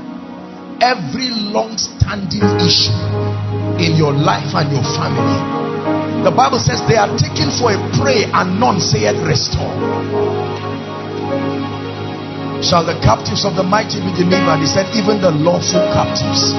every 0.82 1.30
long 1.30 1.78
standing 1.78 2.42
issue 2.58 2.90
in 3.78 3.94
your 3.94 4.10
life 4.12 4.50
and 4.58 4.66
your 4.74 4.82
family, 4.98 5.38
the 6.26 6.34
Bible 6.34 6.58
says 6.58 6.82
they 6.90 6.98
are 6.98 7.10
taken 7.14 7.46
for 7.54 7.70
a 7.70 7.78
prey 7.94 8.26
and 8.26 8.58
none 8.58 8.82
sayeth 8.82 9.14
restore. 9.22 9.70
Shall 12.58 12.82
the 12.82 12.98
captives 12.98 13.46
of 13.46 13.54
the 13.54 13.62
mighty 13.62 14.02
be 14.02 14.10
delivered? 14.18 14.58
He 14.58 14.66
said, 14.66 14.90
even 14.98 15.22
the 15.22 15.30
lawful 15.30 15.78
captives. 15.94 16.50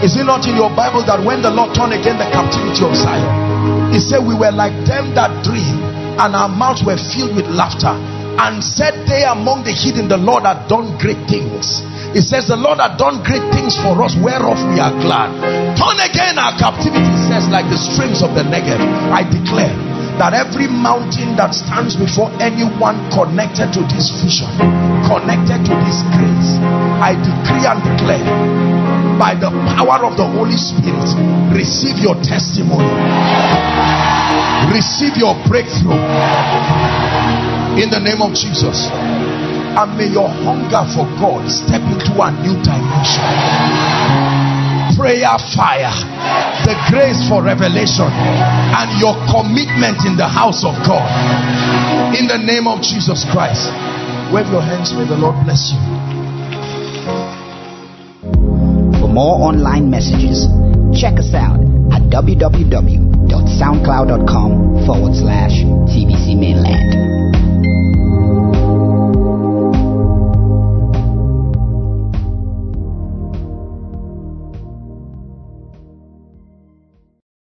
Is 0.00 0.16
it 0.16 0.24
not 0.24 0.48
in 0.48 0.56
your 0.56 0.72
Bible 0.72 1.04
that 1.04 1.20
when 1.20 1.44
the 1.44 1.52
Lord 1.52 1.76
turned 1.76 1.92
again 1.92 2.16
the 2.16 2.24
captivity 2.32 2.80
of 2.80 2.96
Zion, 2.96 3.92
He 3.92 4.00
said, 4.00 4.24
We 4.24 4.32
were 4.32 4.50
like 4.52 4.72
them 4.88 5.12
that 5.12 5.44
dream, 5.44 5.84
and 6.16 6.32
our 6.32 6.48
mouths 6.48 6.80
were 6.80 6.96
filled 6.96 7.36
with 7.36 7.44
laughter. 7.52 7.92
And 8.36 8.60
said 8.60 9.08
they 9.08 9.24
among 9.24 9.64
the 9.64 9.72
hidden, 9.72 10.12
The 10.12 10.20
Lord 10.20 10.44
had 10.44 10.68
done 10.68 10.96
great 11.00 11.24
things. 11.24 11.80
It 12.12 12.24
says, 12.24 12.52
The 12.52 12.56
Lord 12.60 12.78
had 12.78 13.00
done 13.00 13.24
great 13.24 13.44
things 13.52 13.76
for 13.80 13.96
us, 14.04 14.12
whereof 14.16 14.60
we 14.72 14.76
are 14.76 14.92
glad. 15.00 15.32
Turn 15.76 15.98
again 16.04 16.36
our 16.36 16.52
captivity, 16.56 17.16
says, 17.28 17.48
like 17.48 17.68
the 17.72 17.80
streams 17.80 18.20
of 18.20 18.36
the 18.36 18.44
Negev. 18.44 18.80
I 19.08 19.24
declare 19.24 19.72
that 20.20 20.32
every 20.32 20.64
mountain 20.68 21.36
that 21.36 21.52
stands 21.52 21.96
before 21.96 22.32
anyone 22.40 22.96
connected 23.12 23.72
to 23.76 23.84
this 23.88 24.08
vision, 24.20 24.48
connected 25.04 25.60
to 25.68 25.74
this 25.84 26.00
grace, 26.16 26.56
I 27.04 27.16
decree 27.20 27.64
and 27.68 27.80
declare 27.84 28.24
by 29.20 29.36
the 29.36 29.52
power 29.76 30.04
of 30.08 30.16
the 30.16 30.24
Holy 30.24 30.56
Spirit, 30.56 31.08
receive 31.52 32.00
your 32.00 32.16
testimony, 32.24 32.88
receive 34.72 35.20
your 35.20 35.36
breakthrough 35.48 36.00
in 37.76 37.92
the 37.92 38.00
name 38.00 38.24
of 38.24 38.32
Jesus. 38.32 38.88
And 39.76 40.00
may 40.00 40.08
your 40.08 40.32
hunger 40.32 40.80
for 40.96 41.04
God 41.20 41.44
step 41.52 41.84
into 41.84 42.16
a 42.16 42.32
new 42.40 42.56
dimension. 42.64 43.20
Prayer 44.96 45.36
fire, 45.52 45.92
the 46.64 46.72
grace 46.88 47.20
for 47.28 47.44
revelation, 47.44 48.08
and 48.08 48.88
your 48.96 49.12
commitment 49.28 50.08
in 50.08 50.16
the 50.16 50.24
house 50.24 50.64
of 50.64 50.72
God. 50.88 51.04
In 52.16 52.24
the 52.26 52.40
name 52.40 52.64
of 52.66 52.80
Jesus 52.80 53.28
Christ. 53.28 53.68
Wave 54.32 54.48
your 54.48 54.64
hands, 54.64 54.96
may 54.96 55.04
the 55.04 55.16
Lord 55.16 55.36
bless 55.44 55.70
you. 55.70 55.76
For 58.98 59.08
more 59.12 59.52
online 59.52 59.90
messages, 59.90 60.48
check 60.98 61.18
us 61.20 61.34
out 61.34 61.60
at 61.92 62.00
www.soundcloud.com 62.08 64.86
forward 64.86 65.14
slash 65.14 65.60
TBC 65.92 66.38
Mainland. 66.40 67.45